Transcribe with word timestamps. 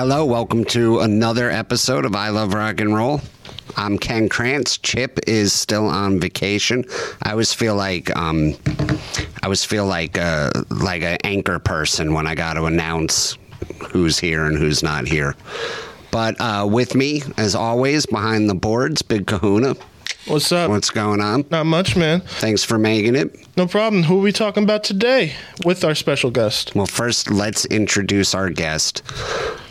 Hello, 0.00 0.24
welcome 0.24 0.64
to 0.64 1.00
another 1.00 1.50
episode 1.50 2.06
of 2.06 2.14
I 2.14 2.30
Love 2.30 2.54
Rock 2.54 2.80
and 2.80 2.94
Roll. 2.94 3.20
I'm 3.76 3.98
Ken 3.98 4.30
Krantz. 4.30 4.78
Chip 4.78 5.18
is 5.26 5.52
still 5.52 5.86
on 5.86 6.18
vacation. 6.18 6.86
I 7.22 7.32
always 7.32 7.52
feel 7.52 7.76
like 7.76 8.16
um, 8.16 8.54
I 8.66 9.40
always 9.42 9.62
feel 9.62 9.84
like 9.84 10.16
uh, 10.16 10.52
like 10.70 11.02
an 11.02 11.18
anchor 11.22 11.58
person 11.58 12.14
when 12.14 12.26
I 12.26 12.34
got 12.34 12.54
to 12.54 12.64
announce 12.64 13.36
who's 13.90 14.18
here 14.18 14.46
and 14.46 14.56
who's 14.56 14.82
not 14.82 15.06
here. 15.06 15.36
But 16.10 16.40
uh, 16.40 16.66
with 16.66 16.94
me, 16.94 17.22
as 17.36 17.54
always, 17.54 18.06
behind 18.06 18.48
the 18.48 18.54
boards, 18.54 19.02
Big 19.02 19.26
Kahuna. 19.26 19.76
What's 20.26 20.50
up? 20.50 20.70
What's 20.70 20.88
going 20.88 21.20
on? 21.20 21.44
Not 21.50 21.66
much, 21.66 21.94
man. 21.94 22.22
Thanks 22.22 22.64
for 22.64 22.78
making 22.78 23.16
it. 23.16 23.46
No 23.58 23.66
problem. 23.66 24.04
Who 24.04 24.20
are 24.20 24.22
we 24.22 24.32
talking 24.32 24.62
about 24.62 24.82
today 24.82 25.34
with 25.66 25.84
our 25.84 25.94
special 25.94 26.30
guest? 26.30 26.74
Well, 26.74 26.86
first, 26.86 27.30
let's 27.30 27.66
introduce 27.66 28.34
our 28.34 28.48
guest. 28.48 29.02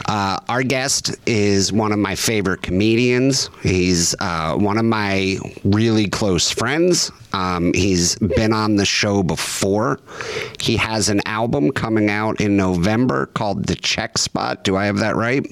Uh, 0.10 0.40
our 0.50 0.64
guest 0.64 1.16
is 1.28 1.72
one 1.72 1.92
of 1.92 2.00
my 2.00 2.16
favorite 2.16 2.64
comedians. 2.64 3.48
He's 3.62 4.16
uh, 4.20 4.56
one 4.56 4.80
of 4.80 4.86
my 4.86 5.38
really 5.64 6.08
close 6.10 6.50
friends. 6.50 7.12
Um, 7.32 7.72
he's 7.76 8.16
been 8.16 8.52
on 8.52 8.76
the 8.76 8.88
show 8.88 9.22
before. 9.22 10.00
He 10.60 10.78
has 10.78 11.10
an 11.10 11.22
album 11.28 11.72
coming 11.72 12.10
out 12.10 12.42
in 12.42 12.58
November 12.58 13.28
called 13.28 13.68
The 13.68 13.76
Check 13.76 14.18
Spot. 14.18 14.64
Do 14.64 14.76
I 14.76 14.86
have 14.86 14.98
that 14.98 15.16
right? 15.16 15.46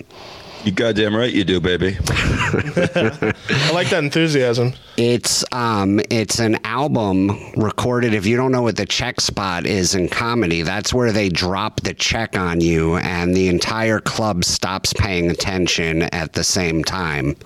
You 0.67 0.73
goddamn 0.73 1.15
right 1.15 1.31
you 1.31 1.45
do, 1.45 1.61
baby. 1.61 1.95
I 2.09 3.71
like 3.71 3.89
that 3.89 4.01
enthusiasm. 4.03 4.73
It's 4.97 5.45
um 5.53 6.01
it's 6.09 6.39
an 6.39 6.59
album 6.65 7.31
recorded 7.55 8.13
if 8.13 8.25
you 8.25 8.35
don't 8.35 8.51
know 8.51 8.63
what 8.63 8.75
the 8.75 8.85
check 8.85 9.21
spot 9.21 9.65
is 9.65 9.95
in 9.95 10.09
comedy, 10.09 10.63
that's 10.63 10.93
where 10.93 11.13
they 11.13 11.29
drop 11.29 11.79
the 11.83 11.93
check 11.93 12.37
on 12.37 12.59
you 12.59 12.97
and 12.97 13.33
the 13.33 13.47
entire 13.47 14.01
club 14.01 14.43
stops 14.43 14.91
paying 14.91 15.31
attention 15.31 16.01
at 16.13 16.33
the 16.33 16.43
same 16.43 16.83
time. 16.83 17.37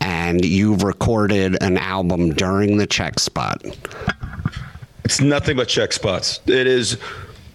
And 0.00 0.44
you've 0.44 0.84
recorded 0.84 1.60
an 1.60 1.76
album 1.76 2.34
during 2.34 2.76
the 2.76 2.86
check 2.86 3.18
spot. 3.18 3.64
It's 5.04 5.20
nothing 5.20 5.56
but 5.56 5.66
check 5.66 5.92
spots. 5.92 6.38
It 6.46 6.68
is. 6.68 6.98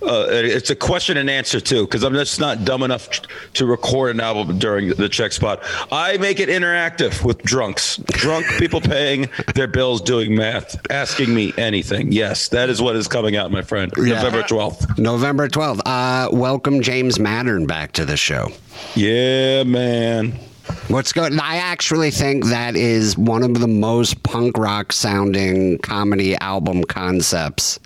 Uh, 0.06 0.28
it's 0.30 0.70
a 0.70 0.76
question 0.76 1.18
and 1.18 1.30
answer 1.30 1.60
too, 1.60 1.86
because 1.86 2.04
I'm 2.04 2.14
just 2.14 2.40
not 2.40 2.64
dumb 2.64 2.84
enough 2.84 3.10
to 3.54 3.66
record 3.66 4.16
an 4.16 4.22
album 4.22 4.60
during 4.60 4.90
the 4.90 5.10
check 5.10 5.32
spot. 5.32 5.64
I 5.92 6.18
make 6.18 6.40
it 6.40 6.50
interactive 6.50 7.24
with 7.24 7.42
drunks, 7.42 7.98
drunk 7.98 8.46
people 8.60 8.82
paying 8.82 9.30
their 9.56 9.68
bills, 9.68 10.02
doing 10.02 10.36
math, 10.36 10.80
asking 10.92 11.34
me 11.34 11.54
anything. 11.58 12.12
Yes, 12.12 12.50
that 12.50 12.70
is 12.70 12.82
what 12.82 12.96
is 12.96 13.08
coming 13.08 13.36
out, 13.36 13.52
my 13.52 13.62
friend. 13.62 13.92
Yeah. 13.98 14.22
November 14.22 14.44
12th. 14.44 14.98
November 15.00 15.48
12th. 15.48 15.82
Uh, 15.86 16.30
welcome 16.32 16.82
James 16.82 17.18
Mattern 17.18 17.66
back 17.66 17.94
to 17.94 18.06
the 18.06 18.18
show. 18.18 18.52
Yeah, 18.96 19.64
man. 19.64 20.40
What's 20.88 21.14
good? 21.14 21.38
I 21.40 21.58
actually 21.58 22.12
think 22.12 22.46
that 22.46 22.76
is 22.76 23.18
one 23.18 23.44
of 23.44 23.60
the 23.60 23.68
most 23.68 24.22
punk 24.24 24.58
rock 24.58 24.92
sounding 24.92 25.78
comedy 25.80 26.36
album 26.38 26.84
concepts. 26.84 27.80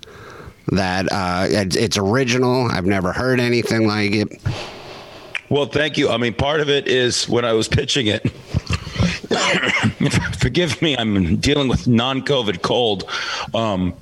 That 0.70 1.10
uh, 1.10 1.46
it's, 1.48 1.76
it's 1.76 1.98
original. 1.98 2.66
I've 2.70 2.86
never 2.86 3.12
heard 3.12 3.40
anything 3.40 3.86
like 3.86 4.12
it. 4.12 4.28
Well, 5.48 5.66
thank 5.66 5.98
you. 5.98 6.08
I 6.10 6.16
mean, 6.16 6.32
part 6.32 6.60
of 6.60 6.68
it 6.68 6.86
is 6.86 7.28
when 7.28 7.44
I 7.44 7.52
was 7.54 7.66
pitching 7.66 8.06
it. 8.06 8.30
forgive 10.38 10.80
me, 10.80 10.96
I'm 10.96 11.36
dealing 11.36 11.68
with 11.68 11.88
non-COVID 11.88 12.62
cold. 12.62 13.10
Um, 13.54 13.94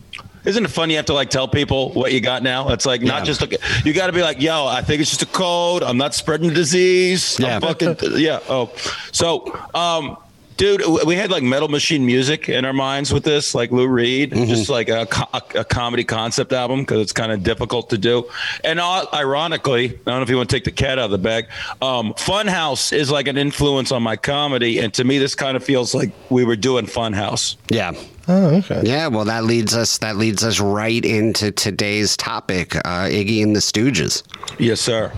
isn't 0.45 0.65
it 0.65 0.69
fun? 0.69 0.89
You 0.91 0.97
have 0.97 1.07
to 1.07 1.15
like 1.15 1.31
tell 1.31 1.49
people 1.49 1.91
what 1.93 2.13
you 2.13 2.21
got 2.21 2.43
now. 2.43 2.69
It's 2.71 2.87
like 2.87 3.03
not 3.03 3.19
Yeah. 3.21 3.25
just 3.25 3.41
like 3.41 3.57
you 3.85 3.93
got 3.93 4.07
to 4.07 4.13
be 4.13 4.23
like, 4.23 4.41
yo, 4.41 4.67
I 4.67 4.83
think 4.83 5.01
it's 5.01 5.11
just 5.11 5.23
a 5.23 5.27
cold. 5.27 5.83
I'm 5.83 5.99
not 5.99 6.15
spreading 6.15 6.49
the 6.49 6.55
disease. 6.55 7.39
Yeah. 7.39 7.57
I'm 7.57 7.61
fucking 7.61 7.97
yeah. 8.17 8.41
Oh, 8.49 8.71
so 9.13 9.45
um, 9.75 10.17
dude, 10.59 10.83
we 11.07 11.15
had 11.15 11.31
like 11.31 11.43
metal 11.43 11.69
machine 11.69 12.05
music 12.05 12.49
in 12.51 12.67
our 12.67 12.75
minds 12.75 13.13
with 13.13 13.25
this, 13.25 13.55
like 13.55 13.71
Lou 13.71 13.89
Reed, 13.89 14.33
just 14.35 14.69
like 14.69 14.91
a, 14.91 15.07
a, 15.33 15.43
a 15.61 15.65
comedy 15.65 16.05
concept 16.05 16.53
album 16.53 16.81
because 16.81 17.01
it's 17.01 17.13
kind 17.13 17.33
of 17.33 17.43
difficult 17.43 17.89
to 17.91 17.97
do. 17.97 18.29
And 18.65 18.79
uh, 18.79 19.07
ironically, 19.15 19.87
I 19.87 19.91
don't 20.05 20.17
know 20.17 20.23
if 20.23 20.29
you 20.29 20.37
want 20.37 20.51
to 20.51 20.57
take 20.57 20.65
the 20.65 20.71
cat 20.73 20.99
out 20.99 21.07
of 21.07 21.11
the 21.13 21.19
bag. 21.19 21.47
Um, 21.81 22.13
Funhouse 22.15 22.93
is 22.93 23.11
like 23.11 23.29
an 23.29 23.39
influence 23.39 23.91
on 23.93 24.03
my 24.03 24.17
comedy, 24.17 24.79
and 24.79 24.93
to 24.95 25.05
me, 25.05 25.19
this 25.19 25.35
kind 25.35 25.57
of 25.57 25.65
feels 25.65 25.95
like 25.95 26.13
we 26.29 26.45
were 26.45 26.57
doing 26.57 26.85
Funhouse. 26.87 27.57
Yeah. 27.71 27.93
Oh, 28.31 28.57
okay. 28.57 28.83
Yeah, 28.85 29.07
well, 29.07 29.25
that 29.25 29.45
leads 29.45 29.75
us 29.75 29.97
that 29.99 30.17
leads 30.17 30.45
us 30.45 30.61
right 30.61 31.03
into 31.03 31.51
today's 31.51 32.15
topic, 32.15 32.77
uh, 32.77 33.07
Iggy 33.09 33.43
and 33.43 33.57
the 33.57 33.61
Stooges. 33.61 34.23
Yes, 34.59 34.83
sir. 34.83 35.11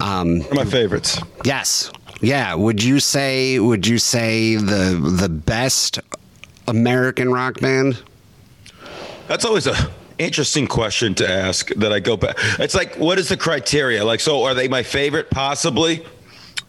Um, 0.00 0.38
One 0.42 0.50
of 0.52 0.54
my 0.54 0.64
favorites. 0.64 1.20
yes, 1.44 1.90
yeah. 2.20 2.54
Would 2.54 2.82
you 2.82 3.00
say 3.00 3.58
would 3.58 3.86
you 3.86 3.98
say 3.98 4.56
the 4.56 4.98
the 5.00 5.28
best 5.28 6.00
American 6.66 7.32
rock 7.32 7.60
band? 7.60 8.02
That's 9.26 9.44
always 9.44 9.66
a 9.66 9.74
interesting 10.18 10.66
question 10.66 11.14
to 11.14 11.30
ask 11.30 11.68
that 11.74 11.92
I 11.92 12.00
go 12.00 12.16
back. 12.16 12.36
It's 12.58 12.74
like, 12.74 12.96
what 12.96 13.18
is 13.18 13.28
the 13.28 13.36
criteria? 13.36 14.04
Like, 14.04 14.20
so 14.20 14.44
are 14.44 14.54
they 14.54 14.68
my 14.68 14.82
favorite? 14.82 15.30
Possibly. 15.30 16.04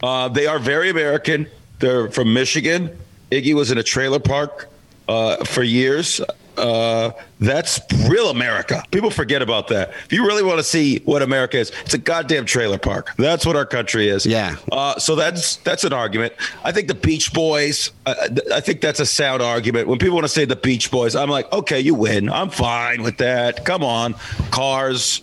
Uh, 0.02 0.28
they 0.28 0.46
are 0.46 0.58
very 0.58 0.90
American. 0.90 1.46
They're 1.78 2.10
from 2.10 2.32
Michigan. 2.32 2.96
Iggy 3.30 3.54
was 3.54 3.70
in 3.70 3.78
a 3.78 3.82
trailer 3.82 4.18
park 4.18 4.68
uh, 5.08 5.44
for 5.44 5.62
years. 5.62 6.20
Uh, 6.60 7.12
that's 7.40 7.80
real 8.08 8.28
America. 8.28 8.84
People 8.90 9.10
forget 9.10 9.40
about 9.40 9.68
that. 9.68 9.90
If 10.04 10.12
you 10.12 10.26
really 10.26 10.42
want 10.42 10.58
to 10.58 10.62
see 10.64 10.98
what 11.00 11.22
America 11.22 11.58
is, 11.58 11.72
it's 11.84 11.94
a 11.94 11.98
goddamn 11.98 12.44
trailer 12.44 12.78
park. 12.78 13.10
That's 13.16 13.46
what 13.46 13.56
our 13.56 13.64
country 13.64 14.08
is. 14.08 14.26
Yeah. 14.26 14.56
Uh, 14.70 14.98
so 14.98 15.14
that's 15.14 15.56
that's 15.56 15.84
an 15.84 15.92
argument. 15.92 16.34
I 16.62 16.72
think 16.72 16.88
the 16.88 16.94
Beach 16.94 17.32
Boys. 17.32 17.92
I, 18.06 18.28
I 18.54 18.60
think 18.60 18.80
that's 18.80 19.00
a 19.00 19.06
sound 19.06 19.42
argument. 19.42 19.88
When 19.88 19.98
people 19.98 20.14
want 20.14 20.24
to 20.24 20.32
say 20.32 20.44
the 20.44 20.56
Beach 20.56 20.90
Boys, 20.90 21.16
I'm 21.16 21.30
like, 21.30 21.50
okay, 21.52 21.80
you 21.80 21.94
win. 21.94 22.30
I'm 22.30 22.50
fine 22.50 23.02
with 23.02 23.16
that. 23.18 23.64
Come 23.64 23.82
on, 23.82 24.14
cars, 24.50 25.22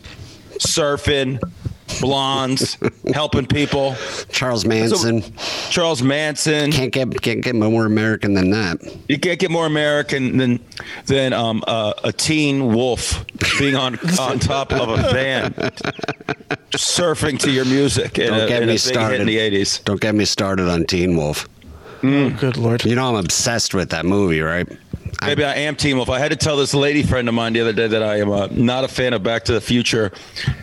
surfing, 0.58 1.40
blondes, 2.00 2.78
helping 3.14 3.46
people. 3.46 3.96
Charles 4.30 4.66
Manson 4.66 5.24
Charles 5.70 6.02
Manson. 6.02 6.72
can't 6.72 6.92
get 6.92 7.22
can't 7.22 7.42
get 7.44 7.56
more 7.56 7.86
American 7.86 8.34
than 8.34 8.50
that. 8.52 8.78
You 9.08 9.20
can't 9.20 9.40
get 9.40 9.52
more 9.52 9.66
American 9.66 10.38
than 10.38 10.60
than 11.06 11.34
um, 11.34 11.64
uh, 11.68 11.94
a 12.04 12.12
teen 12.12 12.74
wolf 12.74 13.26
being 13.60 13.76
on 13.76 13.98
on 14.20 14.40
top 14.40 14.72
of 14.74 14.90
a 14.90 14.98
van, 15.12 15.54
surfing 16.72 17.40
to 17.40 17.52
your 17.52 17.66
music. 17.66 18.18
In 18.20 18.28
Don't 18.30 18.42
a, 18.42 18.48
get 18.48 18.62
in 18.64 18.70
me 18.70 18.76
a 18.76 18.80
started. 18.80 19.22
in 19.22 19.28
the 19.28 19.38
'80s. 19.38 19.84
Don't 19.84 20.02
get 20.02 20.16
me 20.16 20.26
started 20.26 20.70
on 20.70 20.86
Teen 20.86 21.16
Wolf. 21.18 21.48
Oh, 22.04 22.30
good 22.30 22.58
lord. 22.58 22.86
You 22.86 22.96
know 22.96 23.10
I'm 23.10 23.24
obsessed 23.26 23.74
with 23.74 23.90
that 23.90 24.06
movie, 24.06 24.42
right? 24.42 24.68
Maybe 25.22 25.44
I 25.44 25.56
am 25.56 25.76
Teen 25.76 25.98
Wolf. 25.98 26.10
I 26.10 26.20
had 26.20 26.30
to 26.32 26.38
tell 26.38 26.58
this 26.58 26.74
lady 26.74 27.04
friend 27.04 27.28
of 27.28 27.34
mine 27.34 27.54
the 27.54 27.62
other 27.62 27.74
day 27.74 27.88
that 27.88 28.04
I 28.04 28.20
am 28.20 28.32
uh, 28.32 28.48
not 28.52 28.84
a 28.84 28.88
fan 28.88 29.14
of 29.14 29.24
Back 29.24 29.46
to 29.46 29.52
the 29.54 29.62
Future, 29.62 30.12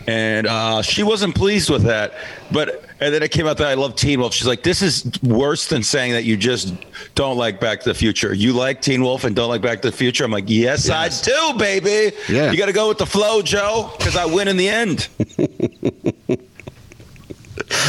and 0.07 0.47
uh, 0.47 0.81
she 0.81 1.03
wasn't 1.03 1.35
pleased 1.35 1.69
with 1.69 1.83
that. 1.83 2.13
But 2.51 2.83
and 2.99 3.13
then 3.13 3.21
it 3.21 3.31
came 3.31 3.47
out 3.47 3.57
that 3.57 3.67
I 3.67 3.73
love 3.73 3.95
Teen 3.95 4.19
Wolf. 4.21 4.33
She's 4.33 4.47
like, 4.47 4.63
"This 4.63 4.81
is 4.81 5.11
worse 5.21 5.67
than 5.67 5.83
saying 5.83 6.13
that 6.13 6.23
you 6.23 6.37
just 6.37 6.73
don't 7.15 7.37
like 7.37 7.59
Back 7.59 7.81
to 7.81 7.89
the 7.89 7.93
Future. 7.95 8.33
You 8.33 8.53
like 8.53 8.81
Teen 8.81 9.01
Wolf 9.03 9.23
and 9.25 9.35
don't 9.35 9.49
like 9.49 9.61
Back 9.61 9.81
to 9.81 9.91
the 9.91 9.95
Future." 9.97 10.23
I'm 10.23 10.31
like, 10.31 10.45
"Yes, 10.47 10.87
Yes. 10.87 11.27
I 11.27 11.51
do, 11.53 11.59
baby. 11.59 12.15
Yeah. 12.29 12.51
You 12.51 12.57
got 12.57 12.67
to 12.67 12.73
go 12.73 12.87
with 12.87 12.97
the 12.97 13.05
flow, 13.05 13.41
Joe, 13.41 13.91
because 13.97 14.15
I 14.15 14.25
win 14.25 14.47
in 14.47 14.57
the 14.57 14.69
end." 14.69 15.07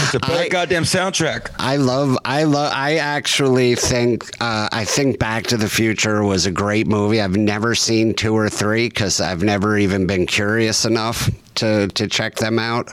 It's 0.05 0.15
a 0.15 0.21
better 0.21 0.35
I- 0.45 0.49
goddamn 0.49 0.85
soundtrack. 0.85 1.51
I 1.59 1.77
love 1.77 2.17
I 2.25 2.45
love 2.45 2.73
I 2.75 2.97
actually 2.97 3.75
think 3.75 4.25
uh, 4.41 4.69
I 4.73 4.85
think 4.85 5.19
Back 5.19 5.45
to 5.49 5.57
the 5.57 5.69
Future 5.69 6.23
was 6.25 6.47
a 6.47 6.51
great 6.51 6.87
movie. 6.87 7.21
I've 7.21 7.37
never 7.37 7.75
seen 7.75 8.15
two 8.15 8.35
or 8.35 8.49
three 8.49 8.89
because 8.89 9.21
I've 9.21 9.43
never 9.43 9.79
even 9.79 10.07
been 10.07 10.27
curious 10.27 10.85
enough 10.85 11.31
to 11.57 11.89
to 11.89 12.07
check 12.09 12.37
them 12.37 12.59
out. 12.59 12.93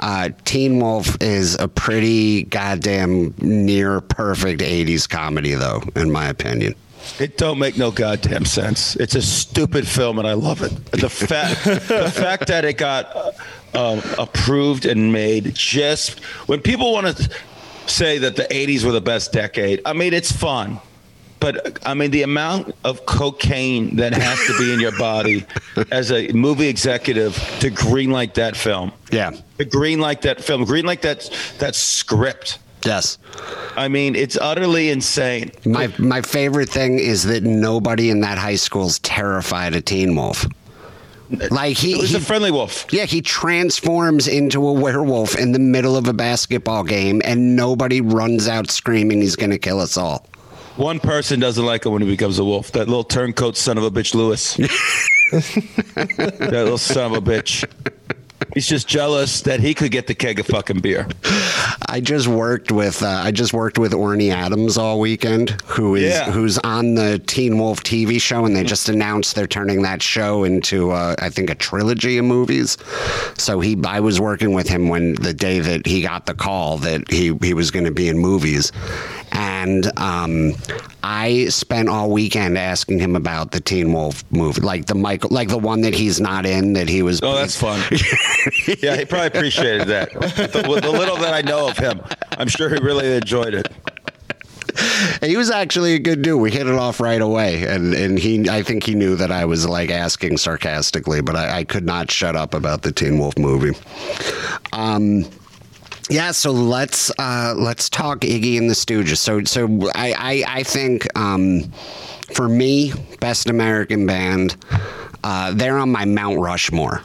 Uh, 0.00 0.30
Teen 0.44 0.78
Wolf 0.80 1.16
is 1.22 1.58
a 1.58 1.66
pretty 1.68 2.42
goddamn 2.44 3.34
near 3.38 4.00
perfect 4.00 4.60
'80s 4.60 5.08
comedy, 5.08 5.54
though, 5.54 5.82
in 5.96 6.10
my 6.10 6.26
opinion. 6.28 6.74
It 7.18 7.36
don't 7.36 7.58
make 7.58 7.76
no 7.76 7.90
goddamn 7.90 8.44
sense. 8.46 8.96
It's 8.96 9.14
a 9.14 9.20
stupid 9.22 9.86
film, 9.86 10.18
and 10.18 10.26
I 10.26 10.32
love 10.32 10.62
it. 10.62 10.72
The 10.92 11.10
fact, 11.10 11.64
the 11.64 12.10
fact 12.10 12.46
that 12.48 12.64
it 12.64 12.74
got 12.78 13.34
um, 13.76 14.02
approved 14.18 14.86
and 14.86 15.12
made, 15.12 15.54
just 15.54 16.20
when 16.48 16.60
people 16.60 16.92
want 16.92 17.16
to 17.16 17.30
say 17.86 18.18
that 18.18 18.36
the 18.36 18.44
'80s 18.44 18.84
were 18.84 18.92
the 18.92 19.00
best 19.00 19.32
decade, 19.32 19.80
I 19.84 19.92
mean, 19.92 20.14
it's 20.14 20.32
fun. 20.32 20.78
But 21.40 21.78
I 21.86 21.92
mean, 21.92 22.10
the 22.10 22.22
amount 22.22 22.74
of 22.84 23.04
cocaine 23.04 23.96
that 23.96 24.14
has 24.14 24.38
to 24.46 24.56
be 24.58 24.72
in 24.72 24.80
your 24.80 24.96
body 24.98 25.44
as 25.90 26.10
a 26.10 26.28
movie 26.32 26.68
executive 26.68 27.34
to 27.60 27.70
greenlight 27.70 28.32
that 28.34 28.56
film, 28.56 28.92
Yeah. 29.10 29.30
to 29.58 29.64
greenlight 29.66 30.22
that 30.22 30.40
film, 30.42 30.64
greenlight 30.64 31.02
that 31.02 31.28
that 31.58 31.74
script. 31.74 32.58
Yes. 32.86 33.18
I 33.76 33.88
mean, 33.88 34.14
it's 34.14 34.38
utterly 34.40 34.88
insane. 34.90 35.50
My 35.66 35.92
my 35.98 36.22
favorite 36.22 36.68
thing 36.70 36.98
is 36.98 37.24
that 37.24 37.42
nobody 37.42 38.08
in 38.10 38.20
that 38.20 38.38
high 38.38 38.56
school 38.56 38.86
is 38.86 38.98
terrified 39.00 39.74
of 39.74 39.84
Teen 39.84 40.14
Wolf. 40.16 40.46
Like 41.50 41.76
he, 41.76 41.92
It 41.92 41.98
was 42.00 42.10
he 42.10 42.16
a 42.16 42.20
friendly 42.20 42.50
wolf. 42.50 42.86
yeah, 42.92 43.04
he 43.04 43.20
transforms 43.22 44.26
into 44.28 44.66
a 44.66 44.72
werewolf 44.72 45.36
in 45.36 45.52
the 45.52 45.58
middle 45.58 45.96
of 45.96 46.06
a 46.08 46.12
basketball 46.12 46.84
game, 46.84 47.20
and 47.24 47.56
nobody 47.56 48.00
runs 48.00 48.48
out 48.48 48.70
screaming 48.70 49.20
he's 49.20 49.36
going 49.36 49.50
to 49.50 49.58
kill 49.58 49.80
us 49.80 49.96
all. 49.96 50.26
One 50.76 50.98
person 50.98 51.38
doesn't 51.38 51.64
like 51.64 51.86
him 51.86 51.92
when 51.92 52.02
he 52.02 52.08
becomes 52.08 52.38
a 52.38 52.44
wolf. 52.44 52.72
That 52.72 52.88
little 52.88 53.04
turncoat 53.04 53.56
son 53.56 53.78
of 53.78 53.84
a 53.84 53.90
bitch, 53.90 54.12
Lewis. 54.14 54.56
that 55.94 56.50
little 56.50 56.78
son 56.78 57.12
of 57.14 57.18
a 57.18 57.20
bitch. 57.20 57.64
He's 58.52 58.68
just 58.68 58.86
jealous 58.86 59.40
that 59.42 59.58
he 59.60 59.74
could 59.74 59.90
get 59.90 60.06
the 60.06 60.14
keg 60.14 60.38
of 60.38 60.46
fucking 60.46 60.80
beer. 60.80 61.08
I 61.88 62.00
just 62.00 62.28
worked 62.28 62.70
with 62.70 63.02
uh, 63.02 63.08
I 63.08 63.30
just 63.32 63.52
worked 63.52 63.78
with 63.78 63.92
Orny 63.92 64.32
Adams 64.32 64.76
all 64.78 65.00
weekend, 65.00 65.50
who 65.64 65.94
is 65.96 66.12
Yeah. 66.12 66.30
who's 66.30 66.58
on 66.58 66.94
the 66.94 67.18
Teen 67.26 67.58
Wolf 67.58 67.82
TV 67.82 68.20
show, 68.20 68.44
and 68.44 68.54
they 68.54 68.62
just 68.62 68.88
announced 68.88 69.34
they're 69.34 69.46
turning 69.46 69.82
that 69.82 70.02
show 70.02 70.44
into 70.44 70.90
uh, 70.92 71.16
I 71.20 71.30
think 71.30 71.50
a 71.50 71.54
trilogy 71.54 72.18
of 72.18 72.26
movies. 72.26 72.76
So 73.38 73.60
he, 73.60 73.76
I 73.84 74.00
was 74.00 74.20
working 74.20 74.52
with 74.52 74.68
him 74.68 74.88
when 74.88 75.14
the 75.14 75.34
day 75.34 75.58
that 75.60 75.86
he 75.86 76.02
got 76.02 76.26
the 76.26 76.34
call 76.34 76.78
that 76.78 77.10
he 77.10 77.36
he 77.42 77.54
was 77.54 77.70
going 77.70 77.86
to 77.86 77.92
be 77.92 78.08
in 78.08 78.18
movies, 78.18 78.70
and 79.32 79.90
um, 79.98 80.54
I 81.06 81.48
spent 81.48 81.90
all 81.90 82.10
weekend 82.10 82.56
asking 82.56 82.98
him 82.98 83.14
about 83.14 83.50
the 83.50 83.60
Teen 83.60 83.92
Wolf 83.92 84.24
movie, 84.30 84.62
like 84.62 84.86
the 84.86 84.94
Michael, 84.94 85.28
like 85.28 85.48
the 85.48 85.58
one 85.58 85.82
that 85.82 85.92
he's 85.92 86.18
not 86.18 86.46
in, 86.46 86.72
that 86.72 86.88
he 86.88 87.02
was. 87.02 87.20
Oh, 87.22 87.34
that's 87.34 87.60
fun. 87.60 87.78
yeah, 88.82 88.96
he 88.96 89.04
probably 89.04 89.26
appreciated 89.26 89.86
that. 89.88 90.12
The, 90.12 90.62
the 90.62 90.90
little 90.90 91.16
that 91.16 91.34
I 91.34 91.42
know 91.42 91.68
of 91.68 91.76
him, 91.76 92.00
I'm 92.38 92.48
sure 92.48 92.70
he 92.70 92.76
really 92.76 93.12
enjoyed 93.16 93.52
it. 93.52 93.68
He 95.22 95.36
was 95.36 95.50
actually 95.50 95.92
a 95.92 95.98
good 95.98 96.22
dude. 96.22 96.40
We 96.40 96.50
hit 96.50 96.66
it 96.66 96.74
off 96.74 97.00
right 97.00 97.20
away, 97.20 97.66
and 97.66 97.92
and 97.92 98.18
he, 98.18 98.48
I 98.48 98.62
think 98.62 98.84
he 98.84 98.94
knew 98.94 99.14
that 99.16 99.30
I 99.30 99.44
was 99.44 99.68
like 99.68 99.90
asking 99.90 100.38
sarcastically, 100.38 101.20
but 101.20 101.36
I, 101.36 101.58
I 101.58 101.64
could 101.64 101.84
not 101.84 102.10
shut 102.10 102.34
up 102.34 102.54
about 102.54 102.80
the 102.80 102.92
Teen 102.92 103.18
Wolf 103.18 103.36
movie. 103.36 103.78
Um, 104.72 105.26
yeah, 106.10 106.30
so 106.32 106.50
let's 106.50 107.10
uh, 107.18 107.54
let's 107.56 107.88
talk 107.88 108.20
Iggy 108.20 108.58
and 108.58 108.68
the 108.68 108.74
Stooges. 108.74 109.18
So 109.18 109.42
so 109.44 109.90
I 109.94 110.12
I, 110.46 110.58
I 110.58 110.62
think 110.62 111.06
um, 111.18 111.62
for 112.34 112.48
me, 112.48 112.92
best 113.20 113.48
American 113.48 114.06
band, 114.06 114.56
uh, 115.22 115.52
they're 115.54 115.78
on 115.78 115.90
my 115.90 116.04
Mount 116.04 116.38
Rushmore. 116.40 117.00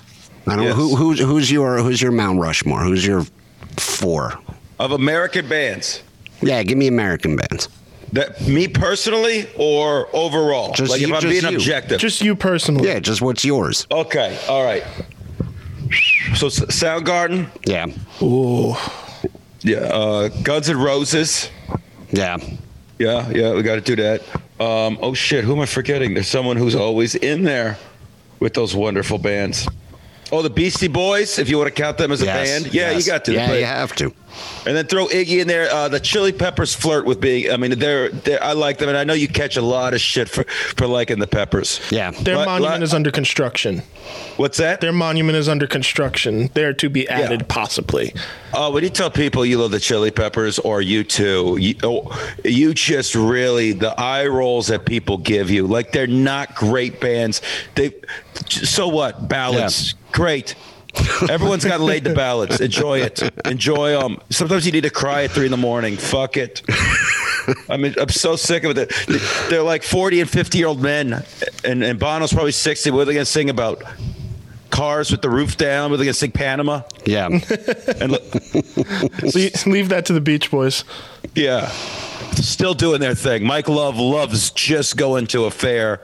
I 0.48 0.56
don't 0.56 0.66
Yes. 0.66 0.76
know 0.78 0.88
who, 0.88 0.96
who's 0.96 1.20
who's 1.20 1.52
your 1.52 1.78
who's 1.80 2.02
your 2.02 2.12
Mount 2.12 2.40
Rushmore? 2.40 2.80
Who's 2.82 3.06
your 3.06 3.26
four? 3.78 4.34
Of 4.80 4.92
American 4.92 5.48
bands, 5.50 6.02
Yeah, 6.42 6.64
give 6.64 6.78
me 6.78 6.88
American 6.88 7.36
bands. 7.36 7.68
that 8.14 8.42
me 8.48 8.68
personally 8.70 9.48
or 9.58 10.08
overall? 10.16 10.72
Just 10.74 10.90
like 10.92 11.02
you- 11.02 11.08
if 11.10 11.14
I'm 11.14 11.22
just 11.22 11.42
being 11.42 11.52
you. 11.52 11.58
objective. 11.58 12.00
Just 12.00 12.22
you 12.22 12.34
personally. 12.36 12.88
Yeah, 12.88 13.00
just 13.00 13.22
what's 13.22 13.44
yours? 13.46 13.86
okay, 13.92 14.40
all 14.48 14.64
right. 14.64 14.84
So 16.36 16.48
Soundgarden, 16.48 17.50
Yeah. 17.66 17.88
Ooh. 18.22 18.76
yeah, 19.62 19.80
uh, 19.80 20.30
Guns 20.44 20.70
and 20.70 20.82
Roses. 20.82 21.50
Yeah. 22.12 22.38
Yeah, 23.00 23.30
yeah, 23.30 23.54
we 23.54 23.62
got 23.64 23.76
to 23.76 23.82
do 23.82 23.96
that. 23.96 24.22
Um, 24.60 24.98
oh 25.02 25.14
shit, 25.14 25.44
who 25.46 25.54
am 25.54 25.62
I 25.62 25.66
forgetting? 25.66 26.14
There's 26.14 26.28
someone 26.28 26.58
who's 26.58 26.76
always 26.76 27.16
in 27.16 27.44
there 27.44 27.78
with 28.40 28.54
those 28.54 28.76
wonderful 28.76 29.18
bands. 29.18 29.68
Oh, 30.32 30.42
the 30.44 30.50
Beastie 30.50 30.88
Boys, 30.88 31.40
if 31.40 31.50
you 31.50 31.58
want 31.58 31.74
to 31.74 31.82
count 31.82 31.98
them 31.98 32.12
as 32.12 32.22
a 32.22 32.26
Yes, 32.26 32.50
band. 32.62 32.74
Yeah, 32.74 32.92
yes. 32.92 33.06
you 33.06 33.12
got 33.12 33.26
to. 33.26 33.34
Yeah, 33.34 33.48
But- 33.48 33.60
you 33.60 33.66
have 33.66 33.96
to. 33.96 34.14
And 34.68 34.78
then 34.78 34.86
throw 34.86 35.08
Iggy 35.08 35.40
in 35.42 35.48
there. 35.48 35.70
Uh, 35.72 35.88
the 35.90 36.00
Chili 36.00 36.32
Peppers 36.32 36.74
flirt 36.74 37.06
with 37.06 37.20
being. 37.20 37.52
I 37.52 37.58
mean, 37.58 37.78
they're, 37.80 38.10
they're 38.10 38.42
I 38.42 38.54
like 38.54 38.78
them, 38.78 38.88
and 38.88 38.98
I 38.98 39.04
know 39.04 39.14
you 39.14 39.28
catch 39.28 39.58
a 39.58 39.62
lot 39.62 39.94
of 39.96 40.00
shit 40.00 40.30
for 40.30 40.44
for 40.44 40.86
liking 40.86 41.18
the 41.18 41.26
Peppers. 41.28 41.82
Yeah. 41.90 42.12
Their 42.12 42.38
Li- 42.38 42.46
monument 42.46 42.80
li- 42.82 42.84
is 42.84 42.94
under 42.94 43.10
construction. 43.10 43.82
What's 44.38 44.58
that? 44.60 44.82
Their 44.82 44.94
monument 44.94 45.36
is 45.36 45.50
under 45.50 45.66
construction. 45.66 46.52
They're 46.54 46.74
to 46.74 46.90
be 46.90 47.10
added, 47.10 47.42
Yeah. 47.42 47.46
possibly. 47.50 48.14
Oh, 48.54 48.70
when 48.72 48.84
you 48.84 48.90
tell 48.92 49.10
people 49.10 49.46
you 49.46 49.58
love 49.58 49.72
the 49.72 49.80
Chili 49.80 50.12
Peppers 50.12 50.60
or 50.60 50.80
you 50.82 51.04
too, 51.04 51.58
you, 51.60 51.76
oh, 51.84 52.32
you 52.46 52.74
just 52.76 53.16
really 53.16 53.74
the 53.74 54.00
eye 54.00 54.28
rolls 54.28 54.68
that 54.68 54.86
people 54.86 55.18
give 55.18 55.50
you. 55.50 55.66
Like 55.66 55.92
they're 55.92 56.08
not 56.08 56.54
great 56.56 57.02
bands. 57.02 57.42
They 57.76 57.94
so 58.52 58.88
what? 58.88 59.28
Ballads, 59.28 59.96
great. 60.12 60.56
Everyone's 61.30 61.66
got 61.66 61.80
laid 61.80 62.04
to 62.06 62.16
ballads. 62.16 62.60
Enjoy 62.62 63.00
it. 63.00 63.22
Enjoy 63.46 63.92
them. 63.92 64.18
Sometimes 64.30 64.66
you 64.66 64.72
need 64.72 64.84
to 64.84 64.90
cry 64.90 65.24
at 65.24 65.32
three 65.32 65.46
in 65.46 65.52
the 65.52 65.58
morning. 65.58 65.98
Fuck 65.98 66.36
it. 66.36 66.62
I 67.70 67.78
mean, 67.78 67.96
I'm 68.00 68.10
so 68.10 68.36
sick 68.36 68.64
of 68.64 68.78
it. 68.78 68.92
They're 69.50 69.64
like 69.64 69.84
40 69.84 70.22
and 70.22 70.30
50 70.30 70.58
year 70.58 70.68
old 70.68 70.82
men, 70.82 71.24
and, 71.64 71.84
and 71.84 72.00
Bono's 72.00 72.34
probably 72.34 72.52
60. 72.52 72.92
What 72.92 73.02
are 73.02 73.06
they 73.06 73.14
going 73.14 73.26
to 73.26 73.32
sing 73.32 73.50
about? 73.50 73.84
Cars 74.70 75.12
with 75.12 75.22
the 75.22 75.30
roof 75.30 75.58
down? 75.58 75.90
What 75.90 75.96
are 75.96 75.98
they 75.98 76.06
going 76.06 76.14
to 76.14 76.20
sing 76.20 76.32
Panama? 76.32 76.84
Yeah. 77.06 77.28
And 77.28 78.12
look, 78.12 78.24
leave, 79.36 79.66
leave 79.66 79.90
that 79.90 80.06
to 80.08 80.14
the 80.14 80.22
Beach 80.22 80.52
Boys. 80.52 80.84
Yeah. 81.36 81.70
Still 82.34 82.74
doing 82.76 83.02
their 83.02 83.16
thing. 83.16 83.46
Mike 83.46 83.68
Love 83.68 83.98
loves 83.98 84.52
just 84.52 84.96
going 84.96 85.26
to 85.28 85.46
a 85.46 85.52
fair, 85.52 86.02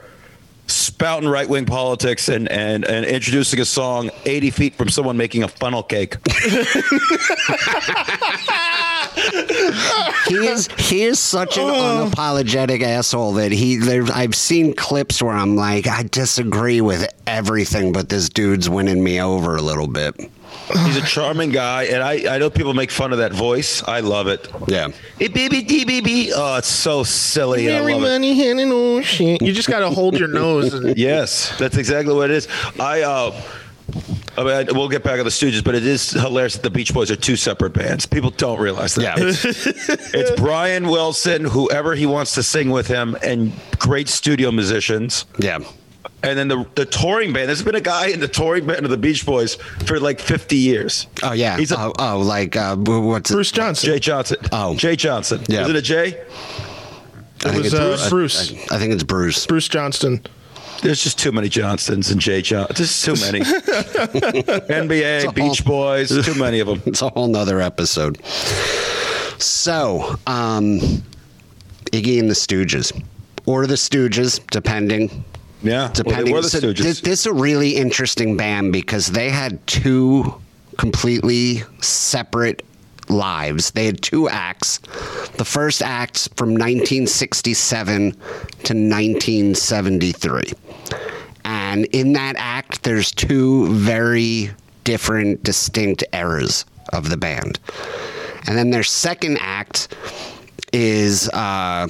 spouting 0.68 1.30
right 1.30 1.48
wing 1.48 1.66
politics 1.66 2.30
and, 2.30 2.50
and, 2.50 2.86
and 2.86 3.06
introducing 3.06 3.60
a 3.60 3.66
song 3.66 4.10
80 4.26 4.52
feet 4.52 4.76
from 4.76 4.90
someone 4.90 5.18
making 5.18 5.44
a 5.44 5.48
funnel 5.48 5.84
cake. 5.84 6.18
he 10.28 10.36
is 10.36 10.68
he 10.78 11.04
is 11.04 11.20
such 11.20 11.58
an 11.58 11.64
oh. 11.64 12.10
unapologetic 12.10 12.82
asshole 12.82 13.34
that 13.34 13.52
he 13.52 13.78
there 13.78 14.04
I've 14.14 14.36
seen 14.36 14.74
clips 14.74 15.22
where 15.22 15.34
I'm 15.34 15.56
like 15.56 15.88
I 15.88 16.04
disagree 16.04 16.82
with 16.82 17.08
everything 17.28 17.92
but 17.92 18.10
this 18.10 18.30
dude's 18.30 18.70
winning 18.70 19.04
me 19.04 19.22
over 19.22 19.56
a 19.56 19.62
little 19.62 19.88
bit. 19.88 20.16
He's 20.86 20.98
a 20.98 21.06
charming 21.06 21.52
guy, 21.52 21.84
and 21.84 22.02
I, 22.02 22.36
I 22.36 22.38
know 22.40 22.50
people 22.50 22.74
make 22.74 22.90
fun 22.90 23.12
of 23.12 23.20
that 23.20 23.34
voice. 23.34 23.84
I 23.88 24.00
love 24.00 24.28
it. 24.28 24.48
Yeah. 24.68 24.88
Beep, 25.20 25.34
beep, 25.34 25.52
beep, 25.52 25.88
beep, 25.88 26.04
beep. 26.04 26.32
Oh, 26.36 26.58
it's 26.58 26.68
so 26.68 27.04
silly. 27.04 27.72
I 27.72 27.80
love 27.80 28.02
money 28.02 28.34
hand 28.36 28.60
and 28.60 28.72
oh 28.74 29.02
shit. 29.02 29.42
You 29.42 29.54
just 29.54 29.70
gotta 29.70 29.90
hold 29.90 30.18
your 30.18 30.28
nose. 30.28 30.74
And, 30.74 30.98
Yes, 31.06 31.56
that's 31.60 31.78
exactly 31.78 32.14
what 32.14 32.32
it 32.32 32.36
is. 32.36 32.48
I, 32.80 33.02
uh, 33.02 33.42
I 34.38 34.44
mean, 34.44 34.68
we'll 34.76 34.90
get 34.90 35.04
back 35.04 35.20
on 35.20 35.26
the 35.26 35.32
Stooges, 35.32 35.64
but 35.64 35.76
it 35.76 35.86
is 35.86 36.12
hilarious 36.12 36.56
that 36.56 36.64
the 36.64 36.70
Beach 36.70 36.94
Boys 36.94 37.12
are 37.12 37.16
two 37.16 37.36
separate 37.36 37.74
bands. 37.74 38.06
People 38.06 38.32
don't 38.32 38.60
realize 38.60 38.96
that. 38.96 39.18
Yeah. 39.18 40.20
It's 40.20 40.32
Brian 40.42 40.88
Wilson, 40.88 41.46
whoever 41.46 41.96
he 41.96 42.06
wants 42.06 42.34
to 42.36 42.44
sing 42.44 42.72
with 42.72 42.88
him, 42.88 43.16
and 43.22 43.54
great 43.80 44.10
studio 44.10 44.52
musicians. 44.52 45.26
Yeah. 45.40 45.60
And 46.26 46.38
then 46.38 46.48
the 46.48 46.66
the 46.76 46.86
touring 46.86 47.34
band. 47.34 47.48
There's 47.48 47.62
been 47.64 47.76
a 47.76 47.82
guy 47.82 48.08
in 48.08 48.20
the 48.20 48.28
touring 48.28 48.66
band 48.66 48.86
of 48.86 48.92
the 48.92 48.98
Beach 48.98 49.26
Boys 49.26 49.56
for 49.86 50.00
like 50.00 50.20
50 50.20 50.56
years. 50.56 51.08
Oh 51.24 51.34
yeah. 51.34 51.58
He's 51.58 51.72
a, 51.72 51.80
oh, 51.80 51.94
oh 52.00 52.20
like 52.20 52.56
uh 52.56 52.76
what's 52.76 53.30
it? 53.30 53.34
Bruce 53.34 53.52
Johnson. 53.52 53.88
Jay 53.88 54.00
Johnson. 54.00 54.38
Oh. 54.52 54.76
Jay 54.76 54.96
Johnson. 54.96 55.42
Yeah. 55.48 55.64
Is 55.64 55.70
it 55.70 55.76
a 55.76 55.82
J? 55.82 56.22
I 57.46 57.52
think 57.52 57.64
was, 57.64 57.74
it's 57.74 57.76
uh, 57.76 58.10
Bruce. 58.10 58.52
I, 58.72 58.76
I 58.76 58.80
think 58.80 58.94
it's 58.94 59.04
Bruce. 59.04 59.46
Bruce 59.46 59.68
Johnston. 59.68 60.22
There's 60.82 61.04
just 61.04 61.18
too 61.20 61.32
many 61.32 61.48
Johnsons 61.48 62.12
and 62.12 62.20
Jay 62.20 62.42
Johnson. 62.42 62.76
There's 62.78 63.02
too 63.02 63.16
many. 63.16 63.40
NBA, 63.46 65.26
all- 65.26 65.32
Beach 65.32 65.64
Boys, 65.64 66.26
too 66.26 66.36
many 66.36 66.60
of 66.60 66.68
them. 66.68 66.82
It's 66.86 67.02
a 67.02 67.10
whole 67.10 67.28
nother 67.28 67.62
episode. 67.62 68.24
So, 69.38 70.16
um 70.28 70.80
Iggy 71.92 72.20
and 72.20 72.30
the 72.30 72.34
Stooges. 72.36 72.92
Or 73.46 73.68
the 73.68 73.76
Stooges, 73.76 74.46
depending. 74.52 75.24
Yeah. 75.66 75.90
depending. 75.94 76.18
Well, 76.18 76.26
they 76.26 76.34
were 76.34 76.42
the 76.42 76.50
So 76.50 76.74
this, 76.74 77.02
this 77.02 77.22
is 77.22 77.26
a 77.26 77.34
really 77.34 77.76
interesting 77.76 78.38
band 78.38 78.72
because 78.72 79.08
they 79.08 79.30
had 79.30 79.66
two 79.68 80.36
completely 80.78 81.64
separate 81.82 82.64
lives. 83.10 83.72
They 83.72 83.86
had 83.86 84.02
two 84.02 84.30
acts. 84.30 84.80
The 85.38 85.46
first 85.46 85.82
act 85.82 86.30
from 86.36 86.50
1967 86.50 88.12
to 88.12 88.18
1973. 88.18 90.54
And 91.44 91.86
in 91.86 92.14
that 92.14 92.36
act, 92.38 92.84
there's 92.84 93.12
two 93.12 93.68
very 93.74 94.52
different, 94.84 95.44
distinct 95.44 96.04
eras 96.14 96.66
of 96.94 97.10
the 97.10 97.18
band. 97.18 97.60
And 98.48 98.58
then 98.58 98.72
their 98.72 98.84
second 98.84 99.38
act 99.42 99.96
is 100.74 101.30
uh, 101.30 101.88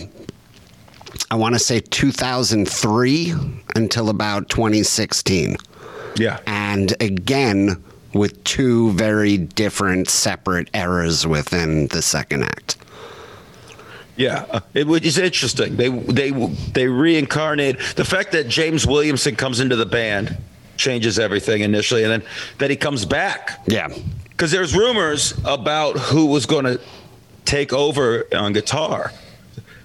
I 1.31 1.35
want 1.35 1.55
to 1.55 1.59
say 1.59 1.79
2003 1.79 3.33
until 3.75 4.09
about 4.09 4.49
2016. 4.49 5.57
yeah. 6.17 6.39
And 6.45 6.93
again, 7.01 7.83
with 8.13 8.43
two 8.43 8.91
very 8.93 9.37
different, 9.37 10.09
separate 10.09 10.69
eras 10.73 11.25
within 11.27 11.87
the 11.87 12.01
second 12.01 12.43
act. 12.43 12.77
Yeah, 14.17 14.45
uh, 14.49 14.59
it 14.73 14.87
was 14.87 15.01
it's 15.03 15.17
interesting. 15.17 15.75
They 15.75 15.89
they 15.89 16.31
they 16.71 16.87
reincarnate 16.87 17.77
the 17.97 18.05
fact 18.05 18.31
that 18.31 18.47
James 18.47 18.87
Williamson 18.87 19.35
comes 19.35 19.59
into 19.59 19.75
the 19.75 19.85
band 19.85 20.37
changes 20.77 21.19
everything 21.19 21.61
initially, 21.63 22.03
and 22.03 22.11
then 22.11 22.23
that 22.59 22.69
he 22.69 22.77
comes 22.77 23.03
back 23.03 23.61
Yeah. 23.67 23.89
because 24.29 24.51
there's 24.51 24.73
rumors 24.73 25.33
about 25.43 25.97
who 25.99 26.27
was 26.27 26.45
going 26.45 26.63
to 26.63 26.79
take 27.43 27.73
over 27.73 28.25
on 28.33 28.53
guitar. 28.53 29.11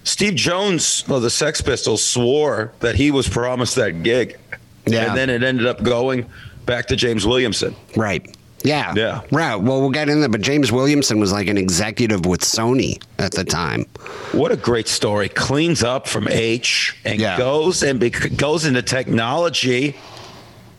Steve 0.03 0.35
Jones 0.35 1.03
of 1.07 1.21
the 1.21 1.29
Sex 1.29 1.61
Pistols 1.61 2.03
swore 2.03 2.71
that 2.79 2.95
he 2.95 3.11
was 3.11 3.27
promised 3.29 3.75
that 3.75 4.03
gig. 4.03 4.37
Yeah. 4.87 5.07
and 5.09 5.17
then 5.17 5.29
it 5.29 5.43
ended 5.43 5.67
up 5.67 5.83
going 5.83 6.25
back 6.65 6.87
to 6.87 6.95
James 6.95 7.25
Williamson. 7.25 7.75
Right. 7.95 8.35
Yeah. 8.63 8.93
Yeah. 8.95 9.21
Right. 9.31 9.55
Well, 9.55 9.79
we'll 9.81 9.89
get 9.91 10.09
into 10.09 10.21
that. 10.21 10.31
But 10.31 10.41
James 10.41 10.71
Williamson 10.71 11.19
was 11.19 11.31
like 11.31 11.47
an 11.47 11.57
executive 11.57 12.25
with 12.25 12.41
Sony 12.41 13.01
at 13.19 13.31
the 13.31 13.43
time. 13.43 13.85
What 14.33 14.51
a 14.51 14.55
great 14.57 14.87
story! 14.87 15.29
Cleans 15.29 15.83
up 15.83 16.07
from 16.07 16.27
H 16.27 16.95
and 17.05 17.19
Yeah. 17.19 17.37
goes 17.37 17.81
and 17.83 17.99
bec- 17.99 18.35
goes 18.37 18.65
into 18.65 18.81
technology, 18.83 19.95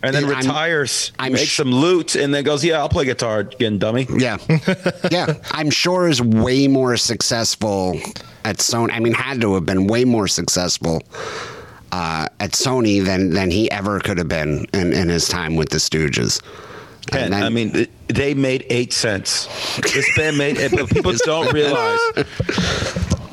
and 0.02 0.14
then 0.14 0.24
Yeah, 0.24 0.30
I'm- 0.30 0.38
retires. 0.38 1.12
I'm 1.18 1.32
makes 1.32 1.48
sh- 1.50 1.56
some 1.56 1.70
loot, 1.72 2.14
and 2.16 2.32
then 2.34 2.44
goes, 2.44 2.64
"Yeah, 2.64 2.78
I'll 2.78 2.88
play 2.88 3.04
guitar 3.04 3.40
again, 3.40 3.78
dummy." 3.78 4.06
Yeah. 4.16 4.38
yeah. 5.10 5.34
I'm 5.52 5.70
sure 5.70 6.08
is 6.08 6.20
way 6.22 6.68
more 6.68 6.96
successful 6.96 7.98
at 8.44 8.58
Sony. 8.58 8.92
I 8.92 8.98
mean, 9.00 9.14
had 9.14 9.40
to 9.42 9.54
have 9.54 9.66
been 9.66 9.86
way 9.86 10.04
more 10.04 10.26
successful 10.28 11.02
uh, 11.92 12.26
at 12.40 12.52
Sony 12.52 13.04
than, 13.04 13.30
than 13.30 13.50
he 13.50 13.70
ever 13.70 14.00
could 14.00 14.18
have 14.18 14.28
been 14.28 14.66
in, 14.72 14.92
in 14.92 15.08
his 15.08 15.28
time 15.28 15.56
with 15.56 15.68
the 15.68 15.78
Stooges. 15.78 16.40
And 17.12 17.24
And 17.24 17.32
then- 17.34 17.42
I 17.42 17.48
mean, 17.50 17.86
they 18.08 18.32
made 18.34 18.64
eight 18.70 18.92
cents. 18.92 19.46
This 19.92 20.08
band 20.16 20.38
made, 20.38 20.56
but 20.70 20.88
people 20.88 21.12
don't 21.24 21.52
realize. 21.52 21.98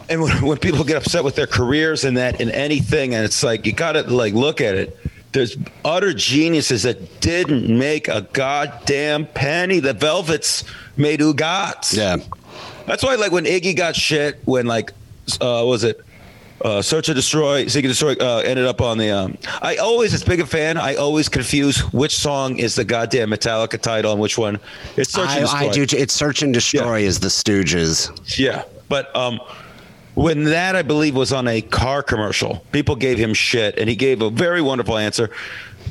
And 0.10 0.22
when, 0.22 0.42
when 0.44 0.58
people 0.58 0.84
get 0.84 0.98
upset 0.98 1.24
with 1.24 1.36
their 1.36 1.46
careers 1.48 2.04
and 2.04 2.18
that 2.18 2.42
in 2.42 2.50
anything, 2.50 3.14
and 3.14 3.24
it's 3.24 3.44
like 3.44 3.66
you 3.66 3.74
got 3.74 3.92
to 3.94 4.02
like 4.04 4.34
look 4.34 4.60
at 4.60 4.76
it. 4.76 4.98
There's 5.32 5.58
utter 5.86 6.14
geniuses 6.14 6.84
that 6.84 7.22
didn't 7.22 7.70
make 7.78 8.08
a 8.08 8.22
goddamn 8.34 9.28
penny. 9.28 9.80
The 9.80 9.94
Velvets 9.94 10.64
made 10.98 11.20
Ugats. 11.20 11.96
yeah. 11.96 12.18
That's 12.88 13.04
why, 13.04 13.16
like, 13.16 13.32
when 13.32 13.46
Iggy 13.46 13.76
got 13.78 13.96
shit, 13.96 14.40
when 14.46 14.66
like, 14.66 14.92
uh, 15.40 15.62
what 15.62 15.68
was 15.68 15.84
it, 15.84 16.02
uh, 16.66 16.82
Search 16.82 17.08
and 17.08 17.16
Destroy, 17.16 17.68
Seek 17.68 17.86
and 17.86 17.92
Destroy, 17.92 18.14
uh, 18.20 18.42
ended 18.44 18.66
up 18.66 18.82
on 18.82 18.98
the. 18.98 19.12
Um, 19.12 19.38
I 19.62 19.78
always, 19.78 20.14
as 20.14 20.24
big 20.24 20.40
a 20.40 20.46
fan, 20.46 20.78
I 20.78 20.96
always 20.96 21.30
confuse 21.30 21.80
which 21.94 22.18
song 22.18 22.58
is 22.58 22.76
the 22.76 22.84
goddamn 22.84 23.30
Metallica 23.30 23.80
title 23.80 24.12
and 24.12 24.20
which 24.20 24.38
one 24.38 24.60
is 24.98 25.10
Search 25.10 25.30
and 25.30 25.42
Destroy. 25.42 25.60
I 25.60 25.72
do. 25.72 25.86
It's 25.96 26.14
Search 26.14 26.42
and 26.42 26.54
Destroy 26.54 27.02
is 27.02 27.20
the 27.20 27.28
Stooges. 27.28 28.38
Yeah, 28.38 28.64
but 28.90 29.16
um, 29.16 29.40
when 30.20 30.44
that 30.44 30.76
I 30.76 30.82
believe 30.82 31.16
was 31.16 31.32
on 31.32 31.48
a 31.48 31.62
car 31.62 32.04
commercial, 32.04 32.58
people 32.74 32.98
gave 32.98 33.18
him 33.18 33.34
shit, 33.34 33.78
and 33.78 33.90
he 33.90 33.96
gave 33.96 34.22
a 34.22 34.30
very 34.30 34.62
wonderful 34.62 34.98
answer. 34.98 35.30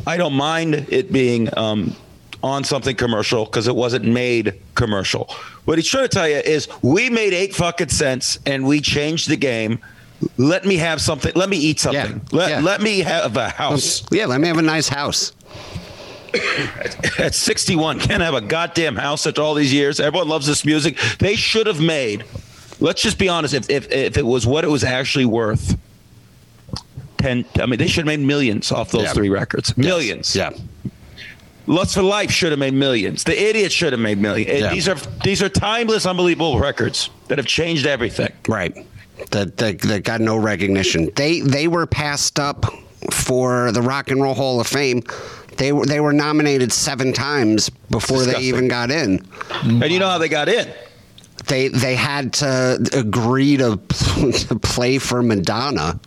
I 0.07 0.19
don't 0.19 0.35
mind 0.35 0.75
it 0.91 1.11
being 1.11 1.49
um, 1.57 1.97
on 2.43 2.63
something 2.63 2.95
commercial 2.95 3.47
because 3.47 3.69
it 3.69 3.75
wasn't 3.75 4.05
made 4.05 4.61
commercial. 4.75 5.31
What 5.65 5.79
he's 5.79 5.89
trying 5.89 6.05
to 6.05 6.09
tell 6.09 6.29
you 6.29 6.37
is, 6.37 6.69
we 6.83 7.09
made 7.09 7.33
eight 7.33 7.55
fucking 7.55 7.89
cents, 7.89 8.39
and 8.45 8.67
we 8.67 8.83
changed 8.83 9.31
the 9.31 9.37
game. 9.37 9.79
Let 10.37 10.67
me 10.67 10.77
have 10.77 11.01
something. 11.01 11.33
Let 11.35 11.49
me 11.49 11.57
eat 11.57 11.81
something. 11.81 12.21
Yeah, 12.31 12.39
Let, 12.39 12.51
yeah. 12.51 12.61
let 12.61 12.83
me 12.83 12.99
have 13.01 13.35
a 13.39 13.49
house. 13.49 14.05
Yeah, 14.13 14.27
let 14.27 14.43
me 14.43 14.49
have 14.49 14.59
a 14.59 14.63
nice 14.63 14.89
house. 14.89 15.33
At 17.19 17.35
61, 17.35 18.01
can't 18.01 18.23
have 18.23 18.35
a 18.35 18.43
goddamn 18.43 18.97
house 18.97 19.27
after 19.27 19.41
all 19.41 19.55
these 19.55 19.73
years. 19.73 19.99
Everyone 19.99 20.29
loves 20.29 20.47
this 20.47 20.67
music. 20.67 20.99
They 21.19 21.35
should 21.35 21.67
have 21.67 21.81
made. 21.81 22.25
Let's 22.81 23.03
just 23.03 23.19
be 23.19 23.29
honest. 23.29 23.55
If 23.55 23.69
if 23.71 23.91
if 23.91 24.17
it 24.17 24.25
was 24.27 24.47
what 24.47 24.65
it 24.65 24.69
was 24.69 24.85
actually 24.85 25.25
worth, 25.25 25.77
ten. 27.19 27.45
I 27.61 27.67
mean, 27.67 27.79
they 27.79 27.89
should 27.89 28.07
have 28.07 28.19
made 28.19 28.25
millions 28.25 28.71
off 28.73 28.91
those 28.91 29.03
Yeah. 29.05 29.13
three 29.13 29.29
records. 29.29 29.77
Millions. 29.77 30.35
Yeah. 30.37 30.51
Lust 31.67 31.95
for 31.95 32.03
Life 32.03 32.31
should 32.31 32.51
have 32.51 32.59
made 32.59 32.73
millions. 32.75 33.25
The 33.25 33.39
Idiot 33.41 33.71
should 33.73 33.93
have 33.93 34.01
made 34.01 34.19
millions. 34.19 34.61
Yeah. 34.61 34.73
These 34.73 34.89
are 34.89 34.97
these 35.25 35.43
are 35.43 35.49
timeless, 35.49 36.07
unbelievable 36.07 36.59
records 36.59 37.11
that 37.29 37.37
have 37.39 37.47
changed 37.47 37.87
everything. 37.87 38.33
Right. 38.49 38.75
That, 39.33 39.57
that 39.59 39.81
that 39.81 40.05
got 40.05 40.21
no 40.21 40.37
recognition. 40.37 41.11
They 41.17 41.41
they 41.41 41.69
were 41.69 41.87
passed 41.87 42.39
up 42.39 42.65
for 43.11 43.73
the 43.73 43.83
Rock 43.83 44.11
and 44.11 44.23
Roll 44.23 44.35
Hall 44.35 44.61
of 44.61 44.67
Fame. 44.67 45.03
They 45.57 45.73
were 45.73 45.85
they 45.85 46.01
were 46.01 46.13
nominated 46.13 46.73
seven 46.73 47.13
times 47.13 47.69
before 47.91 48.23
they 48.23 48.39
even 48.41 48.69
got 48.69 48.91
in. 48.93 49.27
And 49.63 49.91
you 49.91 49.99
know 49.99 50.09
how 50.09 50.19
they 50.19 50.29
got 50.29 50.49
in? 50.49 50.73
They 51.47 51.69
they 51.69 51.95
had 51.95 52.33
to 52.35 52.79
agree 52.93 53.57
to, 53.57 53.77
to 54.49 54.59
play 54.61 54.99
for 54.99 55.23
Madonna. 55.23 55.99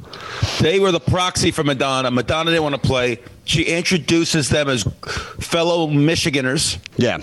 They 0.60 0.80
were 0.80 0.92
the 0.92 1.00
proxy 1.00 1.52
for 1.52 1.64
Madonna. 1.64 2.12
Madonna 2.12 2.52
didn't 2.52 2.64
want 2.64 2.76
to 2.76 2.82
play. 2.88 3.20
She 3.46 3.64
introduces 3.64 4.50
them 4.50 4.70
as 4.70 4.84
fellow 5.40 5.88
Michiganers. 5.88 6.78
Yeah. 6.98 7.18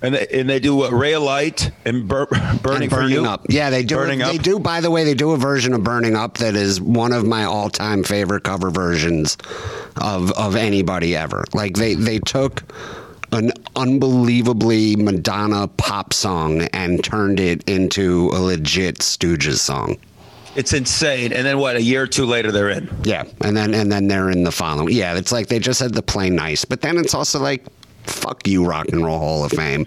And 0.00 0.14
they, 0.14 0.26
and 0.28 0.48
they 0.48 0.60
do 0.60 0.76
what 0.76 0.92
Ray 0.92 1.14
of 1.14 1.24
Light 1.24 1.72
and 1.84 2.06
bur- 2.06 2.26
burning, 2.62 2.82
And 2.84 2.90
for 2.90 2.98
burning 3.00 3.10
you. 3.10 3.26
up. 3.26 3.46
Yeah, 3.48 3.68
they 3.70 3.82
do. 3.82 3.96
Burning 3.96 4.20
they 4.20 4.36
Up. 4.36 4.42
do. 4.42 4.60
By 4.60 4.80
the 4.80 4.92
way, 4.92 5.02
they 5.02 5.14
do 5.14 5.32
a 5.32 5.36
version 5.36 5.74
of 5.74 5.82
"Burning 5.82 6.14
Up" 6.14 6.38
that 6.38 6.54
is 6.54 6.80
one 6.80 7.12
of 7.12 7.26
my 7.26 7.42
all-time 7.44 8.04
favorite 8.04 8.44
cover 8.44 8.70
versions 8.70 9.36
of 9.96 10.30
of 10.32 10.54
anybody 10.54 11.16
ever. 11.16 11.44
Like 11.52 11.74
they 11.74 11.94
they 11.94 12.20
took 12.20 12.62
unbelievably 13.78 14.96
Madonna 14.96 15.68
pop 15.68 16.12
song 16.12 16.62
and 16.72 17.02
turned 17.02 17.40
it 17.40 17.66
into 17.68 18.28
a 18.34 18.38
legit 18.40 18.98
Stooges 18.98 19.58
song. 19.58 19.96
It's 20.56 20.72
insane. 20.72 21.32
And 21.32 21.46
then 21.46 21.58
what? 21.58 21.76
A 21.76 21.82
year 21.82 22.02
or 22.02 22.06
two 22.08 22.26
later, 22.26 22.50
they're 22.50 22.70
in. 22.70 22.90
Yeah, 23.04 23.24
and 23.42 23.56
then 23.56 23.74
and 23.74 23.92
then 23.92 24.08
they're 24.08 24.30
in 24.30 24.42
the 24.42 24.50
following. 24.50 24.92
Yeah, 24.92 25.16
it's 25.16 25.30
like 25.30 25.46
they 25.46 25.60
just 25.60 25.78
had 25.78 25.94
to 25.94 26.02
play 26.02 26.30
nice, 26.30 26.64
but 26.64 26.80
then 26.80 26.98
it's 26.98 27.14
also 27.14 27.38
like, 27.38 27.64
fuck 28.02 28.46
you, 28.46 28.66
Rock 28.66 28.88
and 28.88 29.04
Roll 29.04 29.18
Hall 29.18 29.44
of 29.44 29.52
Fame. 29.52 29.86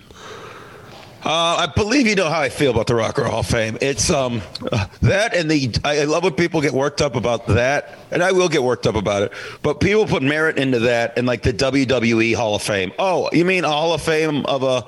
Uh, 1.24 1.68
I 1.68 1.72
believe 1.76 2.08
you 2.08 2.16
know 2.16 2.30
how 2.30 2.42
I 2.42 2.50
feel 2.50 2.72
about 2.72 2.88
the 2.88 2.96
Rock 2.96 3.20
Roll 3.20 3.30
Hall 3.30 3.40
of 3.42 3.46
Fame. 3.46 3.78
It's 3.80 4.10
um 4.10 4.42
uh, 4.72 4.88
that 5.04 5.36
and 5.36 5.52
the 5.52 5.72
I 5.84 6.02
I 6.02 6.04
love 6.06 6.24
when 6.24 6.34
people 6.34 6.62
get 6.62 6.74
worked 6.74 7.00
up 7.00 7.16
about 7.16 7.46
that, 7.48 8.00
and 8.10 8.24
I 8.24 8.32
will 8.32 8.50
get 8.50 8.64
worked 8.64 8.88
up 8.88 8.96
about 8.96 9.22
it. 9.24 9.32
But 9.62 9.80
people 9.80 10.08
put 10.08 10.24
merit 10.24 10.58
into 10.58 10.80
that 10.80 11.18
and 11.18 11.28
like 11.28 11.44
the 11.44 11.54
WWE 11.54 12.34
Hall 12.36 12.56
of 12.56 12.64
Fame. 12.64 12.92
Oh, 12.98 13.30
you 13.34 13.46
mean 13.46 13.66
a 13.66 13.70
Hall 13.70 13.94
of 13.94 14.02
Fame 14.02 14.48
of 14.48 14.64
a 14.64 14.84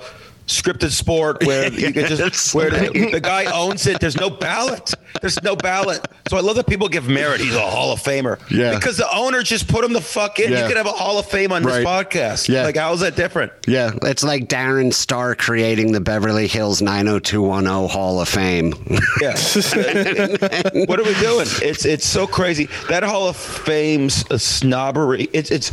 scripted 0.47 0.91
sport 0.91 1.45
where 1.45 1.71
you 1.73 1.93
can 1.93 2.07
just 2.07 2.53
where 2.53 2.69
the, 2.69 3.09
the 3.11 3.21
guy 3.21 3.45
owns 3.45 3.87
it. 3.87 3.99
There's 3.99 4.17
no 4.17 4.29
ballot. 4.29 4.93
There's 5.21 5.41
no 5.43 5.55
ballot. 5.55 6.05
So 6.27 6.37
I 6.37 6.41
love 6.41 6.55
that 6.55 6.67
people 6.67 6.89
give 6.89 7.07
merit. 7.07 7.39
He's 7.39 7.55
a 7.55 7.61
Hall 7.61 7.91
of 7.91 8.01
Famer. 8.01 8.39
Yeah. 8.49 8.75
Because 8.75 8.97
the 8.97 9.07
owner 9.15 9.43
just 9.43 9.67
put 9.67 9.85
him 9.85 9.93
the 9.93 10.01
fuck 10.01 10.39
in. 10.39 10.51
Yeah. 10.51 10.61
You 10.61 10.67
could 10.67 10.77
have 10.77 10.85
a 10.85 10.91
Hall 10.91 11.19
of 11.19 11.25
Fame 11.25 11.51
on 11.51 11.63
this 11.63 11.85
podcast. 11.85 12.49
Yeah. 12.49 12.63
Like 12.63 12.77
how's 12.77 12.99
that 13.01 13.15
different? 13.15 13.51
Yeah, 13.67 13.91
it's 14.03 14.23
like 14.23 14.47
Darren 14.47 14.93
Star 14.93 15.35
creating 15.35 15.91
the 15.91 16.01
Beverly 16.01 16.47
Hills 16.47 16.81
90210 16.81 17.89
Hall 17.89 18.21
of 18.21 18.27
Fame. 18.29 18.73
Yeah. 19.21 19.33
what 20.85 20.99
are 20.99 21.03
we 21.03 21.13
doing? 21.19 21.47
It's 21.61 21.85
it's 21.85 22.05
so 22.05 22.27
crazy. 22.27 22.67
That 22.89 23.03
Hall 23.03 23.27
of 23.27 23.37
Fame's 23.37 24.25
snobbery. 24.41 25.29
It's 25.33 25.51
it's 25.51 25.71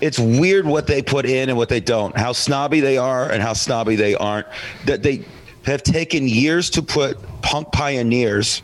it's 0.00 0.18
weird 0.18 0.66
what 0.66 0.86
they 0.86 1.02
put 1.02 1.26
in 1.26 1.48
and 1.48 1.56
what 1.58 1.68
they 1.68 1.80
don't. 1.80 2.16
How 2.16 2.32
snobby 2.32 2.80
they 2.80 2.98
are 2.98 3.30
and 3.30 3.42
how 3.42 3.52
snobby 3.52 3.96
they 3.96 4.14
aren't. 4.14 4.46
That 4.86 5.02
they 5.02 5.24
have 5.64 5.82
taken 5.82 6.28
years 6.28 6.70
to 6.70 6.82
put 6.82 7.18
punk 7.42 7.72
pioneers. 7.72 8.62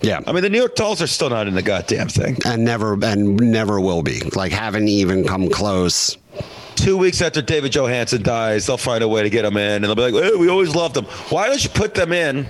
yeah. 0.00 0.20
I 0.26 0.32
mean, 0.32 0.42
the 0.42 0.50
New 0.50 0.58
York 0.58 0.74
Dolls 0.76 1.00
are 1.02 1.06
still 1.06 1.30
not 1.30 1.46
in 1.46 1.54
the 1.54 1.62
goddamn 1.62 2.08
thing. 2.08 2.36
and 2.44 2.64
never 2.64 2.94
and 3.04 3.36
never 3.40 3.80
will 3.80 4.02
be. 4.02 4.20
Like 4.34 4.52
haven't 4.52 4.88
even 4.88 5.24
come 5.24 5.48
close. 5.48 6.16
Two 6.76 6.96
weeks 6.96 7.20
after 7.20 7.42
David 7.42 7.72
Johansen 7.72 8.22
dies, 8.22 8.66
they'll 8.66 8.78
find 8.78 9.04
a 9.04 9.08
way 9.08 9.22
to 9.22 9.28
get 9.30 9.42
them 9.42 9.56
in, 9.58 9.74
and 9.76 9.84
they'll 9.84 9.94
be 9.94 10.10
like, 10.10 10.14
hey, 10.14 10.34
"We 10.36 10.48
always 10.48 10.74
loved 10.74 10.94
them. 10.94 11.04
Why 11.28 11.46
don't 11.46 11.62
you 11.62 11.68
put 11.70 11.94
them 11.94 12.10
in 12.12 12.46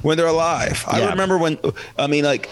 when 0.00 0.16
they're 0.16 0.26
alive?" 0.26 0.82
I 0.86 1.00
Yeah. 1.00 1.10
remember 1.10 1.36
when. 1.36 1.58
I 1.98 2.06
mean, 2.06 2.24
like, 2.24 2.48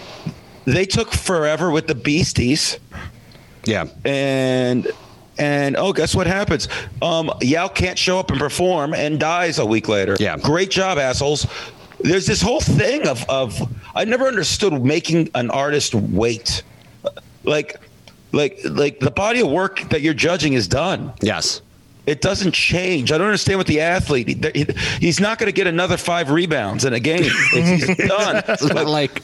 they 0.65 0.85
took 0.85 1.11
forever 1.11 1.71
with 1.71 1.87
the 1.87 1.95
Beasties. 1.95 2.77
Yeah. 3.65 3.85
and 4.03 4.87
and 5.37 5.75
oh, 5.77 5.93
guess 5.93 6.15
what 6.15 6.27
happens? 6.27 6.67
Um, 7.01 7.31
Yauch 7.41 7.73
can't 7.75 7.97
show 7.97 8.19
up 8.19 8.31
and 8.31 8.39
perform 8.39 8.93
and 8.93 9.19
dies 9.19 9.59
a 9.59 9.65
week 9.65 9.87
later. 9.87 10.15
Yeah. 10.19 10.37
great 10.37 10.71
job, 10.71 10.97
assholes. 10.97 11.47
There's 11.99 12.25
this 12.25 12.41
whole 12.41 12.61
thing 12.61 13.07
of 13.07 13.27
of 13.29 13.59
I 13.95 14.05
never 14.05 14.27
understood 14.27 14.73
making 14.83 15.29
an 15.33 15.49
artist 15.49 15.95
wait, 15.95 16.61
like 17.43 17.79
like 18.31 18.59
like 18.65 18.99
the 18.99 19.11
body 19.11 19.41
of 19.41 19.49
work 19.49 19.89
that 19.89 20.01
you're 20.01 20.13
judging 20.13 20.53
is 20.53 20.67
done. 20.67 21.13
Yes. 21.21 21.61
It 22.05 22.21
doesn't 22.21 22.53
change. 22.53 23.11
I 23.11 23.17
don't 23.17 23.25
understand 23.25 23.57
what 23.57 23.65
the 23.65 23.81
athlete. 23.81 24.45
He's 24.99 25.19
not 25.19 25.39
going 25.39 25.47
to 25.47 25.51
get 25.51 25.65
another 25.65 25.97
five 25.97 26.29
rebounds 26.29 26.85
in 26.85 26.93
a 26.93 26.99
game. 26.99 27.23
It's, 27.23 27.87
he's 27.87 27.97
done. 28.07 28.43
It's 28.47 28.63
not 28.63 28.85
like 28.85 29.23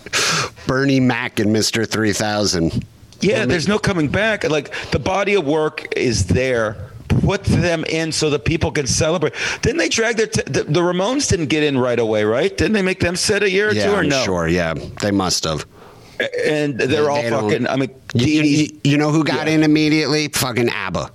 Bernie 0.65 0.99
Mac 0.99 1.39
and 1.39 1.55
Mr. 1.55 1.87
3000. 1.87 2.83
Yeah, 3.21 3.45
there's 3.45 3.67
no 3.67 3.77
coming 3.79 4.07
back. 4.07 4.43
Like 4.49 4.73
the 4.91 4.99
body 4.99 5.35
of 5.35 5.45
work 5.45 5.87
is 5.97 6.25
there. 6.27 6.87
Put 7.07 7.43
them 7.43 7.83
in 7.85 8.11
so 8.13 8.29
that 8.29 8.45
people 8.45 8.71
can 8.71 8.87
celebrate. 8.87 9.33
Didn't 9.61 9.77
they 9.79 9.89
drag 9.89 10.15
their 10.15 10.27
t- 10.27 10.41
the, 10.45 10.63
the 10.63 10.79
Ramones 10.79 11.29
didn't 11.29 11.47
get 11.47 11.61
in 11.61 11.77
right 11.77 11.99
away, 11.99 12.23
right? 12.23 12.55
Didn't 12.55 12.71
they 12.73 12.81
make 12.81 12.99
them 13.01 13.15
sit 13.17 13.43
a 13.43 13.49
year 13.49 13.69
or 13.69 13.73
Yeah, 13.73 13.85
two 13.87 13.91
or 13.93 13.97
I'm 13.99 14.09
no? 14.09 14.23
sure. 14.23 14.47
Yeah, 14.47 14.73
they 15.01 15.11
must 15.11 15.43
have. 15.43 15.65
And 16.45 16.79
they're 16.79 17.09
all 17.09 17.21
They 17.21 17.29
fucking. 17.29 17.67
I 17.67 17.75
mean, 17.75 17.89
You, 18.13 18.43
you- 18.43 18.79
you 18.85 18.97
know 18.97 19.11
who 19.11 19.23
got 19.25 19.47
Yeah. 19.47 19.53
in 19.55 19.63
immediately? 19.63 20.29
Fucking 20.29 20.69
ABBA. 20.69 21.11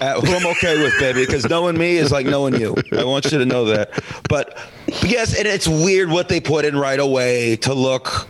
uh, 0.00 0.20
who 0.20 0.32
I'm 0.34 0.46
okay 0.46 0.82
with, 0.82 0.94
baby, 0.98 1.24
because 1.26 1.48
knowing 1.48 1.76
me 1.78 1.96
is 1.96 2.10
like 2.12 2.26
knowing 2.26 2.54
you. 2.60 2.74
I 2.96 3.04
want 3.04 3.24
you 3.30 3.38
to 3.38 3.46
know 3.46 3.64
that. 3.66 3.90
But 4.28 4.58
yes, 5.02 5.36
and 5.38 5.46
it's 5.46 5.68
weird 5.68 6.08
what 6.10 6.28
they 6.28 6.40
put 6.40 6.64
in 6.64 6.76
right 6.76 7.00
away 7.00 7.56
to 7.56 7.74
look 7.74 8.26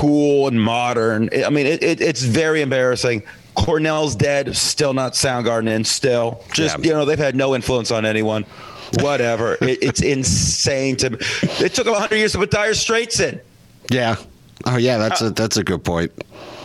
cool 0.00 0.46
and 0.48 0.60
modern. 0.62 1.30
I 1.44 1.48
mean, 1.50 1.66
it, 1.66 1.82
it, 1.82 2.00
it's 2.00 2.22
very 2.22 2.60
embarrassing. 2.60 3.22
Cornell's 3.54 4.14
dead, 4.14 4.54
still 4.54 4.92
not 4.92 5.14
Soundgarden 5.14 5.68
in, 5.68 5.84
still. 5.84 6.42
Just, 6.52 6.78
Yeah. 6.78 6.84
you 6.84 6.92
know, 6.92 7.04
they've 7.06 7.18
had 7.18 7.34
no 7.34 7.54
influence 7.54 7.90
on 7.90 8.04
anyone. 8.04 8.44
Whatever. 9.00 9.54
it, 9.62 9.78
it's 9.82 10.02
insane 10.02 10.96
to 10.96 11.10
me. 11.10 11.18
It 11.42 11.74
took 11.74 11.84
them 11.84 11.94
100 11.94 12.16
years 12.16 12.32
to 12.32 12.38
put 12.38 12.50
Dire 12.50 12.74
Straits 12.74 13.20
in. 13.20 13.40
Yeah. 13.90 14.16
Oh 14.64 14.76
yeah, 14.78 14.98
that's 14.98 15.20
a 15.20 15.26
uh, 15.26 15.30
that's 15.30 15.58
a 15.58 15.62
good 15.64 15.84
point. 15.84 16.10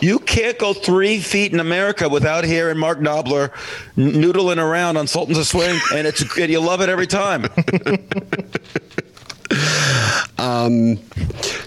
You 0.00 0.18
can't 0.18 0.58
go 0.58 0.72
three 0.72 1.20
feet 1.20 1.52
in 1.52 1.60
America 1.60 2.08
without 2.08 2.42
hearing 2.42 2.78
Mark 2.78 2.98
Knopfler 2.98 3.52
noodling 3.96 4.56
around 4.56 4.96
on 4.96 5.06
Sultans 5.06 5.38
of 5.38 5.46
Swing, 5.46 5.78
and 5.94 6.06
it's 6.06 6.22
and 6.38 6.50
you 6.50 6.58
love 6.58 6.80
it 6.80 6.88
every 6.88 7.06
time. 7.06 7.42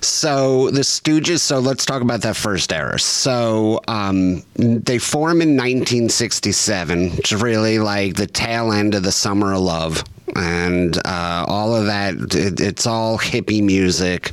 So 0.01 0.69
the 0.71 0.81
Stooges. 0.81 1.39
So 1.39 1.59
let's 1.59 1.85
talk 1.85 2.01
about 2.01 2.21
that 2.21 2.35
first 2.35 2.71
era. 2.71 2.99
So 2.99 3.79
um, 3.87 4.43
they 4.55 4.97
form 4.97 5.41
in 5.41 5.49
1967, 5.57 7.11
which 7.17 7.31
is 7.31 7.41
really 7.41 7.79
like 7.79 8.15
the 8.15 8.27
tail 8.27 8.71
end 8.71 8.95
of 8.95 9.03
the 9.03 9.11
Summer 9.11 9.53
of 9.53 9.61
Love, 9.61 10.03
and 10.35 10.97
uh, 11.05 11.45
all 11.47 11.75
of 11.75 11.85
that. 11.87 12.15
It, 12.35 12.59
it's 12.59 12.85
all 12.87 13.17
hippie 13.17 13.63
music. 13.63 14.31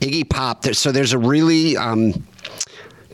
Iggy 0.00 0.28
Pop. 0.28 0.62
there- 0.62 0.74
So 0.74 0.92
there's 0.92 1.12
a 1.12 1.18
really. 1.18 1.76
Um, 1.76 2.24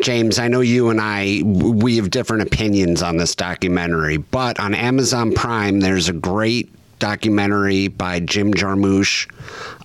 James, 0.01 0.39
I 0.39 0.49
know 0.49 0.61
you 0.63 0.89
and 0.89 1.01
I 1.01 1.43
we 1.45 1.97
have 1.99 2.11
different 2.11 2.43
opinions 2.43 3.03
on 3.03 3.19
this 3.19 3.35
documentary, 3.37 4.17
but 4.17 4.59
on 4.59 4.75
Amazon 4.75 5.33
Prime 5.33 5.79
there's 5.81 6.09
a 6.09 6.13
great 6.13 6.73
documentary 7.03 7.89
by 7.89 8.21
Jim 8.21 8.55
Jarmusch 8.55 9.29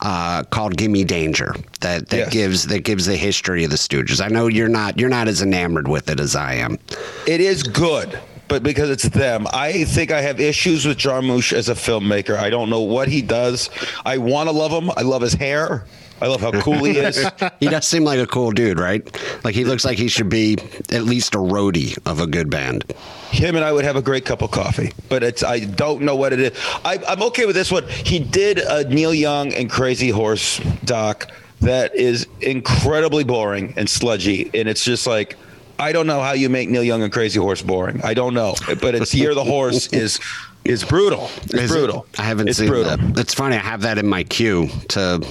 uh, 0.01 0.43
called 0.43 0.77
"Gimme 0.77 1.03
Danger" 1.03 1.55
that, 1.81 2.07
that 2.09 2.17
Yes. 2.17 2.29
gives 2.33 2.67
that 2.67 2.83
gives 2.83 3.07
the 3.07 3.17
history 3.17 3.63
of 3.63 3.71
the 3.71 3.75
Stooges. 3.75 4.23
I 4.23 4.27
know 4.29 4.45
you're 4.47 4.69
not 4.69 4.99
you're 4.99 5.09
not 5.09 5.27
as 5.27 5.41
enamored 5.41 5.87
with 5.87 6.09
it 6.11 6.19
as 6.19 6.35
I 6.35 6.53
am. 6.53 6.77
It 7.25 7.41
is 7.41 7.63
good, 7.63 8.19
but 8.47 8.61
because 8.61 8.91
it's 8.91 9.09
them, 9.09 9.47
I 9.51 9.83
think 9.85 10.11
I 10.11 10.21
have 10.21 10.39
issues 10.39 10.85
with 10.85 10.97
Jarmusch 10.99 11.53
as 11.53 11.69
a 11.69 11.73
filmmaker. 11.73 12.37
I 12.37 12.51
don't 12.51 12.69
know 12.69 12.81
what 12.81 13.07
he 13.07 13.23
does. 13.23 13.71
I 14.05 14.19
want 14.19 14.47
to 14.47 14.53
love 14.55 14.71
him. 14.71 14.91
I 14.95 15.01
love 15.01 15.23
his 15.23 15.33
hair. 15.33 15.85
I 16.21 16.27
love 16.27 16.41
how 16.41 16.51
cool 16.61 16.83
he 16.83 16.97
is. 16.97 17.25
He 17.59 17.67
does 17.67 17.87
seem 17.87 18.03
like 18.03 18.19
a 18.19 18.27
cool 18.27 18.51
dude, 18.51 18.79
right? 18.79 19.03
Like 19.43 19.55
he 19.55 19.63
looks 19.63 19.83
like 19.83 19.97
he 19.97 20.07
should 20.07 20.29
be 20.29 20.57
at 20.91 21.03
least 21.03 21.33
a 21.35 21.39
roadie 21.39 21.97
of 22.05 22.19
a 22.19 22.27
good 22.27 22.49
band. 22.49 22.83
Him 23.31 23.55
and 23.55 23.63
I 23.63 23.71
would 23.71 23.83
have 23.83 23.95
a 23.95 24.01
great 24.01 24.25
cup 24.25 24.41
of 24.41 24.51
coffee, 24.51 24.91
but 25.09 25.23
it's 25.23 25.43
I 25.43 25.59
don't 25.59 26.01
know 26.01 26.15
what 26.15 26.33
it 26.33 26.39
is. 26.39 26.51
I, 26.85 26.99
I'm 27.07 27.21
okay 27.23 27.45
with 27.45 27.55
this 27.55 27.71
one. 27.71 27.87
He 27.87 28.19
did 28.19 28.59
a 28.59 28.83
Neil 28.89 29.13
Young 29.13 29.53
and 29.53 29.69
Crazy 29.69 30.09
Horse 30.09 30.59
doc 30.85 31.31
that 31.61 31.95
is 31.95 32.27
incredibly 32.41 33.23
boring 33.23 33.73
and 33.77 33.89
sludgy, 33.89 34.49
and 34.53 34.67
it's 34.69 34.83
just 34.83 35.07
like 35.07 35.35
I 35.79 35.91
don't 35.91 36.07
know 36.07 36.21
how 36.21 36.31
you 36.33 36.49
make 36.49 36.69
Neil 36.69 36.83
Young 36.83 37.03
and 37.03 37.13
Crazy 37.13 37.39
Horse 37.39 37.61
boring. 37.61 38.01
I 38.03 38.13
don't 38.13 38.33
know, 38.33 38.55
but 38.81 38.95
it's 38.95 39.13
Year 39.13 39.35
the 39.35 39.43
Horse 39.43 39.87
is 39.93 40.19
is 40.67 40.83
brutal. 40.83 41.29
It's 41.43 41.53
Is 41.53 41.71
it? 41.71 41.73
brutal. 41.73 42.05
I 42.17 42.23
haven't 42.23 42.49
it's 42.49 42.57
seen 42.59 42.67
brutal. 42.69 42.97
that. 42.97 43.19
It's 43.19 43.33
funny. 43.33 43.55
I 43.55 43.59
have 43.59 43.81
that 43.81 43.97
in 43.97 44.07
my 44.07 44.23
queue 44.23 44.69
to. 44.89 45.25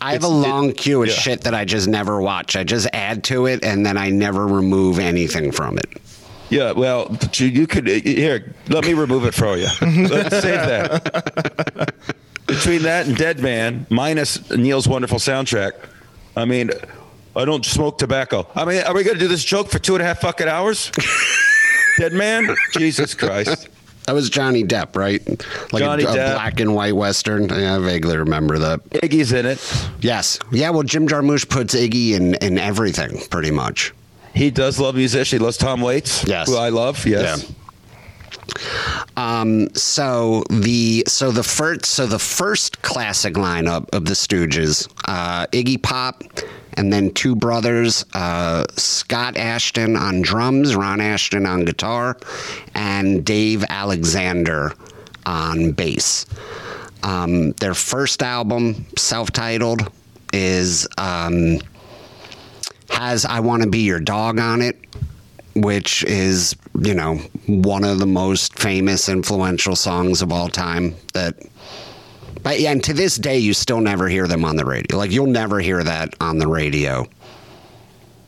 I 0.00 0.12
have 0.12 0.24
a 0.24 0.26
It's- 0.26 0.44
it- 0.44 0.48
long 0.48 0.72
queue 0.72 1.02
of 1.02 1.08
yeah. 1.08 1.14
shit 1.14 1.40
that 1.42 1.54
I 1.54 1.64
just 1.64 1.88
never 1.88 2.20
watch. 2.20 2.56
I 2.56 2.64
just 2.64 2.88
add 2.92 3.24
to 3.24 3.46
it 3.46 3.64
and 3.64 3.84
then 3.84 3.96
I 3.96 4.10
never 4.10 4.46
remove 4.46 4.98
anything 4.98 5.52
from 5.52 5.78
it. 5.78 6.00
Yeah, 6.50 6.72
well, 6.72 7.14
you, 7.34 7.46
you 7.48 7.66
could 7.66 7.86
uh, 7.88 7.92
here. 7.92 8.54
Let 8.68 8.84
me 8.84 8.94
remove 8.94 9.24
it 9.26 9.34
for 9.34 9.56
you. 9.58 9.66
Let's 10.08 10.40
save 10.40 10.64
that. 10.66 11.94
Between 12.46 12.82
that 12.82 13.06
and 13.06 13.14
Dead 13.16 13.40
Man, 13.40 13.86
minus 13.90 14.50
Neil's 14.50 14.88
wonderful 14.88 15.18
soundtrack, 15.18 15.72
I 16.34 16.46
mean, 16.46 16.70
I 17.36 17.44
don't 17.44 17.66
smoke 17.66 17.98
tobacco. 17.98 18.46
I 18.56 18.64
mean, 18.64 18.82
are 18.84 18.94
we 18.94 19.04
going 19.04 19.16
to 19.18 19.20
do 19.20 19.28
this 19.28 19.44
joke 19.44 19.68
for 19.68 19.78
two 19.78 19.94
and 19.94 20.02
a 20.02 20.06
half 20.06 20.20
fucking 20.22 20.48
hours? 20.48 20.90
Dead 21.98 22.14
Man, 22.14 22.56
Jesus 22.72 23.12
Christ! 23.12 23.68
That 24.08 24.14
was 24.14 24.30
Johnny 24.30 24.64
Depp, 24.64 24.96
right? 24.96 25.20
Like 25.70 25.82
Johnny 25.82 26.04
a, 26.04 26.08
a 26.10 26.14
Depp. 26.16 26.32
black 26.34 26.60
and 26.60 26.74
white 26.74 26.96
western. 26.96 27.48
Yeah, 27.50 27.76
I 27.76 27.78
vaguely 27.78 28.16
remember 28.16 28.58
that. 28.58 28.82
Iggy's 28.88 29.32
in 29.32 29.44
it. 29.44 29.60
Yes. 30.00 30.38
Yeah. 30.50 30.70
Well, 30.70 30.82
Jim 30.82 31.06
Jarmusch 31.06 31.46
puts 31.48 31.74
Iggy 31.74 32.12
in 32.12 32.34
in 32.36 32.56
everything, 32.58 33.20
pretty 33.28 33.50
much. 33.50 33.92
He 34.34 34.50
does 34.50 34.80
love 34.80 34.94
musician. 34.94 35.40
He 35.40 35.44
loves 35.44 35.58
Tom 35.58 35.82
Waits, 35.82 36.24
Yes. 36.26 36.48
who 36.48 36.56
I 36.56 36.70
love. 36.70 37.04
Yes. 37.06 37.44
Yeah. 37.46 37.54
Um, 39.16 39.68
so 39.74 40.42
the 40.48 41.04
so 41.06 41.30
the 41.30 41.42
first 41.42 41.84
so 41.86 42.06
the 42.06 42.18
first 42.18 42.80
classic 42.82 43.34
lineup 43.34 43.88
of 43.94 44.04
the 44.06 44.14
Stooges, 44.14 44.88
uh, 45.06 45.46
Iggy 45.48 45.82
Pop, 45.82 46.22
and 46.78 46.92
then 46.92 47.12
two 47.12 47.34
brothers, 47.34 48.04
uh, 48.14 48.64
Scott 48.76 49.34
Asheton 49.34 50.00
on 50.00 50.22
drums, 50.22 50.76
Ron 50.76 51.00
Asheton 51.00 51.46
on 51.46 51.64
guitar, 51.64 52.16
and 52.72 53.24
Dave 53.24 53.64
Alexander 53.68 54.72
on 55.26 55.72
bass. 55.72 56.24
Um, 57.02 57.50
their 57.52 57.74
first 57.74 58.22
album, 58.22 58.86
self-titled, 58.96 59.90
is 60.32 60.86
um, 60.96 61.58
has 62.90 63.24
"I 63.24 63.40
Want 63.40 63.64
to 63.64 63.68
Be 63.68 63.80
Your 63.80 64.00
Dog" 64.00 64.38
on 64.38 64.62
it 64.62 64.78
which 65.56 66.04
is 66.04 66.54
you 66.80 66.94
know 66.94 67.16
one 67.46 67.82
of 67.82 67.98
the 67.98 68.06
most 68.06 68.56
famous 68.56 69.08
influential 69.08 69.74
songs 69.74 70.22
of 70.22 70.30
all 70.30 70.48
time 70.48 70.94
that 71.14 71.34
but 72.42 72.60
yeah, 72.60 72.70
and 72.70 72.82
to 72.84 72.92
this 72.92 73.16
day 73.16 73.38
you 73.38 73.52
still 73.54 73.80
never 73.80 74.08
hear 74.08 74.26
them 74.26 74.44
on 74.44 74.56
the 74.56 74.64
radio 74.64 74.96
like 74.96 75.10
you'll 75.10 75.26
never 75.26 75.60
hear 75.60 75.82
that 75.82 76.14
on 76.20 76.38
the 76.38 76.46
radio 76.46 77.06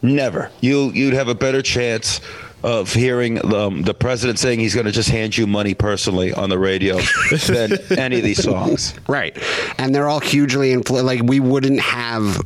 Never. 0.02 0.50
You 0.60 0.90
you'd 0.92 1.12
have 1.12 1.28
a 1.28 1.34
better 1.34 1.60
chance 1.60 2.20
of 2.62 2.92
hearing 2.92 3.44
um, 3.54 3.82
the 3.82 3.94
president 3.94 4.38
saying 4.38 4.58
he's 4.60 4.74
going 4.74 4.86
to 4.86 4.92
just 4.92 5.08
hand 5.10 5.36
you 5.36 5.46
money 5.46 5.74
personally 5.74 6.32
on 6.32 6.48
the 6.50 6.58
radio 6.58 6.98
than 7.46 7.72
any 7.98 8.16
of 8.18 8.22
these 8.24 8.42
songs. 8.42 8.94
right 9.08 9.36
and 9.78 9.94
they're 9.94 10.08
all 10.08 10.20
hugely 10.20 10.74
influ- 10.74 11.02
like 11.04 11.20
we 11.24 11.40
wouldn't 11.40 11.80
have 11.80 12.40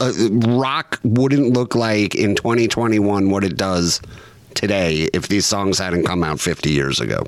uh, 0.00 0.12
rock 0.30 0.98
wouldn't 1.04 1.52
look 1.52 1.74
like 1.74 2.14
in 2.14 2.34
2021 2.34 3.28
what 3.30 3.44
it 3.44 3.56
does 3.56 4.00
today 4.54 5.08
if 5.12 5.28
these 5.28 5.46
songs 5.46 5.78
hadn't 5.78 6.04
come 6.04 6.22
out 6.24 6.40
50 6.40 6.70
years 6.70 7.00
ago 7.00 7.24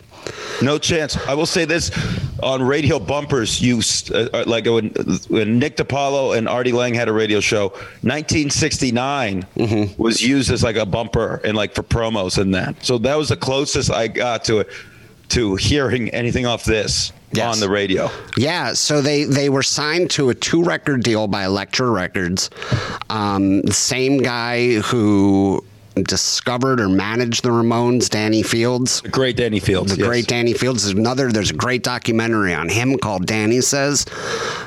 No 0.63 0.79
chance. 0.79 1.17
I 1.29 1.35
will 1.35 1.45
say 1.47 1.65
this: 1.67 1.91
on 2.43 2.63
radio 2.63 2.99
bumpers, 2.99 3.61
you 3.61 3.81
uh, 4.11 4.29
uh, 4.33 4.45
like 4.47 4.65
when, 4.65 4.89
when 5.29 5.59
Nick 5.59 5.77
DiPaolo 5.77 6.35
and 6.39 6.49
Artie 6.49 6.73
Lange 6.73 6.95
had 6.95 7.09
a 7.09 7.13
radio 7.13 7.41
show. 7.41 7.69
1969 8.03 9.47
Mm-hmm. 9.57 10.03
was 10.03 10.23
used 10.23 10.51
as 10.51 10.63
like 10.63 10.77
a 10.77 10.87
bumper 10.87 11.41
and 11.45 11.57
like 11.57 11.75
for 11.75 11.83
promos 11.83 12.39
and 12.39 12.55
that. 12.55 12.83
So 12.85 12.99
that 12.99 13.17
was 13.17 13.29
the 13.29 13.37
closest 13.37 13.91
I 13.91 14.09
got 14.09 14.45
to 14.45 14.61
it 14.61 14.69
to 15.31 15.57
hearing 15.57 16.09
anything 16.11 16.47
off 16.47 16.65
this 16.65 17.13
Yes. 17.33 17.53
on 17.55 17.61
the 17.61 17.69
radio. 17.69 18.11
Yeah, 18.37 18.75
so 18.75 19.03
they 19.03 19.25
they 19.25 19.49
were 19.49 19.63
signed 19.65 20.09
to 20.13 20.31
a 20.31 20.35
two 20.35 20.63
record 20.63 21.03
deal 21.03 21.27
by 21.27 21.45
Elektra 21.45 21.91
Records. 21.91 22.49
Um, 23.11 23.63
the 23.63 23.73
same 23.73 24.19
guy 24.19 24.75
who 24.81 25.65
discovered 26.03 26.81
or 26.81 26.89
managed 26.89 27.45
the 27.45 27.51
Ramones, 27.51 28.09
Danny 28.09 28.43
Fields. 28.43 29.01
The 29.03 29.09
great 29.09 29.37
Danny 29.37 29.61
Fields. 29.61 29.93
The 29.93 29.99
yes. 29.99 30.07
great 30.07 30.27
Danny 30.27 30.53
Fields. 30.53 30.85
There's 30.85 30.99
another. 30.99 31.31
There's 31.31 31.51
a 31.51 31.55
great 31.55 31.83
documentary 31.83 32.53
on 32.53 32.69
him 32.69 32.99
called 32.99 33.27
Danny 33.27 33.61
Says. 33.61 34.07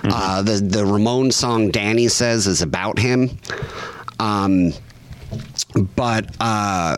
Uh, 0.04 0.42
the 0.42 0.54
the 0.54 0.84
Ramones 0.84 1.34
song 1.34 1.70
Danny 1.70 2.08
Says 2.08 2.48
is 2.48 2.62
about 2.62 2.98
him. 3.00 3.38
Um, 4.20 4.74
but 5.96 6.36
uh, 6.40 6.96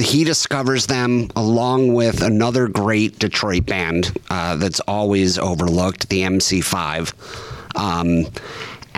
he 0.00 0.24
discovers 0.24 0.86
them 0.86 1.30
along 1.34 1.94
with 1.94 2.22
another 2.22 2.68
great 2.68 3.18
Detroit 3.18 3.66
band 3.66 4.16
uh, 4.30 4.56
that's 4.56 4.80
always 4.80 5.38
overlooked, 5.38 6.08
the 6.10 6.22
MC5. 6.22 7.14
Um, 7.76 8.26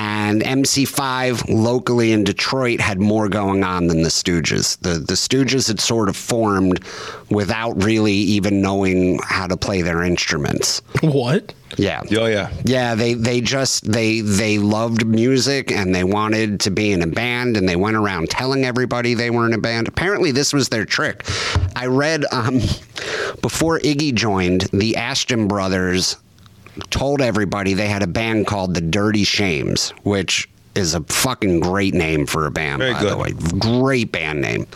and 0.01 0.41
MC5 0.41 1.45
locally 1.51 2.13
in 2.13 2.25
Detroit 2.25 2.81
had 2.81 2.99
more 2.99 3.29
going 3.29 3.63
on 3.63 3.87
than 3.87 4.01
the 4.01 4.09
Stooges. 4.09 4.79
The 4.81 4.95
the 4.95 5.13
Stooges 5.13 5.69
had 5.69 5.79
sort 5.79 6.09
of 6.09 6.17
formed 6.17 6.83
without 7.29 7.85
really 7.85 8.15
even 8.15 8.63
knowing 8.63 9.19
how 9.23 9.47
to 9.47 9.59
play 9.59 9.83
their 9.83 10.03
instruments. 10.03 10.81
What? 11.03 11.53
Yeah. 11.77 12.03
Oh 12.13 12.27
yeah. 12.27 12.51
Yeah, 12.65 12.95
they 12.95 13.15
they 13.15 13.41
just 13.41 13.91
they 13.91 14.21
they 14.21 14.59
loved 14.59 15.07
music 15.07 15.71
and 15.71 15.95
they 15.95 16.05
wanted 16.05 16.61
to 16.61 16.71
be 16.71 16.93
in 16.93 17.03
a 17.03 17.07
band 17.07 17.57
and 17.57 17.69
they 17.69 17.77
went 17.77 17.97
around 17.97 18.31
telling 18.31 18.65
everybody 18.65 19.15
they 19.15 19.31
were 19.31 19.47
in 19.47 19.53
a 19.53 19.59
band. 19.59 19.87
Apparently, 19.87 20.31
this 20.31 20.53
was 20.53 20.69
their 20.69 20.85
trick. 20.85 21.25
I 21.77 21.87
read 21.87 22.25
um, 22.33 22.55
before 23.43 23.79
Iggy 23.81 24.15
joined, 24.15 24.63
the 24.73 24.95
Asheton 24.95 25.49
brothers 25.49 26.17
told 26.90 27.21
everybody 27.21 27.75
they 27.75 27.88
had 27.88 28.03
a 28.03 28.07
band 28.07 28.47
called 28.47 28.75
the 28.75 28.81
Dirty 28.81 29.25
Shames, 29.25 29.90
which 30.03 30.49
is 30.75 30.95
a 30.95 31.01
fucking 31.03 31.61
great 31.61 31.95
name 31.95 32.27
for 32.27 32.47
a 32.47 32.51
band, 32.51 32.79
Very 32.81 32.93
by 32.93 33.01
good. 33.01 33.12
the 33.12 33.16
way. 33.16 33.33
Great 33.59 34.12
band 34.12 34.40
name. 34.40 34.66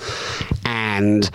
And 0.64 1.31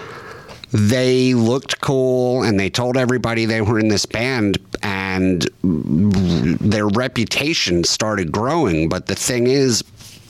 they 0.72 1.34
looked 1.34 1.82
cool 1.82 2.44
and 2.44 2.60
they 2.60 2.70
told 2.70 2.98
everybody 2.98 3.46
they 3.46 3.62
were 3.62 3.80
in 3.80 3.88
this 3.88 4.06
band 4.06 4.58
and 4.84 5.48
their 5.64 6.88
reputation 6.88 7.84
started 7.84 8.32
growing 8.32 8.88
but 8.88 9.08
the 9.08 9.16
thing 9.16 9.48
is 9.48 9.84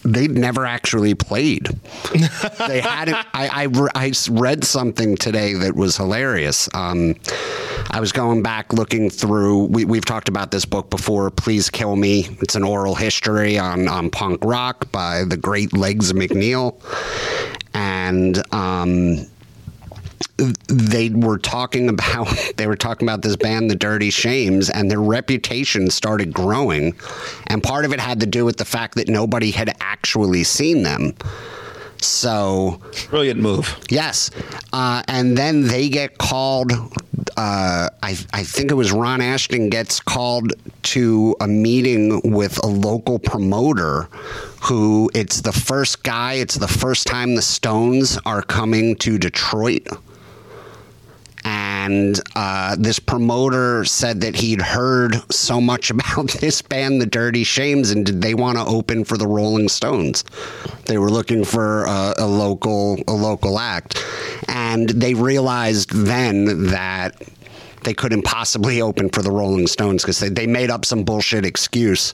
they'd 0.03 0.31
never 0.31 0.65
actually 0.65 1.13
played. 1.13 1.67
they 2.67 2.79
hadn't. 2.79 3.15
I, 3.33 3.67
I, 3.93 4.05
I 4.05 4.11
read 4.29 4.63
something 4.63 5.17
today 5.17 5.53
that 5.55 5.75
was 5.75 5.97
hilarious. 5.97 6.69
Um, 6.73 7.15
I 7.91 7.99
was 7.99 8.11
going 8.11 8.43
back 8.43 8.71
looking 8.73 9.09
through. 9.09 9.65
We, 9.65 9.85
we've 9.85 10.05
talked 10.05 10.29
about 10.29 10.51
this 10.51 10.65
book 10.65 10.89
before. 10.89 11.31
Please 11.31 11.69
kill 11.69 11.95
me. 11.95 12.27
It's 12.41 12.55
an 12.55 12.63
oral 12.63 12.95
history 12.95 13.57
on 13.57 13.87
on 13.87 14.11
punk 14.11 14.43
rock 14.43 14.91
by 14.91 15.23
the 15.23 15.37
great 15.37 15.73
Legs 15.73 16.13
McNeil, 16.13 16.75
and. 17.73 18.41
Um, 18.53 19.27
they 20.67 21.09
were 21.09 21.37
talking 21.37 21.89
about 21.89 22.27
they 22.57 22.65
were 22.67 22.75
talking 22.75 23.07
about 23.07 23.21
this 23.21 23.35
band 23.35 23.69
the 23.69 23.75
dirty 23.75 24.09
shames 24.09 24.69
and 24.69 24.89
their 24.89 25.01
reputation 25.01 25.89
started 25.89 26.33
growing 26.33 26.93
and 27.47 27.61
part 27.61 27.83
of 27.83 27.91
it 27.93 27.99
had 27.99 28.21
to 28.21 28.25
do 28.25 28.45
with 28.45 28.55
the 28.57 28.65
fact 28.65 28.95
that 28.95 29.09
nobody 29.09 29.51
had 29.51 29.75
actually 29.81 30.43
seen 30.43 30.83
them 30.83 31.13
so 32.05 32.79
brilliant 33.09 33.39
move. 33.39 33.77
yes. 33.89 34.31
Uh, 34.73 35.03
and 35.07 35.37
then 35.37 35.67
they 35.67 35.89
get 35.89 36.17
called 36.17 36.71
uh, 37.37 37.89
I, 38.03 38.17
I 38.33 38.43
think 38.43 38.71
it 38.71 38.73
was 38.73 38.91
ron 38.91 39.19
asheton 39.19 39.69
gets 39.69 39.99
called 39.99 40.53
to 40.83 41.35
a 41.39 41.47
meeting 41.47 42.21
with 42.23 42.61
a 42.63 42.67
local 42.67 43.19
promoter 43.19 44.03
who 44.61 45.09
it's 45.13 45.41
the 45.41 45.51
first 45.53 46.03
guy 46.03 46.33
it's 46.33 46.55
the 46.55 46.67
first 46.67 47.07
time 47.07 47.35
the 47.35 47.41
stones 47.41 48.17
are 48.25 48.41
coming 48.41 48.95
to 48.97 49.17
detroit 49.17 49.87
and 51.45 52.19
uh, 52.35 52.75
this 52.77 52.99
promoter 52.99 53.85
said 53.85 54.21
that 54.21 54.35
he'd 54.35 54.61
heard 54.61 55.15
so 55.31 55.61
much 55.61 55.89
about 55.91 56.29
this 56.39 56.61
band, 56.61 57.01
the 57.01 57.05
Dirty 57.05 57.43
Shames, 57.43 57.91
and 57.91 58.05
did 58.05 58.21
they 58.21 58.33
want 58.33 58.57
to 58.57 58.65
open 58.65 59.03
for 59.03 59.17
the 59.17 59.27
Rolling 59.27 59.69
Stones? 59.69 60.23
They 60.85 60.97
were 60.97 61.09
looking 61.09 61.43
for 61.43 61.85
a, 61.85 62.15
a 62.17 62.27
local 62.27 62.97
a 63.07 63.13
local 63.13 63.59
act, 63.59 64.03
and 64.47 64.89
they 64.89 65.13
realized 65.13 65.91
then 65.91 66.67
that 66.67 67.21
they 67.83 67.93
couldn't 67.93 68.23
possibly 68.23 68.81
open 68.81 69.09
for 69.09 69.21
the 69.21 69.31
Rolling 69.31 69.67
Stones 69.67 70.03
because 70.03 70.19
they, 70.19 70.29
they 70.29 70.47
made 70.47 70.69
up 70.69 70.85
some 70.85 71.03
bullshit 71.03 71.45
excuse. 71.45 72.13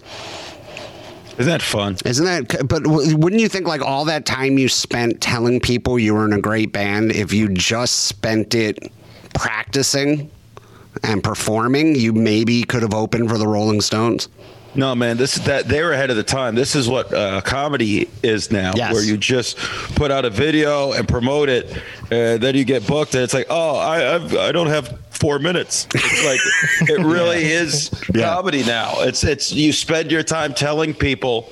Isn't 1.37 1.51
that 1.51 1.61
fun? 1.61 1.97
Isn't 2.05 2.25
that? 2.25 2.67
But 2.67 2.87
wouldn't 2.87 3.41
you 3.41 3.49
think 3.49 3.67
like 3.67 3.81
all 3.81 4.05
that 4.05 4.25
time 4.25 4.57
you 4.57 4.69
spent 4.69 5.19
telling 5.19 5.59
people 5.59 5.99
you 5.99 6.13
were 6.13 6.25
in 6.25 6.31
a 6.31 6.39
great 6.39 6.71
band, 6.71 7.11
if 7.11 7.33
you 7.33 7.49
just 7.49 8.05
spent 8.05 8.55
it 8.55 8.89
practicing 9.35 10.31
and 11.03 11.23
performing, 11.23 11.95
you 11.95 12.13
maybe 12.13 12.63
could 12.63 12.81
have 12.81 12.93
opened 12.93 13.29
for 13.29 13.37
the 13.37 13.47
Rolling 13.47 13.81
Stones. 13.81 14.29
No, 14.73 14.93
man, 14.93 15.15
this 15.15 15.37
is 15.37 15.43
that 15.45 15.69
they 15.69 15.81
were 15.83 15.93
ahead 15.93 16.09
of 16.09 16.17
the 16.17 16.23
time. 16.23 16.53
This 16.53 16.75
is 16.75 16.89
what 16.89 17.13
uh, 17.13 17.39
comedy 17.41 18.09
is 18.23 18.51
now, 18.51 18.73
Yes. 18.75 18.91
where 18.93 19.03
you 19.03 19.15
just 19.15 19.55
put 19.95 20.11
out 20.11 20.25
a 20.25 20.29
video 20.29 20.91
and 20.91 21.07
promote 21.07 21.47
it, 21.47 21.81
and 22.11 22.41
then 22.41 22.55
you 22.55 22.65
get 22.65 22.85
booked, 22.85 23.13
and 23.15 23.23
it's 23.23 23.33
like, 23.33 23.47
oh, 23.49 23.77
I 23.77 24.15
I've, 24.15 24.35
I 24.35 24.51
don't 24.51 24.67
have 24.67 24.99
four 25.11 25.39
minutes. 25.39 25.87
It's 25.93 26.25
like 26.25 26.89
it 26.89 26.99
really 27.05 27.45
is 27.45 27.89
Yeah. 28.13 28.33
comedy 28.35 28.63
now. 28.65 28.95
It's 28.99 29.23
it's 29.23 29.53
you 29.53 29.71
spend 29.71 30.11
your 30.11 30.23
time 30.23 30.53
telling 30.53 30.93
people 30.93 31.49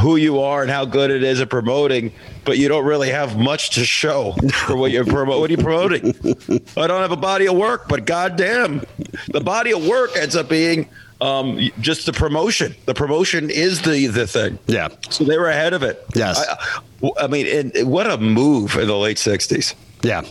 who 0.00 0.16
you 0.16 0.40
are 0.40 0.62
and 0.62 0.70
how 0.70 0.84
good 0.84 1.10
it 1.10 1.22
is 1.22 1.40
at 1.40 1.50
promoting, 1.50 2.12
but 2.44 2.58
you 2.58 2.68
don't 2.68 2.84
really 2.84 3.10
have 3.10 3.38
much 3.38 3.70
to 3.70 3.84
show 3.84 4.32
for 4.66 4.76
what 4.76 4.90
you're 4.90 5.04
promoting. 5.04 5.40
What 5.40 5.50
are 5.50 5.54
you 5.54 5.62
promoting? 5.62 6.60
I 6.76 6.86
don't 6.86 7.00
have 7.00 7.12
a 7.12 7.16
body 7.16 7.46
of 7.46 7.56
work, 7.56 7.88
but 7.88 8.04
goddamn, 8.04 8.82
the 9.28 9.40
body 9.40 9.72
of 9.72 9.86
work 9.86 10.16
ends 10.16 10.36
up 10.36 10.48
being 10.48 10.88
um, 11.22 11.58
just 11.80 12.06
the 12.06 12.12
promotion. 12.12 12.74
The 12.86 12.94
promotion 12.94 13.48
is 13.48 13.82
the 13.82 14.06
the 14.08 14.26
thing. 14.26 14.58
Yeah. 14.66 14.88
So 15.10 15.24
they 15.24 15.38
were 15.38 15.48
ahead 15.48 15.72
of 15.72 15.82
it. 15.82 16.04
Yes. 16.14 16.44
I, 16.46 17.10
I 17.20 17.26
mean, 17.28 17.46
and 17.46 17.90
what 17.90 18.10
a 18.10 18.18
move 18.18 18.76
in 18.76 18.88
the 18.88 18.96
late 18.96 19.18
'60s. 19.18 19.74
Yeah. 20.02 20.22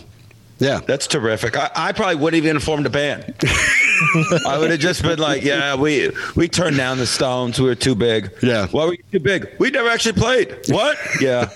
Yeah. 0.58 0.80
That's 0.86 1.06
terrific. 1.06 1.56
I, 1.56 1.70
I 1.74 1.92
probably 1.92 2.16
wouldn't 2.16 2.42
even 2.42 2.56
have 2.56 2.62
formed 2.62 2.86
a 2.86 2.90
band. 2.90 3.34
I 4.46 4.56
would 4.58 4.70
have 4.70 4.80
just 4.80 5.02
been 5.02 5.18
like, 5.18 5.42
"Yeah, 5.42 5.74
we 5.76 6.10
we 6.36 6.48
turned 6.48 6.76
down 6.76 6.98
the 6.98 7.06
Stones. 7.06 7.60
We 7.60 7.66
were 7.66 7.74
too 7.74 7.94
big. 7.94 8.30
Yeah. 8.42 8.66
why 8.68 8.86
were 8.86 8.94
you 8.94 9.02
too 9.12 9.20
big? 9.20 9.48
We 9.58 9.70
never 9.70 9.88
actually 9.88 10.14
played. 10.14 10.56
What? 10.68 10.96
Yeah, 11.20 11.48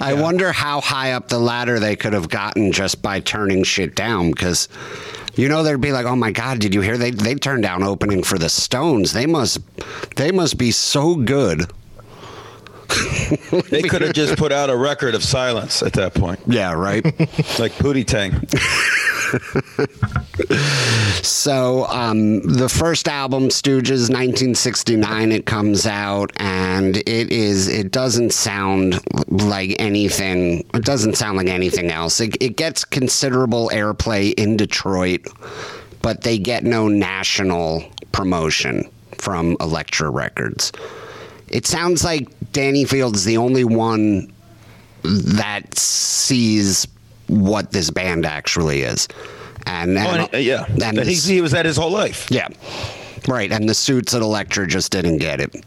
I 0.00 0.14
wonder 0.14 0.52
how 0.52 0.80
high 0.80 1.12
up 1.12 1.28
the 1.28 1.38
ladder 1.38 1.78
they 1.78 1.96
could 1.96 2.12
have 2.12 2.28
gotten 2.28 2.72
just 2.72 3.02
by 3.02 3.20
turning 3.20 3.64
shit 3.64 3.94
down 3.94 4.30
because. 4.30 4.68
You 5.38 5.50
know, 5.50 5.62
they'd 5.62 5.78
be 5.78 5.92
like, 5.92 6.06
"Oh 6.06 6.16
my 6.16 6.30
God, 6.32 6.60
did 6.60 6.74
you 6.74 6.80
hear 6.80 6.96
they 6.96 7.10
they 7.10 7.34
turned 7.34 7.62
down 7.62 7.82
opening 7.82 8.22
for 8.22 8.38
the 8.38 8.48
Stones? 8.48 9.12
They 9.12 9.26
must, 9.26 9.58
they 10.16 10.32
must 10.32 10.56
be 10.56 10.70
so 10.70 11.14
good." 11.14 11.70
they 13.70 13.82
could 13.82 14.00
have 14.00 14.14
just 14.14 14.38
put 14.38 14.52
out 14.52 14.70
a 14.70 14.76
record 14.76 15.14
of 15.14 15.22
silence 15.22 15.82
at 15.82 15.92
that 15.94 16.14
point, 16.14 16.40
Yeah, 16.46 16.72
right. 16.72 17.04
like 17.58 17.72
Pootie 17.72 18.06
Tang. 18.06 18.32
So 21.22 21.86
um, 21.86 22.40
the 22.40 22.68
first 22.68 23.08
album, 23.08 23.48
Stooges, 23.48 24.08
1969, 24.10 25.32
it 25.32 25.46
comes 25.46 25.86
out, 25.86 26.32
and 26.36 26.96
it 26.96 27.30
is. 27.30 27.68
It 27.68 27.90
doesn't 27.90 28.32
sound 28.32 29.00
like 29.28 29.76
anything. 29.78 30.66
It 30.74 30.84
doesn't 30.84 31.16
sound 31.16 31.36
like 31.36 31.48
anything 31.48 31.90
else. 31.90 32.20
It, 32.20 32.36
it 32.40 32.56
gets 32.56 32.84
considerable 32.84 33.70
airplay 33.72 34.34
in 34.34 34.56
Detroit, 34.56 35.26
but 36.02 36.22
they 36.22 36.38
get 36.38 36.64
no 36.64 36.88
national 36.88 37.84
promotion 38.12 38.88
from 39.18 39.56
Elektra 39.60 40.10
Records. 40.10 40.72
It 41.48 41.66
sounds 41.66 42.04
like 42.04 42.28
Danny 42.52 42.84
Field's 42.84 43.24
the 43.24 43.36
only 43.36 43.64
one 43.64 44.32
that 45.02 45.78
sees 45.78 46.86
what 47.28 47.70
this 47.72 47.90
band 47.90 48.24
actually 48.26 48.82
is. 48.82 49.08
And, 49.66 49.96
Oh, 49.98 50.00
and 50.00 50.34
uh, 50.34 50.38
yeah, 50.38 50.64
and 50.82 50.96
this- 50.98 51.26
he 51.26 51.40
was 51.40 51.52
that 51.52 51.64
his 51.66 51.76
whole 51.76 51.90
life. 51.90 52.28
yeah, 52.30 52.48
right. 53.28 53.50
And 53.50 53.68
the 53.68 53.74
suits 53.74 54.14
at 54.14 54.22
Elektra 54.22 54.66
just 54.66 54.92
didn't 54.92 55.18
get 55.18 55.40
it. 55.40 55.64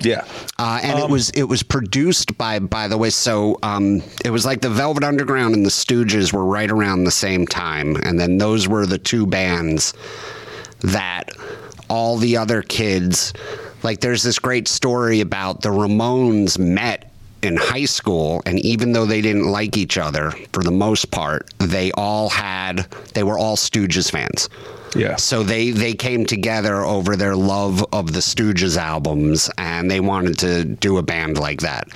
Yeah, 0.00 0.24
Uh, 0.58 0.80
and 0.82 0.98
it 0.98 1.08
was 1.08 1.30
it 1.30 1.44
was 1.44 1.62
produced 1.62 2.36
by 2.36 2.58
by 2.58 2.88
the 2.88 2.98
way. 2.98 3.10
So 3.10 3.56
um, 3.62 4.02
it 4.24 4.30
was 4.30 4.44
like 4.44 4.60
the 4.60 4.68
Velvet 4.68 5.04
Underground 5.04 5.54
and 5.54 5.64
the 5.64 5.70
Stooges 5.70 6.32
were 6.32 6.44
right 6.44 6.68
around 6.72 7.04
the 7.04 7.12
same 7.12 7.46
time, 7.46 7.94
and 8.02 8.18
then 8.18 8.38
those 8.38 8.66
were 8.66 8.84
the 8.84 8.98
two 8.98 9.26
bands 9.26 9.94
that 10.80 11.30
all 11.88 12.16
the 12.16 12.36
other 12.36 12.62
kids. 12.62 13.32
Like, 13.84 14.00
there's 14.00 14.24
this 14.24 14.40
great 14.40 14.66
story 14.66 15.20
about 15.20 15.60
the 15.62 15.68
Ramones 15.68 16.58
met 16.58 17.11
in 17.42 17.56
high 17.56 17.84
school, 17.84 18.42
and 18.46 18.58
even 18.60 18.92
though 18.92 19.06
they 19.06 19.20
didn't 19.20 19.46
like 19.46 19.76
each 19.76 19.98
other 19.98 20.30
for 20.52 20.62
the 20.62 20.70
most 20.70 21.10
part, 21.10 21.52
they 21.58 21.90
all 21.92 22.28
had 22.28 22.86
they 23.14 23.22
were 23.22 23.38
all 23.38 23.56
Stooges 23.56 24.10
fans. 24.10 24.48
yeah. 24.94 25.16
So 25.16 25.42
they 25.42 25.70
they 25.70 25.94
came 25.94 26.24
together 26.24 26.82
over 26.82 27.16
their 27.16 27.34
love 27.34 27.84
of 27.92 28.12
the 28.12 28.20
Stooges 28.20 28.76
albums, 28.76 29.50
and 29.58 29.90
they 29.90 30.00
wanted 30.00 30.38
to 30.40 30.64
do 30.64 30.98
a 30.98 31.02
band 31.02 31.38
like 31.38 31.60
that. 31.60 31.88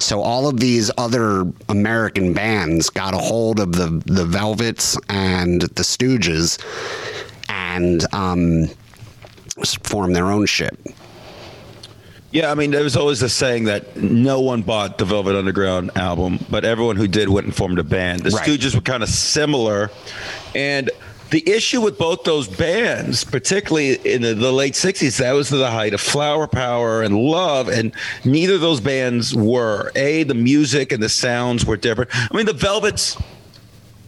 So 0.00 0.20
all 0.20 0.48
of 0.48 0.60
these 0.60 0.90
other 0.98 1.44
American 1.68 2.32
bands 2.34 2.90
got 2.90 3.14
a 3.14 3.18
hold 3.18 3.58
of 3.60 3.72
the 3.72 4.02
the 4.04 4.24
Velvets 4.24 4.98
and 5.08 5.62
the 5.62 5.82
Stooges, 5.82 6.58
and 7.48 8.04
um, 8.12 8.68
formed 9.82 10.14
their 10.14 10.26
own 10.26 10.46
shit. 10.46 10.76
Yeah, 12.32 12.50
I 12.50 12.54
mean, 12.54 12.70
there 12.70 12.84
was 12.84 12.96
always 12.96 13.20
the 13.20 13.28
saying 13.28 13.64
that 13.64 13.96
no 13.96 14.40
one 14.40 14.62
bought 14.62 14.98
the 14.98 15.04
Velvet 15.04 15.34
Underground 15.34 15.90
album, 15.96 16.38
but 16.48 16.64
everyone 16.64 16.94
who 16.96 17.08
did 17.08 17.28
went 17.28 17.46
and 17.46 17.54
formed 17.54 17.78
a 17.80 17.82
band. 17.82 18.20
The 18.22 18.30
Right. 18.30 18.46
Stooges 18.48 18.74
were 18.74 18.80
kind 18.80 19.02
of 19.02 19.08
similar, 19.08 19.90
and 20.54 20.90
the 21.30 21.48
issue 21.48 21.80
with 21.80 21.98
both 21.98 22.22
those 22.24 22.46
bands, 22.48 23.24
particularly 23.24 23.94
in 24.04 24.22
the, 24.22 24.34
the 24.34 24.52
late 24.52 24.74
'60s, 24.74 25.18
that 25.18 25.32
was 25.32 25.48
the 25.48 25.70
height 25.70 25.92
of 25.92 26.00
flower 26.00 26.46
power 26.46 27.02
and 27.02 27.16
love, 27.16 27.68
and 27.68 27.92
neither 28.24 28.54
of 28.54 28.60
those 28.60 28.80
bands 28.80 29.34
were. 29.34 29.90
A, 29.96 30.22
the 30.22 30.34
music 30.34 30.92
and 30.92 31.02
the 31.02 31.08
sounds 31.08 31.66
were 31.66 31.76
different. 31.76 32.10
I 32.14 32.36
mean, 32.36 32.46
the 32.46 32.52
Velvets 32.52 33.20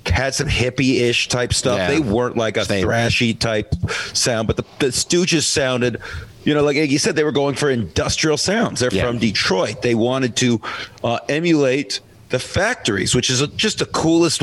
had 0.07 0.35
some 0.35 0.49
hippie-ish 0.49 1.29
type 1.29 1.53
stuff. 1.55 1.79
Yeah. 1.79 1.89
They 1.89 2.01
weren't 2.01 2.37
like 2.37 2.57
a 2.57 2.65
They- 2.65 2.83
thrashy 2.83 3.37
type 3.39 3.73
sound, 4.15 4.47
but 4.49 4.57
the, 4.57 4.65
the 4.81 4.87
Stooges 4.89 5.43
sounded, 5.45 6.01
you 6.45 6.55
know, 6.55 6.63
like 6.63 6.77
you 6.77 6.99
said, 6.99 7.17
they 7.17 7.25
were 7.25 7.33
going 7.33 7.55
for 7.55 7.71
industrial 7.71 8.37
sounds. 8.37 8.81
They're 8.81 8.93
Yeah. 8.93 9.07
from 9.07 9.19
Detroit. 9.19 9.83
They 9.83 9.95
wanted 9.95 10.37
to 10.37 10.61
uh, 11.05 11.19
emulate 11.29 12.01
the 12.31 12.39
factories, 12.39 13.15
which 13.15 13.31
is 13.31 13.41
a, 13.41 13.47
just 13.49 13.79
the 13.79 13.87
coolest 13.87 14.43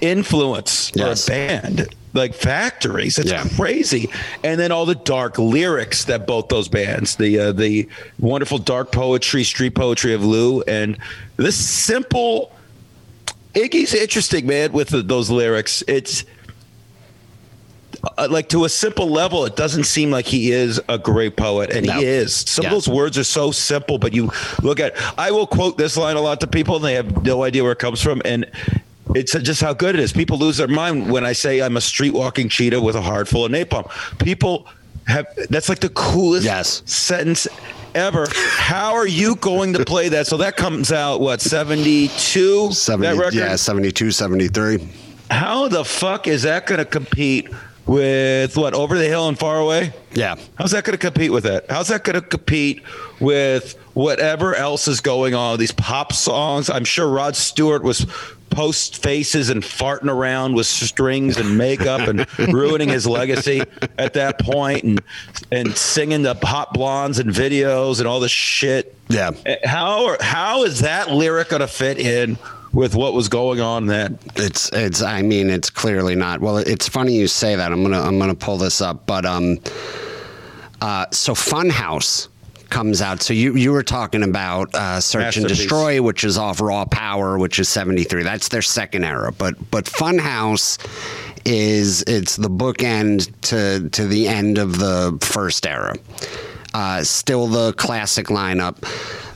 influence 0.00 0.92
Yes. 0.94 1.26
for 1.26 1.32
a 1.32 1.36
band. 1.36 1.88
Like 2.12 2.32
factories, 2.34 3.18
it's 3.18 3.32
Yeah. 3.32 3.44
crazy, 3.56 4.08
and 4.44 4.60
then 4.60 4.70
all 4.70 4.86
the 4.86 4.94
dark 4.94 5.36
lyrics 5.36 6.04
that 6.04 6.28
both 6.28 6.46
those 6.48 6.68
bands, 6.68 7.16
the 7.16 7.38
uh, 7.40 7.52
the 7.52 7.88
wonderful 8.20 8.58
dark 8.58 8.92
poetry, 8.92 9.42
street 9.42 9.74
poetry 9.74 10.14
of 10.14 10.24
Lou, 10.24 10.62
and 10.62 10.96
this 11.38 11.56
simple 11.56 12.52
Iggy's 13.54 13.94
interesting, 13.94 14.46
man, 14.46 14.72
with 14.72 14.88
the, 14.90 15.02
those 15.02 15.28
lyrics. 15.30 15.82
It's 15.88 16.24
uh, 18.18 18.28
like 18.30 18.48
to 18.50 18.64
a 18.64 18.68
simple 18.68 19.08
level, 19.10 19.44
it 19.44 19.56
doesn't 19.56 19.84
seem 19.84 20.10
like 20.10 20.26
he 20.26 20.50
is 20.52 20.80
a 20.88 20.98
great 20.98 21.36
poet, 21.36 21.70
and 21.70 21.86
No. 21.86 21.94
he 21.94 22.04
is. 22.04 22.34
Some 22.34 22.64
Yes. 22.64 22.72
of 22.72 22.76
those 22.76 22.88
words 22.88 23.18
are 23.18 23.24
so 23.24 23.50
simple, 23.50 23.98
but 23.98 24.12
you 24.12 24.30
look 24.62 24.80
at. 24.80 24.94
I 25.18 25.30
will 25.30 25.46
quote 25.46 25.78
this 25.78 25.96
line 25.96 26.16
a 26.16 26.20
lot 26.20 26.40
to 26.40 26.46
people, 26.46 26.76
and 26.76 26.84
they 26.84 26.94
have 26.94 27.24
no 27.24 27.42
idea 27.44 27.62
where 27.62 27.72
it 27.72 27.78
comes 27.78 28.00
from, 28.02 28.20
and. 28.24 28.46
It's 29.14 29.32
just 29.32 29.60
how 29.60 29.74
good 29.74 29.94
it 29.94 30.00
is. 30.00 30.12
People 30.14 30.38
lose 30.38 30.56
their 30.56 30.66
mind 30.66 31.12
when 31.12 31.24
I 31.26 31.34
say 31.34 31.60
I'm 31.60 31.76
a 31.76 31.80
street 31.80 32.14
walking 32.14 32.48
cheetah 32.48 32.80
with 32.80 32.96
a 32.96 33.02
heart 33.02 33.28
full 33.28 33.44
of 33.44 33.52
napalm. 33.52 33.88
People 34.18 34.66
have 35.06 35.26
that's 35.50 35.68
like 35.68 35.78
the 35.80 35.90
coolest 35.90 36.46
Yes. 36.46 36.82
sentence 36.86 37.46
ever. 37.94 38.26
How 38.32 38.94
are 38.94 39.06
you 39.06 39.36
going 39.36 39.74
to 39.74 39.84
play 39.84 40.08
that? 40.08 40.26
So 40.26 40.38
that 40.38 40.56
comes 40.56 40.90
out 40.90 41.20
what 41.20 41.42
72 41.42 42.72
70, 42.72 43.06
that 43.16 43.20
record? 43.20 43.34
yeah, 43.34 43.54
72, 43.56 44.10
73. 44.10 44.88
How 45.30 45.68
the 45.68 45.84
fuck 45.84 46.26
is 46.26 46.42
that 46.42 46.66
going 46.66 46.78
to 46.78 46.84
compete 46.86 47.48
with 47.86 48.56
what 48.56 48.74
Over 48.74 48.96
the 48.96 49.06
Hill 49.06 49.28
and 49.28 49.38
Far 49.38 49.58
Away? 49.58 49.92
Yeah. 50.12 50.36
How's 50.56 50.70
that 50.70 50.84
going 50.84 50.98
to 50.98 50.98
compete 50.98 51.32
with 51.32 51.44
that? 51.44 51.70
How's 51.70 51.88
that 51.88 52.04
going 52.04 52.14
to 52.14 52.26
compete 52.26 52.82
with 53.20 53.74
whatever 53.94 54.54
else 54.54 54.88
is 54.88 55.00
going 55.00 55.34
on? 55.34 55.58
These 55.58 55.72
pop 55.72 56.12
songs. 56.12 56.70
I'm 56.70 56.84
sure 56.84 57.08
Rod 57.08 57.36
Stewart 57.36 57.82
was 57.82 58.06
post 58.50 59.02
faces 59.02 59.50
and 59.50 59.62
farting 59.62 60.08
around 60.08 60.54
with 60.54 60.66
strings 60.66 61.36
and 61.36 61.58
makeup 61.58 62.06
and 62.08 62.26
ruining 62.54 62.88
his 62.88 63.06
legacy 63.06 63.62
at 63.98 64.14
that 64.14 64.38
point 64.38 64.84
and 64.84 65.02
and 65.50 65.76
singing 65.76 66.22
the 66.22 66.34
hot 66.34 66.72
blondes 66.72 67.18
and 67.18 67.30
videos 67.30 67.98
and 67.98 68.06
all 68.06 68.20
this 68.20 68.30
shit. 68.30 68.96
Yeah. 69.08 69.32
Eh, 69.44 69.56
how 69.64 70.16
how 70.20 70.62
is 70.64 70.80
that 70.80 71.10
lyric 71.10 71.48
going 71.48 71.60
to 71.60 71.66
fit 71.66 71.98
in 71.98 72.38
with 72.74 72.94
what 72.94 73.14
was 73.14 73.28
going 73.28 73.60
on 73.60 73.86
then? 73.86 74.18
It's 74.36 74.68
it's 74.72 75.00
I 75.00 75.22
mean 75.22 75.48
it's 75.48 75.70
clearly 75.70 76.14
not. 76.14 76.40
Well, 76.40 76.58
it's 76.58 76.88
funny 76.88 77.14
you 77.14 77.28
say 77.28 77.56
that. 77.56 77.72
I'm 77.72 77.84
to 77.84 77.96
I'm 77.96 78.18
to 78.18 78.34
pull 78.34 78.58
this 78.58 78.80
up, 78.80 79.06
but 79.06 79.24
um 79.24 79.58
uh 80.82 81.06
so 81.10 81.34
Funhouse 81.34 82.28
comes 82.70 83.00
out. 83.00 83.22
So 83.22 83.32
you 83.32 83.54
you 83.54 83.72
were 83.72 83.84
talking 83.84 84.24
about 84.24 84.74
uh, 84.74 85.00
Search 85.00 85.36
and 85.36 85.46
Destroy, 85.46 86.02
which 86.02 86.24
is 86.24 86.36
off 86.36 86.60
Raw 86.60 86.84
Power, 86.84 87.38
which 87.38 87.58
is 87.58 87.68
73. 87.68 88.24
That's 88.24 88.48
their 88.48 88.62
second 88.62 89.04
era. 89.04 89.32
But 89.32 89.54
but 89.70 89.84
Funhouse 89.84 90.78
is 91.44 92.02
it's 92.02 92.36
the 92.36 92.50
bookend 92.50 93.32
to 93.42 93.88
to 93.90 94.06
the 94.06 94.26
end 94.26 94.58
of 94.58 94.78
the 94.78 95.16
first 95.20 95.66
era. 95.66 95.94
Uh, 96.72 97.04
still 97.04 97.46
the 97.46 97.72
classic 97.74 98.26
lineup. 98.26 98.76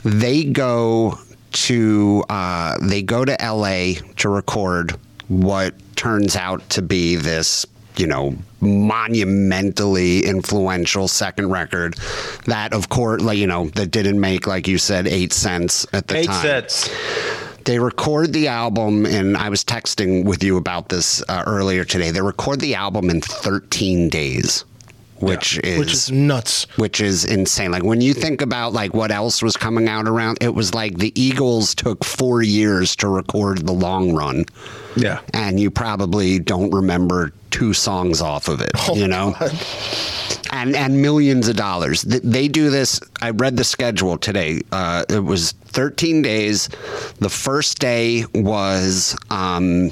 They 0.02 0.42
go 0.44 1.18
to 1.52 2.24
uh, 2.28 2.76
they 2.82 3.02
go 3.02 3.24
to 3.24 3.40
L.A. 3.42 3.94
to 4.16 4.28
record 4.28 4.98
what 5.28 5.74
turns 5.96 6.36
out 6.36 6.66
to 6.70 6.82
be 6.82 7.16
this 7.16 7.66
you 7.96 8.06
know 8.06 8.34
monumentally 8.60 10.24
influential 10.24 11.08
second 11.08 11.50
record 11.50 11.96
that 12.46 12.72
of 12.72 12.88
course 12.88 13.20
like 13.22 13.38
you 13.38 13.46
know 13.46 13.68
that 13.70 13.90
didn't 13.90 14.20
make 14.20 14.46
like 14.46 14.66
you 14.68 14.78
said 14.78 15.06
eight 15.06 15.32
cents 15.32 15.86
at 15.92 16.06
the 16.06 16.18
Eight 16.18 16.26
time 16.26 16.42
sets. 16.42 16.88
they 17.64 17.78
record 17.78 18.32
the 18.32 18.48
album 18.48 19.04
and 19.04 19.36
i 19.36 19.48
was 19.48 19.64
texting 19.64 20.24
with 20.24 20.42
you 20.42 20.56
about 20.56 20.88
this 20.88 21.22
uh, 21.28 21.42
earlier 21.46 21.84
today 21.84 22.10
they 22.10 22.22
record 22.22 22.60
the 22.60 22.74
album 22.74 23.10
in 23.10 23.20
13 23.20 24.08
days 24.08 24.64
which 25.20 25.58
is 25.64 25.78
which 25.78 25.92
is 25.92 26.10
nuts. 26.10 26.66
which 26.76 27.00
is 27.00 27.24
insane. 27.24 27.70
Like 27.70 27.82
when 27.84 28.00
you 28.00 28.14
think 28.14 28.40
about 28.42 28.72
like 28.72 28.94
what 28.94 29.10
else 29.10 29.42
was 29.42 29.56
coming 29.56 29.88
out 29.88 30.06
around, 30.08 30.38
it 30.40 30.54
was 30.54 30.74
like 30.74 30.98
the 30.98 31.12
Eagles 31.20 31.74
took 31.74 32.04
four 32.04 32.42
years 32.42 32.94
to 32.96 33.08
record 33.08 33.66
the 33.66 33.72
long 33.72 34.14
run, 34.14 34.44
Yeah. 34.96 35.20
and 35.34 35.58
you 35.60 35.70
probably 35.70 36.38
don't 36.38 36.70
remember 36.70 37.32
two 37.50 37.72
songs 37.72 38.20
off 38.20 38.48
of 38.48 38.60
it. 38.60 38.70
you 38.94 39.08
know, 39.08 39.34
and 40.52 40.74
and 40.76 41.00
millions 41.02 41.48
of 41.48 41.56
dollars. 41.56 42.02
They 42.02 42.48
do 42.48 42.70
this. 42.70 43.00
I 43.20 43.30
read 43.30 43.56
the 43.56 43.64
schedule 43.64 44.18
today. 44.18 44.60
Uh, 44.72 45.04
it 45.08 45.24
was 45.24 45.52
13 45.66 46.22
days. 46.22 46.68
The 47.20 47.28
first 47.30 47.78
day 47.78 48.24
was. 48.34 49.16
Um, 49.30 49.90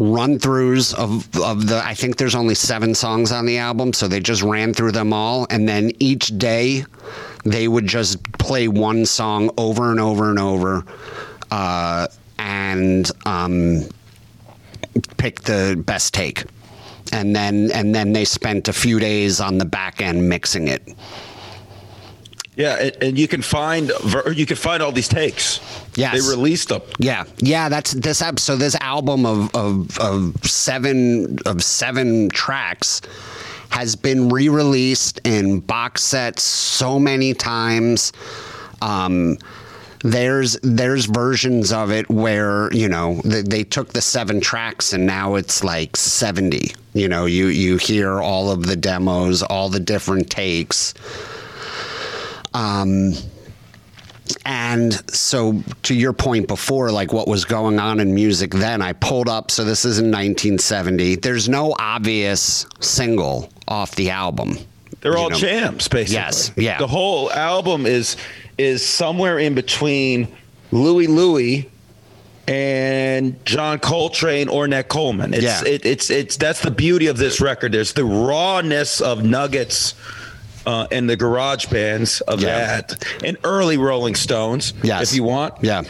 run 0.00 0.38
throughs 0.38 0.94
of 0.94 1.28
of 1.38 1.68
the 1.68 1.76
I 1.84 1.92
think 1.92 2.16
there's 2.16 2.34
only 2.34 2.54
seven 2.54 2.94
songs 2.94 3.30
on 3.30 3.44
the 3.44 3.58
album, 3.58 3.92
so 3.92 4.08
they 4.08 4.18
just 4.18 4.42
ran 4.42 4.72
through 4.72 4.92
them 4.92 5.12
all, 5.12 5.46
and 5.50 5.68
then 5.68 5.92
each 6.00 6.36
day 6.38 6.84
they 7.44 7.68
would 7.68 7.86
just 7.86 8.22
play 8.38 8.66
one 8.66 9.04
song 9.04 9.50
over 9.58 9.90
and 9.90 10.00
over 10.00 10.30
and 10.30 10.38
over, 10.38 10.84
uh, 11.50 12.08
and 12.38 13.10
um, 13.26 13.82
pick 15.18 15.42
the 15.42 15.80
best 15.86 16.14
take, 16.14 16.44
and 17.12 17.36
then 17.36 17.70
and 17.72 17.94
then 17.94 18.14
they 18.14 18.24
spent 18.24 18.68
a 18.68 18.72
few 18.72 18.98
days 18.98 19.38
on 19.38 19.58
the 19.58 19.66
back 19.66 20.00
end 20.00 20.28
mixing 20.28 20.66
it. 20.66 20.94
Yeah, 22.60 22.76
and, 22.76 23.02
and 23.02 23.18
you 23.18 23.26
can 23.26 23.40
find 23.40 23.90
you 24.34 24.44
can 24.44 24.56
find 24.56 24.82
all 24.82 24.92
these 24.92 25.08
takes. 25.08 25.60
Yes. 25.94 26.12
they 26.12 26.30
released 26.30 26.68
them. 26.68 26.82
Yeah, 26.98 27.24
yeah, 27.38 27.70
that's 27.70 27.92
this 27.92 28.20
ep- 28.20 28.38
so 28.38 28.54
this 28.56 28.74
album 28.76 29.24
of, 29.24 29.54
of 29.54 29.98
of 29.98 30.36
seven 30.44 31.38
of 31.46 31.64
seven 31.64 32.28
tracks 32.28 33.00
has 33.70 33.96
been 33.96 34.28
re-released 34.28 35.20
in 35.24 35.60
box 35.60 36.02
sets 36.02 36.42
so 36.42 36.98
many 36.98 37.32
times. 37.32 38.12
Um, 38.82 39.38
there's 40.02 40.58
there's 40.62 41.06
versions 41.06 41.72
of 41.72 41.90
it 41.90 42.10
where 42.10 42.70
you 42.74 42.90
know 42.90 43.22
they, 43.24 43.40
they 43.40 43.64
took 43.64 43.94
the 43.94 44.02
seven 44.02 44.38
tracks 44.38 44.92
and 44.92 45.06
now 45.06 45.34
it's 45.34 45.62
like 45.62 45.94
70 45.94 46.74
you 46.94 47.06
know 47.06 47.26
you 47.26 47.48
you 47.48 47.76
hear 47.76 48.18
all 48.18 48.50
of 48.50 48.66
the 48.66 48.76
demos 48.76 49.42
all 49.42 49.68
the 49.68 49.78
different 49.78 50.30
takes 50.30 50.94
um 52.54 53.12
and 54.44 54.92
so 55.12 55.62
to 55.82 55.94
your 55.94 56.12
point 56.12 56.46
before 56.46 56.90
like 56.90 57.12
what 57.12 57.26
was 57.26 57.44
going 57.44 57.78
on 57.78 58.00
in 58.00 58.14
music 58.14 58.52
then 58.52 58.80
i 58.80 58.92
pulled 58.92 59.28
up 59.28 59.50
so 59.50 59.64
this 59.64 59.84
is 59.84 59.98
in 59.98 60.06
1970 60.06 61.16
there's 61.16 61.48
no 61.48 61.74
obvious 61.78 62.66
single 62.80 63.50
off 63.68 63.94
the 63.96 64.10
album 64.10 64.56
They're 65.00 65.16
all 65.16 65.30
know? 65.30 65.36
jams, 65.36 65.88
basically. 65.88 66.14
Yes, 66.14 66.52
yeah. 66.56 66.78
The 66.78 66.86
whole 66.86 67.30
album 67.32 67.86
is 67.86 68.16
is 68.58 68.84
somewhere 68.86 69.38
in 69.38 69.54
between 69.54 70.28
Louie 70.72 71.06
Louie 71.06 71.70
and 72.46 73.42
John 73.46 73.78
Coltrane 73.78 74.48
or 74.48 74.66
Nat 74.68 74.88
Coleman. 74.88 75.32
It's 75.32 75.42
Yeah. 75.44 75.62
it, 75.64 75.86
it's 75.86 76.10
it's 76.10 76.36
that's 76.36 76.60
the 76.60 76.70
beauty 76.70 77.06
of 77.06 77.16
this 77.16 77.40
record. 77.40 77.72
There's 77.72 77.92
the 77.94 78.04
rawness 78.04 79.00
of 79.00 79.24
Nuggets 79.24 79.94
uh, 80.66 80.86
and 80.90 81.08
the 81.08 81.16
garage 81.16 81.66
bands 81.66 82.20
of 82.22 82.40
Yeah. 82.40 82.66
that, 82.82 83.04
and 83.24 83.36
early 83.44 83.76
Rolling 83.78 84.14
Stones, 84.14 84.72
Yes. 84.82 85.10
if 85.10 85.16
you 85.16 85.22
want. 85.24 85.54
Yeah. 85.62 85.82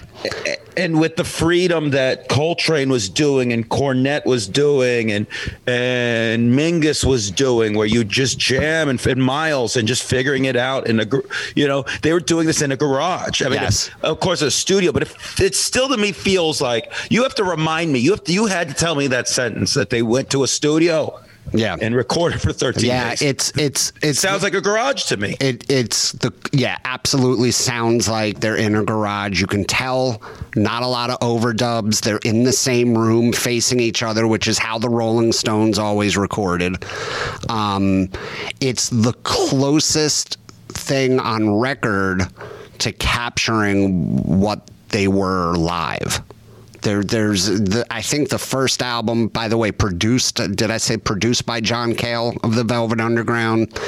And 0.76 1.00
with 1.00 1.16
the 1.16 1.24
freedom 1.24 1.90
that 1.90 2.28
Coltrane 2.28 2.90
was 2.90 3.08
doing 3.08 3.52
and 3.52 3.68
Cornette 3.68 4.24
was 4.26 4.46
doing 4.46 5.10
and 5.10 5.26
and 5.66 6.52
Mingus 6.58 7.04
was 7.04 7.30
doing, 7.30 7.74
where 7.76 7.86
you 7.86 8.04
just 8.04 8.38
jam 8.38 8.88
and 8.88 9.00
fit 9.00 9.16
miles 9.18 9.76
and 9.76 9.86
just 9.88 10.02
figuring 10.02 10.44
it 10.44 10.56
out 10.56 10.86
in 10.88 11.00
a, 11.00 11.06
you 11.54 11.66
know, 11.66 11.84
they 12.02 12.12
were 12.12 12.20
doing 12.20 12.46
this 12.46 12.62
in 12.62 12.70
a 12.72 12.76
garage. 12.76 13.42
I 13.42 13.46
mean, 13.48 13.60
Yes. 13.60 13.90
of 14.02 14.20
course, 14.20 14.42
a 14.42 14.50
studio, 14.50 14.92
but 14.92 15.02
it, 15.02 15.12
it 15.40 15.54
still 15.54 15.88
to 15.88 15.96
me 15.96 16.12
feels 16.12 16.60
like 16.60 16.92
you 17.10 17.22
have 17.22 17.34
to 17.36 17.44
remind 17.44 17.92
me. 17.92 17.98
You 17.98 18.10
have 18.12 18.24
to, 18.24 18.32
you 18.32 18.46
had 18.46 18.68
to 18.68 18.74
tell 18.74 18.94
me 18.94 19.06
that 19.08 19.28
sentence 19.28 19.74
that 19.74 19.90
they 19.90 20.02
went 20.02 20.30
to 20.30 20.44
a 20.44 20.48
studio, 20.48 21.18
Yeah. 21.52 21.76
and 21.80 21.94
recorded 21.96 22.40
for 22.40 22.52
thirteen 22.52 22.86
yeah 22.86 23.10
days. 23.10 23.22
it's 23.22 23.52
it's 23.58 23.92
it 24.02 24.14
sounds 24.14 24.42
like 24.42 24.54
a 24.54 24.60
garage 24.60 25.04
to 25.04 25.16
me. 25.16 25.36
it, 25.40 25.68
it's 25.70 26.12
the 26.12 26.32
yeah 26.52 26.78
absolutely 26.84 27.50
sounds 27.50 28.08
like 28.08 28.40
they're 28.40 28.56
in 28.56 28.74
a 28.74 28.84
garage 28.84 29.40
you 29.40 29.46
can 29.46 29.64
tell 29.64 30.22
not 30.56 30.82
a 30.82 30.86
lot 30.86 31.10
of 31.10 31.18
overdubs 31.20 32.02
they're 32.02 32.20
in 32.24 32.44
the 32.44 32.52
same 32.52 32.96
room 32.96 33.32
facing 33.32 33.80
each 33.80 34.02
other 34.02 34.26
which 34.26 34.46
is 34.46 34.58
how 34.58 34.78
the 34.78 34.88
rolling 34.88 35.32
stones 35.32 35.78
always 35.78 36.16
recorded 36.16 36.76
um, 37.48 38.08
it's 38.60 38.88
the 38.90 39.12
closest 39.24 40.38
thing 40.68 41.18
on 41.20 41.50
record 41.58 42.26
to 42.78 42.92
capturing 42.92 44.16
what 44.22 44.70
they 44.90 45.08
were 45.08 45.54
live 45.56 46.20
there, 46.82 47.02
there's 47.02 47.46
the, 47.46 47.86
I 47.90 48.02
think 48.02 48.28
the 48.28 48.38
first 48.38 48.82
album, 48.82 49.28
by 49.28 49.48
the 49.48 49.56
way, 49.56 49.72
produced. 49.72 50.36
Did 50.36 50.70
I 50.70 50.78
say 50.78 50.96
produced 50.96 51.46
by 51.46 51.60
John 51.60 51.94
Cale 51.94 52.36
of 52.42 52.54
the 52.54 52.64
Velvet 52.64 53.00
Underground? 53.00 53.78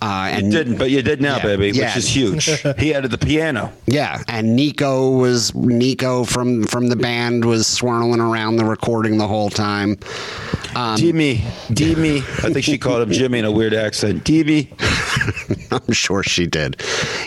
Uh, 0.00 0.28
and 0.30 0.52
Didn't, 0.52 0.78
but 0.78 0.90
you 0.92 1.02
did 1.02 1.20
now, 1.20 1.38
Yeah. 1.38 1.42
baby, 1.42 1.70
Yeah. 1.76 1.86
which 1.86 1.96
is 1.96 2.08
huge. 2.08 2.44
he 2.78 2.94
added 2.94 3.10
the 3.10 3.18
piano. 3.18 3.72
Yeah, 3.86 4.22
and 4.28 4.54
Nico 4.54 5.10
was 5.10 5.52
Nico 5.56 6.22
from 6.22 6.62
from 6.68 6.86
the 6.88 6.94
band 6.94 7.44
was 7.44 7.66
swirling 7.66 8.20
around 8.20 8.58
the 8.58 8.64
recording 8.64 9.18
the 9.18 9.26
whole 9.26 9.50
time. 9.50 9.98
Um, 10.76 10.96
Jimmy, 10.98 11.42
Jimmy. 11.72 12.18
I 12.18 12.52
think 12.52 12.62
she 12.62 12.78
called 12.78 13.02
him 13.02 13.10
Jimmy 13.12 13.40
in 13.40 13.44
a 13.44 13.50
weird 13.50 13.74
accent. 13.74 14.24
Jimmy. 14.24 14.70
I'm 15.72 15.92
sure 15.92 16.22
she 16.22 16.46
did. 16.46 16.80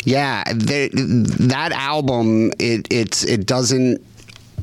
Yeah, 0.05 0.43
the, 0.53 0.89
that 1.41 1.73
album 1.73 2.53
it 2.57 2.87
it's 2.89 3.25
it 3.25 3.45
doesn't 3.45 4.01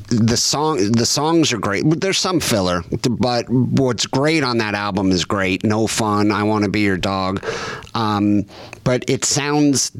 the 0.09 0.37
song 0.37 0.91
the 0.91 1.05
songs 1.05 1.53
are 1.53 1.57
great. 1.57 1.83
There's 1.87 2.17
some 2.17 2.39
filler, 2.39 2.83
but 3.09 3.47
what's 3.49 4.05
great 4.05 4.43
on 4.43 4.57
that 4.57 4.73
album 4.73 5.11
is 5.11 5.25
great. 5.25 5.63
No 5.63 5.87
fun. 5.87 6.31
I 6.31 6.43
want 6.43 6.65
to 6.65 6.69
be 6.69 6.81
your 6.81 6.97
dog. 6.97 7.45
Um, 7.93 8.45
but 8.83 9.07
it 9.09 9.23
sounds 9.23 9.91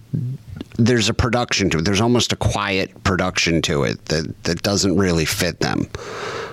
there's 0.78 1.10
a 1.10 1.14
production 1.14 1.70
to 1.72 1.80
it. 1.80 1.86
There's 1.86 2.02
almost 2.02 2.32
a 2.32 2.36
quiet 2.36 3.04
production 3.04 3.62
to 3.64 3.84
it 3.84 4.04
that 4.06 4.44
that 4.44 4.64
doesn't 4.64 4.98
really 4.98 5.26
fit 5.26 5.60
them. 5.60 5.86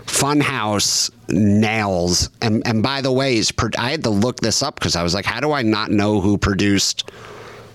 Funhouse 0.06 1.10
nails, 1.28 2.28
and 2.42 2.66
and 2.66 2.82
by 2.82 3.00
the 3.00 3.12
way, 3.12 3.42
I 3.78 3.90
had 3.90 4.02
to 4.04 4.10
look 4.10 4.40
this 4.40 4.62
up 4.62 4.74
because 4.74 4.96
I 4.96 5.02
was 5.02 5.14
like, 5.14 5.24
how 5.24 5.40
do 5.40 5.52
I 5.52 5.62
not 5.62 5.90
know 5.90 6.20
who 6.20 6.36
produced 6.36 7.10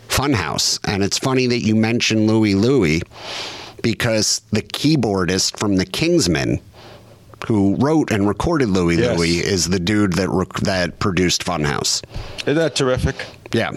Funhouse? 0.10 0.80
And 0.88 1.04
it's 1.04 1.18
funny 1.18 1.48
that 1.48 1.60
you 1.60 1.76
mentioned 1.76 2.28
Louie 2.28 2.56
Louie 2.56 3.02
because 3.82 4.42
the 4.52 4.62
keyboardist 4.62 5.58
from 5.58 5.76
the 5.76 5.86
Kingsmen 5.86 6.60
who 7.48 7.76
wrote 7.78 8.12
and 8.12 8.28
recorded 8.28 8.70
Louie 8.70 8.98
Yes. 8.98 9.18
Louie 9.18 9.38
is 9.38 9.68
the 9.70 9.80
dude 9.80 10.14
that 10.14 10.30
rec- 10.30 10.60
that 10.62 11.00
produced 11.00 11.44
Funhouse. 11.44 12.04
Isn't 12.42 12.56
that 12.56 12.76
terrific? 12.76 13.16
Yeah. 13.52 13.72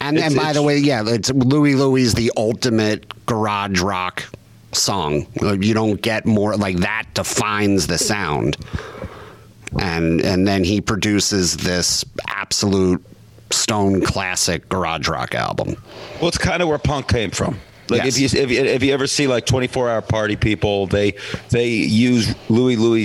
And 0.00 0.16
It's- 0.16 0.32
and 0.32 0.36
by 0.40 0.52
the 0.52 0.62
way, 0.62 0.78
yeah, 0.78 1.04
it's 1.06 1.30
Louie 1.30 1.74
Louie 1.74 2.02
is 2.02 2.14
the 2.14 2.32
ultimate 2.36 3.06
garage 3.26 3.80
rock 3.80 4.24
song. 4.72 5.26
You 5.40 5.74
don't 5.74 6.00
get 6.02 6.26
more 6.26 6.56
like 6.56 6.78
that 6.78 7.04
defines 7.14 7.86
the 7.86 7.98
sound. 7.98 8.56
And 9.78 10.20
and 10.20 10.46
then 10.46 10.64
he 10.64 10.80
produces 10.80 11.56
this 11.58 12.04
absolute 12.28 13.02
stone 13.50 14.00
classic 14.02 14.68
garage 14.68 15.08
rock 15.08 15.34
album. 15.34 15.76
Well, 16.20 16.28
it's 16.28 16.38
kind 16.38 16.62
of 16.62 16.68
where 16.68 16.78
punk 16.78 17.08
came 17.08 17.30
from. 17.30 17.58
Like 17.92 18.04
Yes. 18.04 18.16
if 18.18 18.32
you 18.34 18.40
if 18.42 18.50
you 18.50 18.64
if 18.64 18.82
you 18.82 18.92
ever 18.92 19.06
see 19.06 19.26
like 19.26 19.46
24 19.46 19.90
hour 19.90 20.00
party 20.02 20.34
people, 20.36 20.86
they 20.86 21.14
they 21.50 21.68
use 21.68 22.34
Louie 22.48 22.76
Louie 22.76 23.04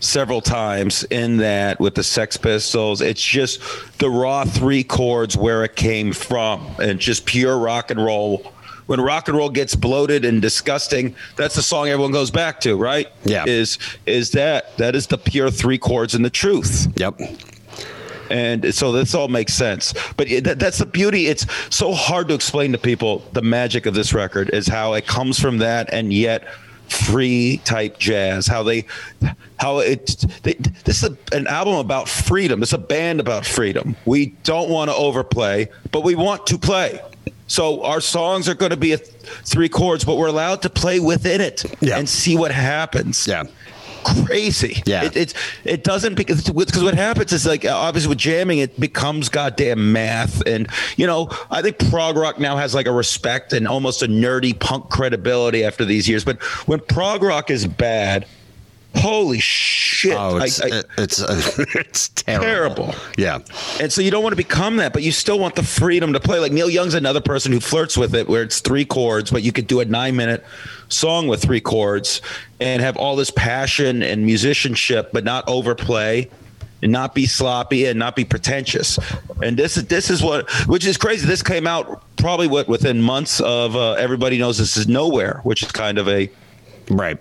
several 0.00 0.40
times 0.40 1.04
in 1.04 1.36
that 1.38 1.78
with 1.80 1.94
the 1.94 2.02
Sex 2.02 2.36
Pistols. 2.36 3.00
It's 3.00 3.22
just 3.22 3.60
the 3.98 4.10
raw 4.10 4.44
three 4.44 4.82
chords 4.84 5.36
where 5.36 5.64
it 5.64 5.76
came 5.76 6.12
from, 6.12 6.66
and 6.80 6.98
just 6.98 7.24
pure 7.24 7.56
rock 7.58 7.90
and 7.90 8.04
roll. 8.04 8.52
When 8.86 9.00
rock 9.00 9.26
and 9.28 9.36
roll 9.36 9.50
gets 9.50 9.74
bloated 9.74 10.24
and 10.24 10.40
disgusting, 10.40 11.16
that's 11.36 11.56
the 11.56 11.62
song 11.62 11.88
everyone 11.88 12.12
goes 12.12 12.30
back 12.30 12.60
to, 12.60 12.76
right? 12.76 13.08
Yeah. 13.24 13.44
Is 13.46 13.78
is 14.06 14.30
that 14.32 14.76
that 14.76 14.94
is 14.94 15.06
the 15.08 15.18
pure 15.18 15.50
three 15.50 15.78
chords 15.78 16.14
and 16.14 16.24
the 16.24 16.30
truth 16.30 16.86
Yep. 16.96 17.20
And 18.30 18.74
so 18.74 18.92
this 18.92 19.14
all 19.14 19.28
makes 19.28 19.54
sense. 19.54 19.94
But 20.16 20.28
that, 20.42 20.58
that's 20.58 20.78
the 20.78 20.86
beauty. 20.86 21.26
It's 21.26 21.46
so 21.74 21.92
hard 21.92 22.28
to 22.28 22.34
explain 22.34 22.72
to 22.72 22.78
people 22.78 23.22
the 23.32 23.42
magic 23.42 23.86
of 23.86 23.94
this 23.94 24.12
record 24.14 24.50
is 24.52 24.66
how 24.68 24.94
it 24.94 25.06
comes 25.06 25.38
from 25.40 25.58
that 25.58 25.92
and 25.92 26.12
yet 26.12 26.46
free 26.88 27.60
type 27.64 27.98
jazz 27.98 28.46
how 28.46 28.62
they 28.62 28.84
how 29.58 29.78
it 29.80 30.24
they, 30.44 30.52
this 30.84 31.02
is 31.02 31.10
a, 31.10 31.36
an 31.36 31.46
album 31.48 31.74
about 31.74 32.08
freedom. 32.08 32.62
It's 32.62 32.72
a 32.72 32.78
band 32.78 33.18
about 33.18 33.44
freedom. 33.44 33.96
We 34.04 34.26
don't 34.44 34.70
want 34.70 34.90
to 34.90 34.96
overplay 34.96 35.68
but 35.90 36.04
we 36.04 36.14
want 36.14 36.46
to 36.46 36.58
play. 36.58 37.00
So 37.48 37.82
our 37.82 38.00
songs 38.00 38.48
are 38.48 38.54
going 38.54 38.70
to 38.70 38.76
be 38.76 38.92
a 38.92 38.98
th- 38.98 39.10
three 39.44 39.68
chords 39.68 40.04
but 40.04 40.16
we're 40.16 40.28
allowed 40.28 40.62
to 40.62 40.70
play 40.70 41.00
within 41.00 41.40
it 41.40 41.64
Yeah. 41.80 41.98
and 41.98 42.08
see 42.08 42.36
what 42.36 42.52
happens. 42.52 43.26
Yeah. 43.26 43.44
Crazy. 44.24 44.82
Yeah. 44.86 45.04
It, 45.04 45.16
it's 45.16 45.34
it 45.64 45.84
doesn't 45.84 46.14
because 46.14 46.44
because 46.50 46.82
what 46.82 46.94
happens 46.94 47.32
is 47.32 47.46
like 47.46 47.64
obviously 47.64 48.08
with 48.08 48.18
jamming 48.18 48.58
it 48.58 48.78
becomes 48.78 49.28
goddamn 49.28 49.92
math 49.92 50.46
and 50.46 50.68
you 50.96 51.06
know 51.06 51.28
I 51.50 51.62
think 51.62 51.78
prog 51.90 52.16
rock 52.16 52.38
now 52.38 52.56
has 52.56 52.74
like 52.74 52.86
a 52.86 52.92
respect 52.92 53.52
and 53.52 53.66
almost 53.66 54.02
a 54.02 54.06
nerdy 54.06 54.58
punk 54.58 54.90
credibility 54.90 55.64
after 55.64 55.84
these 55.84 56.08
years. 56.08 56.24
But 56.24 56.42
when 56.68 56.80
prog 56.80 57.22
rock 57.22 57.50
is 57.50 57.66
bad, 57.66 58.26
holy 58.94 59.40
shit! 59.40 60.16
Oh, 60.16 60.38
it's 60.38 60.60
I- 60.62 60.68
it- 60.68 60.86
it's 60.98 61.20
uh, 61.22 61.40
it's 61.74 62.08
terrible. 62.10 62.86
Terrible. 62.86 62.94
Yeah. 63.18 63.38
and 63.80 63.92
so 63.92 64.00
you 64.00 64.10
don't 64.10 64.22
want 64.22 64.32
to 64.32 64.36
become 64.36 64.76
that, 64.76 64.92
but 64.92 65.02
you 65.02 65.12
still 65.12 65.38
want 65.38 65.54
the 65.54 65.62
freedom 65.62 66.12
to 66.12 66.20
play. 66.20 66.38
Like 66.38 66.52
Neil 66.52 66.70
Young's 66.70 66.94
another 66.94 67.20
person 67.20 67.52
who 67.52 67.60
flirts 67.60 67.96
with 67.96 68.14
it, 68.14 68.28
where 68.28 68.42
it's 68.42 68.60
three 68.60 68.84
chords, 68.84 69.30
but 69.30 69.42
you 69.42 69.52
could 69.52 69.66
do 69.66 69.80
a 69.80 69.84
nine-minute 69.84 70.44
song 70.88 71.28
with 71.28 71.42
three 71.42 71.60
chords 71.60 72.20
and 72.60 72.80
have 72.82 72.96
all 72.96 73.16
this 73.16 73.30
passion 73.30 74.02
and 74.02 74.24
musicianship, 74.24 75.10
but 75.12 75.24
not 75.24 75.48
overplay 75.48 76.28
and 76.82 76.92
not 76.92 77.14
be 77.14 77.26
sloppy 77.26 77.86
and 77.86 77.98
not 77.98 78.14
be 78.14 78.24
pretentious. 78.24 78.98
And 79.42 79.56
this 79.56 79.76
is 79.76 79.86
this 79.86 80.10
is 80.10 80.22
what, 80.22 80.50
which 80.66 80.86
is 80.86 80.96
crazy. 80.96 81.26
This 81.26 81.42
came 81.42 81.66
out 81.66 82.02
probably 82.16 82.46
what 82.46 82.68
within 82.68 83.00
months 83.00 83.40
of 83.40 83.74
uh, 83.76 83.92
everybody 83.92 84.38
knows 84.38 84.58
this 84.58 84.76
is 84.76 84.86
nowhere, 84.86 85.40
which 85.42 85.62
is 85.62 85.72
kind 85.72 85.98
of 85.98 86.08
a 86.08 86.30
Right. 86.88 87.20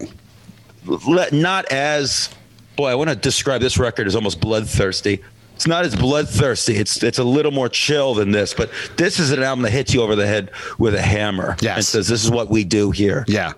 le- 0.86 1.32
not 1.32 1.66
as 1.72 2.30
boy. 2.76 2.90
I 2.92 2.96
want 2.96 3.10
to 3.10 3.16
describe 3.16 3.62
this 3.62 3.78
record 3.78 4.06
as 4.08 4.16
almost 4.16 4.40
bloodthirsty. 4.40 5.22
It's 5.56 5.68
not 5.68 5.86
as 5.86 5.96
bloodthirsty. 5.96 6.76
It's 6.76 7.02
it's 7.02 7.18
a 7.20 7.24
little 7.24 7.52
more 7.52 7.70
chill 7.70 8.14
than 8.14 8.32
this, 8.32 8.54
but 8.54 8.70
this 8.98 9.20
is 9.20 9.32
an 9.32 9.42
album 9.42 9.64
that 9.64 9.72
hits 9.72 9.94
you 9.94 10.02
over 10.02 10.16
the 10.16 10.28
head 10.28 10.52
with 10.78 10.94
a 10.96 11.02
hammer 11.02 11.56
Yes. 11.62 11.78
and 11.78 11.86
says, 11.86 12.08
"This 12.08 12.24
is 12.24 12.30
what 12.30 12.50
we 12.50 12.64
do 12.64 12.92
here." 12.92 13.24
Yeah. 13.28 13.54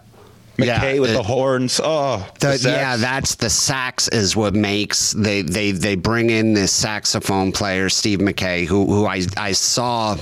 Mackay 0.59 0.95
yeah, 0.95 0.99
with 1.01 1.11
it- 1.11 1.13
the 1.13 1.21
horns. 1.23 1.79
Oh, 1.83 2.27
the 2.39 2.57
The, 2.59 2.69
yeah, 2.71 2.97
that's 2.97 3.35
the 3.35 3.49
sax 3.49 4.07
is 4.07 4.35
what 4.35 4.55
makes 4.55 5.11
they 5.13 5.43
they 5.43 5.71
they 5.71 5.93
bring 5.95 6.31
in 6.31 6.53
this 6.53 6.71
saxophone 6.71 7.51
player 7.51 7.89
Steve 7.89 8.21
Mackay 8.21 8.65
who 8.65 8.85
who 8.87 9.05
I 9.05 9.21
I 9.37 9.51
saw 9.51 10.13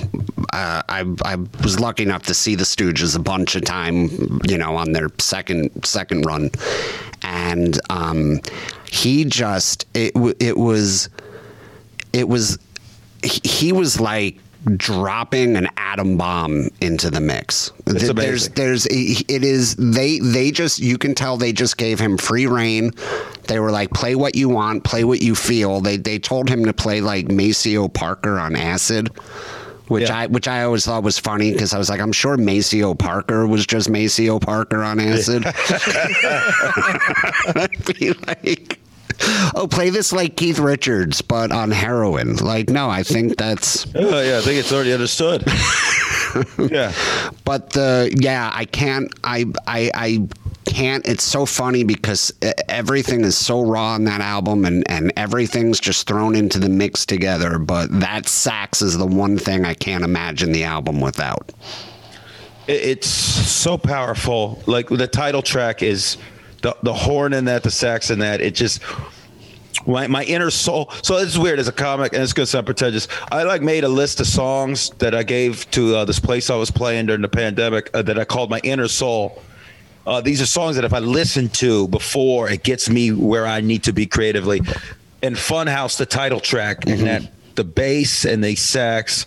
uh, 0.52 0.82
I 0.88 1.04
I 1.24 1.36
was 1.62 1.80
lucky 1.80 2.02
enough 2.02 2.24
to 2.24 2.34
see 2.34 2.54
the 2.54 2.64
Stooges 2.64 3.16
a 3.16 3.18
bunch 3.18 3.56
of 3.56 3.64
time 3.64 4.40
you 4.46 4.58
know 4.58 4.76
on 4.76 4.92
their 4.92 5.08
second 5.18 5.70
second 5.86 6.26
run 6.26 6.50
and 7.22 7.80
um, 7.88 8.40
he 8.90 9.24
just 9.24 9.86
it 9.94 10.12
it 10.38 10.58
was 10.58 11.08
it 12.16 12.28
was 12.28 12.58
he, 13.22 13.72
was 13.72 14.00
like 14.00 14.38
dropping 14.76 15.56
an 15.56 15.68
atom 15.76 16.16
bomb 16.16 16.68
into 16.80 17.10
the 17.10 17.20
mix. 17.20 17.72
It's 17.86 18.00
Th- 18.00 18.10
amazing. 18.10 18.52
There's 18.54 18.84
there's 18.84 18.86
it 18.86 19.44
is 19.44 19.76
they 19.76 20.18
they 20.18 20.50
just 20.50 20.78
you 20.78 20.96
can 20.98 21.14
tell 21.14 21.36
they 21.36 21.52
just 21.52 21.76
gave 21.76 21.98
him 22.00 22.16
free 22.18 22.46
reign. 22.46 22.92
They 23.48 23.60
were 23.60 23.70
like 23.70 23.90
play 23.90 24.14
what 24.16 24.34
you 24.34 24.48
want, 24.48 24.82
play 24.84 25.04
what 25.04 25.20
you 25.22 25.34
feel. 25.34 25.80
They 25.80 25.96
they 25.98 26.18
told 26.18 26.48
him 26.48 26.64
to 26.64 26.72
play 26.72 27.00
like 27.00 27.28
Maceo 27.28 27.88
Parker 27.88 28.38
on 28.38 28.56
acid. 28.56 29.08
Which 29.88 30.08
Yeah. 30.08 30.18
I 30.18 30.26
which 30.26 30.48
I 30.48 30.64
always 30.64 30.84
thought 30.84 31.04
was 31.04 31.16
funny 31.18 31.52
because 31.52 31.72
I 31.72 31.78
was 31.78 31.88
like, 31.88 32.00
I'm 32.00 32.10
sure 32.12 32.36
Maceo 32.36 32.94
Parker 32.94 33.46
was 33.46 33.64
just 33.66 33.88
Maceo 33.88 34.40
Parker 34.40 34.82
on 34.82 34.98
acid. 34.98 35.44
I'd 37.54 37.84
be 37.98 38.12
like, 38.26 38.80
oh, 39.54 39.66
play 39.70 39.90
this 39.90 40.12
like 40.12 40.36
Keith 40.36 40.58
Richards, 40.58 41.22
but 41.22 41.52
on 41.52 41.70
heroin. 41.70 42.36
Like, 42.36 42.68
no, 42.68 42.88
I 42.88 43.02
think 43.02 43.36
that's. 43.36 43.86
Oh 43.96 44.20
yeah, 44.20 44.38
I 44.38 44.40
think 44.42 44.58
it's 44.58 44.72
already 44.72 44.92
understood. 44.92 45.42
yeah, 46.70 46.92
But 47.44 47.70
the 47.70 48.14
yeah, 48.20 48.50
I 48.52 48.64
can't. 48.64 49.12
I 49.24 49.46
I 49.66 49.90
I 49.94 50.28
can't. 50.66 51.06
It's 51.06 51.24
so 51.24 51.46
funny 51.46 51.82
because 51.82 52.32
everything 52.68 53.24
is 53.24 53.36
so 53.36 53.62
raw 53.62 53.94
on 53.94 54.04
that 54.04 54.20
album, 54.20 54.64
and 54.64 54.88
and 54.90 55.12
everything's 55.16 55.80
just 55.80 56.06
thrown 56.06 56.34
into 56.34 56.58
the 56.58 56.68
mix 56.68 57.06
together. 57.06 57.58
But 57.58 58.00
that 58.00 58.28
sax 58.28 58.82
is 58.82 58.98
the 58.98 59.06
one 59.06 59.38
thing 59.38 59.64
I 59.64 59.74
can't 59.74 60.04
imagine 60.04 60.52
the 60.52 60.64
album 60.64 61.00
without. 61.00 61.52
It's 62.68 63.06
so 63.08 63.78
powerful. 63.78 64.62
Like 64.66 64.88
the 64.88 65.06
title 65.06 65.42
track 65.42 65.82
is 65.82 66.16
the 66.66 66.76
the 66.82 66.92
horn 66.92 67.32
in 67.32 67.44
that, 67.44 67.62
the 67.62 67.70
sax 67.70 68.10
in 68.10 68.18
that. 68.18 68.40
It 68.40 68.54
just 68.54 68.82
my, 69.86 70.08
my 70.08 70.24
inner 70.24 70.50
soul. 70.50 70.90
So 71.02 71.16
it's 71.18 71.38
weird 71.38 71.60
as 71.60 71.68
a 71.68 71.72
comic, 71.72 72.12
and 72.12 72.22
it's 72.22 72.32
gonna 72.32 72.46
sound 72.46 72.66
pretentious. 72.66 73.06
I 73.30 73.44
like 73.44 73.62
made 73.62 73.84
a 73.84 73.88
list 73.88 74.18
of 74.18 74.26
songs 74.26 74.90
that 74.98 75.14
I 75.14 75.22
gave 75.22 75.70
to 75.72 75.96
uh, 75.96 76.04
this 76.04 76.18
place 76.18 76.50
I 76.50 76.56
was 76.56 76.72
playing 76.72 77.06
during 77.06 77.22
the 77.22 77.28
pandemic 77.28 77.88
uh, 77.94 78.02
that 78.02 78.18
I 78.18 78.24
called 78.24 78.50
my 78.50 78.58
inner 78.64 78.88
soul. 78.88 79.40
Uh, 80.06 80.20
these 80.20 80.42
are 80.42 80.46
songs 80.46 80.74
that 80.76 80.84
if 80.84 80.92
I 80.92 80.98
listen 80.98 81.48
to 81.50 81.86
before, 81.88 82.50
it 82.50 82.64
gets 82.64 82.90
me 82.90 83.12
where 83.12 83.46
I 83.46 83.60
need 83.60 83.84
to 83.84 83.92
be 83.92 84.06
creatively. 84.06 84.60
And 85.22 85.36
Funhouse, 85.36 85.98
the 85.98 86.06
title 86.06 86.40
track, 86.40 86.86
and 86.88 87.00
that 87.02 87.30
the 87.54 87.64
bass 87.64 88.24
and 88.24 88.42
the 88.42 88.56
sax, 88.56 89.24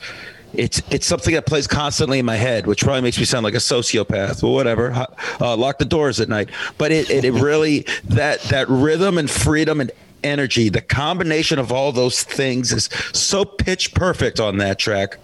it's 0.54 0.82
it's 0.90 1.06
something 1.06 1.34
that 1.36 1.46
plays 1.46 1.68
constantly 1.68 2.20
in 2.20 2.26
my 2.26 2.36
head, 2.36 2.66
which 2.68 2.84
probably 2.84 3.02
makes 3.02 3.18
me 3.20 3.26
sound 3.26 3.44
like 3.44 3.54
a 3.54 3.58
sociopath. 3.58 4.42
Well, 4.44 4.54
whatever. 4.54 5.06
Uh, 5.40 5.56
lock 5.56 5.78
the 5.78 5.86
doors 5.86 6.20
at 6.20 6.30
night. 6.30 6.50
But 6.78 6.92
it, 6.92 7.10
it 7.10 7.26
it 7.26 7.34
really 7.34 7.86
that 8.06 8.42
that 8.44 8.68
rhythm 8.70 9.18
and 9.18 9.30
freedom 9.30 9.80
and 9.82 9.92
energy, 10.24 10.70
the 10.70 10.82
combination 10.82 11.60
of 11.60 11.72
all 11.72 11.92
those 11.92 12.24
things 12.24 12.74
is 12.74 12.90
so 13.14 13.46
pitch 13.46 13.94
perfect 13.94 14.40
on 14.40 14.58
that 14.58 14.80
track. 14.80 15.18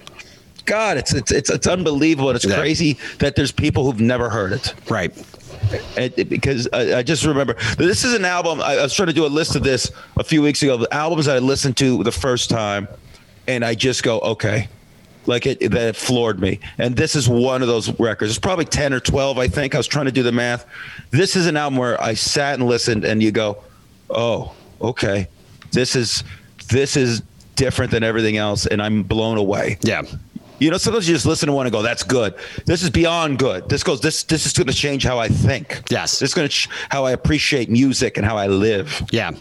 God, 0.66 0.98
it's 0.98 1.14
it's 1.14 1.32
it's, 1.32 1.50
it's 1.50 1.68
unbelievable. 1.68 2.30
And 2.30 2.36
it's 2.36 2.46
Yeah. 2.46 2.56
crazy 2.58 2.98
that 3.20 3.36
there's 3.36 3.52
people 3.52 3.86
who've 3.86 4.00
never 4.02 4.30
heard 4.30 4.54
it. 4.54 4.74
Right. 4.90 5.12
And 5.98 6.14
it- 6.18 6.30
because 6.30 6.68
I, 6.72 7.00
I 7.00 7.04
just 7.04 7.26
remember 7.26 7.56
this 7.78 8.04
is 8.04 8.14
an 8.14 8.26
album. 8.26 8.62
I, 8.62 8.78
I 8.78 8.84
was 8.84 8.94
trying 8.94 9.08
to 9.08 9.14
do 9.14 9.26
a 9.26 9.28
list 9.28 9.56
of 9.56 9.64
this 9.64 9.92
a 10.18 10.24
few 10.24 10.42
weeks 10.42 10.62
ago. 10.64 10.78
The 10.78 10.94
albums 10.94 11.28
I 11.28 11.40
listened 11.40 11.78
to 11.78 12.04
the 12.04 12.12
first 12.12 12.50
time, 12.50 12.88
and 13.48 13.64
I 13.66 13.74
just 13.76 14.02
go, 14.04 14.20
okay, 14.22 14.68
Like 15.28 15.46
it 15.46 15.72
that 15.72 15.96
floored 15.96 16.40
me. 16.40 16.60
And 16.78 16.96
this 16.96 17.16
is 17.16 17.28
one 17.28 17.62
of 17.62 17.68
those 17.68 17.98
records. 18.00 18.32
It's 18.32 18.40
probably 18.40 18.66
10 18.66 18.94
or 18.94 19.00
12, 19.00 19.38
I 19.38 19.48
think. 19.48 19.74
I 19.74 19.78
was 19.78 19.88
trying 19.88 20.06
to 20.06 20.12
do 20.12 20.24
the 20.24 20.32
math. 20.32 20.66
This 21.12 21.36
is 21.36 21.48
an 21.48 21.58
album 21.58 21.78
where 21.78 22.02
I 22.02 22.14
sat 22.14 22.60
and 22.60 22.68
listened 22.68 23.06
and 23.06 23.24
you 23.24 23.32
go, 23.32 23.58
"Oh, 24.10 24.54
okay. 24.82 25.28
This 25.72 25.96
is 25.96 26.24
this 26.70 26.96
is 26.96 27.22
different 27.56 27.92
than 27.92 28.04
everything 28.04 28.38
else 28.38 28.66
and 28.66 28.82
I'm 28.82 29.04
blown 29.04 29.38
away." 29.38 29.78
Yeah. 29.82 30.04
You 30.58 30.72
know, 30.72 30.78
sometimes 30.78 31.08
you 31.08 31.14
just 31.16 31.26
listen 31.26 31.48
to 31.48 31.54
one 31.54 31.66
and 31.66 31.74
go, 31.74 31.82
"That's 31.82 32.04
good." 32.04 32.34
This 32.66 32.82
is 32.82 32.90
beyond 32.90 33.40
good. 33.40 33.68
This 33.68 33.84
goes. 33.84 34.00
This 34.00 34.24
this 34.24 34.46
is 34.46 34.54
going 34.54 34.68
to 34.68 34.74
change 34.74 35.04
how 35.04 35.20
I 35.20 35.28
think. 35.28 35.82
Yes. 35.90 36.22
is 36.22 36.34
going 36.34 36.48
to 36.48 36.54
ch- 36.54 36.70
how 36.90 37.04
I 37.04 37.12
appreciate 37.12 37.70
music 37.70 38.18
and 38.18 38.26
how 38.26 38.38
I 38.38 38.48
live. 38.48 39.04
Yeah, 39.12 39.32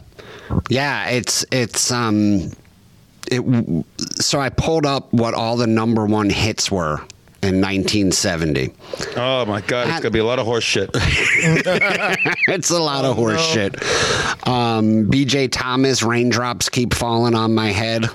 yeah. 0.68 1.08
It's 1.10 1.44
it's 1.52 1.92
um, 1.92 2.50
it. 3.30 3.84
So 4.20 4.40
I 4.40 4.48
pulled 4.48 4.86
up 4.86 5.12
what 5.12 5.34
all 5.34 5.56
the 5.56 5.66
number 5.66 6.06
one 6.06 6.30
hits 6.30 6.70
were 6.70 7.00
in 7.42 7.60
1970. 7.60 8.70
Oh 9.16 9.44
my 9.44 9.60
god, 9.60 9.88
it's 9.88 10.00
going 10.00 10.02
to 10.02 10.10
be 10.10 10.18
a 10.18 10.24
lot 10.24 10.38
of 10.38 10.46
horse 10.46 10.64
shit. 10.64 10.90
it's 10.94 12.70
a 12.70 12.78
lot 12.80 13.04
of 13.04 13.16
horse 13.16 13.44
shit. 13.44 13.76
Um, 14.48 15.10
B.J. 15.10 15.48
Thomas, 15.48 16.02
raindrops 16.02 16.68
keep 16.68 16.94
falling 16.94 17.34
on 17.34 17.54
my 17.54 17.68
head. 17.68 18.06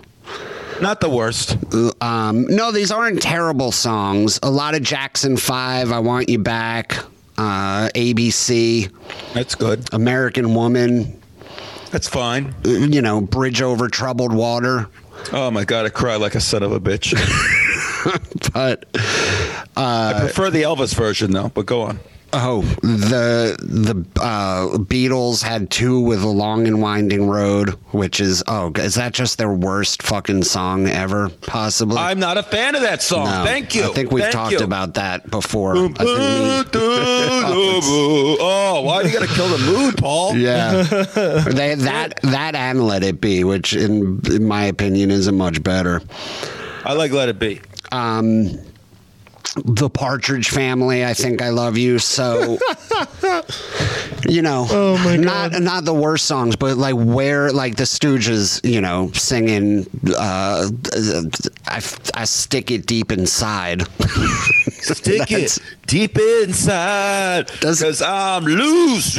Not 0.82 1.02
the 1.02 1.10
worst. 1.10 1.58
Um, 2.02 2.48
no, 2.48 2.72
these 2.72 2.90
aren't 2.92 3.22
terrible 3.22 3.72
songs. 3.72 4.40
A 4.42 4.50
lot 4.50 4.76
of 4.76 4.82
Jackson 4.82 5.36
Five, 5.36 5.92
I 5.92 6.00
Want 6.00 6.30
You 6.30 6.40
Back, 6.40 6.98
uh, 7.38 7.90
ABC, 7.96 8.90
That's 9.34 9.56
good. 9.56 9.94
American 9.94 10.56
Woman. 10.56 11.19
That's 11.92 12.08
fine. 12.08 12.54
uh, 12.66 12.70
You 12.70 13.02
know, 13.02 13.22
Bridge 13.22 13.62
Over 13.62 13.88
Troubled 13.90 14.34
Water. 14.34 14.88
Oh 15.34 15.52
my 15.52 15.66
god, 15.66 15.86
I 15.86 15.90
cry 15.90 16.16
like 16.16 16.36
a 16.36 16.40
son 16.42 16.64
of 16.64 16.72
a 16.72 16.80
bitch. 16.80 17.14
But 18.54 18.86
I 19.76 20.16
prefer 20.22 20.50
the 20.50 20.62
Elvis 20.62 20.96
version 20.96 21.32
though. 21.32 21.50
But 21.50 21.66
go 21.66 21.82
on. 21.82 22.00
Oh, 22.32 22.62
the 22.82 23.58
the 23.60 24.06
uh, 24.22 24.78
Beatles 24.78 25.42
had 25.42 25.72
two 25.72 26.00
with 26.00 26.22
a 26.22 26.28
long 26.28 26.68
and 26.68 26.80
winding 26.80 27.28
road, 27.28 27.72
which 27.92 28.20
is 28.20 28.44
oh, 28.48 28.72
is 28.76 28.94
that 28.96 29.14
just 29.14 29.40
their 29.40 29.52
worst 29.52 30.04
fucking 30.04 30.44
song 30.44 30.88
ever? 30.88 31.30
Possibly. 31.30 31.98
I'm 31.98 32.20
not 32.20 32.38
a 32.38 32.44
fan 32.44 32.76
of 32.76 32.82
that 32.82 33.02
song. 33.02 33.26
No. 33.26 33.44
Thank 33.46 33.74
you. 33.74 33.86
I 33.86 33.94
think 33.94 34.12
we've 34.12 34.22
Thank 34.24 34.34
talked 34.34 34.52
you. 34.52 34.60
about 34.60 34.94
that 34.94 35.32
before. 35.32 35.74
Me- 35.74 35.96
oh, 38.40 38.82
why 38.86 39.02
do 39.02 39.10
you 39.10 39.20
got 39.20 39.28
to 39.28 39.34
kill 39.34 39.48
the 39.48 39.58
mood, 39.66 39.98
Paul? 39.98 40.38
yeah, 40.38 40.84
they, 40.84 41.74
that 41.76 42.20
that 42.22 42.54
and 42.54 42.86
Let 42.86 43.04
It 43.04 43.20
Be, 43.20 43.44
which 43.44 43.74
in, 43.74 44.22
in 44.28 44.46
my 44.46 44.66
opinion 44.66 45.10
isn't 45.10 45.36
much 45.36 45.64
better. 45.64 46.02
I 46.86 46.94
like 46.94 47.12
Let 47.12 47.30
It 47.30 47.40
Be. 47.40 47.60
Um, 47.92 48.60
the 49.66 49.90
Partridge 49.90 50.50
Family, 50.50 51.06
I 51.06 51.14
think 51.14 51.42
I 51.42 51.50
love 51.50 51.78
you. 51.78 52.00
So, 52.00 52.58
you 54.28 54.42
know, 54.42 54.68
Oh, 54.72 54.98
my 55.04 55.16
not 55.18 55.52
God. 55.52 55.62
not 55.64 55.86
the 55.86 55.94
worst 55.94 56.26
songs, 56.26 56.56
but 56.56 56.78
like 56.78 56.96
where 56.96 57.52
like 57.52 57.76
the 57.76 57.84
Stooges, 57.84 58.60
you 58.70 58.82
know, 58.82 59.12
singing, 59.14 59.86
uh, 60.18 60.70
I, 61.68 61.82
I 62.14 62.26
stick 62.26 62.72
it 62.72 62.86
deep 62.86 63.12
inside. 63.12 63.84
Stick 64.80 65.30
it 65.32 65.58
deep 65.88 66.18
inside, 66.18 67.48
cause 67.60 68.02
I'm 68.02 68.46
loose. 68.46 69.18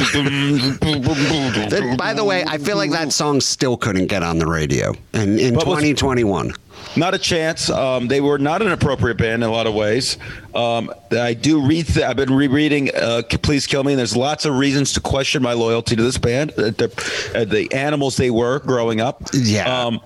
By 1.97 2.13
the 2.13 2.23
way, 2.25 2.43
I 2.45 2.57
feel 2.57 2.77
like 2.77 2.91
that 2.91 3.13
song 3.13 3.39
still 3.41 3.77
couldn't 3.77 4.07
get 4.07 4.23
on 4.23 4.39
the 4.39 4.47
radio 4.47 4.93
in, 5.13 5.37
in 5.39 5.53
But 5.53 5.67
was- 5.67 5.77
2021. 5.83 6.53
Not 6.95 7.13
a 7.13 7.17
chance. 7.17 7.69
Um, 7.69 8.07
they 8.07 8.19
were 8.19 8.37
not 8.37 8.61
an 8.61 8.71
appropriate 8.71 9.17
band 9.17 9.43
in 9.43 9.49
a 9.49 9.51
lot 9.51 9.65
of 9.65 9.73
ways. 9.73 10.17
Um, 10.53 10.91
I 11.11 11.33
do 11.33 11.65
read. 11.65 11.87
Th- 11.87 12.05
I've 12.05 12.17
been 12.17 12.33
rereading 12.33 12.93
uh, 12.93 13.21
"Please 13.41 13.65
Kill 13.65 13.83
Me," 13.83 13.93
and 13.93 13.99
there's 13.99 14.15
lots 14.17 14.45
of 14.45 14.57
reasons 14.57 14.91
to 14.93 14.99
question 14.99 15.41
my 15.41 15.53
loyalty 15.53 15.95
to 15.95 16.03
this 16.03 16.17
band. 16.17 16.51
Uh, 16.51 16.71
The, 16.71 17.31
uh, 17.35 17.45
the 17.45 17.71
animals 17.73 18.17
they 18.17 18.29
were 18.29 18.59
growing 18.59 18.99
up. 18.99 19.21
Yeah. 19.33 19.85
Um, 19.85 20.01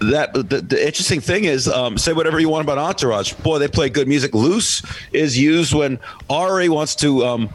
that 0.00 0.32
the, 0.32 0.42
the 0.42 0.86
interesting 0.86 1.20
thing 1.20 1.44
is, 1.44 1.68
um, 1.68 1.98
say 1.98 2.14
whatever 2.14 2.40
you 2.40 2.48
want 2.48 2.64
about 2.64 2.78
Entourage. 2.78 3.34
Boy, 3.34 3.58
they 3.58 3.68
play 3.68 3.90
good 3.90 4.08
music. 4.08 4.34
Loose 4.34 4.80
is 5.12 5.38
used 5.38 5.74
when 5.74 5.98
Ari 6.30 6.70
wants 6.70 6.94
to. 6.96 7.24
Um, 7.24 7.50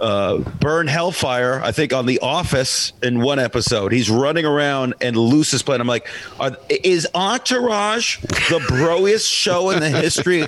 uh, 0.00 0.38
burn 0.38 0.86
hellfire. 0.86 1.60
I 1.62 1.72
think 1.72 1.92
on 1.92 2.06
The 2.06 2.18
Office 2.20 2.92
in 3.02 3.20
one 3.20 3.38
episode, 3.38 3.92
he's 3.92 4.10
running 4.10 4.44
around 4.44 4.94
and 5.00 5.16
Loose 5.16 5.52
is. 5.52 5.80
I'm 5.80 5.86
like, 5.86 6.08
are, 6.38 6.56
is 6.68 7.06
Entourage 7.14 8.18
the 8.20 8.64
broiest 8.68 9.30
show 9.30 9.70
in 9.70 9.80
the 9.80 9.90
history 9.90 10.42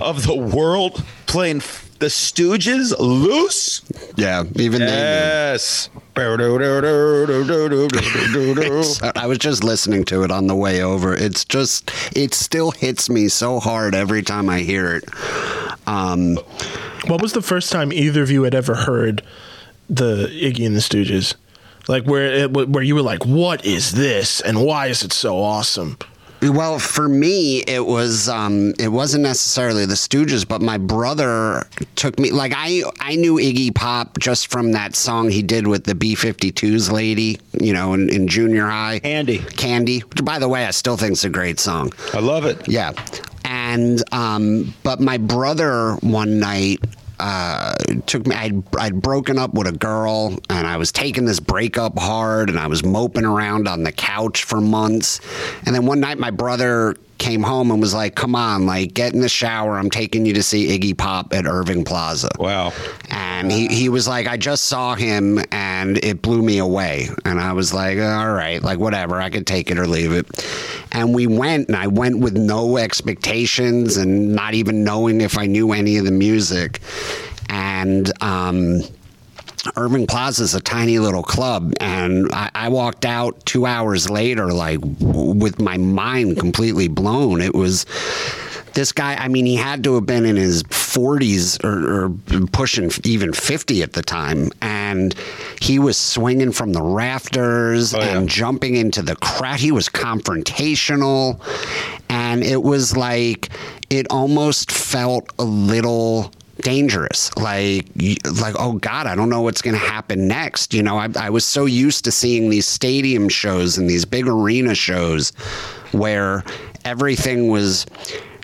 of 0.00 0.26
the 0.26 0.36
world? 0.36 1.04
Playing 1.26 1.60
the 1.98 2.06
Stooges, 2.06 2.94
Loose. 2.98 3.82
Yeah, 4.16 4.44
even 4.56 4.80
they. 4.80 4.86
Yes. 4.86 5.90
I 9.16 9.26
was 9.26 9.38
just 9.38 9.62
listening 9.64 10.04
to 10.06 10.22
it 10.22 10.30
on 10.30 10.46
the 10.46 10.56
way 10.56 10.82
over. 10.82 11.14
It's 11.14 11.44
just, 11.44 11.90
it 12.16 12.34
still 12.34 12.70
hits 12.72 13.08
me 13.08 13.28
so 13.28 13.60
hard 13.60 13.94
every 13.94 14.22
time 14.22 14.48
I 14.48 14.60
hear 14.60 14.94
it. 14.96 15.04
Um, 15.86 16.36
What 17.06 17.22
was 17.22 17.32
the 17.32 17.42
first 17.42 17.70
time 17.72 17.92
either 17.92 18.22
of 18.22 18.30
you 18.30 18.42
had 18.42 18.54
ever 18.54 18.74
heard 18.74 19.22
the 19.88 20.26
Iggy 20.28 20.66
and 20.66 20.76
the 20.76 20.80
Stooges? 20.80 21.34
Like 21.86 22.04
where 22.04 22.26
it, 22.44 22.52
where 22.52 22.82
you 22.82 22.94
were 22.94 23.02
like, 23.02 23.24
"What 23.24 23.64
is 23.64 23.92
this? 23.92 24.42
And 24.42 24.62
why 24.62 24.88
is 24.88 25.02
it 25.02 25.10
so 25.12 25.38
awesome?" 25.42 25.96
Well, 26.40 26.78
for 26.78 27.08
me, 27.08 27.60
it 27.60 27.84
was 27.84 28.28
um, 28.28 28.72
it 28.78 28.88
wasn't 28.88 29.24
necessarily 29.24 29.86
the 29.86 29.94
Stooges, 29.94 30.46
but 30.46 30.62
my 30.62 30.78
brother 30.78 31.66
took 31.96 32.18
me. 32.18 32.30
Like 32.30 32.52
I 32.54 32.84
I 33.00 33.16
knew 33.16 33.36
Iggy 33.36 33.74
Pop 33.74 34.18
just 34.18 34.48
from 34.48 34.72
that 34.72 34.94
song 34.94 35.30
he 35.30 35.42
did 35.42 35.66
with 35.66 35.84
the 35.84 35.94
B52s 35.94 36.92
lady, 36.92 37.40
you 37.60 37.72
know, 37.72 37.92
in, 37.94 38.08
in 38.08 38.28
junior 38.28 38.66
high. 38.66 39.00
Andy. 39.02 39.38
Candy, 39.38 40.00
which 40.00 40.24
by 40.24 40.38
the 40.38 40.48
way, 40.48 40.64
I 40.64 40.70
still 40.70 40.96
think 40.96 41.12
is 41.12 41.24
a 41.24 41.28
great 41.28 41.58
song. 41.58 41.92
I 42.14 42.20
love 42.20 42.44
it. 42.44 42.68
Yeah. 42.68 42.92
And 43.44 44.02
um, 44.12 44.74
but 44.84 45.00
my 45.00 45.18
brother 45.18 45.94
one 46.02 46.38
night 46.38 46.80
uh, 47.20 47.74
took 48.06 48.26
me. 48.26 48.34
I'd, 48.34 48.62
I'd 48.76 49.00
broken 49.00 49.38
up 49.38 49.54
with 49.54 49.66
a 49.66 49.72
girl, 49.72 50.38
and 50.50 50.66
I 50.66 50.76
was 50.76 50.92
taking 50.92 51.24
this 51.24 51.40
breakup 51.40 51.98
hard, 51.98 52.48
and 52.48 52.58
I 52.58 52.66
was 52.66 52.84
moping 52.84 53.24
around 53.24 53.68
on 53.68 53.82
the 53.82 53.92
couch 53.92 54.44
for 54.44 54.60
months. 54.60 55.20
And 55.66 55.74
then 55.74 55.86
one 55.86 56.00
night, 56.00 56.18
my 56.18 56.30
brother 56.30 56.96
came 57.18 57.42
home 57.42 57.70
and 57.70 57.80
was 57.80 57.94
like, 57.94 58.14
"Come 58.14 58.34
on, 58.34 58.66
like 58.66 58.94
get 58.94 59.14
in 59.14 59.20
the 59.20 59.28
shower. 59.28 59.76
I'm 59.78 59.90
taking 59.90 60.26
you 60.26 60.34
to 60.34 60.42
see 60.42 60.78
Iggy 60.78 60.96
Pop 60.96 61.32
at 61.32 61.46
Irving 61.46 61.84
Plaza." 61.84 62.30
Wow. 62.38 62.72
And 63.10 63.52
he, 63.52 63.68
he 63.68 63.88
was 63.88 64.08
like, 64.08 64.26
I 64.26 64.36
just 64.36 64.64
saw 64.64 64.94
him 64.94 65.38
and 65.52 66.02
it 66.04 66.22
blew 66.22 66.42
me 66.42 66.58
away. 66.58 67.08
And 67.24 67.40
I 67.40 67.52
was 67.52 67.72
like, 67.72 67.98
all 67.98 68.32
right, 68.32 68.60
like 68.60 68.78
whatever, 68.78 69.20
I 69.20 69.30
could 69.30 69.46
take 69.46 69.70
it 69.70 69.78
or 69.78 69.86
leave 69.86 70.12
it. 70.12 70.26
And 70.92 71.14
we 71.14 71.26
went, 71.26 71.68
and 71.68 71.76
I 71.76 71.86
went 71.86 72.18
with 72.18 72.36
no 72.36 72.78
expectations 72.78 73.96
and 73.96 74.34
not 74.34 74.54
even 74.54 74.82
knowing 74.82 75.20
if 75.20 75.38
I 75.38 75.46
knew 75.46 75.72
any 75.72 75.98
of 75.98 76.04
the 76.04 76.10
music. 76.10 76.80
And, 77.48 78.10
um, 78.22 78.80
Irving 79.76 80.06
Plaza 80.06 80.44
is 80.44 80.54
a 80.54 80.60
tiny 80.60 80.98
little 80.98 81.22
club, 81.22 81.72
and 81.80 82.30
I, 82.32 82.50
I 82.54 82.68
walked 82.68 83.04
out 83.04 83.44
two 83.44 83.66
hours 83.66 84.08
later, 84.08 84.52
like 84.52 84.78
with 85.00 85.60
my 85.60 85.76
mind 85.76 86.38
completely 86.38 86.88
blown. 86.88 87.40
It 87.40 87.54
was 87.54 87.84
this 88.74 88.92
guy. 88.92 89.14
I 89.16 89.28
mean, 89.28 89.46
he 89.46 89.56
had 89.56 89.82
to 89.84 89.94
have 89.96 90.06
been 90.06 90.24
in 90.24 90.36
his 90.36 90.62
40s 90.64 91.62
or, 91.64 92.04
or 92.04 92.46
pushing 92.52 92.90
even 93.04 93.32
50 93.32 93.82
at 93.82 93.92
the 93.94 94.02
time, 94.02 94.50
and 94.62 95.14
he 95.60 95.78
was 95.78 95.96
swinging 95.98 96.52
from 96.52 96.72
the 96.72 96.82
rafters 96.82 97.94
Oh, 97.94 97.98
yeah. 97.98 98.16
and 98.18 98.28
jumping 98.28 98.76
into 98.76 99.02
the 99.02 99.16
crowd. 99.16 99.58
He 99.60 99.72
was 99.72 99.88
confrontational, 99.88 101.40
and 102.08 102.42
it 102.44 102.62
was 102.62 102.96
like 102.96 103.48
it 103.90 104.06
almost 104.10 104.70
felt 104.70 105.30
a 105.38 105.44
little 105.44 106.30
dangerous. 106.60 107.34
Like 107.36 107.88
like 108.40 108.54
oh 108.58 108.74
god 108.74 109.06
i 109.06 109.14
don't 109.14 109.30
know 109.30 109.40
what's 109.42 109.62
going 109.62 109.78
to 109.78 109.86
happen 109.86 110.28
next. 110.28 110.74
You 110.74 110.82
know 110.82 110.98
I, 110.98 111.08
I 111.18 111.30
was 111.30 111.44
so 111.44 111.64
used 111.64 112.04
to 112.04 112.12
seeing 112.12 112.50
these 112.50 112.66
stadium 112.66 113.28
shows 113.28 113.78
and 113.78 113.88
these 113.88 114.04
big 114.04 114.26
arena 114.26 114.74
shows 114.74 115.30
where 115.92 116.44
everything 116.84 117.48
was 117.48 117.86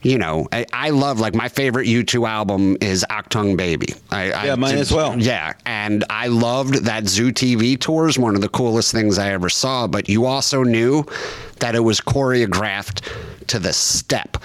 you 0.05 0.19
know 0.19 0.47
i, 0.53 0.65
I 0.73 0.91
love 0.91 1.19
like 1.19 1.35
my 1.35 1.49
favorite 1.49 1.87
u2 1.89 2.29
album 2.29 2.77
is 2.81 3.05
Achtung 3.11 3.57
Baby 3.57 3.95
I, 4.11 4.31
I 4.33 4.45
Yeah, 4.47 4.55
mine 4.55 4.77
as 4.77 4.93
well. 4.93 5.19
yeah 5.19 5.55
and 5.67 6.05
i 6.11 6.29
loved 6.29 6.85
that 6.85 7.09
zoo 7.09 7.33
tv 7.33 7.81
tour 7.81 8.07
is 8.09 8.19
one 8.19 8.35
of 8.37 8.41
the 8.41 8.49
coolest 8.49 8.93
things 8.93 9.19
i 9.19 9.31
ever 9.33 9.49
saw 9.49 9.87
but 9.89 10.09
you 10.09 10.27
also 10.27 10.63
knew 10.63 11.05
that 11.61 11.75
it 11.75 11.81
was 11.81 12.01
choreographed 12.01 13.01
to 13.47 13.59
the 13.59 13.73
step 13.73 14.37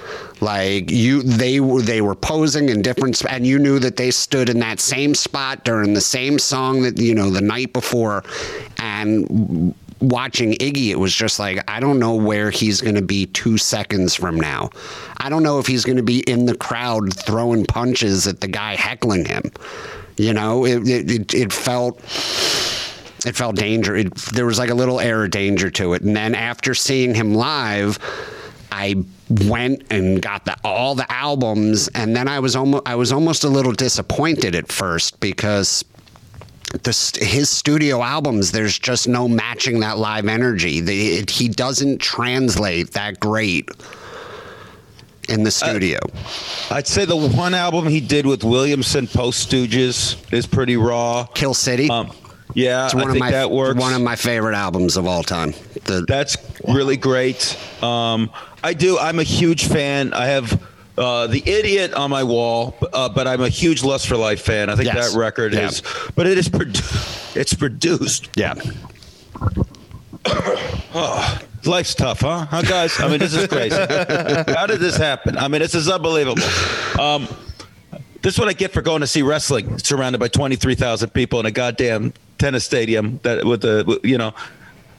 like 0.41 0.89
you 0.89 1.22
they 1.24 1.60
were 1.60 1.82
they 1.82 2.01
were 2.01 2.16
posing 2.16 2.70
in 2.70 2.82
different 2.82 3.22
and 3.30 3.45
you 3.45 3.60
knew 3.60 3.80
that 3.80 3.95
they 3.97 4.12
stood 4.12 4.49
in 4.49 4.60
that 4.60 4.80
same 4.80 5.14
spot 5.14 5.64
during 5.66 5.93
the 5.93 6.01
same 6.01 6.39
song 6.39 6.82
that 6.82 6.97
you 6.97 7.14
know 7.14 7.30
the 7.30 7.41
night 7.41 7.72
before 7.74 8.24
and 8.78 9.74
watching 10.02 10.54
Iggy, 10.54 10.89
it 10.89 11.00
was 11.00 11.14
just 11.14 11.39
like 11.39 11.64
I 11.70 11.80
don't 11.80 12.00
know 12.00 12.16
where 12.16 12.50
he's 12.50 12.82
going 12.82 12.95
to 12.95 13.02
be 13.02 13.26
two 13.28 13.58
seconds 13.58 14.16
from 14.16 14.39
now. 14.39 14.70
I 15.18 15.30
don't 15.30 15.43
know 15.43 15.60
if 15.60 15.68
he's 15.68 15.86
going 15.86 15.97
to 15.97 16.04
be 16.04 16.20
in 16.22 16.45
the 16.45 16.56
crowd 16.56 17.14
throwing 17.14 17.66
punches 17.66 18.28
at 18.28 18.41
the 18.41 18.47
guy 18.47 18.76
heckling 18.76 19.26
him. 19.26 19.52
You 20.18 20.34
know, 20.34 20.66
it 20.66 20.88
it, 20.88 21.34
it, 21.34 21.54
felt 21.54 21.97
it 23.26 23.36
felt 23.36 23.56
danger. 23.56 23.95
It, 23.95 24.14
there 24.16 24.45
was 24.45 24.60
like 24.60 24.70
a 24.70 24.76
little 24.76 25.00
air 25.00 25.24
of 25.24 25.32
danger 25.32 25.70
to 25.72 25.93
it. 25.93 26.02
And 26.02 26.16
then 26.16 26.36
after 26.36 26.74
seeing 26.74 27.14
him 27.14 27.34
live, 27.34 28.00
I 28.72 29.04
went 29.30 29.84
and 29.89 30.22
got 30.22 30.45
the, 30.45 30.56
all 30.64 30.95
the 30.95 31.10
albums, 31.12 31.88
and 31.89 32.16
then 32.16 32.28
I 32.28 32.39
was 32.39 32.56
almost 32.56 32.84
I 32.86 32.95
was 32.95 33.12
almost 33.12 33.43
a 33.43 33.50
little 33.50 33.74
disappointed 33.74 34.56
at 34.56 34.72
first 34.72 35.20
because. 35.20 35.84
The, 36.72 37.17
his 37.20 37.49
studio 37.49 38.03
albums, 38.03 38.51
there's 38.51 38.78
just 38.78 39.07
no 39.07 39.28
matching 39.28 39.80
that 39.80 39.97
live 39.97 40.28
energy. 40.28 40.82
The, 40.82 41.17
it, 41.17 41.30
he 41.32 41.47
doesn't 41.49 41.99
translate 41.99 42.91
that 42.91 43.20
great 43.20 43.70
in 45.28 45.43
the 45.43 45.51
studio. 45.51 45.99
Uh, 46.70 46.76
I'd 46.76 46.88
say 46.88 47.05
the 47.05 47.15
one 47.15 47.53
album 47.53 47.88
he 47.88 47.99
did 48.01 48.26
with 48.26 48.43
Williamson 48.43 49.07
Post 49.07 49.49
Stooges 49.49 50.32
is 50.34 50.45
pretty 50.45 50.78
raw. 50.78 51.26
Kill 51.34 51.53
City. 51.53 51.89
Um, 51.89 52.11
yeah, 52.53 52.86
it's 52.86 52.95
one 52.95 53.03
I 53.03 53.07
of 53.07 53.11
think 53.13 53.20
my 53.26 53.32
that 53.32 53.51
works. 53.51 53.80
one 53.80 53.93
of 53.93 54.01
my 54.01 54.15
favorite 54.15 54.55
albums 54.55 54.97
of 54.97 55.05
all 55.05 55.24
time. 55.24 55.53
The, 55.86 56.03
That's 56.07 56.36
really 56.67 56.97
great. 56.97 57.57
Um, 57.84 58.32
I 58.63 58.74
do. 58.74 58.97
I'm 58.97 59.20
a 59.20 59.24
huge 59.24 59.65
fan. 59.67 60.13
I 60.13 60.28
have 60.28 60.61
uh, 61.00 61.28
the 61.28 61.41
idiot 61.50 61.93
on 61.93 62.10
my 62.12 62.24
wall, 62.24 62.76
uh, 62.93 63.10
but 63.10 63.28
I'm 63.28 63.41
a 63.41 63.50
huge 63.50 63.84
Lust 63.84 64.08
for 64.08 64.18
Life 64.18 64.41
fan. 64.41 64.70
I 64.70 64.76
think 64.76 64.93
Yes. 64.93 65.14
that 65.14 65.18
record 65.18 65.54
Yeah. 65.54 65.68
is, 65.70 65.82
but 66.16 66.28
it 66.28 66.38
is 66.38 66.50
produ- 66.50 67.36
it's 67.36 67.54
produced. 67.54 68.30
yeah, 68.36 68.54
Life's 71.66 71.93
tough, 71.95 72.22
huh? 72.22 72.45
Huh, 72.50 72.62
guys? 72.62 73.00
I 73.00 73.08
mean, 73.10 73.20
this 73.20 73.34
is 73.34 73.47
crazy. 73.47 73.76
How 74.56 74.66
did 74.66 74.80
this 74.80 74.97
happen? 74.97 75.38
I 75.38 75.47
mean, 75.47 75.62
this 75.62 75.76
is 75.76 75.89
unbelievable. 75.89 76.41
Um, 77.00 77.28
this 78.22 78.34
is 78.36 78.39
what 78.39 78.50
I 78.50 78.54
get 78.54 78.72
for 78.72 78.82
going 78.82 79.02
to 79.02 79.08
see 79.08 79.22
wrestling, 79.22 79.78
surrounded 79.80 80.20
by 80.20 80.28
twenty 80.28 80.56
three 80.56 80.76
thousand 80.76 81.10
people 81.12 81.39
in 81.39 81.45
a 81.45 81.52
goddamn 81.52 82.14
tennis 82.38 82.66
stadium. 82.66 83.20
That 83.24 83.45
with 83.45 83.62
the 83.62 84.00
you 84.04 84.18
know. 84.18 84.34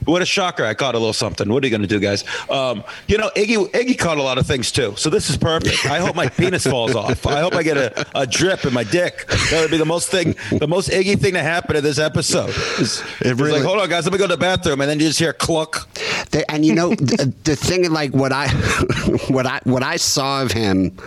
What 0.05 0.21
a 0.21 0.25
shocker! 0.25 0.65
I 0.65 0.73
caught 0.73 0.95
a 0.95 0.97
little 0.97 1.13
something. 1.13 1.47
What 1.49 1.63
are 1.63 1.67
you 1.67 1.71
going 1.71 1.81
to 1.81 1.87
do, 1.87 1.99
guys? 1.99 2.23
Um, 2.49 2.83
you 3.07 3.17
know, 3.17 3.29
Iggy 3.35 3.69
Iggy 3.71 3.97
caught 3.97 4.17
a 4.17 4.21
lot 4.23 4.37
of 4.37 4.47
things 4.47 4.71
too. 4.71 4.93
So 4.97 5.09
this 5.09 5.29
is 5.29 5.37
perfect. 5.37 5.85
I 5.85 5.99
hope 5.99 6.15
my 6.15 6.27
penis 6.27 6.65
falls 6.65 6.95
off. 6.95 7.25
I 7.27 7.39
hope 7.41 7.53
I 7.53 7.63
get 7.63 7.77
a, 7.77 8.05
a 8.15 8.25
drip 8.25 8.65
in 8.65 8.73
my 8.73 8.83
dick. 8.83 9.27
That 9.27 9.59
would 9.61 9.71
be 9.71 9.77
the 9.77 9.85
most 9.85 10.09
thing, 10.09 10.35
the 10.51 10.67
most 10.67 10.89
Iggy 10.89 11.19
thing 11.19 11.33
to 11.33 11.41
happen 11.43 11.75
in 11.75 11.83
this 11.83 11.99
episode. 11.99 12.49
It's, 12.79 13.01
it's 13.21 13.39
really- 13.39 13.51
like, 13.51 13.63
hold 13.63 13.79
on, 13.79 13.89
guys, 13.89 14.05
let 14.05 14.13
me 14.13 14.17
go 14.19 14.25
to 14.27 14.35
the 14.35 14.37
bathroom, 14.39 14.81
and 14.81 14.89
then 14.89 14.99
you 14.99 15.07
just 15.07 15.19
hear 15.19 15.33
cluck. 15.33 15.87
The- 16.31 16.49
and 16.49 16.65
you 16.65 16.73
know 16.73 16.89
the, 16.95 17.33
the 17.43 17.55
thing 17.55 17.91
like 17.91 18.11
what 18.13 18.31
I 18.31 18.47
what 19.27 19.45
I 19.45 19.59
what 19.65 19.83
I 19.83 19.97
saw 19.97 20.41
of 20.41 20.51
him 20.51 20.97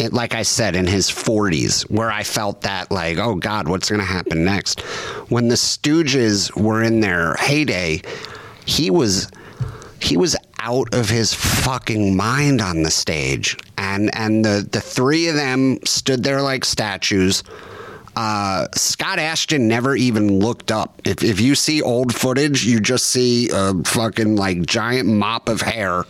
it, 0.00 0.12
like 0.12 0.34
I 0.34 0.42
said 0.42 0.76
in 0.76 0.86
his 0.86 1.10
40s 1.10 1.90
where 1.90 2.10
I 2.10 2.22
felt 2.22 2.62
that 2.62 2.90
like 2.90 3.18
oh 3.18 3.34
god 3.34 3.68
what's 3.68 3.88
going 3.88 4.00
to 4.00 4.06
happen 4.06 4.44
next? 4.44 4.80
When 5.30 5.48
the 5.48 5.56
Stooges 5.56 6.54
were 6.56 6.82
in 6.82 7.00
their 7.00 7.34
heyday 7.34 8.02
he 8.66 8.90
was 8.90 9.30
he 10.00 10.16
was 10.16 10.36
out 10.60 10.92
of 10.94 11.08
his 11.08 11.34
fucking 11.34 12.16
mind 12.16 12.60
on 12.60 12.82
the 12.82 12.90
stage. 12.90 13.56
And 13.76 14.14
and 14.14 14.44
the 14.44 14.66
the 14.70 14.80
three 14.80 15.28
of 15.28 15.34
them 15.34 15.78
stood 15.84 16.22
there 16.22 16.42
like 16.42 16.64
statues 16.64 17.42
uh, 18.18 18.66
Scott 18.74 19.20
Asheton 19.20 19.60
never 19.60 19.94
even 19.94 20.40
looked 20.40 20.72
up. 20.72 21.00
If, 21.04 21.22
if 21.22 21.40
you 21.40 21.54
see 21.54 21.80
old 21.80 22.12
footage, 22.12 22.64
you 22.64 22.80
just 22.80 23.06
see 23.06 23.48
a 23.52 23.74
fucking 23.84 24.34
like 24.34 24.66
giant 24.66 25.08
mop 25.08 25.48
of 25.48 25.60
hair 25.60 26.02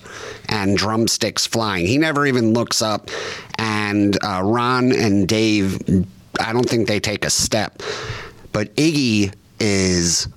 and 0.49 0.75
drumsticks 0.75 1.47
flying. 1.47 1.85
He 1.85 1.99
never 1.99 2.25
even 2.25 2.55
looks 2.55 2.81
up. 2.81 3.11
And 3.59 4.17
uh, 4.25 4.41
Ron 4.43 4.91
and 4.91 5.29
Dave, 5.29 5.83
I 6.41 6.55
don't 6.55 6.67
think 6.67 6.89
they 6.89 6.99
take 6.99 7.27
a 7.27 7.31
step. 7.31 7.83
But 8.53 8.75
Iggy 8.77 9.35
is 9.61 10.29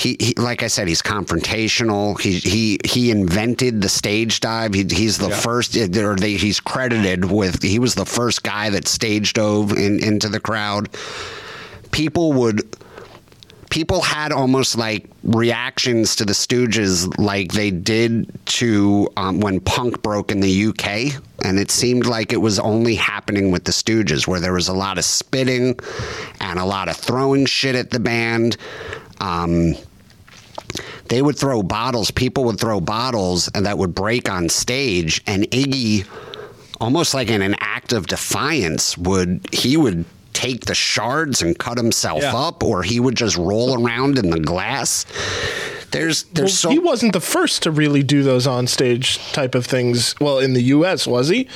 he, 0.00 0.16
he 0.18 0.34
like 0.38 0.62
I 0.62 0.68
said, 0.68 0.88
he's 0.88 1.02
confrontational. 1.02 2.18
He 2.18 2.38
he 2.38 2.78
he 2.86 3.10
invented 3.10 3.82
the 3.82 3.88
stage 3.90 4.40
dive. 4.40 4.72
He, 4.72 4.84
he's 4.84 5.18
the 5.18 5.28
first, 5.28 5.76
or 5.76 6.16
they, 6.16 6.34
he's 6.34 6.58
credited 6.58 7.30
with. 7.30 7.62
He 7.62 7.78
was 7.78 7.94
the 7.94 8.06
first 8.06 8.42
guy 8.42 8.70
that 8.70 8.88
stage 8.88 9.34
dove 9.34 9.72
in, 9.72 10.02
into 10.02 10.30
the 10.30 10.40
crowd. 10.40 10.88
People 11.90 12.32
would. 12.32 12.62
People 13.68 14.00
had 14.00 14.32
almost 14.32 14.76
like 14.76 15.08
reactions 15.22 16.16
to 16.16 16.24
the 16.24 16.32
Stooges, 16.32 17.06
like 17.18 17.52
they 17.52 17.70
did 17.70 18.28
to 18.46 19.08
um, 19.16 19.38
when 19.40 19.60
punk 19.60 20.02
broke 20.02 20.32
in 20.32 20.40
the 20.40 20.66
UK, 20.66 21.22
and 21.44 21.58
it 21.58 21.70
seemed 21.70 22.06
like 22.06 22.32
it 22.32 22.38
was 22.38 22.58
only 22.58 22.94
happening 22.96 23.52
with 23.52 23.64
the 23.64 23.72
Stooges, 23.72 24.26
where 24.26 24.40
there 24.40 24.54
was 24.54 24.66
a 24.66 24.72
lot 24.72 24.96
of 24.96 25.04
spitting 25.04 25.78
and 26.40 26.58
a 26.58 26.64
lot 26.64 26.88
of 26.88 26.96
throwing 26.96 27.44
shit 27.44 27.76
at 27.76 27.90
the 27.90 28.00
band. 28.00 28.56
Um, 29.20 29.74
they 31.10 31.20
would 31.20 31.36
throw 31.36 31.62
bottles. 31.62 32.10
People 32.10 32.44
would 32.44 32.58
throw 32.58 32.80
bottles, 32.80 33.48
and 33.54 33.66
that 33.66 33.76
would 33.76 33.94
break 33.94 34.30
on 34.30 34.48
stage. 34.48 35.20
And 35.26 35.44
Iggy, 35.50 36.06
almost 36.80 37.12
like 37.12 37.28
in 37.28 37.42
an 37.42 37.56
act 37.60 37.92
of 37.92 38.06
defiance, 38.06 38.96
would 38.96 39.46
he 39.52 39.76
would 39.76 40.04
take 40.32 40.64
the 40.66 40.74
shards 40.74 41.42
and 41.42 41.58
cut 41.58 41.76
himself 41.76 42.22
Yeah. 42.22 42.34
up, 42.36 42.62
or 42.62 42.82
he 42.84 43.00
would 43.00 43.16
just 43.16 43.36
roll 43.36 43.84
around 43.84 44.18
in 44.18 44.30
the 44.30 44.38
glass. 44.40 45.04
There's 45.90 46.22
there's 46.32 46.50
Well, 46.52 46.56
so 46.56 46.70
he 46.70 46.78
wasn't 46.78 47.12
the 47.12 47.20
first 47.20 47.64
to 47.64 47.72
really 47.72 48.04
do 48.04 48.22
those 48.22 48.46
on 48.46 48.68
stage 48.68 49.18
type 49.32 49.56
of 49.56 49.66
things. 49.66 50.14
Well, 50.20 50.38
in 50.38 50.52
the 50.54 50.62
U.S., 50.62 51.06
was 51.08 51.28
he? 51.28 51.48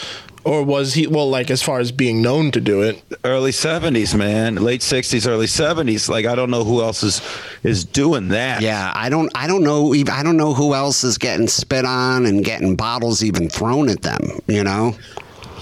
Or 0.44 0.62
was 0.62 0.92
he, 0.94 1.06
well, 1.06 1.30
like 1.30 1.50
as 1.50 1.62
far 1.62 1.80
as 1.80 1.90
being 1.90 2.20
known 2.20 2.50
to 2.50 2.60
do 2.60 2.82
it? 2.82 3.02
early 3.24 3.50
70s 3.52 4.14
man 4.14 4.56
late 4.56 4.82
60s 4.82 5.26
early 5.26 5.46
70s 5.46 6.10
like 6.10 6.26
i 6.26 6.34
don't 6.34 6.50
know 6.50 6.62
who 6.62 6.82
else 6.82 7.02
is 7.02 7.22
is 7.62 7.84
doing 7.84 8.28
that 8.28 8.60
Yeah, 8.60 8.92
I 8.94 9.08
don't. 9.08 9.30
I 9.34 9.46
don't 9.46 9.62
know. 9.64 9.94
ev- 9.94 10.10
I 10.10 10.22
don't 10.22 10.36
know 10.36 10.52
who 10.52 10.74
else 10.74 11.02
is 11.04 11.16
getting 11.16 11.48
spit 11.48 11.86
on 11.86 12.26
and 12.26 12.44
getting 12.44 12.76
bottles 12.76 13.24
even 13.24 13.48
thrown 13.48 13.88
at 13.88 14.02
them. 14.02 14.20
You 14.46 14.62
know. 14.62 14.94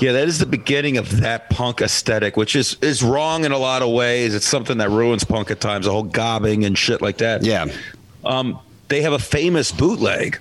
yeah 0.01 0.11
that 0.13 0.27
is 0.27 0.39
the 0.41 0.47
beginning 0.47 0.97
of 0.97 1.21
that 1.21 1.49
punk 1.51 1.81
aesthetic 1.81 2.37
which 2.37 2.57
is 2.57 2.77
is 2.83 3.03
wrong 3.05 3.45
in 3.45 3.53
a 3.53 3.59
lot 3.59 3.83
of 3.83 3.91
ways 3.93 4.35
it's 4.35 4.49
something 4.49 4.79
that 4.79 4.91
ruins 4.91 5.23
punk 5.23 5.51
at 5.53 5.61
times 5.61 5.87
the 5.87 5.93
whole 5.93 6.03
gobbing 6.03 6.65
and 6.65 6.77
shit 6.77 7.01
like 7.01 7.19
that 7.19 7.45
Yeah. 7.45 7.67
um 8.25 8.59
they 8.89 9.03
have 9.03 9.13
a 9.13 9.19
famous 9.21 9.71
bootleg 9.71 10.41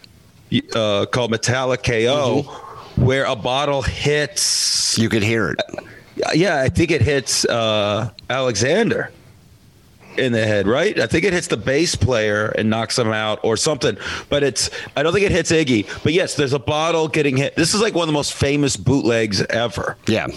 uh 0.76 1.06
called 1.12 1.30
metallic 1.30 1.84
ko 1.84 2.46
where 3.02 3.26
a 3.26 3.36
bottle 3.36 3.82
hits 3.82 4.98
You 4.98 5.10
could 5.10 5.24
hear 5.24 5.50
it. 5.50 5.60
yeah 6.36 6.62
i 6.62 6.70
think 6.70 6.92
it 6.92 7.02
hits 7.02 7.46
uh 7.46 8.10
alexander 8.30 9.12
in 10.18 10.34
the 10.34 10.46
head, 10.46 10.68
right? 10.68 11.00
I 11.00 11.08
think 11.08 11.24
it 11.24 11.32
hits 11.32 11.48
the 11.48 11.56
bass 11.56 11.96
player 11.96 12.48
and 12.58 12.70
knocks 12.70 13.00
him 13.00 13.14
out 13.14 13.40
or 13.44 13.56
something. 13.56 13.96
But 14.28 14.44
it's 14.44 14.70
I 14.98 15.04
don't 15.04 15.14
think 15.14 15.26
it 15.26 15.32
hits 15.32 15.54
Iggy. 15.54 15.88
But 16.04 16.12
yes, 16.12 16.36
there's 16.36 16.52
a 16.52 16.60
bottle 16.60 17.08
getting 17.08 17.38
hit. 17.38 17.56
This 17.56 17.74
is 17.74 17.80
like 17.80 17.96
one 17.96 18.04
of 18.04 18.08
the 18.08 18.14
most 18.14 18.34
famous 18.34 18.76
bootlegs 18.76 19.42
ever. 19.42 19.96
Yeah. 20.08 20.28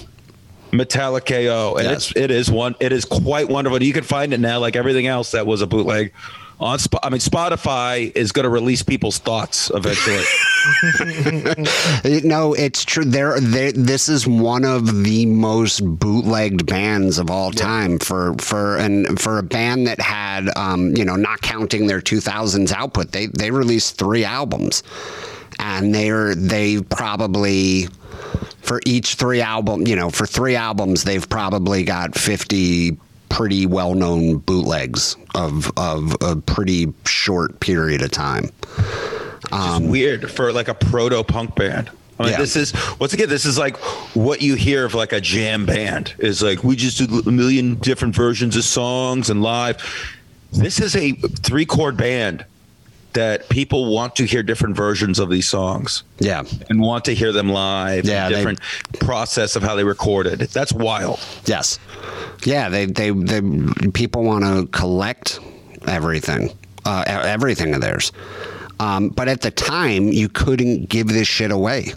Metallic 0.70 1.26
KO. 1.26 1.74
And 1.76 1.88
Yes. 1.88 2.10
it's 2.12 2.16
it 2.16 2.30
is 2.30 2.52
one 2.52 2.76
it 2.78 2.92
is 2.92 3.04
quite 3.04 3.48
wonderful. 3.48 3.82
You 3.82 3.92
can 3.92 4.04
find 4.04 4.32
it 4.32 4.38
now 4.38 4.60
like 4.60 4.76
everything 4.76 5.08
else 5.08 5.32
that 5.32 5.44
was 5.44 5.60
a 5.60 5.66
bootleg. 5.66 6.12
On 6.60 6.78
Sp- 6.78 7.02
I 7.02 7.10
mean 7.10 7.20
Spotify 7.20 8.14
is 8.14 8.32
going 8.32 8.44
to 8.44 8.50
release 8.50 8.82
people's 8.82 9.18
thoughts 9.18 9.70
eventually. 9.74 10.22
No, 12.24 12.54
it's 12.54 12.84
true. 12.84 13.04
There, 13.04 13.38
there, 13.38 13.72
this 13.72 14.08
is 14.08 14.26
one 14.26 14.64
of 14.64 15.04
the 15.04 15.26
most 15.26 15.80
bootlegged 15.80 16.66
bands 16.66 17.18
of 17.18 17.30
all 17.30 17.50
time 17.50 17.98
for 17.98 18.34
for 18.38 18.76
and 18.78 19.20
for 19.20 19.38
a 19.38 19.42
band 19.42 19.86
that 19.86 20.00
had, 20.00 20.48
um, 20.56 20.96
you 20.96 21.04
know, 21.04 21.16
not 21.16 21.42
counting 21.42 21.86
their 21.86 22.00
2000s 22.00 22.72
output, 22.72 23.12
they 23.12 23.26
they 23.26 23.50
released 23.50 23.98
three 23.98 24.24
albums, 24.24 24.82
and 25.58 25.94
they're 25.94 26.34
they 26.34 26.80
probably 26.80 27.88
for 28.62 28.80
each 28.86 29.16
three 29.16 29.42
album, 29.42 29.86
you 29.86 29.96
know, 29.96 30.08
for 30.08 30.26
three 30.26 30.56
albums, 30.56 31.04
they've 31.04 31.28
probably 31.28 31.84
got 31.84 32.14
50 32.14 32.96
pretty 33.34 33.66
well-known 33.66 34.38
bootlegs 34.38 35.16
of 35.34 35.72
of 35.76 36.16
a 36.22 36.36
pretty 36.36 36.94
short 37.04 37.58
period 37.58 38.00
of 38.00 38.10
time. 38.12 38.48
It's 38.78 39.52
um, 39.52 39.88
weird 39.88 40.30
for 40.30 40.52
like 40.52 40.68
a 40.68 40.74
proto 40.74 41.24
punk 41.24 41.56
band. 41.56 41.90
I 42.20 42.22
mean, 42.22 42.32
Yeah. 42.32 42.38
this 42.38 42.54
is 42.54 42.72
once 43.00 43.12
again, 43.12 43.28
this 43.28 43.44
is 43.44 43.58
like 43.58 43.76
what 44.14 44.40
you 44.40 44.54
hear 44.54 44.84
of 44.84 44.94
like 44.94 45.12
a 45.12 45.20
jam 45.20 45.66
band 45.66 46.14
is 46.18 46.42
like 46.42 46.62
we 46.62 46.76
just 46.76 46.96
do 46.96 47.22
a 47.26 47.32
million 47.32 47.74
different 47.74 48.14
versions 48.14 48.56
of 48.56 48.62
songs 48.62 49.30
and 49.30 49.42
live. 49.42 49.82
This 50.52 50.78
is 50.78 50.94
a 50.94 51.10
three 51.12 51.66
chord 51.66 51.96
band 51.96 52.44
that 53.14 53.48
people 53.48 53.92
want 53.94 54.14
to 54.16 54.24
hear 54.24 54.42
different 54.42 54.76
versions 54.76 55.18
of 55.18 55.30
these 55.30 55.48
songs 55.48 56.02
Yeah. 56.18 56.42
and 56.68 56.80
want 56.80 57.04
to 57.06 57.14
hear 57.14 57.32
them 57.32 57.48
live. 57.48 58.04
Yeah, 58.04 58.26
and 58.26 58.34
they- 58.34 58.38
different 58.38 58.60
process 59.00 59.56
of 59.56 59.62
how 59.62 59.74
they 59.74 59.84
recorded. 59.84 60.40
That's 60.52 60.72
wild. 60.72 61.18
Yes. 61.46 61.78
Yeah, 62.44 62.68
they 62.68 62.86
they 62.86 63.10
they 63.10 63.40
people 63.92 64.22
want 64.24 64.44
to 64.44 64.66
collect 64.78 65.40
everything. 65.86 66.50
uh, 66.86 67.02
everything 67.06 67.74
of 67.74 67.80
theirs. 67.80 68.12
Um, 68.78 69.08
but 69.08 69.26
at 69.28 69.40
the 69.40 69.50
time, 69.50 70.08
you 70.08 70.28
couldn't 70.28 70.90
give 70.90 71.08
this 71.08 71.26
shit 71.26 71.50
away. 71.50 71.94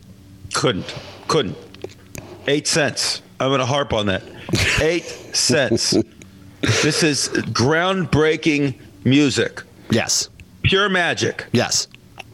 Couldn't. 0.54 0.96
Couldn't. 1.28 1.58
Eight 2.48 2.68
cents. 2.68 3.22
I'm 3.42 3.50
going 3.50 3.60
to 3.60 3.66
harp 3.66 3.92
on 3.92 4.06
that. 4.06 4.24
Eight 4.82 5.04
cents. 5.36 5.94
This 6.62 7.04
is 7.04 7.28
groundbreaking 7.52 8.76
music. 9.04 9.62
Yes. 9.90 10.30
Pure 10.68 10.90
magic. 10.90 11.46
Yes. 11.52 11.88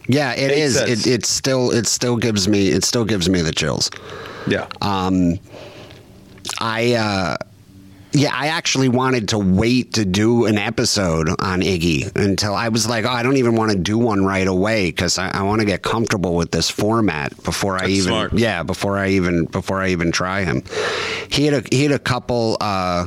Yeah, 0.06 0.32
it 0.32 0.50
Eight 0.50 0.58
is. 0.58 0.76
It, 0.76 1.06
it 1.06 1.24
still 1.26 1.70
it 1.70 1.86
still 1.86 2.16
gives 2.16 2.46
me 2.48 2.68
it 2.68 2.84
still 2.84 3.04
gives 3.04 3.28
me 3.28 3.40
the 3.40 3.52
chills. 3.52 3.90
Yeah. 4.46 4.66
Um, 4.82 5.38
I 6.60 6.92
uh, 6.94 7.36
yeah, 8.12 8.30
I 8.32 8.48
actually 8.48 8.88
wanted 8.88 9.30
to 9.30 9.38
wait 9.38 9.94
to 9.94 10.04
do 10.04 10.44
an 10.44 10.58
episode 10.58 11.28
on 11.30 11.62
Iggy 11.62 12.14
until 12.16 12.54
I 12.54 12.68
was 12.68 12.86
like, 12.86 13.04
oh, 13.06 13.08
I 13.10 13.22
don't 13.22 13.38
even 13.38 13.56
want 13.56 13.72
to 13.72 13.78
do 13.78 13.96
one 13.98 14.24
right 14.24 14.46
away 14.46 14.90
because 14.90 15.16
I, 15.18 15.30
I 15.30 15.42
want 15.42 15.60
to 15.62 15.64
get 15.66 15.82
comfortable 15.82 16.34
with 16.36 16.50
this 16.50 16.70
format 16.70 17.42
before 17.42 17.76
I 17.76 17.80
That's 17.80 17.90
even 17.92 18.08
smart. 18.08 18.32
yeah 18.34 18.62
before 18.62 18.98
I 18.98 19.08
even 19.10 19.46
before 19.46 19.80
I 19.80 19.88
even 19.88 20.12
try 20.12 20.44
him. 20.44 20.62
He 21.30 21.46
had 21.46 21.64
a 21.64 21.68
he 21.74 21.82
had 21.82 21.92
a 21.92 21.98
couple. 21.98 22.56
Uh, 22.60 23.06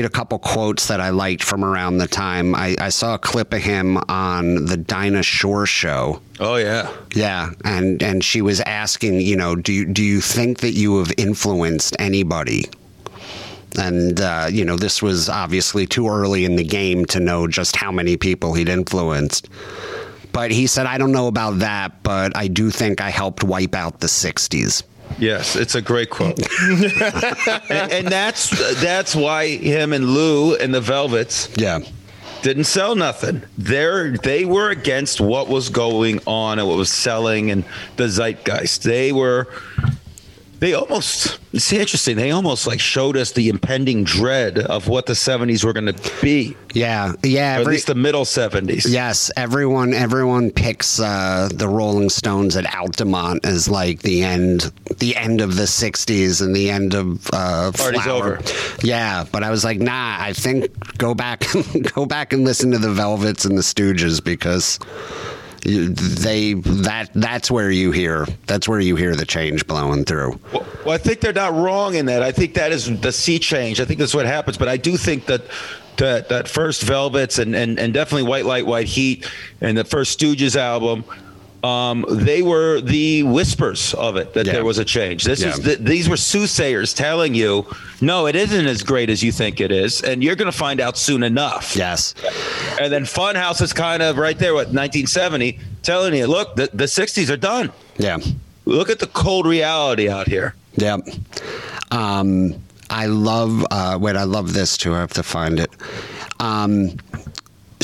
had 0.00 0.06
a 0.06 0.12
couple 0.12 0.38
quotes 0.38 0.88
that 0.88 1.00
I 1.00 1.10
liked 1.10 1.42
from 1.42 1.64
around 1.64 1.98
the 1.98 2.06
time. 2.08 2.54
I, 2.54 2.76
I 2.80 2.88
saw 2.88 3.14
a 3.14 3.18
clip 3.18 3.52
of 3.52 3.62
him 3.62 3.98
on 4.08 4.66
the 4.66 4.76
Dinah 4.76 5.22
Shore 5.22 5.66
show. 5.66 6.20
oh, 6.40 6.56
yeah. 6.56 6.90
Yeah, 7.14 7.50
and 7.64 8.02
and 8.02 8.24
she 8.24 8.42
was 8.42 8.60
asking, 8.60 9.20
you 9.20 9.36
know, 9.36 9.56
do 9.56 9.72
you, 9.72 9.86
do 9.86 10.02
you 10.02 10.20
think 10.20 10.60
that 10.60 10.72
you 10.72 10.98
have 10.98 11.12
influenced 11.16 11.96
anybody? 11.98 12.64
And 13.78 14.20
uh, 14.20 14.48
you 14.50 14.64
know, 14.64 14.76
this 14.76 15.02
was 15.02 15.28
obviously 15.28 15.86
too 15.86 16.08
early 16.08 16.44
in 16.44 16.56
the 16.56 16.64
game 16.64 17.04
to 17.06 17.20
know 17.20 17.46
just 17.46 17.76
how 17.76 17.90
many 17.92 18.16
people 18.16 18.54
he'd 18.54 18.68
influenced. 18.68 19.48
But 20.32 20.50
he 20.50 20.66
said, 20.66 20.86
I 20.86 20.96
don't 20.98 21.12
know 21.12 21.26
about 21.26 21.58
that, 21.58 22.02
but 22.02 22.36
I 22.36 22.48
do 22.48 22.70
think 22.70 23.00
I 23.00 23.10
helped 23.10 23.44
wipe 23.44 23.74
out 23.74 24.00
the 24.00 24.06
'60s. 24.06 24.82
Yes, 25.18 25.56
it's 25.56 25.74
a 25.74 25.82
great 25.82 26.10
quote. 26.10 26.38
and, 26.60 27.92
and 27.92 28.08
that's 28.08 28.50
that's 28.80 29.14
why 29.14 29.48
him 29.48 29.92
and 29.92 30.06
Lou 30.14 30.54
and 30.56 30.74
the 30.74 30.80
Velvets 30.80 31.48
Yeah, 31.56 31.80
didn't 32.42 32.64
sell 32.64 32.94
nothing. 32.94 33.42
They're 33.58 34.16
they 34.16 34.44
were 34.44 34.70
against 34.70 35.20
what 35.20 35.48
was 35.48 35.68
going 35.68 36.20
on 36.26 36.58
and 36.58 36.68
what 36.68 36.76
was 36.76 36.92
selling 36.92 37.50
and 37.50 37.64
the 37.96 38.08
zeitgeist. 38.08 38.82
They 38.82 39.12
were 39.12 39.48
they 40.62 40.74
almost 40.74 41.40
it's 41.52 41.72
interesting. 41.72 42.16
They 42.16 42.30
almost 42.30 42.68
like 42.68 42.78
showed 42.78 43.16
us 43.16 43.32
the 43.32 43.48
impending 43.48 44.04
dread 44.04 44.58
of 44.58 44.86
what 44.86 45.06
the 45.06 45.16
seventies 45.16 45.64
were 45.64 45.72
gonna 45.72 45.96
be. 46.22 46.56
yeah, 46.72 47.14
yeah. 47.24 47.56
Or 47.58 47.62
at 47.62 47.66
least 47.66 47.88
the 47.88 47.96
middle 47.96 48.24
seventies. 48.24 48.86
Yes, 48.86 49.28
everyone 49.36 49.92
everyone 49.92 50.52
picks 50.52 51.00
uh, 51.00 51.48
the 51.52 51.66
Rolling 51.66 52.10
Stones 52.10 52.56
at 52.56 52.72
Altamont 52.76 53.44
as 53.44 53.68
like 53.68 54.02
the 54.02 54.22
end 54.22 54.72
the 54.98 55.16
end 55.16 55.40
of 55.40 55.56
the 55.56 55.64
'60s 55.64 56.40
and 56.40 56.54
the 56.54 56.70
end 56.70 56.94
of 56.94 57.26
uh, 57.32 57.72
Party's 57.72 58.02
Flower. 58.02 58.38
over. 58.38 58.40
Yeah, 58.84 59.24
but 59.32 59.42
I 59.42 59.50
was 59.50 59.64
like, 59.64 59.80
nah. 59.80 60.16
I 60.20 60.32
think 60.32 60.70
go 60.96 61.12
back 61.12 61.44
go 61.94 62.06
back 62.06 62.32
and 62.32 62.44
listen 62.44 62.70
to 62.70 62.78
the 62.78 62.92
Velvets 62.92 63.44
and 63.44 63.58
the 63.58 63.62
Stooges 63.62 64.22
because 64.22 64.78
they 65.64 66.54
that 66.54 67.10
that's 67.14 67.50
where 67.50 67.70
you 67.70 67.92
hear 67.92 68.26
that's 68.46 68.68
where 68.68 68.80
you 68.80 68.96
hear 68.96 69.14
the 69.14 69.24
change 69.24 69.66
blowing 69.66 70.04
through. 70.04 70.38
Well, 70.52 70.66
well, 70.84 70.94
I 70.94 70.98
think 70.98 71.20
they're 71.20 71.32
not 71.32 71.54
wrong 71.54 71.94
in 71.94 72.06
that. 72.06 72.22
I 72.22 72.32
think 72.32 72.54
that 72.54 72.72
is 72.72 73.00
the 73.00 73.12
sea 73.12 73.38
change. 73.38 73.80
I 73.80 73.84
think 73.84 74.00
that's 74.00 74.14
what 74.14 74.26
happens. 74.26 74.58
But 74.58 74.68
I 74.68 74.76
do 74.76 74.96
think 74.96 75.26
that 75.26 75.42
that, 75.98 76.28
that 76.30 76.48
first 76.48 76.82
Velvets 76.82 77.38
and, 77.38 77.54
and, 77.54 77.78
and 77.78 77.94
definitely 77.94 78.28
White 78.28 78.44
Light, 78.44 78.66
White 78.66 78.86
Heat 78.86 79.30
and 79.60 79.76
the 79.76 79.84
first 79.84 80.18
Stooges 80.18 80.56
album, 80.56 81.04
um, 81.62 82.04
they 82.08 82.42
were 82.42 82.80
the 82.80 83.22
whispers 83.22 83.94
of 83.94 84.16
it 84.16 84.34
that 84.34 84.46
Yeah. 84.46 84.52
there 84.54 84.64
was 84.64 84.78
a 84.78 84.84
change. 84.84 85.24
This 85.24 85.40
Yeah. 85.42 85.50
is 85.50 85.60
the, 85.60 85.76
these 85.76 86.08
were 86.08 86.16
soothsayers 86.16 86.92
telling 86.94 87.34
you, 87.34 87.66
no, 88.00 88.26
it 88.26 88.34
isn't 88.36 88.66
as 88.66 88.82
great 88.82 89.08
as 89.10 89.22
you 89.22 89.30
think 89.32 89.60
it 89.60 89.70
is, 89.70 90.00
and 90.02 90.22
you're 90.24 90.34
going 90.36 90.50
to 90.50 90.56
find 90.56 90.80
out 90.80 90.98
soon 90.98 91.22
enough. 91.22 91.76
Yes. 91.76 92.14
And 92.80 92.92
then 92.92 93.04
Funhouse 93.04 93.62
is 93.62 93.72
kind 93.72 94.02
of 94.02 94.18
right 94.18 94.38
there, 94.38 94.54
what 94.54 94.68
1970, 94.72 95.58
telling 95.82 96.14
you, 96.14 96.26
look, 96.26 96.56
the, 96.56 96.68
the 96.74 96.84
60s 96.84 97.30
are 97.30 97.36
done. 97.36 97.70
Yeah. 97.98 98.18
Look 98.64 98.90
at 98.90 98.98
the 98.98 99.06
cold 99.08 99.46
reality 99.46 100.08
out 100.08 100.26
here. 100.28 100.54
Yep. 100.76 101.00
Um, 101.90 102.54
I 102.90 103.06
love. 103.06 103.64
Uh, 103.70 103.98
wait, 104.00 104.16
I 104.16 104.24
love 104.24 104.52
this 104.54 104.76
too. 104.76 104.94
I 104.94 105.00
have 105.00 105.12
to 105.14 105.22
find 105.22 105.58
it. 105.58 105.70
Um, 106.40 106.96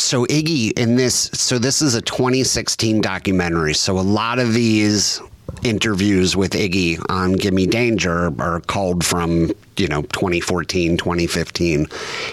so 0.02 0.24
Iggy 0.26 0.76
in 0.78 0.96
this. 0.96 1.30
So 1.34 1.58
this 1.58 1.82
is 1.82 1.94
a 1.94 2.00
2016 2.02 3.00
documentary. 3.00 3.74
So 3.74 3.98
a 3.98 4.00
lot 4.00 4.38
of 4.38 4.52
these 4.54 5.20
interviews 5.62 6.36
with 6.36 6.52
Iggy 6.52 7.04
on 7.08 7.32
Gimme 7.32 7.66
Danger 7.66 8.32
are 8.40 8.60
called 8.60 9.04
from 9.04 9.50
you 9.76 9.88
know 9.88 10.02
2014 10.02 10.96
2015 10.96 11.86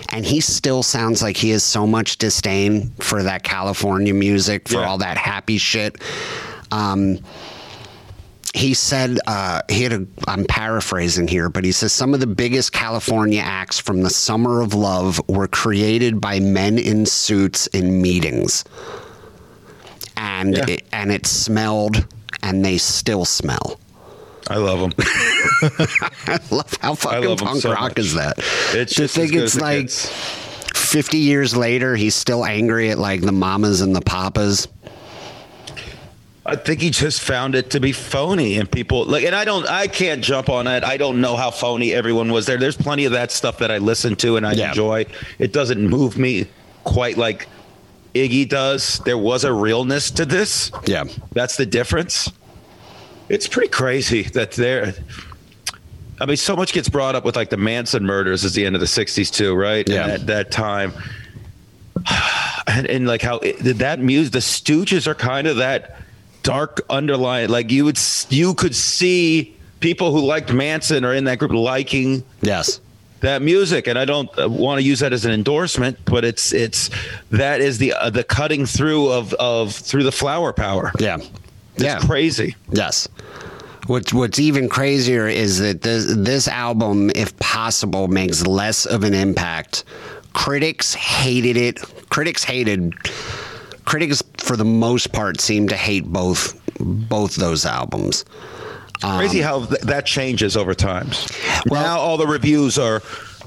and 0.09 0.26
he 0.26 0.41
still 0.41 0.84
sounds 0.84 1.22
like 1.24 1.38
he 1.38 1.49
has 1.51 1.63
so 1.63 1.88
much 1.88 2.18
disdain 2.18 2.89
for 2.99 3.24
that 3.24 3.43
California 3.43 4.13
music 4.13 4.68
for 4.68 4.76
Yeah. 4.82 4.89
all 4.89 4.97
that 4.99 5.18
happy 5.18 5.57
shit 5.57 5.95
um, 6.72 7.20
he 8.55 8.73
said 8.73 9.19
uh, 9.27 9.61
he 9.69 9.83
had 9.83 9.91
a 9.93 10.07
i'm 10.29 10.45
paraphrasing 10.45 11.27
here 11.27 11.49
but 11.49 11.63
he 11.65 11.71
says 11.73 11.91
some 11.91 12.13
of 12.13 12.21
the 12.21 12.27
biggest 12.27 12.71
california 12.71 13.41
acts 13.41 13.79
from 13.79 14.01
the 14.01 14.09
summer 14.09 14.61
of 14.61 14.73
love 14.73 15.21
were 15.27 15.47
created 15.47 16.21
by 16.21 16.39
men 16.39 16.77
in 16.77 17.05
suits 17.05 17.67
in 17.67 18.01
meetings 18.01 18.63
and 20.17 20.55
Yeah. 20.57 20.65
it, 20.69 20.87
and 20.93 21.11
it 21.11 21.25
smelled 21.25 22.07
and 22.41 22.63
they 22.63 22.77
still 22.77 23.25
smell 23.25 23.79
I 24.47 24.57
love 24.57 24.79
them. 24.79 24.93
i 26.27 26.39
love 26.51 26.77
how 26.79 26.93
fucking 26.95 27.27
love 27.29 27.39
punk 27.39 27.61
so 27.61 27.71
rock 27.73 27.97
much. 27.97 27.99
is 27.99 28.13
that 28.13 28.37
It's 28.73 28.93
to 28.93 29.01
just 29.01 29.15
think 29.15 29.33
it's 29.33 29.55
like 29.59 29.81
gets. 29.87 30.09
50 30.75 31.17
years 31.17 31.57
later 31.57 31.95
he's 31.95 32.15
still 32.15 32.45
angry 32.45 32.91
at 32.91 32.99
like 32.99 33.21
the 33.21 33.31
mamas 33.31 33.81
and 33.81 33.95
the 33.95 34.01
papas 34.01 34.67
I 36.47 36.55
think 36.55 36.79
he 36.79 36.91
just 36.91 37.21
found 37.21 37.55
it 37.55 37.71
to 37.71 37.79
be 37.79 37.91
phony, 37.91 38.59
and 38.59 38.69
people 38.71 39.05
like. 39.05 39.23
And 39.25 39.33
I 39.35 39.45
don't, 39.45 39.67
I 39.67 39.87
can't 39.87 40.23
jump 40.23 40.47
on 40.49 40.67
it. 40.67 40.83
I 40.83 40.95
don't 40.97 41.19
know 41.19 41.35
how 41.35 41.49
phony 41.49 41.91
everyone 41.93 42.31
was 42.31 42.45
there. 42.45 42.57
There's 42.57 42.77
plenty 42.77 43.05
of 43.05 43.13
that 43.13 43.31
stuff 43.31 43.57
that 43.59 43.71
I 43.71 43.79
listen 43.79 44.15
to 44.17 44.37
and 44.37 44.45
I 44.45 44.51
Yeah. 44.53 44.69
enjoy. 44.69 45.07
It 45.39 45.51
doesn't 45.53 45.81
move 45.81 46.17
me 46.19 46.47
quite 46.83 47.17
like 47.17 47.47
Iggy 48.13 48.47
does. 48.47 48.99
There 49.05 49.17
was 49.17 49.43
a 49.43 49.51
realness 49.51 50.11
to 50.11 50.25
this. 50.25 50.71
yeah 50.85 51.05
That's 51.33 51.57
the 51.57 51.65
difference. 51.65 52.31
It's 53.27 53.47
pretty 53.47 53.69
crazy 53.69 54.21
that 54.23 54.51
there. 54.51 54.93
I 56.21 56.25
mean, 56.27 56.37
so 56.37 56.55
much 56.55 56.71
gets 56.73 56.87
brought 56.89 57.15
up 57.15 57.25
with 57.25 57.35
like 57.35 57.49
the 57.49 57.57
Manson 57.57 58.05
murders 58.05 58.45
as 58.45 58.53
the 58.53 58.65
end 58.65 58.75
of 58.75 58.79
the 58.81 58.87
'60s 58.87 59.31
too, 59.33 59.55
right? 59.55 59.87
Yeah. 59.89 60.03
And 60.03 60.11
at 60.11 60.27
that 60.27 60.51
time, 60.51 60.93
and, 62.67 62.85
and 62.87 63.07
like 63.07 63.21
how 63.21 63.39
it, 63.39 63.57
that 63.79 63.99
music, 63.99 64.33
the 64.33 64.39
Stooges 64.39 65.07
are 65.07 65.15
kind 65.15 65.47
of 65.47 65.57
that 65.57 65.97
dark 66.45 66.85
underlying. 66.89 67.49
Like 67.49 67.71
you 67.71 67.83
would, 67.85 67.99
you 68.29 68.53
could 68.53 68.75
see 68.75 69.57
people 69.79 70.11
who 70.11 70.21
liked 70.21 70.53
Manson 70.53 71.03
or 71.03 71.13
in 71.13 71.25
that 71.25 71.39
group 71.39 71.51
liking 71.51 72.23
yes 72.41 72.79
that 73.21 73.41
music 73.41 73.87
and 73.87 73.97
i 73.97 74.05
don't 74.05 74.29
want 74.49 74.79
to 74.79 74.85
use 74.85 74.99
that 74.99 75.13
as 75.13 75.25
an 75.25 75.31
endorsement 75.31 75.97
but 76.05 76.23
it's 76.25 76.53
it's 76.53 76.89
that 77.31 77.61
is 77.61 77.77
the 77.77 77.93
uh, 77.93 78.09
the 78.09 78.23
cutting 78.23 78.65
through 78.65 79.09
of 79.11 79.33
of 79.35 79.73
through 79.73 80.03
the 80.03 80.11
flower 80.11 80.53
power 80.53 80.91
yeah 80.99 81.17
it's 81.75 81.83
yeah 81.83 81.99
crazy 81.99 82.55
Yes. 82.71 83.07
What's 83.87 84.13
What's 84.13 84.39
even 84.39 84.67
crazier 84.69 85.27
is 85.27 85.59
that 85.59 85.81
this 85.81 86.05
this 86.17 86.47
album, 86.47 87.11
if 87.15 87.37
possible, 87.37 88.07
makes 88.07 88.45
less 88.47 88.85
of 88.87 89.03
an 89.03 89.13
impact. 89.13 89.83
Critics 90.33 90.93
hated 90.95 91.55
it. 91.57 91.79
Critics 92.09 92.43
hated. 92.43 92.93
Critics, 93.86 94.21
for 94.38 94.57
the 94.57 94.65
most 94.65 95.11
part, 95.13 95.39
seem 95.39 95.67
to 95.69 95.75
hate 95.75 96.05
both 96.05 96.59
both 96.79 97.36
those 97.36 97.65
albums. 97.65 98.25
crazy 99.01 99.39
how 99.41 99.65
th- 99.65 99.81
that 99.81 100.05
changes 100.05 100.57
over 100.57 100.73
time 100.73 101.09
Well- 101.67 101.81
now 101.83 101.99
all 101.99 102.17
the 102.17 102.27
reviews 102.27 102.77
are 102.77 103.01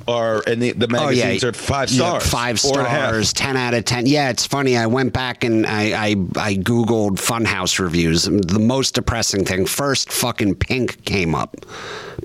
are 0.06 0.42
and 0.46 0.62
the, 0.62 0.72
the 0.72 0.86
oh, 0.86 0.92
magazines 0.92 1.44
are 1.44 1.52
five 1.52 1.90
Yeah, 1.90 2.18
stars 2.18 2.26
five 2.30 2.64
and 2.64 2.76
a 2.76 2.88
half. 2.88 3.08
stars, 3.10 3.32
ten 3.34 3.56
out 3.58 3.74
of 3.74 3.84
ten. 3.84 4.06
Yeah, 4.06 4.30
it's 4.30 4.46
funny. 4.46 4.76
I 4.76 4.86
went 4.86 5.12
back 5.12 5.44
and 5.44 5.66
I, 5.66 5.90
I 5.92 6.08
I 6.36 6.54
googled 6.54 7.16
Funhouse 7.18 7.78
reviews. 7.78 8.24
The 8.24 8.58
most 8.60 8.94
depressing 8.94 9.44
thing 9.44 9.66
first, 9.66 10.10
fucking 10.10 10.54
Pink 10.54 11.04
came 11.04 11.34
up. 11.34 11.56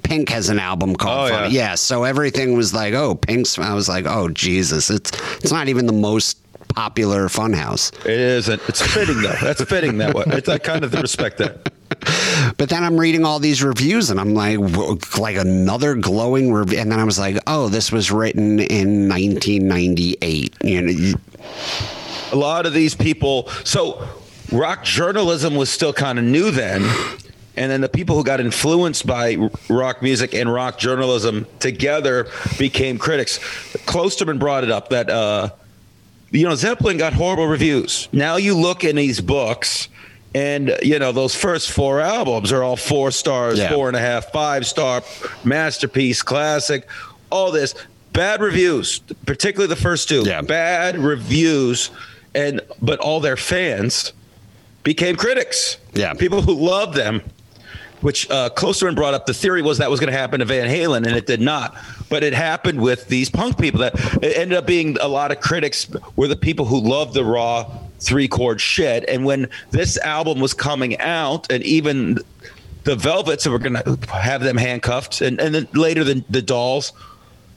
Pink 0.03 0.29
has 0.29 0.47
an 0.49 0.59
album 0.59 0.95
called 0.95 1.31
Oh, 1.31 1.33
yeah. 1.33 1.47
yeah. 1.47 1.75
So 1.75 2.03
everything 2.05 2.55
was 2.55 2.73
like, 2.73 2.93
oh, 2.93 3.15
Pink's. 3.15 3.57
I 3.59 3.73
was 3.73 3.89
like, 3.89 4.05
oh 4.07 4.29
Jesus, 4.29 4.89
it's 4.89 5.11
it's 5.43 5.51
not 5.51 5.67
even 5.67 5.85
the 5.85 5.93
most 5.93 6.37
popular 6.73 7.27
Funhouse. 7.27 7.93
it 8.05 8.19
isn't 8.19 8.61
it's 8.67 8.81
fitting 8.81 9.21
though 9.21 9.35
that's 9.41 9.63
fitting 9.63 9.97
that 9.99 10.13
way 10.15 10.23
it's 10.27 10.49
i 10.49 10.57
kind 10.57 10.83
of 10.83 10.93
respect 10.93 11.37
that 11.37 11.71
But 12.57 12.69
then 12.69 12.83
I'm 12.83 12.99
reading 12.99 13.23
all 13.23 13.39
these 13.39 13.63
reviews 13.63 14.09
and 14.09 14.19
I'm 14.19 14.33
like, 14.33 14.57
like 15.17 15.37
another 15.37 15.93
glowing 15.95 16.51
review. 16.51 16.79
And 16.79 16.91
then 16.91 16.99
I 16.99 17.03
was 17.03 17.17
like, 17.19 17.37
oh, 17.47 17.69
this 17.69 17.91
was 17.91 18.11
written 18.11 18.59
in 18.59 19.07
1998. 19.07 20.55
You 20.63 20.81
know, 20.81 20.91
you- 20.91 21.15
a 22.31 22.35
lot 22.35 22.65
of 22.65 22.73
these 22.73 22.95
people. 22.95 23.47
So 23.63 24.05
rock 24.51 24.83
journalism 24.83 25.55
was 25.55 25.69
still 25.69 25.93
kind 25.93 26.17
of 26.19 26.25
new 26.25 26.51
then. 26.51 26.83
And 27.55 27.71
then 27.71 27.81
the 27.81 27.89
people 27.89 28.15
who 28.15 28.23
got 28.23 28.39
influenced 28.39 29.05
by 29.05 29.37
rock 29.69 30.01
music 30.01 30.33
and 30.33 30.51
rock 30.51 30.79
journalism 30.79 31.45
together 31.59 32.27
became 32.57 32.97
critics. 32.97 33.37
Klosterman 33.85 34.39
brought 34.39 34.63
it 34.63 34.71
up 34.71 34.89
that, 34.89 35.09
uh, 35.09 35.49
you 36.33 36.47
know, 36.47 36.55
Zeppelin 36.55 36.97
got 36.97 37.13
horrible 37.13 37.47
reviews. 37.47 38.09
Now 38.11 38.35
you 38.37 38.55
look 38.57 38.83
in 38.83 38.95
these 38.97 39.21
books, 39.21 39.87
and 40.35 40.75
you 40.81 40.99
know 40.99 41.11
those 41.11 41.35
first 41.35 41.71
four 41.71 42.01
albums 42.01 42.51
are 42.51 42.63
all 42.63 42.75
four 42.75 43.11
stars, 43.11 43.59
Yeah. 43.59 43.69
four 43.73 43.87
and 43.87 43.95
a 43.95 43.99
half, 44.01 44.31
five 44.31 44.65
star, 44.65 45.03
masterpiece, 45.45 46.21
classic, 46.21 46.87
all 47.31 47.51
this 47.51 47.75
bad 48.13 48.41
reviews, 48.41 48.99
particularly 49.25 49.73
the 49.73 49.79
first 49.81 50.09
two, 50.09 50.23
Yeah. 50.25 50.41
bad 50.41 50.97
reviews, 50.97 51.91
and 52.35 52.61
but 52.81 52.99
all 52.99 53.19
their 53.19 53.37
fans 53.37 54.11
became 54.83 55.15
critics. 55.15 55.77
Yeah. 55.93 56.13
people 56.13 56.41
who 56.41 56.53
loved 56.53 56.95
them. 56.95 57.21
Which 58.03 58.29
uh, 58.29 58.49
Klosterman 58.51 58.95
brought 58.95 59.13
up. 59.13 59.25
The 59.25 59.33
theory 59.33 59.61
was 59.61 59.79
that 59.79 59.89
was 59.89 59.99
going 59.99 60.11
to 60.11 60.17
happen 60.17 60.39
to 60.39 60.45
Van 60.45 60.67
Halen, 60.67 60.97
and 61.07 61.15
it 61.15 61.25
did 61.25 61.41
not. 61.41 61.75
But 62.09 62.21
it 62.23 62.33
happened 62.33 62.81
with 62.81 63.07
these 63.07 63.29
punk 63.29 63.57
people. 63.57 63.79
That 63.79 63.95
it 64.21 64.37
ended 64.37 64.57
up 64.57 64.67
being 64.67 64.97
a 65.01 65.07
lot 65.07 65.31
of 65.31 65.39
critics 65.39 65.87
were 66.15 66.27
the 66.27 66.35
people 66.35 66.65
who 66.65 66.79
loved 66.79 67.15
the 67.15 67.23
raw 67.23 67.79
three 67.99 68.27
chord 68.27 68.61
shit. 68.61 69.05
And 69.07 69.25
when 69.25 69.49
this 69.71 69.97
album 69.97 70.39
was 70.39 70.53
coming 70.53 70.99
out, 70.99 71.51
and 71.51 71.63
even 71.63 72.19
the 72.83 72.95
Velvets 72.95 73.47
were 73.47 73.59
going 73.59 73.75
to 73.75 73.97
have 74.11 74.41
them 74.41 74.57
handcuffed, 74.57 75.21
and, 75.21 75.39
and 75.39 75.55
then 75.55 75.67
later 75.73 76.03
the, 76.03 76.23
the 76.29 76.41
Dolls, 76.41 76.91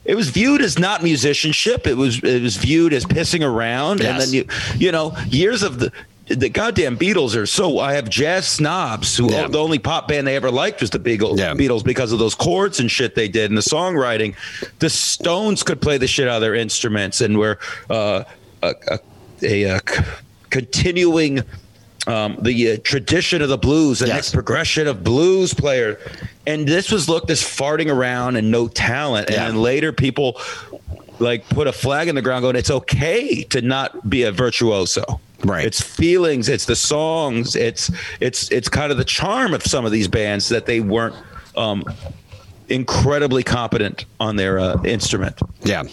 it 0.05 0.15
was 0.15 0.31
viewed 0.31 0.63
as 0.63 0.79
not 0.79 1.03
musicianship. 1.03 1.87
It 1.87 1.97
was 1.97 2.23
it 2.23 2.43
was 2.43 2.57
viewed 2.57 2.93
as 2.93 3.05
pissing 3.05 3.45
around, 3.45 4.01
and 4.01 4.21
then 4.21 4.33
you 4.33 4.47
you 4.77 4.93
know 4.93 5.17
years 5.29 5.63
of 5.63 5.81
the. 5.81 5.93
The 6.29 6.49
goddamn 6.49 6.99
Beatles 6.99 7.37
are 7.37 7.47
so. 7.47 7.79
I 7.79 7.93
have 7.95 8.09
jazz 8.11 8.49
snobs 8.49 9.17
who 9.17 9.31
Yeah. 9.31 9.47
the 9.47 9.59
only 9.59 9.79
pop 9.79 10.09
band 10.09 10.27
they 10.27 10.35
ever 10.35 10.51
liked 10.51 10.81
was 10.81 10.91
the 10.91 10.99
Beagle, 10.99 11.39
Yeah. 11.39 11.55
Beatles 11.55 11.85
because 11.85 12.11
of 12.11 12.19
those 12.19 12.35
chords 12.35 12.81
and 12.81 12.91
shit 12.91 13.15
they 13.15 13.29
did 13.29 13.51
and 13.51 13.57
the 13.57 13.63
songwriting. 13.63 14.35
The 14.81 14.91
Stones 14.91 15.63
could 15.63 15.81
play 15.81 15.99
the 15.99 16.09
shit 16.09 16.27
out 16.27 16.37
of 16.37 16.41
their 16.41 16.57
instruments 16.57 17.21
and 17.21 17.39
were 17.39 17.59
uh, 17.89 18.25
a, 18.63 18.75
a, 19.43 19.63
a, 19.65 19.79
c- 19.89 20.03
continuing 20.51 21.45
um, 22.09 22.39
the 22.43 22.73
uh, 22.73 22.77
tradition 22.83 23.41
of 23.43 23.49
the 23.49 23.59
blues, 23.59 24.01
the 24.01 24.07
Yes. 24.07 24.15
next 24.17 24.33
progression 24.35 24.89
of 24.89 25.05
blues 25.05 25.55
player. 25.55 25.99
And 26.47 26.67
this 26.67 26.91
was 26.91 27.09
looked 27.09 27.31
as 27.31 27.41
farting 27.43 27.89
around 27.91 28.35
and 28.37 28.51
no 28.51 28.67
talent. 28.67 29.29
Yeah. 29.31 29.47
And 29.47 29.55
then 29.57 29.63
later 29.63 29.93
people 29.93 30.41
like 31.21 31.49
put 31.49 31.67
a 31.69 31.73
flag 31.73 32.09
in 32.09 32.15
the 32.17 32.23
ground 32.23 32.43
going, 32.43 32.57
it's 32.57 32.71
okay 32.71 33.43
to 33.45 33.63
not 33.63 34.09
be 34.11 34.25
a 34.25 34.33
virtuoso. 34.33 35.21
Right. 35.45 35.65
It's 35.65 35.81
feelings, 35.81 36.49
it's 36.49 36.65
the 36.65 36.77
songs, 36.77 37.57
it's 37.57 37.91
it's 38.21 38.51
it's 38.51 38.69
kind 38.69 38.91
of 38.91 38.99
the 38.99 39.05
charm 39.05 39.53
of 39.55 39.63
some 39.63 39.85
of 39.85 39.93
these 39.93 40.09
bands 40.09 40.49
that 40.49 40.67
they 40.67 40.81
weren't 40.81 41.15
um, 41.57 41.85
incredibly 42.69 43.43
competent 43.43 44.07
on 44.19 44.37
their 44.37 44.59
uh, 44.59 44.83
instrument. 44.85 45.39
Yeah. 45.63 45.85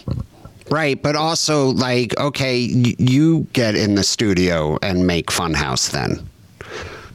Right, 0.70 1.00
but 1.00 1.14
also 1.14 1.66
like 1.68 2.18
okay, 2.18 2.68
y- 2.72 2.94
you 2.98 3.46
get 3.52 3.74
in 3.76 3.94
the 3.96 4.02
studio 4.02 4.78
and 4.82 5.06
make 5.06 5.26
Funhouse 5.26 5.90
then. 5.90 6.26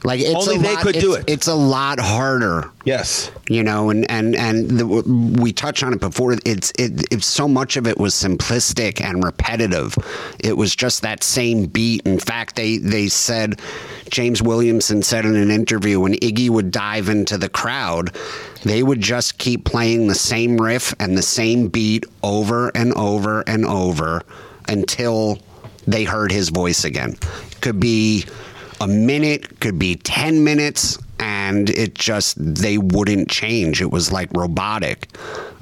Like 0.02 0.20
it's 0.20 0.30
Only 0.48 0.56
a 0.56 0.58
they 0.58 0.74
lot, 0.74 0.82
could 0.82 0.94
do 0.98 1.12
it's- 1.14 1.24
it. 1.28 1.32
It's 1.32 1.46
a 1.48 1.54
lot 1.54 2.00
harder 2.00 2.70
Yes. 2.84 3.30
you 3.48 3.62
know 3.62 3.90
and 3.90 4.10
and 4.10 4.34
and 4.34 4.70
the, 4.78 4.86
we 4.86 5.52
touched 5.52 5.82
on 5.82 5.92
it 5.92 6.00
before 6.00 6.32
it's 6.46 6.72
it, 6.78 7.12
it 7.12 7.22
so 7.22 7.46
much 7.46 7.76
of 7.76 7.86
it 7.86 7.98
was 7.98 8.14
simplistic 8.14 9.00
and 9.02 9.22
repetitive 9.22 9.94
it 10.38 10.56
was 10.56 10.74
just 10.74 11.02
that 11.02 11.22
same 11.22 11.66
beat 11.66 12.00
in 12.06 12.18
fact 12.18 12.56
they 12.56 12.78
they 12.78 13.08
said 13.08 13.60
James 14.10 14.40
Williamson 14.42 15.02
said 15.02 15.26
in 15.26 15.36
an 15.36 15.50
interview 15.50 16.00
when 16.00 16.14
Iggy 16.14 16.48
would 16.48 16.70
dive 16.70 17.08
into 17.10 17.36
the 17.36 17.50
crowd 17.50 18.16
they 18.64 18.82
would 18.82 19.00
just 19.02 19.36
keep 19.38 19.64
playing 19.66 20.06
the 20.08 20.14
same 20.14 20.56
riff 20.56 20.94
and 20.98 21.16
the 21.18 21.22
same 21.22 21.68
beat 21.68 22.06
over 22.22 22.68
and 22.74 22.94
over 22.94 23.42
and 23.42 23.66
over 23.66 24.22
until 24.68 25.38
they 25.86 26.04
heard 26.04 26.32
his 26.32 26.48
voice 26.48 26.84
again 26.84 27.14
could 27.60 27.78
be 27.78 28.24
a 28.80 28.86
minute, 28.86 29.60
could 29.60 29.78
be 29.78 29.96
10 29.96 30.42
minutes, 30.42 30.98
and 31.18 31.68
it 31.70 31.94
just 31.94 32.36
they 32.38 32.78
wouldn't 32.78 33.28
change. 33.28 33.82
It 33.82 33.90
was 33.90 34.10
like 34.10 34.30
robotic 34.32 35.08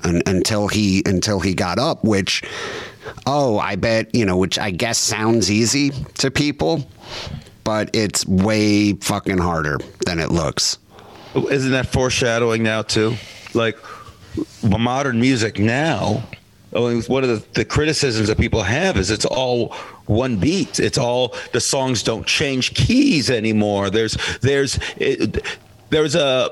un 0.05 0.23
until 0.27 0.69
he 0.69 1.03
until 1.05 1.41
he 1.41 1.55
got 1.55 1.79
up, 1.79 2.05
which 2.05 2.43
oh, 3.27 3.59
I 3.59 3.77
bet, 3.77 4.15
you 4.15 4.25
know, 4.25 4.37
which 4.37 4.59
I 4.59 4.71
guess 4.71 4.99
sounds 4.99 5.51
easy 5.51 5.91
to 6.19 6.31
people, 6.31 6.89
but 7.65 7.91
it's 7.95 8.27
way 8.27 8.93
fucking 8.95 9.39
harder 9.39 9.79
than 10.07 10.21
it 10.21 10.31
looks. 10.31 10.79
Isn't 11.35 11.73
that 11.73 11.87
foreshadowing 11.87 12.63
now 12.63 12.83
too? 12.83 13.17
Like 13.55 13.79
modern 14.63 15.21
music 15.21 15.59
now. 15.59 16.23
Oh, 16.73 16.91
mean, 16.91 17.03
one 17.05 17.25
of 17.25 17.31
the, 17.31 17.61
the 17.61 17.65
criticisms 17.65 18.29
that 18.29 18.37
people 18.37 18.63
have 18.63 18.97
is 18.99 19.11
it's 19.11 19.25
all 19.25 19.73
one 20.07 20.37
beat. 20.37 20.79
It's 20.79 20.99
all 20.99 21.35
the 21.53 21.61
songs 21.61 22.03
don't 22.03 22.27
change 22.27 22.75
keys 22.75 23.31
anymore. 23.31 23.89
There's 23.91 24.17
there's 24.41 24.79
it, 24.99 25.45
there's 25.91 26.15
a 26.15 26.51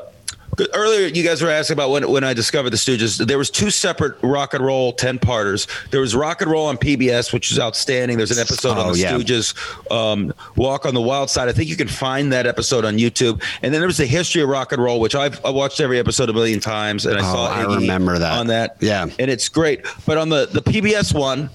earlier 0.75 1.07
you 1.09 1.23
guys 1.23 1.43
were 1.43 1.51
asking 1.51 1.75
about 1.75 1.91
when 1.91 2.09
when 2.11 2.25
I 2.25 2.35
discovered 2.35 2.71
the 2.71 2.77
Stooges. 2.77 3.25
There 3.27 3.39
was 3.39 3.51
two 3.51 3.71
separate 3.71 4.17
rock 4.23 4.55
and 4.55 4.65
roll 4.65 4.93
ten 4.93 5.19
parters. 5.19 5.67
There 5.91 6.01
was 6.01 6.15
rock 6.15 6.41
and 6.43 6.51
roll 6.51 6.67
on 6.67 6.77
PBS, 6.79 7.33
which 7.33 7.51
is 7.53 7.59
outstanding. 7.59 8.17
There's 8.17 8.31
an 8.31 8.39
episode 8.39 8.77
Oh, 8.79 8.87
on 8.89 8.93
the 8.93 8.99
yeah. 8.99 9.13
Stooges 9.13 9.91
um, 9.91 10.33
Walk 10.57 10.87
on 10.87 10.95
the 10.95 11.01
Wild 11.03 11.31
Side. 11.31 11.49
I 11.49 11.53
think 11.53 11.69
you 11.69 11.77
can 11.77 11.89
find 11.89 12.33
that 12.33 12.47
episode 12.47 12.85
on 12.85 12.97
YouTube. 12.99 13.43
And 13.63 13.73
then 13.73 13.81
there 13.81 13.89
was 13.89 13.99
the 13.99 14.07
history 14.07 14.43
of 14.43 14.49
rock 14.49 14.73
and 14.73 14.83
roll, 14.83 15.01
which 15.01 15.15
I've 15.15 15.45
I 15.45 15.51
watched 15.51 15.81
every 15.81 15.99
episode 15.99 16.29
a 16.31 16.33
million 16.33 16.61
times, 16.61 17.07
and 17.07 17.17
I 17.17 17.21
Oh, 17.21 17.35
saw 17.35 17.47
I 17.49 17.75
remember 17.77 18.19
that. 18.19 18.39
on 18.39 18.47
that. 18.49 18.77
Yeah. 18.81 19.03
and 19.19 19.31
it's 19.31 19.49
great. 19.49 19.85
But 20.07 20.19
on 20.19 20.29
the 20.29 20.47
the 20.47 20.63
PBS 20.63 21.15
one. 21.15 21.51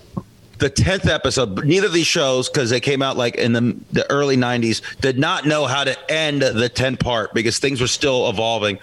The 0.62 0.70
tenth 0.70 1.08
episode. 1.08 1.66
Neither 1.66 1.88
of 1.88 1.94
these 1.94 2.06
shows, 2.06 2.48
because 2.48 2.70
they 2.70 2.80
came 2.80 3.02
out 3.02 3.18
like 3.18 3.34
in 3.34 3.52
the 3.52 3.76
the 3.94 4.10
early 4.12 4.38
'90s, 4.38 4.84
did 5.02 5.18
not 5.18 5.48
know 5.48 5.66
how 5.66 5.84
to 5.84 6.12
end 6.12 6.44
the 6.44 6.70
ten 6.70 6.98
part 6.98 7.34
because 7.34 7.58
things 7.58 7.82
were 7.82 7.88
still 7.88 8.30
evolving. 8.30 8.78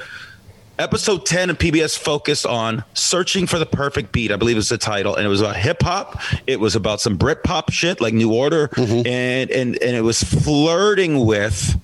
Episode 0.81 1.24
10 1.24 1.51
of 1.51 1.59
PBS 1.59 1.97
focused 1.97 2.47
on 2.47 2.83
searching 2.95 3.47
for 3.47 3.61
the 3.61 3.66
perfect 3.66 4.11
beat, 4.11 4.33
I 4.33 4.37
believe 4.37 4.57
is 4.57 4.68
the 4.68 4.79
title. 4.79 5.14
And 5.14 5.24
it 5.24 5.29
was 5.29 5.41
about 5.41 5.57
hip 5.57 5.83
hop. 5.83 6.20
It 6.49 6.59
was 6.59 6.74
about 6.74 7.01
some 7.01 7.16
Brit 7.16 7.45
pop 7.45 7.70
shit 7.70 8.01
like 8.01 8.12
New 8.14 8.33
Order. 8.33 8.70
And, 8.76 9.51
and, 9.51 9.76
and 9.83 9.97
it 9.97 10.03
was 10.03 10.22
flirting 10.22 11.26
with 11.26 11.76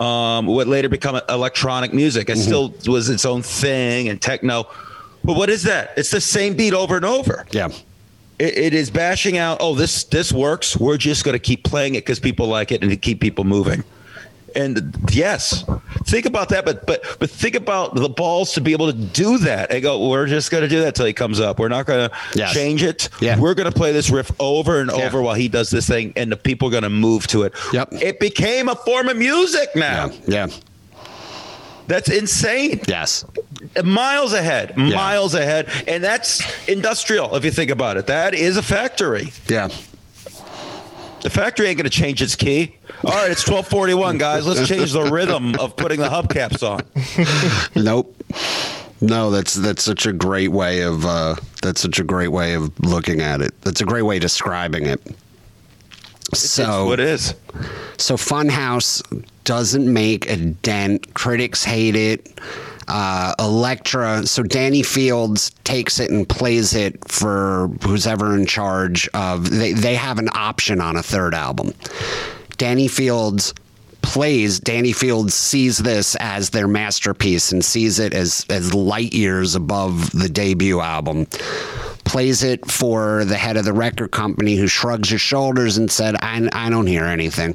um, 0.00 0.46
what 0.46 0.66
later 0.68 0.88
become 0.88 1.20
electronic 1.28 1.92
music. 1.92 2.30
It 2.30 2.38
still 2.38 2.74
was 2.86 3.08
its 3.08 3.24
own 3.24 3.42
thing 3.42 4.08
and 4.08 4.20
techno. 4.22 4.68
But 5.24 5.36
what 5.36 5.50
is 5.50 5.64
that? 5.64 5.92
It's 5.96 6.10
the 6.12 6.20
same 6.20 6.54
beat 6.54 6.72
over 6.72 6.96
and 6.96 7.04
over. 7.04 7.46
Yeah. 7.50 7.70
It, 8.40 8.56
it 8.58 8.74
is 8.74 8.90
bashing 8.90 9.36
out. 9.38 9.58
Oh, 9.60 9.74
this 9.74 10.04
this 10.04 10.32
works. 10.32 10.76
We're 10.76 10.96
just 10.96 11.24
going 11.24 11.34
to 11.34 11.38
keep 11.38 11.62
playing 11.62 11.94
it 11.94 12.00
because 12.04 12.18
people 12.18 12.46
like 12.48 12.72
it 12.72 12.80
and 12.82 12.90
to 12.90 12.96
keep 12.96 13.20
people 13.20 13.44
moving. 13.44 13.84
And 14.56 14.96
yes, 15.12 15.62
think 16.06 16.26
about 16.26 16.48
that. 16.48 16.64
But 16.64 16.84
but 16.86 17.04
but 17.20 17.30
think 17.30 17.54
about 17.54 17.94
the 17.94 18.08
balls 18.08 18.52
to 18.54 18.60
be 18.60 18.72
able 18.72 18.90
to 18.90 18.98
do 18.98 19.38
that. 19.38 19.70
And 19.70 19.80
go, 19.80 20.08
we're 20.08 20.26
just 20.26 20.50
going 20.50 20.62
to 20.62 20.68
do 20.68 20.80
that 20.80 20.96
till 20.96 21.06
he 21.06 21.12
comes 21.12 21.38
up. 21.38 21.60
We're 21.60 21.68
not 21.68 21.86
going 21.86 22.08
to 22.10 22.16
Yes. 22.34 22.52
change 22.52 22.82
it. 22.82 23.10
Yeah. 23.20 23.38
We're 23.38 23.54
going 23.54 23.70
to 23.70 23.76
play 23.76 23.92
this 23.92 24.10
riff 24.10 24.32
over 24.40 24.80
and 24.80 24.90
Yeah. 24.90 25.04
over 25.06 25.22
while 25.22 25.36
he 25.36 25.46
does 25.48 25.70
this 25.70 25.86
thing, 25.86 26.12
and 26.16 26.32
the 26.32 26.36
people 26.36 26.66
are 26.66 26.72
going 26.72 26.82
to 26.82 26.90
move 26.90 27.28
to 27.28 27.42
it. 27.44 27.54
Yep. 27.72 27.90
It 27.92 28.18
became 28.18 28.68
a 28.68 28.74
form 28.74 29.08
of 29.08 29.16
music 29.18 29.68
now. 29.76 30.10
Yeah. 30.26 30.46
Yeah. 30.46 30.46
That's 31.90 32.08
insane. 32.08 32.80
Yes. 32.86 33.24
Miles 33.82 34.32
ahead, 34.32 34.76
miles 34.76 35.34
ahead, 35.34 35.68
and 35.88 36.04
that's 36.04 36.40
industrial. 36.68 37.34
If 37.34 37.44
you 37.44 37.50
think 37.50 37.68
about 37.72 37.96
it, 37.96 38.06
that 38.06 38.32
is 38.32 38.56
a 38.56 38.62
factory. 38.62 39.32
Yeah. 39.48 39.70
The 41.22 41.30
factory 41.30 41.66
ain't 41.66 41.78
going 41.78 41.84
to 41.84 41.90
change 41.90 42.22
its 42.22 42.36
key. 42.36 42.76
All 43.04 43.10
right, 43.10 43.32
it's 43.32 43.44
1241, 43.46 44.18
guys. 44.18 44.46
Let's 44.46 44.68
change 44.68 44.92
the 44.92 45.02
rhythm 45.02 45.56
of 45.56 45.74
putting 45.74 45.98
the 45.98 46.08
hubcaps 46.08 46.62
on. 46.62 46.82
Nope. 47.82 48.16
No, 49.00 49.32
that's 49.32 49.54
that's 49.54 49.82
such 49.82 50.06
a 50.06 50.12
great 50.12 50.52
way 50.52 50.82
of 50.82 51.04
uh, 51.04 51.34
that's 51.60 51.80
such 51.80 51.98
a 51.98 52.04
great 52.04 52.28
way 52.28 52.54
of 52.54 52.78
looking 52.80 53.20
at 53.20 53.40
it. 53.40 53.60
That's 53.62 53.80
a 53.80 53.84
great 53.84 54.02
way 54.02 54.16
of 54.18 54.22
describing 54.22 54.86
it. 54.86 55.00
So 56.34 56.86
what 56.86 57.00
it 57.00 57.08
is. 57.08 57.34
So 57.98 58.16
Funhouse 58.16 59.02
doesn't 59.44 59.92
make 59.92 60.30
a 60.30 60.36
dent. 60.36 61.14
Critics 61.14 61.64
hate 61.64 61.96
it. 61.96 62.40
Uh, 62.88 63.34
Elektra. 63.38 64.26
So 64.26 64.42
Danny 64.42 64.82
Fields 64.82 65.50
takes 65.64 66.00
it 66.00 66.10
and 66.10 66.28
plays 66.28 66.74
it 66.74 67.08
for 67.08 67.68
who's 67.82 68.06
ever 68.06 68.36
in 68.36 68.46
charge 68.46 69.08
of. 69.14 69.50
They 69.50 69.72
they 69.72 69.94
have 69.94 70.18
an 70.18 70.28
option 70.32 70.80
on 70.80 70.96
a 70.96 71.02
third 71.02 71.34
album. 71.34 71.72
Danny 72.56 72.88
Fields 72.88 73.54
plays 74.02 74.58
Danny 74.58 74.92
Fields 74.92 75.34
sees 75.34 75.78
this 75.78 76.16
as 76.16 76.50
their 76.50 76.66
masterpiece 76.66 77.52
and 77.52 77.64
sees 77.64 77.98
it 77.98 78.14
as 78.14 78.44
as 78.50 78.74
light 78.74 79.12
years 79.12 79.54
above 79.54 80.10
the 80.10 80.28
debut 80.28 80.80
album 80.80 81.26
plays 82.10 82.42
it 82.42 82.68
for 82.68 83.24
the 83.24 83.36
head 83.36 83.56
of 83.56 83.64
the 83.64 83.72
record 83.72 84.10
company, 84.10 84.56
who 84.56 84.66
shrugs 84.66 85.08
his 85.10 85.20
shoulders 85.20 85.78
and 85.78 85.88
said, 85.88 86.16
"I, 86.20 86.48
I 86.52 86.68
don't 86.68 86.88
hear 86.88 87.04
anything," 87.04 87.54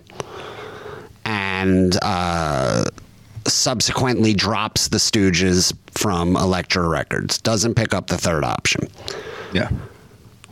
and 1.26 1.98
uh, 2.02 2.86
subsequently 3.46 4.34
drops 4.34 4.88
the 4.88 4.98
Stooges 4.98 5.74
from 5.92 6.38
Elektra 6.38 6.88
Records. 6.88 7.38
Doesn't 7.40 7.76
pick 7.76 7.94
up 7.94 8.08
the 8.08 8.18
third 8.18 8.46
option 8.46 8.88
Yeah. 9.54 9.70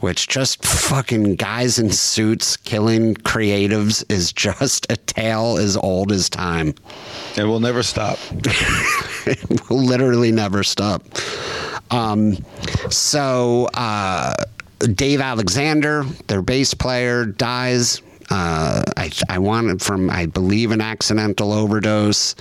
Which 0.03 0.27
just 0.27 0.65
fucking 0.65 1.33
guys 1.35 1.79
in 1.79 1.89
suits 1.89 2.57
killing 2.57 3.15
creatives 3.15 4.03
is 4.11 4.33
just 4.33 4.85
a 4.91 4.97
tale 4.97 5.57
as 5.57 5.77
old 5.77 6.11
as 6.11 6.29
time. 6.29 6.75
And 7.37 7.47
we'll 7.47 7.61
never 7.61 7.81
stop. 7.83 8.19
It 9.25 9.69
will 9.69 9.81
literally 9.81 10.33
never 10.33 10.63
stop. 10.63 11.01
Um, 11.89 12.35
so 12.89 13.69
uh, 13.73 14.33
Dave 14.79 15.21
Alexander, 15.21 16.03
their 16.27 16.41
bass 16.41 16.73
player, 16.73 17.25
dies. 17.25 18.01
Uh, 18.29 18.83
I, 18.97 19.09
I 19.29 19.39
wanted 19.39 19.81
from, 19.81 20.09
I 20.09 20.25
believe, 20.25 20.71
an 20.71 20.81
accidental 20.81 21.53
overdose. 21.53 22.35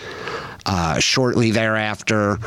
Uh, 0.64 0.98
shortly 1.00 1.50
thereafter, 1.50 2.38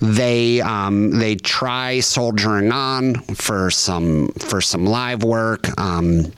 they 0.00 0.60
um, 0.60 1.10
they 1.18 1.36
try 1.36 2.00
soldiering 2.00 2.70
on 2.70 3.14
for 3.34 3.70
some 3.70 4.28
for 4.32 4.60
some 4.60 4.84
live 4.84 5.22
work. 5.22 5.66
Um, 5.80 6.32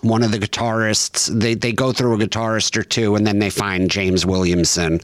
one 0.00 0.22
of 0.22 0.30
the 0.32 0.38
guitarists 0.38 1.28
they, 1.40 1.54
they 1.54 1.72
go 1.72 1.92
through 1.92 2.14
a 2.14 2.18
guitarist 2.18 2.76
or 2.76 2.82
two 2.82 3.14
and 3.14 3.26
then 3.26 3.38
they 3.38 3.48
find 3.48 3.90
james 3.90 4.26
williamson 4.26 5.00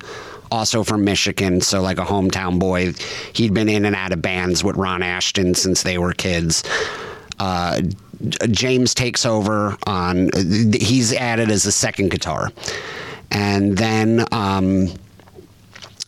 also 0.51 0.85
from 0.85 1.03
michigan 1.05 1.61
so 1.61 1.81
like 1.81 1.99
a 1.99 2.05
hometown 2.05 2.59
boy. 2.59 2.93
He'd 3.33 3.55
been 3.55 3.69
in 3.69 3.85
and 3.87 3.97
out 3.97 4.13
of 4.13 4.21
bands 4.21 4.63
with 4.63 4.77
ron 4.77 5.01
asheton 5.01 5.57
since 5.57 5.83
they 5.83 5.97
were 5.97 6.13
kids. 6.13 6.65
Uh, 7.39 7.81
james 8.51 8.95
takes 8.95 9.25
over 9.25 9.77
on 9.87 10.29
he's 10.73 11.15
added 11.15 11.51
as 11.51 11.65
a 11.67 11.73
second 11.73 12.11
guitar. 12.11 12.51
And 13.31 13.79
then 13.79 14.27
um, 14.33 14.89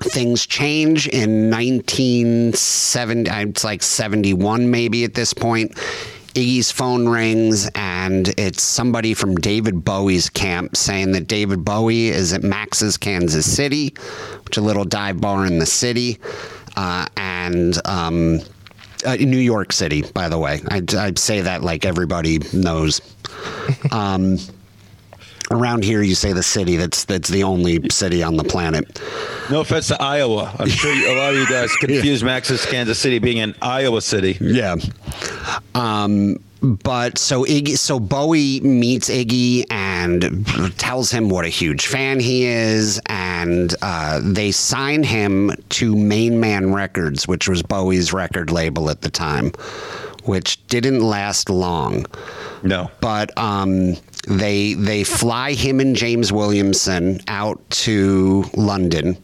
things 0.03 0.46
change 0.46 1.09
in 1.09 1.50
1970 1.50 3.30
it's 3.30 3.64
like 3.64 3.82
71 3.82 4.70
maybe 4.70 5.05
at 5.05 5.14
this 5.14 5.32
point 5.32 5.72
iggy's 6.34 6.70
phone 6.70 7.09
rings 7.09 7.68
and 7.74 8.28
it's 8.38 8.62
somebody 8.62 9.14
from 9.14 9.34
david 9.36 9.84
bowie's 9.84 10.28
camp 10.30 10.76
saying 10.76 11.12
that 11.12 11.26
david 11.26 11.64
bowie 11.64 12.09
is 12.09 12.32
at 12.32 12.42
max's 12.42 12.96
kansas 12.96 13.50
city 13.50 13.94
which 14.44 14.57
is 14.57 14.62
a 14.62 14.66
little 14.66 14.84
dive 14.84 15.20
bar 15.20 15.46
in 15.46 15.59
the 15.59 15.66
city 15.66 16.18
uh, 16.76 17.07
and 17.16 17.78
um, 17.86 18.40
uh, 19.05 19.16
New 19.16 19.38
York 19.38 19.72
City, 19.72 20.03
by 20.14 20.28
the 20.28 20.38
way. 20.38 20.61
I'd, 20.70 20.94
I'd 20.94 21.18
say 21.18 21.40
that 21.42 21.62
like 21.62 21.84
everybody 21.84 22.40
knows. 22.53 23.00
Um, 23.90 24.38
around 25.53 25.84
here, 25.84 26.03
you 26.03 26.14
say 26.14 26.32
the 26.32 26.42
city. 26.42 26.76
That's 26.76 27.05
that's 27.05 27.28
the 27.28 27.44
only 27.44 27.88
city 27.90 28.22
on 28.22 28.36
the 28.36 28.44
planet. 28.44 29.00
No 29.50 29.61
offense 29.61 29.88
to 29.88 30.03
Iowa. 30.03 30.55
I'm 30.59 30.68
sure 30.68 30.92
a 30.92 31.16
lot 31.16 31.34
of 31.34 31.36
you 31.36 31.46
guys 31.46 31.74
confuse 31.80 32.24
Max's 32.24 32.64
Kansas 32.66 32.98
City 32.98 33.18
being 33.18 33.38
in 33.38 33.55
Iowa 33.62 34.00
City. 34.00 34.38
Yeah. 34.40 34.76
Um, 35.74 36.38
but 36.62 37.18
so 37.18 37.44
Iggy, 37.44 37.76
so 37.76 37.98
Bowie 37.98 38.61
meets 38.61 39.11
Iggy 39.11 39.64
and 39.70 40.46
tells 40.78 41.11
him 41.11 41.28
what 41.28 41.44
a 41.44 41.48
huge 41.48 41.86
fan 41.86 42.20
he 42.20 42.44
is, 42.44 43.00
and 43.07 43.74
uh, 43.82 44.20
they 44.22 44.53
sign 44.53 45.03
him 45.03 45.50
to 45.70 45.96
Main 45.96 46.38
Man 46.38 46.72
Records, 46.72 47.26
which 47.26 47.48
was 47.48 47.62
Bowie's 47.62 48.12
record 48.12 48.53
label 48.53 48.90
at 48.90 49.00
the 49.00 49.11
time, 49.11 49.53
which 50.25 50.64
didn't 50.68 51.01
last 51.01 51.51
long. 51.51 52.07
No. 52.62 52.91
But 53.01 53.37
um, 53.39 53.97
they 54.29 54.75
they 54.75 55.03
fly 55.05 55.53
him 55.53 55.81
and 55.81 55.97
James 55.97 56.33
Williamson 56.33 57.20
out 57.29 57.59
to 57.70 58.45
London. 58.55 59.16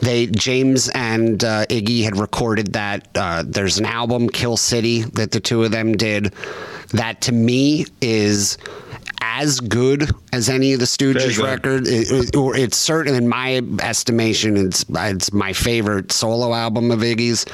They 0.00 0.26
James 0.26 0.88
and 0.94 1.42
uh, 1.42 1.66
Iggy 1.66 2.04
had 2.04 2.16
recorded 2.16 2.72
that. 2.74 3.08
Uh, 3.14 3.42
there's 3.46 3.78
an 3.78 3.86
album, 3.86 4.28
Kill 4.28 4.56
City, 4.56 5.02
that 5.02 5.32
the 5.32 5.40
two 5.40 5.64
of 5.64 5.72
them 5.72 5.96
did. 5.96 6.32
That 6.92 7.20
to 7.22 7.32
me 7.32 7.86
is 8.00 8.56
as 9.20 9.58
good 9.60 10.08
as 10.32 10.48
any 10.48 10.72
of 10.72 10.78
the 10.78 10.86
Stooges 10.86 11.42
record, 11.42 11.86
it, 11.88 12.10
it- 12.10 12.36
or 12.36 12.56
it's 12.56 12.76
certain 12.76 13.14
in 13.16 13.26
my 13.28 13.60
estimation, 13.82 14.56
it's 14.56 14.84
it's 14.90 15.32
my 15.32 15.52
favorite 15.52 16.12
solo 16.12 16.54
album 16.54 16.90
of 16.92 17.00
Iggy's. 17.00 17.44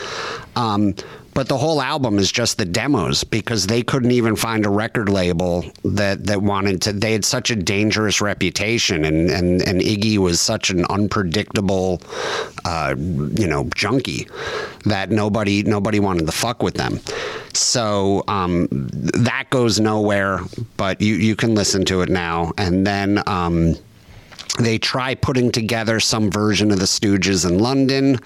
Um, 0.54 0.94
but 1.34 1.48
the 1.48 1.58
whole 1.58 1.82
album 1.82 2.18
is 2.18 2.30
just 2.30 2.58
the 2.58 2.64
demos 2.64 3.24
because 3.24 3.66
they 3.66 3.82
couldn't 3.82 4.12
even 4.12 4.36
find 4.36 4.64
a 4.64 4.70
record 4.70 5.08
label 5.08 5.64
that, 5.84 6.24
that 6.26 6.40
wanted 6.40 6.80
to. 6.82 6.92
They 6.92 7.12
had 7.12 7.24
such 7.24 7.50
a 7.50 7.56
dangerous 7.56 8.20
reputation, 8.20 9.04
and, 9.04 9.30
and, 9.30 9.60
and 9.62 9.80
Iggy 9.80 10.18
was 10.18 10.40
such 10.40 10.70
an 10.70 10.84
unpredictable, 10.86 12.00
uh, 12.64 12.94
you 12.96 13.46
know, 13.48 13.68
junkie 13.74 14.28
that 14.84 15.10
nobody 15.10 15.62
nobody 15.64 15.98
wanted 15.98 16.26
to 16.26 16.32
fuck 16.32 16.62
with 16.62 16.74
them. 16.74 17.00
So 17.52 18.22
um, 18.28 18.68
that 18.70 19.50
goes 19.50 19.80
nowhere, 19.80 20.40
but 20.76 21.00
you, 21.00 21.14
you 21.14 21.36
can 21.36 21.54
listen 21.54 21.84
to 21.86 22.02
it 22.02 22.08
now. 22.08 22.52
And 22.58 22.86
then 22.86 23.22
um, 23.26 23.76
they 24.58 24.78
try 24.78 25.14
putting 25.14 25.50
together 25.50 26.00
some 26.00 26.30
version 26.30 26.70
of 26.70 26.78
the 26.78 26.86
Stooges 26.86 27.48
in 27.48 27.58
London. 27.58 28.18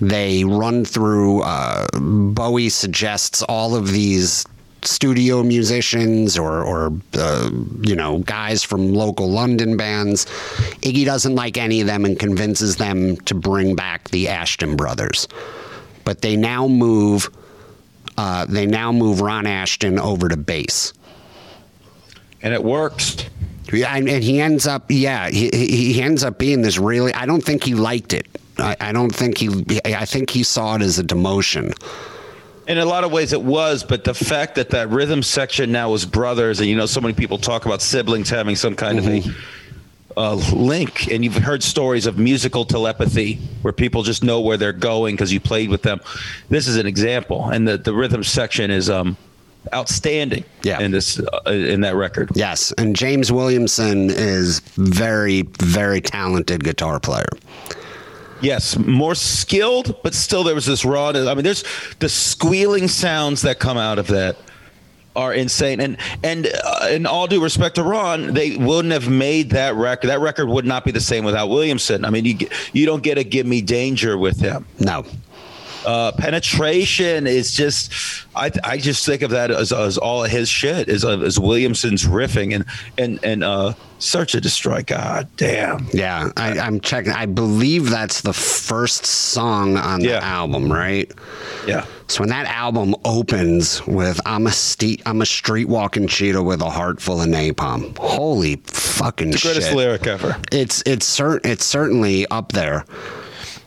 They 0.00 0.44
run 0.44 0.84
through, 0.84 1.42
uh, 1.42 1.86
Bowie 1.94 2.68
suggests 2.68 3.42
all 3.42 3.74
of 3.74 3.92
these 3.92 4.44
studio 4.82 5.42
musicians 5.42 6.38
or, 6.38 6.62
or 6.62 6.92
uh, 7.14 7.50
you 7.80 7.96
know, 7.96 8.18
guys 8.20 8.62
from 8.62 8.92
local 8.92 9.28
London 9.28 9.76
bands. 9.76 10.26
Iggy 10.82 11.04
doesn't 11.04 11.34
like 11.34 11.56
any 11.56 11.80
of 11.80 11.86
them 11.86 12.04
and 12.04 12.18
convinces 12.18 12.76
them 12.76 13.16
to 13.18 13.34
bring 13.34 13.74
back 13.74 14.10
the 14.10 14.26
Asheton 14.26 14.76
brothers. 14.76 15.28
But 16.04 16.20
they 16.20 16.36
now 16.36 16.68
move. 16.68 17.30
Uh, 18.16 18.46
they 18.46 18.66
now 18.66 18.92
move 18.92 19.20
Ron 19.20 19.44
Asheton 19.44 19.98
over 19.98 20.28
to 20.28 20.36
bass. 20.36 20.92
And 22.42 22.54
it 22.54 22.62
works. 22.62 23.16
Yeah, 23.72 23.96
and, 23.96 24.08
and 24.08 24.22
he 24.22 24.40
ends 24.40 24.66
up, 24.66 24.84
yeah, 24.88 25.28
he, 25.28 25.50
he 25.52 25.92
he 25.94 26.02
ends 26.02 26.22
up 26.22 26.38
being 26.38 26.62
this 26.62 26.78
really. 26.78 27.12
I 27.12 27.26
don't 27.26 27.42
think 27.42 27.64
he 27.64 27.74
liked 27.74 28.12
it. 28.12 28.26
I, 28.58 28.76
I 28.80 28.92
don't 28.92 29.14
think 29.14 29.38
he. 29.38 29.50
I 29.84 30.04
think 30.04 30.30
he 30.30 30.42
saw 30.42 30.76
it 30.76 30.82
as 30.82 30.98
a 30.98 31.04
demotion. 31.04 31.76
In 32.66 32.78
a 32.78 32.84
lot 32.84 33.04
of 33.04 33.12
ways, 33.12 33.32
it 33.32 33.42
was, 33.42 33.84
but 33.84 34.02
the 34.02 34.14
fact 34.14 34.56
that 34.56 34.70
that 34.70 34.88
rhythm 34.88 35.22
section 35.22 35.70
now 35.70 35.90
was 35.90 36.04
brothers, 36.04 36.58
and 36.58 36.68
you 36.68 36.74
know, 36.74 36.86
so 36.86 37.00
many 37.00 37.14
people 37.14 37.38
talk 37.38 37.64
about 37.64 37.80
siblings 37.80 38.28
having 38.28 38.56
some 38.56 38.74
kind 38.74 38.98
of 38.98 39.06
a 39.06 39.22
uh, 40.16 40.34
link, 40.52 41.08
and 41.12 41.22
you've 41.22 41.36
heard 41.36 41.62
stories 41.62 42.06
of 42.06 42.18
musical 42.18 42.64
telepathy 42.64 43.34
where 43.62 43.72
people 43.72 44.02
just 44.02 44.24
know 44.24 44.40
where 44.40 44.56
they're 44.56 44.72
going 44.72 45.14
because 45.14 45.32
you 45.32 45.38
played 45.38 45.68
with 45.68 45.82
them. 45.82 46.00
This 46.48 46.66
is 46.66 46.76
an 46.76 46.86
example, 46.86 47.48
and 47.50 47.68
the 47.68 47.78
the 47.78 47.94
rhythm 47.94 48.24
section 48.24 48.70
is 48.70 48.90
um 48.90 49.16
outstanding. 49.74 50.44
Yeah. 50.62 50.80
in 50.80 50.90
this 50.90 51.20
uh, 51.20 51.50
in 51.50 51.82
that 51.82 51.94
record. 51.94 52.30
Yes, 52.34 52.72
and 52.72 52.96
James 52.96 53.30
Williamson 53.30 54.10
is 54.10 54.60
very, 54.60 55.42
very 55.60 56.00
talented 56.00 56.64
guitar 56.64 56.98
player. 56.98 57.28
Yes, 58.40 58.76
more 58.78 59.14
skilled, 59.14 59.96
but 60.02 60.14
still 60.14 60.44
there 60.44 60.54
was 60.54 60.66
this 60.66 60.84
raw. 60.84 61.08
I 61.08 61.34
mean, 61.34 61.44
there's 61.44 61.64
the 62.00 62.08
squealing 62.08 62.88
sounds 62.88 63.42
that 63.42 63.58
come 63.58 63.78
out 63.78 63.98
of 63.98 64.08
that 64.08 64.36
are 65.16 65.32
insane. 65.32 65.80
And 65.80 65.96
and 66.22 66.46
uh, 66.64 66.88
in 66.90 67.06
all 67.06 67.26
due 67.26 67.42
respect 67.42 67.76
to 67.76 67.82
Ron, 67.82 68.34
they 68.34 68.56
wouldn't 68.56 68.92
have 68.92 69.08
made 69.08 69.50
that 69.50 69.74
record. 69.74 70.08
That 70.08 70.20
record 70.20 70.48
would 70.48 70.66
not 70.66 70.84
be 70.84 70.90
the 70.90 71.00
same 71.00 71.24
without 71.24 71.48
Williamson. 71.48 72.04
I 72.04 72.10
mean, 72.10 72.24
you 72.24 72.36
you 72.72 72.86
don't 72.86 73.02
get 73.02 73.18
a 73.18 73.24
"Gimme 73.24 73.62
Danger" 73.62 74.18
with 74.18 74.38
him. 74.38 74.66
No, 74.78 75.04
Uh, 75.86 76.10
penetration 76.12 77.26
is 77.28 77.52
just 77.54 77.92
I 78.34 78.50
I 78.64 78.76
just 78.76 79.06
think 79.06 79.22
of 79.22 79.30
that 79.30 79.50
as, 79.50 79.72
as 79.72 79.96
all 79.98 80.24
of 80.24 80.30
his 80.30 80.48
shit 80.48 80.88
is 80.88 81.04
uh, 81.04 81.20
as 81.20 81.38
Williamson's 81.38 82.04
riffing 82.04 82.54
and 82.54 82.64
and 82.98 83.18
and 83.24 83.44
uh, 83.44 83.72
Search 83.98 84.34
and 84.34 84.42
Destroy. 84.42 84.82
God 84.82 85.28
damn. 85.36 85.86
yeah, 85.92 86.30
I, 86.36 86.58
I'm 86.58 86.80
checking. 86.80 87.12
I 87.12 87.26
believe 87.26 87.88
that's 87.88 88.20
the 88.22 88.32
first 88.32 89.06
song 89.06 89.76
on 89.76 90.00
Yeah. 90.02 90.18
the 90.20 90.24
album, 90.24 90.70
right? 90.72 91.10
Yeah. 91.66 91.86
So 92.08 92.20
when 92.20 92.28
that 92.30 92.46
album 92.46 92.94
opens 93.04 93.84
with 93.86 94.20
"I'm 94.26 94.46
a 94.46 94.52
ste- 94.52 95.02
I'm 95.06 95.22
a 95.22 95.26
street 95.26 95.68
walking 95.68 96.06
cheetah 96.08 96.42
with 96.42 96.60
a 96.62 96.70
heart 96.70 97.00
full 97.00 97.20
of 97.22 97.28
napalm," 97.28 97.96
holy 97.98 98.56
fucking 98.66 99.30
The 99.30 99.38
greatest 99.38 99.68
shit! 99.68 99.76
lyric 99.76 100.06
ever. 100.06 100.36
It's 100.52 100.82
it's 100.86 101.06
cert- 101.18 101.44
it's 101.46 101.64
certainly 101.64 102.26
up 102.26 102.52
there. 102.52 102.84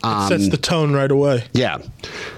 Sets 0.02 0.48
the 0.48 0.56
tone 0.56 0.92
right 0.92 1.10
away. 1.10 1.44
Yeah, 1.52 1.78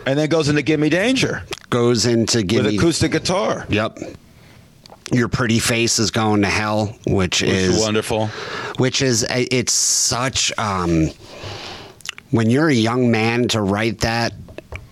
And 0.07 0.19
then 0.19 0.29
goes 0.29 0.49
into 0.49 0.63
Gimme 0.63 0.89
Danger 0.91 1.43
goes 1.71 2.05
into 2.07 2.43
give 2.43 2.65
with 2.65 2.73
me. 2.75 2.79
acoustic 2.79 3.13
guitar. 3.13 3.65
Yep. 3.71 3.99
Your 5.13 5.29
pretty 5.29 5.59
face 5.59 5.99
is 5.99 6.11
going 6.11 6.43
to 6.43 6.49
hell, 6.49 6.97
which 7.07 7.41
Which 7.43 7.51
is 7.51 7.77
is 7.77 7.83
wonderful. 7.83 8.29
which 8.79 9.01
is 9.03 9.25
it's 9.31 9.73
such 9.73 10.53
um 10.59 11.09
when 12.31 12.49
you're 12.51 12.69
a 12.69 12.75
young 12.75 13.11
man 13.11 13.49
to 13.49 13.61
write 13.61 14.01
that 14.01 14.33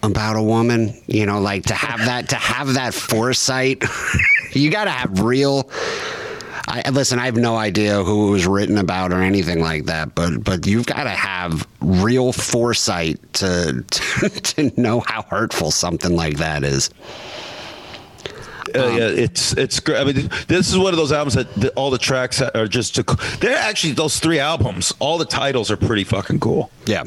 about 0.02 0.36
a 0.36 0.42
woman. 0.42 0.94
You 1.06 1.26
know, 1.26 1.40
like 1.40 1.64
to 1.66 1.74
have 1.74 2.00
that 2.00 2.28
to 2.30 2.36
have 2.36 2.74
that 2.74 2.94
foresight. 2.94 3.82
you 4.52 4.70
got 4.70 4.84
to 4.84 4.90
have 4.90 5.20
real. 5.20 5.70
I, 6.70 6.88
listen, 6.90 7.18
I 7.18 7.24
have 7.24 7.36
no 7.36 7.56
idea 7.56 8.02
who 8.04 8.28
it 8.28 8.30
was 8.30 8.46
written 8.46 8.78
about 8.78 9.12
or 9.12 9.20
anything 9.20 9.60
like 9.60 9.86
that, 9.86 10.14
but 10.14 10.44
but 10.44 10.66
you've 10.66 10.86
got 10.86 11.02
to 11.04 11.10
have 11.10 11.66
real 11.80 12.32
foresight 12.32 13.20
to, 13.34 13.84
to 13.90 14.28
to 14.40 14.80
know 14.80 15.00
how 15.00 15.22
hurtful 15.22 15.72
something 15.72 16.14
like 16.14 16.36
that 16.36 16.62
is. 16.62 16.90
Uh, 18.72 18.86
yeah, 18.86 19.08
it's 19.08 19.52
it's 19.54 19.80
great. 19.80 19.98
I 19.98 20.04
mean, 20.04 20.30
this 20.46 20.70
is 20.70 20.78
one 20.78 20.92
of 20.92 20.96
those 20.96 21.10
albums 21.10 21.34
that 21.34 21.72
all 21.74 21.90
the 21.90 21.98
tracks 21.98 22.40
are 22.40 22.68
just. 22.68 22.94
To, 22.94 23.02
they're 23.40 23.56
actually 23.56 23.94
those 23.94 24.20
three 24.20 24.38
albums. 24.38 24.94
All 25.00 25.18
the 25.18 25.24
titles 25.24 25.72
are 25.72 25.76
pretty 25.76 26.04
fucking 26.04 26.38
cool. 26.38 26.70
Yeah. 26.86 27.02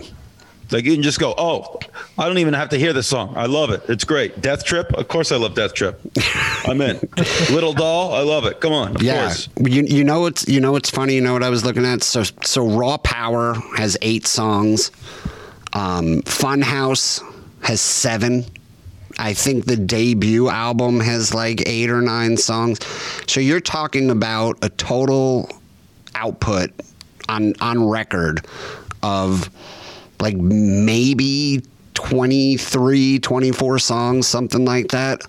Like 0.74 0.86
you 0.86 0.94
can 0.94 1.04
just 1.04 1.20
go, 1.20 1.34
oh, 1.38 1.80
I 2.18 2.28
don't 2.28 2.40
even 2.40 2.54
have 2.54 2.70
to 2.70 2.78
hear 2.78 2.94
this 2.94 3.08
song. 3.08 3.34
I 3.38 3.46
love 3.46 3.70
it. 3.70 3.84
It's 3.88 4.04
great. 4.04 4.42
Death 4.42 4.66
Trip, 4.66 4.92
of 4.94 5.08
course 5.08 5.32
I 5.32 5.38
love 5.38 5.56
Death 5.56 5.74
Trip. 5.74 6.00
I'm 6.66 6.82
in. 6.82 7.00
Little 7.52 7.74
Doll, 7.74 8.14
I 8.14 8.22
love 8.22 8.46
it. 8.46 8.60
Come 8.60 8.74
on, 8.74 8.98
yeah. 9.00 9.28
course. 9.28 9.50
You 9.58 9.84
you 9.84 10.04
know 10.04 10.22
what's 10.22 10.48
you 10.48 10.60
know 10.60 10.72
what's 10.72 10.90
funny. 10.90 11.16
You 11.16 11.22
know 11.22 11.34
what 11.34 11.44
I 11.44 11.50
was 11.50 11.64
looking 11.64 11.86
at. 11.86 12.04
So 12.04 12.24
so 12.42 12.68
Raw 12.68 12.98
Power 12.98 13.54
has 13.78 13.98
eight 14.02 14.26
songs. 14.26 14.92
Um, 15.74 16.22
Funhouse 16.24 17.22
has 17.62 17.82
seven. 17.82 18.46
I 19.20 19.34
think 19.34 19.66
the 19.66 19.78
debut 19.78 20.50
album 20.50 21.00
has 21.00 21.34
like 21.34 21.68
eight 21.68 21.90
or 21.90 22.02
nine 22.02 22.38
songs. 22.38 22.80
So 23.28 23.40
you're 23.40 23.60
talking 23.60 24.10
about 24.10 24.58
a 24.64 24.70
total 24.70 25.50
output 26.16 26.72
on 27.30 27.54
on 27.62 27.88
record 27.88 28.46
of 29.02 29.50
like 30.24 30.38
maybe 30.38 31.62
23 31.96 33.20
24 33.20 33.78
songs 33.80 34.26
something 34.28 34.64
like 34.66 34.88
that 34.88 35.22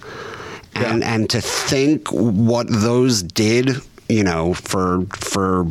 and 0.75 1.01
Yeah. 1.03 1.15
and 1.15 1.29
to 1.31 1.41
think 1.41 2.09
what 2.13 2.67
those 2.71 3.23
did 3.23 3.71
you 4.09 4.23
know 4.23 4.55
for 4.55 5.05
for 5.17 5.67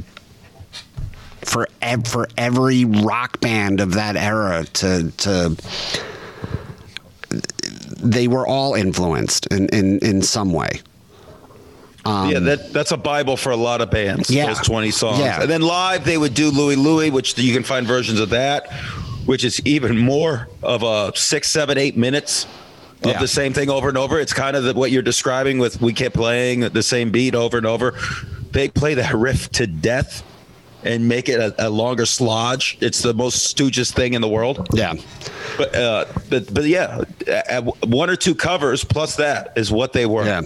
for 1.42 1.68
ev- 1.82 2.06
for 2.08 2.28
every 2.38 2.86
rock 2.86 3.40
band 3.40 3.80
of 3.80 3.94
that 3.94 4.16
era 4.18 4.66
to 4.82 5.12
to 5.18 5.56
they 8.00 8.28
were 8.28 8.46
all 8.46 8.74
influenced 8.76 9.48
in 9.48 9.68
in, 9.70 10.00
in 10.00 10.22
some 10.22 10.52
way 10.54 10.70
yeah, 12.06 12.40
that 12.40 12.74
that's 12.74 12.92
a 12.92 12.98
bible 12.98 13.38
for 13.38 13.52
a 13.52 13.56
lot 13.56 13.80
of 13.80 13.90
bands. 13.90 14.30
Um, 14.30 14.36
Yeah. 14.36 14.48
those 14.48 14.60
twenty 14.60 14.92
songs. 14.92 15.20
Yeah. 15.20 15.42
And 15.42 15.50
then 15.50 15.62
live, 15.62 16.04
they 16.04 16.18
would 16.18 16.34
do 16.34 16.50
Louie 16.52 16.76
Louie, 16.76 17.10
which 17.12 17.38
you 17.38 17.54
can 17.54 17.64
find 17.64 17.88
versions 17.88 18.20
of 18.20 18.30
that, 18.32 18.68
which 19.26 19.44
is 19.44 19.62
even 19.66 19.98
more 19.98 20.48
of 20.62 20.84
a 20.84 21.12
six, 21.16 21.50
seven, 21.50 21.78
eight 21.78 21.98
minutes 21.98 22.46
of 23.04 23.12
Yeah. 23.12 23.20
the 23.20 23.28
same 23.28 23.54
thing 23.54 23.70
over 23.70 23.90
and 23.90 23.98
over. 23.98 24.20
It's 24.20 24.34
kind 24.34 24.56
of 24.56 24.64
the, 24.64 24.74
what 24.74 24.92
you're 24.92 25.02
describing 25.02 25.60
with 25.60 25.82
we 25.82 25.94
kept 25.94 26.16
playing 26.16 26.62
the 26.62 26.84
same 26.84 27.12
beat 27.12 27.36
over 27.36 27.58
and 27.58 27.66
over. 27.66 27.94
They 28.52 28.68
play 28.70 28.94
that 28.96 29.14
riff 29.14 29.50
to 29.54 29.68
death 29.68 30.24
and 30.86 31.08
make 31.08 31.30
it 31.30 31.40
a, 31.40 31.68
a 31.68 31.70
longer 31.70 32.04
slodge. 32.04 32.76
It's 32.82 33.02
the 33.02 33.14
most 33.14 33.56
Stooges 33.56 33.92
thing 33.94 34.14
in 34.14 34.22
the 34.22 34.28
world. 34.28 34.68
yeah 34.74 34.94
But 35.58 35.76
uh, 35.76 36.06
but 36.30 36.54
but 36.54 36.66
yeah, 36.66 37.04
one 37.84 38.10
or 38.10 38.16
two 38.18 38.36
covers 38.36 38.84
plus 38.84 39.16
that 39.16 39.54
is 39.56 39.72
what 39.72 39.94
they 39.94 40.06
were. 40.06 40.26
Yeah. 40.26 40.42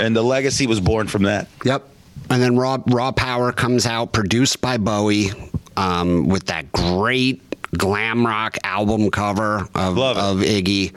And 0.00 0.14
the 0.16 0.22
legacy 0.22 0.66
was 0.66 0.80
born 0.80 1.06
from 1.06 1.22
that. 1.22 1.46
Yep. 1.64 1.84
And 2.30 2.42
then 2.42 2.56
Raw 2.56 2.78
Raw 2.88 3.12
Power 3.12 3.52
comes 3.52 3.86
out, 3.86 4.12
produced 4.12 4.60
by 4.60 4.76
Bowie, 4.78 5.30
um, 5.76 6.28
with 6.28 6.46
that 6.46 6.70
great 6.72 7.40
glam 7.76 8.26
rock 8.26 8.56
album 8.64 9.10
cover 9.10 9.58
of, 9.74 9.98
of 9.98 10.38
Iggy, 10.38 10.94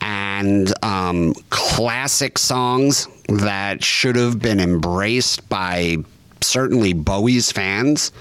and 0.00 0.72
um, 0.84 1.34
classic 1.50 2.38
songs 2.38 3.08
that 3.28 3.82
should 3.84 4.16
have 4.16 4.38
been 4.38 4.60
embraced 4.60 5.48
by 5.48 5.96
certainly 6.40 6.92
Bowie's 6.92 7.52
fans. 7.52 8.12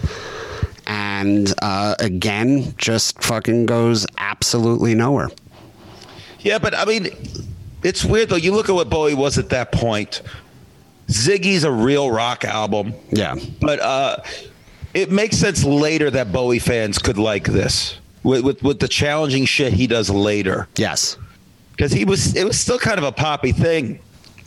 And 0.86 1.54
uh, 1.62 1.96
again, 2.00 2.74
just 2.78 3.22
fucking 3.24 3.66
goes 3.66 4.06
absolutely 4.18 4.96
nowhere. 4.96 5.30
Yeah, 6.40 6.60
but 6.60 6.74
I 6.74 6.86
mean, 6.86 7.10
it's 7.84 8.06
weird 8.06 8.30
though. 8.30 8.36
You 8.38 8.54
look 8.54 8.70
at 8.70 8.76
what 8.76 8.90
Bowie 8.90 9.14
was 9.14 9.38
at 9.38 9.50
that 9.50 9.72
point. 9.72 10.22
Ziggy's 11.08 11.64
a 11.64 11.72
real 11.72 12.12
rock 12.12 12.44
album, 12.46 12.94
Yeah. 13.12 13.36
but 13.62 13.80
uh, 13.80 14.18
it 14.98 15.12
makes 15.12 15.38
sense 15.38 15.64
later 15.64 16.10
that 16.12 16.32
Bowie 16.32 16.60
fans 16.60 16.98
could 16.98 17.18
like 17.18 17.46
this 17.46 17.98
with 18.24 18.44
with, 18.44 18.64
with 18.64 18.80
the 18.80 18.88
challenging 18.88 19.46
shit 19.46 19.74
he 19.74 19.88
does 19.88 20.10
later 20.10 20.68
Yes. 20.76 21.18
because 21.72 21.92
he 21.92 22.04
was 22.06 22.36
it 22.36 22.44
was 22.46 22.60
still 22.60 22.80
kind 22.80 22.98
of 22.98 23.04
a 23.04 23.12
poppy 23.12 23.52
thing 23.52 24.00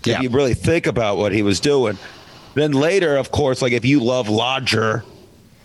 Yeah. 0.05 0.17
if 0.17 0.23
you 0.23 0.31
really 0.31 0.55
think 0.55 0.87
about 0.87 1.19
what 1.19 1.33
he 1.33 1.43
was 1.43 1.61
doing. 1.61 1.97
Then 2.55 2.73
later, 2.73 3.17
of 3.17 3.31
course, 3.31 3.63
like 3.63 3.73
if 3.73 3.85
you 3.85 4.01
love 4.01 4.29
Lodger. 4.29 5.05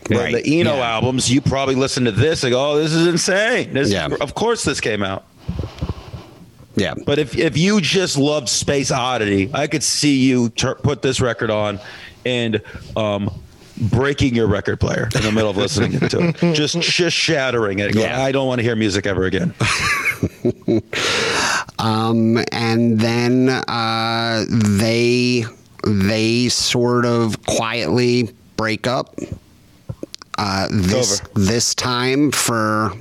Right, 0.07 0.35
the 0.35 0.59
Eno 0.59 0.75
yeah. 0.75 0.91
albums, 0.93 1.31
you 1.31 1.41
probably 1.41 1.73
listen 1.73 2.05
to 2.05 2.11
this 2.11 2.43
and 2.43 2.51
go, 2.51 2.73
"Oh, 2.73 2.77
this 2.77 2.93
is 2.93 3.07
insane." 3.07 3.73
This, 3.73 3.91
Yeah. 3.91 4.07
Of 4.21 4.35
course, 4.35 4.63
this 4.63 4.79
came 4.79 5.01
out. 5.01 5.25
Yeah. 6.75 6.93
But 7.05 7.17
if 7.17 7.35
if 7.35 7.57
you 7.57 7.81
just 7.81 8.15
loved 8.15 8.47
Space 8.47 8.91
Oddity, 8.91 9.49
I 9.51 9.65
could 9.65 9.81
see 9.81 10.17
you 10.17 10.49
tur 10.49 10.75
put 10.75 11.01
this 11.01 11.19
record 11.21 11.49
on 11.49 11.79
and 12.23 12.61
um, 12.95 13.31
breaking 13.77 14.35
your 14.35 14.47
record 14.47 14.79
player 14.79 15.09
in 15.15 15.21
the 15.21 15.31
middle 15.31 15.49
of 15.49 15.57
listening 15.57 15.99
to 15.99 16.29
it, 16.29 16.37
just 16.55 16.79
just 16.81 17.15
shattering 17.15 17.79
it. 17.79 17.93
Going, 17.93 18.05
Yeah. 18.05 18.21
I 18.21 18.31
don't 18.31 18.47
want 18.47 18.59
to 18.59 18.63
hear 18.63 18.75
music 18.75 19.05
ever 19.05 19.25
again. 19.25 19.53
Um, 21.77 22.37
and 22.51 22.99
then 22.99 23.49
uh, 23.49 24.45
they 24.49 25.43
they 25.85 26.49
sort 26.49 27.05
of 27.05 27.45
quietly 27.45 28.29
break 28.57 28.87
up. 28.87 29.19
Uh, 30.37 30.67
this 30.71 31.21
this 31.35 31.75
time 31.75 32.31
for 32.31 32.91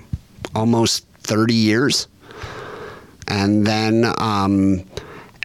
almost 0.54 1.06
thirty 1.20 1.54
years, 1.54 2.08
and 3.28 3.66
then 3.66 4.12
um, 4.18 4.84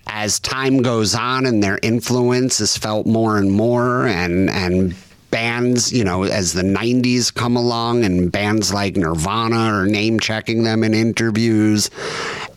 as 0.07 0.39
time 0.39 0.81
goes 0.81 1.15
on 1.15 1.45
and 1.45 1.63
their 1.63 1.79
influence 1.81 2.59
is 2.59 2.75
felt 2.77 3.05
more 3.07 3.37
and 3.37 3.51
more, 3.51 4.05
and 4.07 4.49
and 4.49 4.95
bands, 5.31 5.91
you 5.91 6.03
know, 6.03 6.23
as 6.23 6.53
the 6.53 6.63
'90s 6.63 7.33
come 7.33 7.55
along, 7.55 8.03
and 8.03 8.31
bands 8.31 8.73
like 8.73 8.95
Nirvana 8.95 9.55
are 9.55 9.85
name 9.85 10.19
checking 10.19 10.63
them 10.63 10.83
in 10.83 10.93
interviews, 10.93 11.89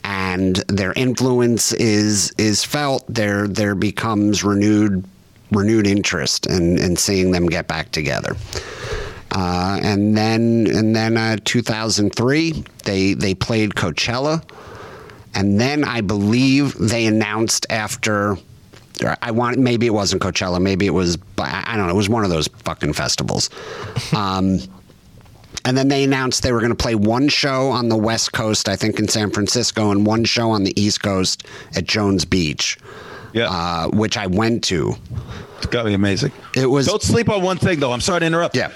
and 0.04 0.56
their 0.68 0.92
influence 0.94 1.72
is 1.72 2.32
is 2.38 2.64
felt. 2.64 3.04
There 3.08 3.46
there 3.48 3.74
becomes 3.74 4.44
renewed 4.44 5.04
renewed 5.50 5.86
interest 5.86 6.46
in, 6.46 6.78
in 6.78 6.96
seeing 6.96 7.30
them 7.30 7.46
get 7.46 7.68
back 7.68 7.92
together. 7.92 8.36
Uh, 9.30 9.78
and 9.82 10.16
then 10.16 10.66
and 10.70 10.94
then 10.94 11.16
uh, 11.16 11.36
2003 11.44 12.64
they 12.84 13.14
they 13.14 13.34
played 13.34 13.70
Coachella, 13.70 14.42
and 15.34 15.58
then 15.58 15.84
I 15.84 16.00
believe 16.00 16.74
they 16.74 17.06
announced 17.06 17.66
after. 17.70 18.36
Or 19.04 19.16
I 19.22 19.30
want 19.30 19.58
maybe 19.58 19.86
it 19.86 19.94
wasn't 19.94 20.22
Coachella, 20.22 20.60
maybe 20.60 20.86
it 20.86 20.90
was 20.94 21.18
I 21.38 21.64
I 21.66 21.76
don't 21.76 21.86
know. 21.86 21.92
It 21.92 21.96
was 21.96 22.08
one 22.08 22.24
of 22.24 22.30
those 22.30 22.48
fucking 22.64 22.92
festivals. 22.94 23.50
Um, 24.16 24.58
and 25.64 25.76
then 25.78 25.86
they 25.88 26.02
announced 26.02 26.42
they 26.42 26.50
were 26.52 26.58
going 26.58 26.72
to 26.72 26.76
play 26.76 26.94
one 26.96 27.28
show 27.28 27.68
on 27.70 27.88
the 27.88 27.96
West 27.96 28.32
Coast, 28.32 28.68
I 28.68 28.74
think 28.74 28.98
in 28.98 29.06
San 29.06 29.30
Francisco, 29.30 29.90
and 29.92 30.04
one 30.04 30.24
show 30.24 30.50
on 30.50 30.64
the 30.64 30.72
East 30.80 31.02
Coast 31.02 31.46
at 31.76 31.84
Jones 31.84 32.24
Beach, 32.24 32.78
Yeah, 33.32 33.46
uh, 33.48 33.88
which 33.88 34.16
I 34.16 34.26
went 34.26 34.64
to. 34.64 34.94
it's 35.58 35.66
got 35.66 35.82
to 35.84 35.88
be 35.90 35.94
amazing. 35.94 36.32
It 36.56 36.66
was 36.66 36.86
Don't 36.86 37.00
sleep 37.02 37.28
on 37.28 37.42
one 37.42 37.58
thing 37.58 37.78
though. 37.78 37.92
I'm 37.92 38.00
sorry 38.00 38.20
to 38.20 38.26
interrupt. 38.26 38.56
yeah. 38.56 38.72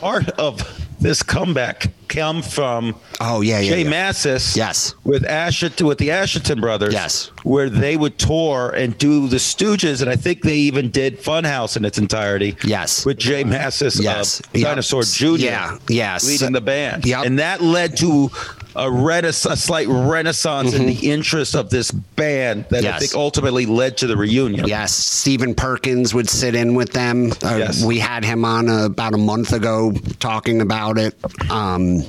part 0.00 0.28
of 0.38 0.62
this 0.98 1.22
comeback 1.22 1.88
come 2.12 2.42
from 2.42 2.94
Oh 3.20 3.40
yeah, 3.40 3.60
yeah. 3.60 3.70
Jay 3.70 3.82
yeah. 3.84 3.90
Mascis. 3.90 4.56
Yes. 4.56 4.94
With 5.04 5.22
Asheton 5.24 5.86
with 5.86 5.98
the 5.98 6.08
Asheton 6.08 6.60
brothers. 6.60 6.92
Yes. 6.92 7.30
Where 7.42 7.68
they 7.70 7.96
would 7.96 8.18
tour 8.18 8.70
and 8.76 8.96
do 8.98 9.28
the 9.28 9.36
Stooges, 9.36 10.00
and 10.02 10.10
I 10.10 10.16
think 10.16 10.42
they 10.42 10.56
even 10.56 10.90
did 10.90 11.18
Funhouse 11.20 11.76
in 11.76 11.84
its 11.84 11.98
entirety. 11.98 12.56
Yes. 12.64 13.04
With 13.06 13.18
J 13.18 13.44
Mascis 13.44 14.00
Yes. 14.00 14.40
of 14.40 14.46
Yep. 14.54 14.64
Dinosaur 14.68 15.02
Jr. 15.02 15.36
Yeah. 15.36 15.78
Yes. 15.88 16.26
Leading 16.26 16.52
the 16.52 16.60
band. 16.60 17.04
yeah 17.06 17.22
And 17.22 17.38
that 17.38 17.60
led 17.62 17.96
to 17.98 18.30
a, 18.74 18.90
renaissance, 18.90 19.52
a 19.60 19.62
slight 19.62 19.86
renaissance 19.88 20.72
in 20.74 20.86
the 20.86 21.10
interest 21.10 21.54
of 21.54 21.68
this 21.68 21.90
band 21.90 22.64
that 22.70 22.84
I 22.84 22.88
Mm-hmm. 22.92 22.98
Think 23.00 23.14
ultimately 23.14 23.66
led 23.66 23.96
to 23.98 24.06
the 24.06 24.16
reunion. 24.16 24.66
Yes, 24.66 24.94
Stephen 24.94 25.54
Perkins 25.54 26.14
would 26.14 26.28
sit 26.28 26.54
in 26.54 26.74
with 26.74 26.92
them. 26.92 27.32
Uh, 27.42 27.56
Yes. 27.58 27.84
We 27.84 27.98
had 27.98 28.24
him 28.24 28.44
on 28.44 28.68
uh, 28.70 28.84
about 28.86 29.12
a 29.14 29.18
month 29.18 29.52
ago 29.52 29.92
talking 30.20 30.60
about 30.62 30.98
it. 30.98 31.14
Um, 31.50 32.01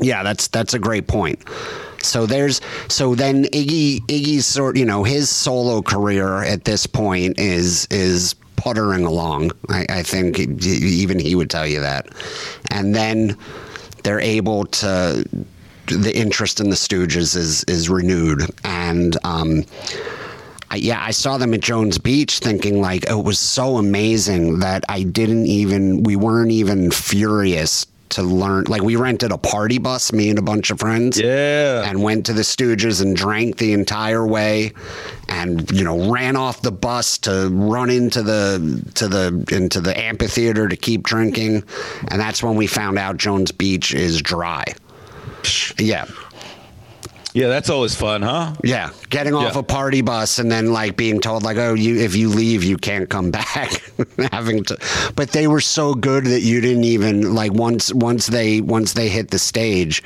yeah, 0.00 0.22
that's 0.22 0.48
that's 0.48 0.74
a 0.74 0.78
great 0.78 1.06
point. 1.06 1.42
So 2.02 2.26
there's 2.26 2.60
so 2.88 3.14
then 3.14 3.44
Iggy 3.44 4.00
Iggy's 4.06 4.46
sort 4.46 4.76
you 4.76 4.84
know 4.84 5.04
his 5.04 5.30
solo 5.30 5.82
career 5.82 6.42
at 6.42 6.64
this 6.64 6.86
point 6.86 7.38
is 7.38 7.86
is 7.90 8.34
puttering 8.56 9.04
along. 9.04 9.50
I, 9.68 9.86
I 9.88 10.02
think 10.02 10.38
even 10.38 11.18
he 11.18 11.34
would 11.34 11.50
tell 11.50 11.66
you 11.66 11.80
that. 11.80 12.08
And 12.70 12.94
then 12.94 13.36
they're 14.04 14.20
able 14.20 14.66
to 14.66 15.24
the 15.86 16.16
interest 16.16 16.60
in 16.60 16.70
the 16.70 16.76
Stooges 16.76 17.36
is 17.36 17.64
is 17.64 17.88
renewed, 17.88 18.42
and 18.64 19.16
um, 19.24 19.64
yeah, 20.74 21.02
I 21.04 21.10
saw 21.10 21.38
them 21.38 21.54
at 21.54 21.60
Jones 21.60 21.98
Beach, 21.98 22.38
thinking 22.38 22.80
like 22.80 23.04
it 23.10 23.24
was 23.24 23.38
so 23.38 23.76
amazing 23.76 24.60
that 24.60 24.84
I 24.88 25.02
didn't 25.02 25.46
even 25.46 26.02
we 26.02 26.16
weren't 26.16 26.52
even 26.52 26.90
furious 26.90 27.86
to 28.12 28.22
learn. 28.22 28.64
Like 28.68 28.82
we 28.82 28.96
rented 28.96 29.32
a 29.32 29.38
party 29.38 29.78
bus, 29.78 30.12
me 30.12 30.30
and 30.30 30.38
a 30.38 30.42
bunch 30.42 30.70
of 30.70 30.78
friends, 30.80 31.18
Yeah. 31.20 31.88
and 31.88 32.02
went 32.02 32.26
to 32.26 32.32
the 32.32 32.42
Stooges 32.42 33.02
and 33.02 33.16
drank 33.16 33.58
the 33.58 33.72
entire 33.72 34.26
way, 34.26 34.72
and 35.28 35.70
you 35.70 35.84
know 35.84 36.10
ran 36.10 36.36
off 36.36 36.62
the 36.62 36.72
bus 36.72 37.18
to 37.18 37.48
run 37.52 37.90
into 37.90 38.22
the 38.22 38.82
to 38.94 39.08
the 39.08 39.44
into 39.50 39.80
the 39.80 39.98
amphitheater 39.98 40.68
to 40.68 40.76
keep 40.76 41.02
drinking, 41.02 41.64
and 42.08 42.20
that's 42.20 42.42
when 42.42 42.54
we 42.56 42.66
found 42.66 42.98
out 42.98 43.16
Jones 43.16 43.52
Beach 43.52 43.92
is 43.94 44.20
dry. 44.22 44.64
Yeah, 45.78 46.04
yeah, 47.34 47.48
that's 47.48 47.70
always 47.70 47.94
fun, 47.94 48.22
huh? 48.22 48.54
yeah, 48.62 48.90
getting 49.08 49.34
off 49.34 49.54
Yeah. 49.54 49.60
a 49.60 49.62
party 49.62 50.02
bus 50.02 50.38
and 50.38 50.50
then 50.50 50.72
like 50.72 50.96
being 50.96 51.20
told 51.20 51.42
like, 51.42 51.56
oh, 51.56 51.74
you 51.74 51.98
if 52.00 52.14
you 52.14 52.28
leave, 52.28 52.62
you 52.64 52.76
can't 52.76 53.08
come 53.08 53.30
back. 53.30 53.70
Having 54.32 54.64
to, 54.64 54.78
but 55.16 55.30
they 55.30 55.46
were 55.46 55.60
so 55.60 55.94
good 55.94 56.24
that 56.26 56.40
you 56.42 56.60
didn't 56.60 56.84
even 56.84 57.34
like 57.34 57.52
once 57.52 57.92
once 57.94 58.26
they 58.26 58.60
once 58.60 58.92
they 58.94 59.08
hit 59.08 59.30
the 59.30 59.38
stage, 59.38 60.02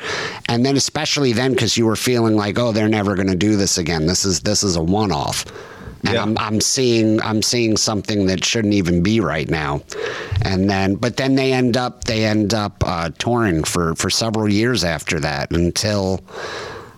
and 0.48 0.64
then 0.64 0.76
especially 0.76 1.32
then 1.32 1.52
because 1.52 1.76
you 1.76 1.86
were 1.86 1.96
feeling 1.96 2.36
like, 2.36 2.58
oh, 2.58 2.72
they're 2.72 2.88
never 2.88 3.14
going 3.14 3.28
to 3.28 3.36
do 3.36 3.56
this 3.56 3.78
again. 3.78 4.06
This 4.06 4.24
is 4.24 4.40
this 4.40 4.62
is 4.62 4.76
a 4.76 4.82
one 4.82 5.10
off. 5.12 5.44
And 6.04 6.14
Yeah. 6.14 6.22
I'm, 6.22 6.36
I'm 6.38 6.60
seeing 6.60 7.20
I'm 7.22 7.42
seeing 7.42 7.76
something 7.76 8.26
that 8.26 8.44
shouldn't 8.44 8.74
even 8.74 9.02
be 9.02 9.18
right 9.20 9.48
now, 9.48 9.82
and 10.42 10.68
then 10.70 10.94
but 10.96 11.16
then 11.16 11.34
they 11.34 11.52
end 11.52 11.76
up 11.76 12.04
they 12.04 12.24
end 12.24 12.52
up 12.54 12.84
uh, 12.86 13.10
touring 13.18 13.64
for 13.64 13.94
for 13.94 14.10
several 14.10 14.48
years 14.48 14.84
after 14.84 15.18
that 15.20 15.50
until 15.52 16.20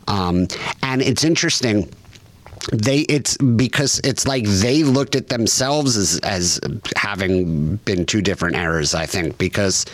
um, 0.09 0.49
and 0.83 1.03
it's 1.03 1.23
interesting. 1.23 1.89
They 2.73 3.01
it's 3.01 3.37
because 3.37 4.01
it's 4.03 4.27
like 4.27 4.45
they 4.45 4.83
looked 4.83 5.15
at 5.15 5.29
themselves 5.29 5.97
as 5.97 6.19
as 6.23 6.61
having 6.97 7.77
been 7.77 8.05
two 8.05 8.21
different 8.21 8.57
eras. 8.57 8.95
I 8.95 9.07
think 9.07 9.39
because 9.39 9.87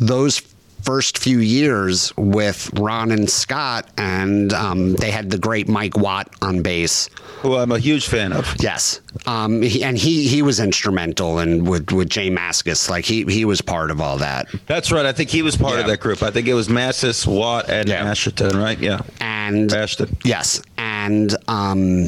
those 0.00 0.40
first 0.88 1.18
few 1.18 1.38
years 1.40 2.16
with 2.16 2.70
Ron 2.78 3.10
and 3.10 3.28
Scott, 3.28 3.86
and 3.98 4.54
um, 4.54 4.94
they 4.94 5.10
had 5.10 5.28
the 5.28 5.36
great 5.36 5.68
Mike 5.68 5.98
Watt 5.98 6.32
on 6.40 6.62
bass. 6.62 7.10
Who 7.42 7.56
I'm 7.56 7.70
a 7.72 7.78
huge 7.78 8.08
fan 8.08 8.32
of. 8.32 8.56
Yes, 8.58 9.02
um, 9.26 9.60
he, 9.60 9.84
and 9.84 9.98
he 9.98 10.26
he 10.26 10.40
was 10.40 10.60
instrumental, 10.60 11.40
and 11.40 11.68
with 11.68 11.92
with 11.92 12.08
J 12.08 12.30
Mascis, 12.30 12.88
like 12.88 13.04
he 13.04 13.24
he 13.24 13.44
was 13.44 13.60
part 13.60 13.90
of 13.90 14.00
all 14.00 14.16
that. 14.16 14.48
That's 14.66 14.90
right. 14.90 15.04
I 15.04 15.12
think 15.12 15.28
he 15.28 15.42
was 15.42 15.58
part 15.58 15.78
of 15.78 15.86
that 15.88 16.00
group. 16.00 16.22
I 16.22 16.30
think 16.30 16.48
it 16.48 16.54
was 16.54 16.68
Mascis, 16.68 17.26
Watt, 17.26 17.68
and 17.68 17.86
Yeah. 17.86 18.06
Asheton, 18.06 18.54
right? 18.58 18.78
Yeah. 18.78 19.00
and 19.20 19.68
Asheton. 19.68 20.16
Yes, 20.24 20.62
and 20.78 21.36
um, 21.48 22.06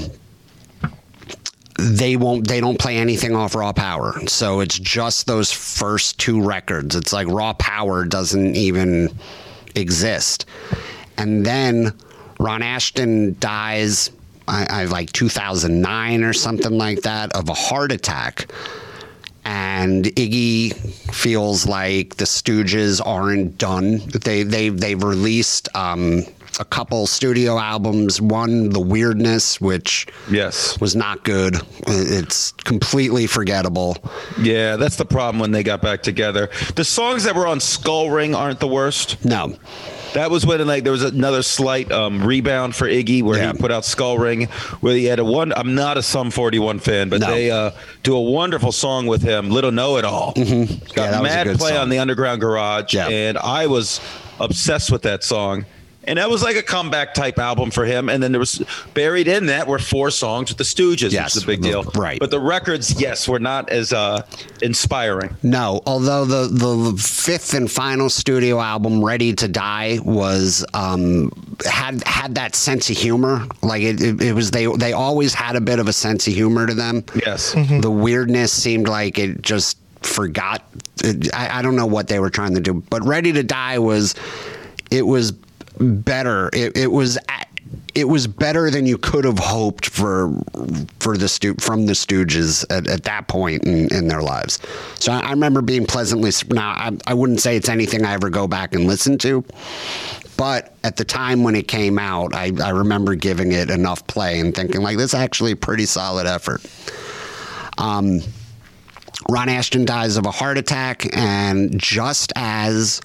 they 1.80 2.16
won't. 2.16 2.46
They 2.46 2.60
don't 2.60 2.78
play 2.78 2.96
anything 2.96 3.34
off 3.34 3.54
Raw 3.54 3.72
Power, 3.72 4.26
so 4.26 4.60
it's 4.60 4.78
just 4.78 5.26
those 5.26 5.50
first 5.52 6.18
two 6.18 6.42
records. 6.42 6.94
It's 6.94 7.12
like 7.12 7.26
Raw 7.28 7.52
Power 7.54 8.04
doesn't 8.04 8.56
even 8.56 9.14
exist, 9.74 10.46
and 11.16 11.44
then 11.44 11.92
Ron 12.38 12.60
Asheton 12.60 13.38
dies. 13.40 14.10
I, 14.48 14.66
I 14.82 14.84
like 14.86 15.12
2009 15.12 16.24
or 16.24 16.32
something 16.32 16.72
like 16.72 17.02
that 17.02 17.32
of 17.36 17.48
a 17.48 17.54
heart 17.54 17.92
attack 17.92 18.50
and 19.44 20.04
Iggy 20.04 20.74
feels 21.12 21.66
like 21.66 22.16
the 22.16 22.24
Stooges 22.24 23.00
aren't 23.04 23.58
done. 23.58 23.98
They 24.08 24.42
they 24.42 24.68
they've 24.68 25.02
released 25.02 25.68
um, 25.74 26.24
a 26.60 26.64
couple 26.66 27.06
studio 27.06 27.58
albums. 27.58 28.20
One, 28.20 28.68
The 28.68 28.80
Weirdness, 28.80 29.60
which 29.62 30.06
Yes. 30.30 30.78
was 30.78 30.94
not 30.94 31.24
good. 31.24 31.56
It's 31.86 32.52
completely 32.52 33.26
forgettable. 33.26 33.96
Yeah, 34.40 34.76
that's 34.76 34.96
the 34.96 35.06
problem 35.06 35.40
when 35.40 35.52
they 35.52 35.62
got 35.62 35.80
back 35.80 36.02
together. 36.02 36.50
The 36.76 36.84
songs 36.84 37.24
that 37.24 37.34
were 37.34 37.46
on 37.46 37.60
Skull 37.60 38.10
Ring 38.10 38.34
aren't 38.34 38.60
the 38.60 38.68
worst. 38.68 39.24
No, 39.24 39.54
That 40.12 40.30
was 40.30 40.44
when 40.44 40.66
like 40.66 40.82
there 40.82 40.92
was 40.92 41.04
another 41.04 41.40
slight 41.42 41.90
um, 41.92 42.22
rebound 42.26 42.74
for 42.76 42.86
Iggy 42.88 43.22
where 43.22 43.38
Yeah. 43.38 43.52
he 43.52 43.58
put 43.58 43.70
out 43.72 43.84
Skull 43.86 44.18
Ring, 44.18 44.48
where 44.80 44.94
he 44.94 45.04
had 45.06 45.18
a 45.20 45.24
one. 45.24 45.52
I'm 45.56 45.74
not 45.76 45.96
a 45.96 46.02
Sum 46.02 46.30
41 46.30 46.78
fan, 46.80 47.08
but 47.08 47.20
No. 47.20 47.30
they 47.30 47.50
uh, 47.50 47.70
do 48.02 48.14
a 48.16 48.20
wonderful 48.20 48.72
song 48.72 49.06
with 49.06 49.22
him, 49.22 49.50
Little 49.50 49.70
Know 49.72 49.96
It 49.98 50.04
All. 50.04 50.32
Got 50.34 50.46
Yeah, 50.46 50.66
that 51.12 51.22
was 51.22 51.30
a 51.30 51.34
mad 51.34 51.46
good 51.46 51.58
play 51.58 51.70
song. 51.70 51.78
on 51.78 51.88
the 51.88 51.98
Underground 52.00 52.40
Garage, 52.42 52.92
Yeah. 52.92 53.08
and 53.08 53.38
I 53.38 53.66
was 53.68 54.00
obsessed 54.40 54.90
with 54.90 55.02
that 55.02 55.22
song. 55.24 55.64
And 56.04 56.18
that 56.18 56.30
was 56.30 56.42
like 56.42 56.56
a 56.56 56.62
comeback 56.62 57.12
type 57.12 57.38
album 57.38 57.70
for 57.70 57.84
him. 57.84 58.08
And 58.08 58.22
then 58.22 58.32
there 58.32 58.38
was 58.38 58.62
buried 58.94 59.28
in 59.28 59.46
that 59.46 59.66
were 59.68 59.78
four 59.78 60.10
songs 60.10 60.48
with 60.50 60.56
the 60.58 60.64
Stooges, 60.64 61.12
Yes, 61.12 61.34
which 61.34 61.36
is 61.36 61.42
a 61.44 61.46
big 61.46 61.60
deal. 61.62 61.82
right. 61.94 62.18
But 62.18 62.30
the 62.30 62.40
records, 62.40 62.98
yes, 63.00 63.28
were 63.28 63.38
not 63.38 63.68
as 63.70 63.92
uh, 63.92 64.22
inspiring. 64.62 65.36
no. 65.42 65.82
Although 65.86 66.24
the 66.24 66.48
the 66.48 66.96
fifth 67.00 67.54
and 67.54 67.70
final 67.70 68.08
studio 68.08 68.60
album, 68.60 69.04
Ready 69.04 69.34
to 69.34 69.48
Die, 69.48 69.98
was 70.02 70.64
um, 70.74 71.30
had 71.66 72.02
had 72.04 72.34
that 72.36 72.54
sense 72.54 72.88
of 72.90 72.96
humor. 72.96 73.46
Like 73.62 73.82
it, 73.82 74.00
it, 74.02 74.20
it 74.22 74.32
was 74.32 74.50
they 74.50 74.66
they 74.76 74.92
always 74.92 75.34
had 75.34 75.54
a 75.56 75.60
bit 75.60 75.78
of 75.78 75.88
a 75.88 75.92
sense 75.92 76.26
of 76.26 76.32
humor 76.34 76.66
to 76.66 76.74
them. 76.74 77.04
Yes. 77.26 77.52
the 77.52 77.90
weirdness 77.90 78.52
seemed 78.52 78.88
like 78.88 79.18
it 79.18 79.42
just 79.42 79.76
forgot 80.02 80.64
it, 81.04 81.32
I, 81.34 81.58
I 81.58 81.62
don't 81.62 81.76
know 81.76 81.84
what 81.86 82.08
they 82.08 82.18
were 82.20 82.30
trying 82.30 82.54
to 82.54 82.60
do 82.60 82.82
but 82.88 83.04
ready 83.04 83.32
to 83.32 83.42
die 83.42 83.78
was 83.78 84.14
it 84.90 85.06
was 85.06 85.34
better 85.80 86.50
it, 86.52 86.76
it 86.76 86.90
was 86.90 87.18
it 87.94 88.04
was 88.08 88.26
better 88.26 88.70
than 88.70 88.86
you 88.86 88.98
could 88.98 89.24
have 89.24 89.38
hoped 89.38 89.86
for 89.86 90.32
for 91.00 91.16
the 91.16 91.28
stu- 91.28 91.56
from 91.58 91.86
the 91.86 91.92
Stooges 91.92 92.64
at, 92.70 92.86
at 92.88 93.04
that 93.04 93.28
point 93.28 93.64
in, 93.64 93.92
in 93.92 94.08
their 94.08 94.22
lives. 94.22 94.58
So 94.96 95.12
I, 95.12 95.20
I 95.20 95.30
remember 95.30 95.62
being 95.62 95.86
pleasantly 95.86 96.30
now 96.50 96.70
I, 96.70 96.96
I 97.06 97.14
wouldn't 97.14 97.40
say 97.40 97.56
it's 97.56 97.68
anything 97.68 98.04
I 98.04 98.12
ever 98.12 98.30
go 98.30 98.46
back 98.46 98.74
and 98.74 98.86
listen 98.86 99.18
to, 99.18 99.44
but 100.36 100.74
at 100.84 100.96
the 100.96 101.04
time 101.04 101.42
when 101.42 101.54
it 101.54 101.68
came 101.68 101.98
out, 101.98 102.34
I, 102.34 102.52
I 102.62 102.70
remember 102.70 103.14
giving 103.14 103.52
it 103.52 103.70
enough 103.70 104.06
play 104.06 104.40
and 104.40 104.54
thinking 104.54 104.80
like 104.82 104.96
this 104.96 105.12
is 105.12 105.20
actually 105.20 105.52
a 105.52 105.56
pretty 105.56 105.86
solid 105.86 106.26
effort. 106.26 106.64
Um, 107.76 108.20
Ron 109.28 109.48
Asheton 109.48 109.84
dies 109.84 110.16
of 110.16 110.26
a 110.26 110.30
heart 110.30 110.58
attack, 110.58 111.14
and 111.16 111.78
just 111.78 112.32
as 112.36 113.00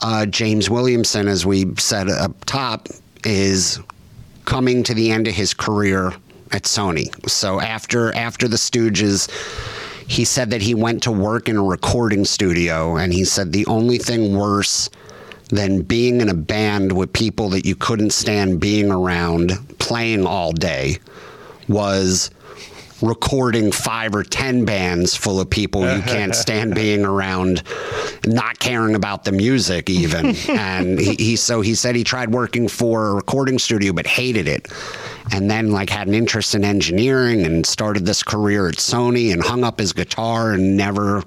uh, 0.00 0.26
James 0.26 0.68
Williamson, 0.70 1.28
as 1.28 1.46
we 1.46 1.74
said 1.76 2.08
up 2.08 2.44
top, 2.44 2.88
is 3.24 3.80
coming 4.44 4.82
to 4.82 4.94
the 4.94 5.10
end 5.10 5.26
of 5.26 5.34
his 5.34 5.54
career 5.54 6.12
at 6.52 6.64
Sony. 6.64 7.08
So 7.28 7.60
after 7.60 8.14
after 8.14 8.48
the 8.48 8.56
Stooges, 8.56 9.30
he 10.06 10.24
said 10.24 10.50
that 10.50 10.62
he 10.62 10.74
went 10.74 11.02
to 11.04 11.12
work 11.12 11.48
in 11.48 11.56
a 11.56 11.62
recording 11.62 12.24
studio, 12.24 12.96
and 12.96 13.12
he 13.12 13.24
said 13.24 13.52
the 13.52 13.66
only 13.66 13.98
thing 13.98 14.36
worse 14.36 14.90
than 15.48 15.82
being 15.82 16.20
in 16.20 16.28
a 16.28 16.34
band 16.34 16.92
with 16.92 17.12
people 17.12 17.48
that 17.50 17.64
you 17.64 17.74
couldn't 17.76 18.10
stand 18.10 18.60
being 18.60 18.90
around, 18.90 19.52
playing 19.78 20.26
all 20.26 20.52
day, 20.52 20.98
was 21.68 22.30
recording 23.06 23.70
five 23.72 24.14
or 24.14 24.22
ten 24.22 24.64
bands 24.64 25.14
full 25.16 25.40
of 25.40 25.48
people 25.48 25.82
you 25.82 26.02
can't 26.06 26.34
stand 26.34 26.74
being 26.74 27.04
around, 27.04 27.62
not 28.26 28.58
caring 28.58 28.94
about 28.94 29.24
the 29.24 29.32
music 29.32 29.90
even. 29.90 30.34
and 30.48 30.98
he, 30.98 31.14
he 31.14 31.36
so 31.36 31.60
he 31.60 31.74
said 31.74 31.94
he 31.94 32.04
tried 32.04 32.30
working 32.30 32.68
for 32.68 33.08
a 33.08 33.14
recording 33.14 33.58
studio 33.58 33.92
but 33.92 34.06
hated 34.06 34.48
it. 34.48 34.68
And 35.32 35.50
then 35.50 35.70
like 35.70 35.88
had 35.88 36.06
an 36.06 36.14
interest 36.14 36.54
in 36.54 36.64
engineering 36.64 37.46
and 37.46 37.64
started 37.64 38.04
this 38.04 38.22
career 38.22 38.68
at 38.68 38.76
Sony 38.76 39.32
and 39.32 39.42
hung 39.42 39.64
up 39.64 39.78
his 39.78 39.92
guitar 39.92 40.52
and 40.52 40.76
never 40.76 41.22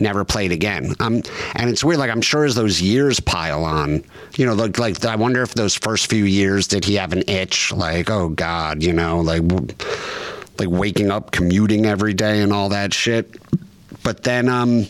never 0.00 0.24
played 0.24 0.52
again. 0.52 0.94
Um, 1.00 1.22
and 1.54 1.70
it's 1.70 1.82
weird. 1.82 1.98
Like 1.98 2.10
I'm 2.10 2.20
sure 2.20 2.44
as 2.44 2.54
those 2.54 2.80
years 2.80 3.20
pile 3.20 3.64
on, 3.64 4.04
you 4.36 4.46
know, 4.46 4.54
like 4.54 4.78
like 4.78 5.04
I 5.04 5.16
wonder 5.16 5.42
if 5.42 5.54
those 5.54 5.74
first 5.74 6.08
few 6.08 6.24
years 6.24 6.66
did 6.66 6.84
he 6.84 6.94
have 6.94 7.12
an 7.12 7.22
itch? 7.26 7.72
Like 7.72 8.10
oh 8.10 8.28
God, 8.30 8.82
you 8.82 8.92
know, 8.92 9.20
like 9.20 9.42
like 10.58 10.68
waking 10.70 11.10
up, 11.10 11.30
commuting 11.30 11.86
every 11.86 12.14
day, 12.14 12.40
and 12.40 12.52
all 12.52 12.68
that 12.70 12.92
shit. 12.92 13.36
But 14.02 14.22
then 14.24 14.48
um, 14.48 14.86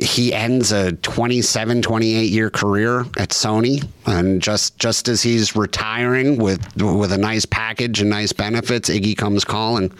he 0.00 0.32
ends 0.32 0.70
a 0.72 0.92
27, 0.92 1.82
28 1.82 2.30
year 2.30 2.50
career 2.50 3.00
at 3.18 3.30
Sony, 3.30 3.86
and 4.06 4.40
just 4.42 4.78
just 4.78 5.08
as 5.08 5.22
he's 5.22 5.56
retiring 5.56 6.38
with 6.38 6.60
with 6.80 7.12
a 7.12 7.18
nice 7.18 7.44
package 7.46 8.00
and 8.00 8.10
nice 8.10 8.32
benefits, 8.32 8.88
Iggy 8.88 9.16
comes 9.16 9.44
calling 9.44 9.92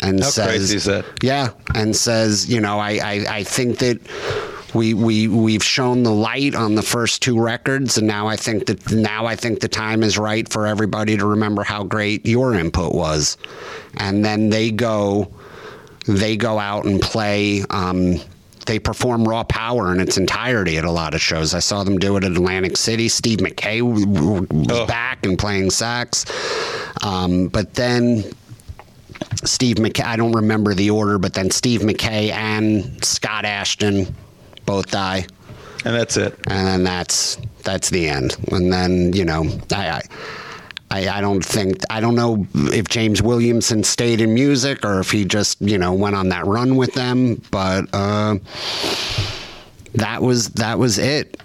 and 0.00 0.20
How 0.20 0.30
says, 0.30 0.46
crazy 0.46 0.76
is 0.76 0.84
that? 0.86 1.04
yeah, 1.22 1.50
and 1.74 1.94
says, 1.94 2.50
you 2.50 2.60
know, 2.60 2.78
I, 2.78 2.92
I, 2.92 3.26
I 3.28 3.44
think 3.44 3.78
that 3.78 4.00
we 4.74 4.94
we 4.94 5.28
we've 5.28 5.62
shown 5.62 6.02
the 6.02 6.12
light 6.12 6.54
on 6.54 6.74
the 6.74 6.82
first 6.82 7.22
two 7.22 7.38
records, 7.40 7.98
and 7.98 8.06
now 8.06 8.26
I 8.26 8.36
think 8.36 8.66
that 8.66 8.90
now 8.92 9.26
I 9.26 9.36
think 9.36 9.60
the 9.60 9.68
time 9.68 10.02
is 10.02 10.16
right 10.18 10.48
for 10.48 10.66
everybody 10.66 11.16
to 11.16 11.26
remember 11.26 11.62
how 11.62 11.84
great 11.84 12.26
your 12.26 12.54
input 12.54 12.94
was, 12.94 13.36
and 13.98 14.24
then 14.24 14.50
they 14.50 14.70
go 14.70 15.30
they 16.06 16.36
go 16.36 16.58
out 16.58 16.84
and 16.84 17.00
play. 17.00 17.64
Um, 17.70 18.16
they 18.64 18.78
perform 18.78 19.24
raw 19.26 19.42
power 19.42 19.92
in 19.92 19.98
its 20.00 20.16
entirety 20.16 20.78
at 20.78 20.84
a 20.84 20.90
lot 20.90 21.14
of 21.14 21.20
shows. 21.20 21.52
I 21.52 21.58
saw 21.58 21.82
them 21.82 21.98
do 21.98 22.16
it 22.16 22.22
at 22.22 22.30
Atlantic 22.30 22.76
City. 22.76 23.08
Steve 23.08 23.40
Mackay 23.40 23.82
was 23.82 24.04
Oh. 24.70 24.86
back 24.86 25.26
and 25.26 25.36
playing 25.36 25.70
sax. 25.72 26.24
Um, 27.02 27.48
but 27.48 27.74
then 27.74 28.22
Steve 29.44 29.80
Mackay, 29.80 30.04
I 30.04 30.14
don't 30.14 30.30
remember 30.30 30.74
the 30.74 30.90
order, 30.90 31.18
but 31.18 31.34
then 31.34 31.50
Steve 31.50 31.82
Mackay 31.82 32.30
and 32.30 33.04
Scott 33.04 33.44
Asheton 33.44 34.12
both 34.66 34.90
die. 34.90 35.26
And 35.84 35.94
that's 35.94 36.16
it. 36.16 36.38
And 36.46 36.66
then 36.66 36.84
that's 36.84 37.36
that's 37.64 37.90
the 37.90 38.08
end. 38.08 38.36
And 38.50 38.72
then, 38.72 39.12
you 39.12 39.24
know, 39.24 39.44
I, 39.72 40.02
I 40.90 41.08
I, 41.08 41.20
don't 41.20 41.44
think 41.44 41.78
I 41.90 42.00
don't 42.00 42.14
know 42.14 42.46
if 42.54 42.86
James 42.86 43.22
Williamson 43.22 43.82
stayed 43.82 44.20
in 44.20 44.34
music 44.34 44.84
or 44.84 45.00
if 45.00 45.10
he 45.10 45.24
just 45.24 45.60
you 45.60 45.78
know 45.78 45.92
went 45.92 46.14
on 46.14 46.28
that 46.28 46.46
run 46.46 46.76
with 46.76 46.92
them, 46.94 47.40
but 47.50 47.86
uh, 47.92 48.36
that 49.94 50.20
was 50.20 50.50
that 50.50 50.78
was 50.78 50.98
it 50.98 51.40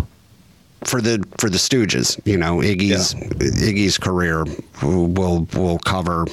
for 0.83 1.01
the 1.01 1.23
for 1.37 1.49
the 1.49 1.57
Stooges. 1.57 2.19
You 2.25 2.37
know, 2.37 2.57
Iggy's 2.57 3.13
Iggy's 3.13 3.97
career 3.97 4.45
will 4.83 5.47
will 5.53 5.79
cover 5.79 6.25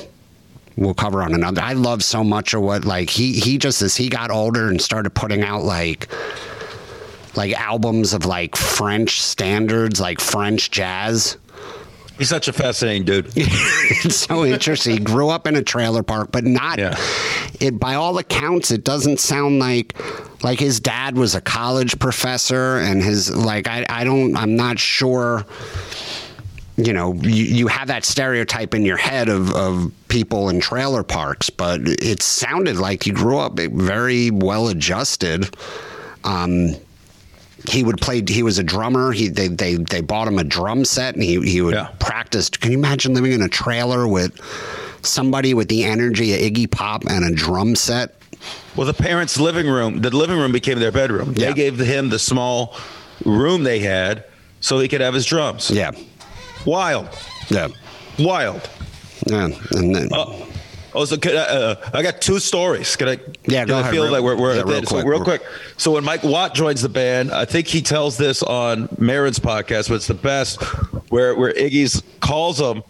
we'll 0.77 0.94
cover 0.94 1.23
on 1.23 1.35
another. 1.35 1.62
I 1.62 1.74
love 1.74 2.02
so 2.02 2.24
much 2.24 2.55
of 2.55 2.62
what 2.62 2.85
like 2.85 3.11
he 3.11 3.35
he 3.35 3.59
just 3.59 3.82
as 3.82 3.97
he 3.97 4.09
got 4.09 4.31
older 4.31 4.69
and 4.69 4.81
started 4.81 5.11
putting 5.11 5.43
out 5.43 5.62
like 5.62 6.09
like 7.36 7.52
albums 7.59 8.15
of 8.15 8.27
like 8.27 8.56
French 8.56 9.20
standards, 9.20 10.01
like 10.01 10.20
French 10.20 10.70
jazz. 10.70 11.36
He's 12.19 12.28
such 12.28 12.47
a 12.47 12.52
fascinating 12.52 13.05
dude. 13.05 13.27
it's 13.36 14.16
so 14.16 14.44
interesting. 14.44 14.93
He 14.93 15.01
grew 15.02 15.31
up 15.31 15.48
in 15.48 15.56
a 15.56 15.62
trailer 15.62 16.05
park, 16.05 16.31
but 16.31 16.44
not. 16.44 16.78
Yeah. 16.78 16.97
It 17.61 17.81
by 17.81 17.94
all 17.94 18.19
accounts, 18.19 18.70
it 18.70 18.85
doesn't 18.85 19.19
sound 19.19 19.59
like 19.59 19.97
like 20.44 20.61
his 20.61 20.78
dad 20.78 21.16
was 21.16 21.35
a 21.35 21.40
college 21.40 21.98
professor, 21.98 22.78
and 22.78 23.02
his 23.02 23.35
like 23.35 23.66
I 23.66 23.85
I 23.89 24.05
don't 24.05 24.36
I'm 24.36 24.55
not 24.55 24.78
sure. 24.78 25.44
You 26.77 26.93
know, 26.93 27.15
you, 27.15 27.44
you 27.44 27.66
have 27.69 27.86
that 27.86 28.05
stereotype 28.05 28.74
in 28.74 28.82
your 28.85 28.97
head 28.97 29.28
of, 29.28 29.55
of 29.55 29.93
people 30.09 30.48
in 30.48 30.61
trailer 30.61 31.05
parks, 31.05 31.48
but 31.48 31.81
it 31.85 32.20
sounded 32.20 32.78
like 32.78 33.05
he 33.05 33.12
grew 33.12 33.39
up 33.39 33.56
very 33.56 34.32
well 34.32 34.66
adjusted. 34.66 35.56
Um, 36.24 36.74
he 37.68 37.82
would 37.82 38.00
play. 38.00 38.22
He 38.26 38.42
was 38.42 38.58
a 38.58 38.62
drummer. 38.62 39.12
He 39.12 39.28
they 39.28 39.48
they, 39.48 39.76
they 39.76 40.00
bought 40.00 40.28
him 40.28 40.38
a 40.38 40.44
drum 40.44 40.84
set, 40.84 41.14
and 41.14 41.22
he 41.22 41.40
he 41.40 41.60
would 41.62 41.74
Yeah. 41.74 41.88
practice. 41.98 42.48
Can 42.50 42.72
you 42.72 42.78
imagine 42.78 43.14
living 43.14 43.32
in 43.32 43.42
a 43.42 43.48
trailer 43.48 44.06
with 44.06 44.38
somebody 45.02 45.54
with 45.54 45.68
the 45.68 45.84
energy 45.84 46.32
of 46.34 46.40
Iggy 46.40 46.70
Pop 46.70 47.04
and 47.08 47.24
a 47.24 47.34
drum 47.34 47.74
set? 47.76 48.14
Well, 48.76 48.86
the 48.86 48.94
parents' 48.94 49.38
living 49.40 49.66
room, 49.68 50.00
the 50.00 50.10
living 50.14 50.38
room 50.38 50.52
became 50.52 50.78
their 50.78 50.92
bedroom. 50.92 51.32
Yeah. 51.36 51.48
They 51.48 51.54
gave 51.54 51.78
him 51.78 52.08
the 52.10 52.18
small 52.18 52.76
room 53.24 53.62
they 53.62 53.78
had 53.78 54.24
so 54.60 54.78
he 54.78 54.88
could 54.88 55.00
have 55.00 55.14
his 55.14 55.24
drums. 55.24 55.70
Yeah, 55.70 55.92
Wild. 56.66 57.08
yeah, 57.48 57.68
Wild. 58.18 58.68
yeah. 59.26 59.48
And 59.70 59.94
then 59.94 60.08
Oh, 60.12 60.43
oh 60.94 61.04
so 61.04 61.16
could 61.16 61.34
I, 61.36 61.42
uh, 61.42 61.90
I 61.92 62.02
got 62.02 62.20
two 62.20 62.38
stories. 62.38 62.96
Can 62.96 63.08
I? 63.08 63.18
Yeah, 63.46 63.64
go 63.64 63.76
I 63.76 63.80
ahead, 63.80 63.92
feel 63.92 64.02
real- 64.04 64.12
like 64.12 64.22
we're, 64.22 64.36
we're 64.36 64.54
yeah, 64.54 64.60
at 64.60 64.66
real 64.66 64.80
the- 64.80 64.86
so 64.86 64.94
quick. 64.96 65.06
real 65.06 65.22
quick. 65.24 65.42
So 65.76 65.92
when 65.92 66.04
Mike 66.04 66.22
Watt 66.22 66.54
joins 66.54 66.82
the 66.82 66.88
band, 66.88 67.32
I 67.32 67.44
think 67.44 67.66
he 67.66 67.82
tells 67.82 68.16
this 68.16 68.42
on 68.42 68.88
Maron's 68.98 69.38
podcast, 69.38 69.88
but 69.88 69.96
it's 69.96 70.06
the 70.06 70.14
best, 70.14 70.62
where 71.10 71.34
where 71.34 71.52
Iggy's 71.52 72.02
calls 72.20 72.60
him 72.60 72.82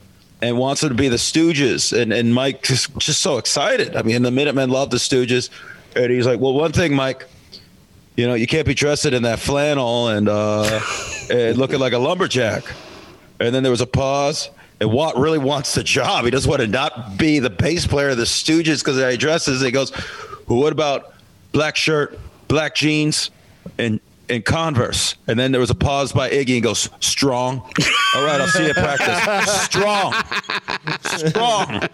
and 0.43 0.59
wants 0.59 0.83
him 0.83 0.91
to 0.91 0.95
be 0.95 1.09
the 1.09 1.17
Stooges, 1.17 1.99
and 1.99 2.13
and 2.13 2.35
Mike 2.35 2.63
just 2.63 2.97
just 2.99 3.23
so 3.23 3.39
excited. 3.39 3.97
I 3.97 4.03
mean, 4.03 4.23
the 4.23 4.31
Minutemen 4.31 4.71
love 4.71 4.91
the 4.91 4.99
Stooges, 4.99 5.49
and 5.97 6.11
he's 6.11 6.27
like, 6.27 6.41
"Well, 6.41 6.53
one 6.55 6.73
thing, 6.73 6.95
Mike." 6.95 7.27
You 8.17 8.29
know, 8.29 8.35
you 8.35 8.47
can't 8.47 8.65
be 8.65 8.75
dressed 8.75 9.07
in 9.07 9.25
that 9.25 9.41
flannel 9.41 10.07
and 10.07 10.29
uh, 10.29 10.81
and 11.31 11.59
looking 11.59 11.81
like 11.81 11.95
a 11.95 11.99
lumberjack. 11.99 12.63
And 13.41 13.53
then 13.53 13.65
there 13.65 13.73
was 13.73 13.81
a 13.81 13.89
pause. 13.89 14.51
And 14.81 14.91
Watt 14.91 15.17
really 15.17 15.39
wants 15.39 15.75
the 15.75 15.83
job. 15.85 16.25
He 16.25 16.31
doesn't 16.31 16.49
want 16.49 16.61
to 16.63 16.67
not 16.69 17.17
be 17.17 17.39
the 17.39 17.51
bass 17.51 17.87
player 17.87 18.11
of 18.11 18.17
the 18.17 18.25
Stooges 18.25 18.81
because 18.81 18.99
he 19.13 19.17
dresses. 19.17 19.61
He 19.63 19.71
goes, 19.71 19.93
well, 20.49 20.59
"What 20.59 20.73
about 20.73 21.15
black 21.53 21.77
shirt, 21.77 22.19
black 22.49 22.75
jeans, 22.75 23.31
and 23.79 24.01
and 24.29 24.45
Converse?" 24.45 25.15
And 25.29 25.39
then 25.39 25.53
there 25.53 25.61
was 25.61 25.71
a 25.71 25.75
pause 25.77 26.13
by 26.13 26.29
Iggy 26.29 26.55
and 26.55 26.63
goes, 26.63 26.89
"Strong." 27.01 27.59
All 28.17 28.25
right, 28.25 28.41
I'll 28.41 28.49
see 28.49 28.65
you 28.65 28.71
at 28.71 28.77
practice. 28.77 29.63
Strong, 29.65 30.15
strong. 31.03 31.89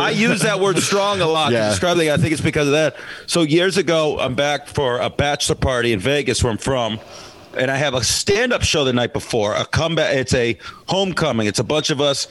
I 0.00 0.10
use 0.10 0.42
that 0.42 0.60
word 0.60 0.78
"strong" 0.78 1.20
a 1.20 1.26
lot 1.26 1.52
Yeah. 1.52 1.64
to 1.64 1.70
describe 1.70 1.96
things. 1.96 2.10
I 2.10 2.16
think 2.18 2.32
it's 2.32 2.42
because 2.42 2.66
of 2.66 2.72
that. 2.74 2.96
So 3.26 3.42
years 3.42 3.76
ago, 3.78 4.18
I'm 4.20 4.34
back 4.34 4.66
for 4.68 4.98
a 4.98 5.08
bachelor 5.10 5.54
party 5.56 5.92
in 5.92 6.00
Vegas, 6.00 6.42
where 6.44 6.50
I'm 6.50 6.58
from 6.58 7.00
and 7.56 7.70
I 7.70 7.76
have 7.76 7.94
a 7.94 8.02
stand-up 8.02 8.62
show 8.62 8.84
the 8.84 8.92
night 8.92 9.12
before. 9.12 9.54
A 9.54 9.64
comeback. 9.64 10.14
It's 10.14 10.34
a 10.34 10.58
homecoming. 10.86 11.46
It's 11.46 11.58
a 11.58 11.64
bunch 11.64 11.90
of 11.90 12.00
us 12.00 12.28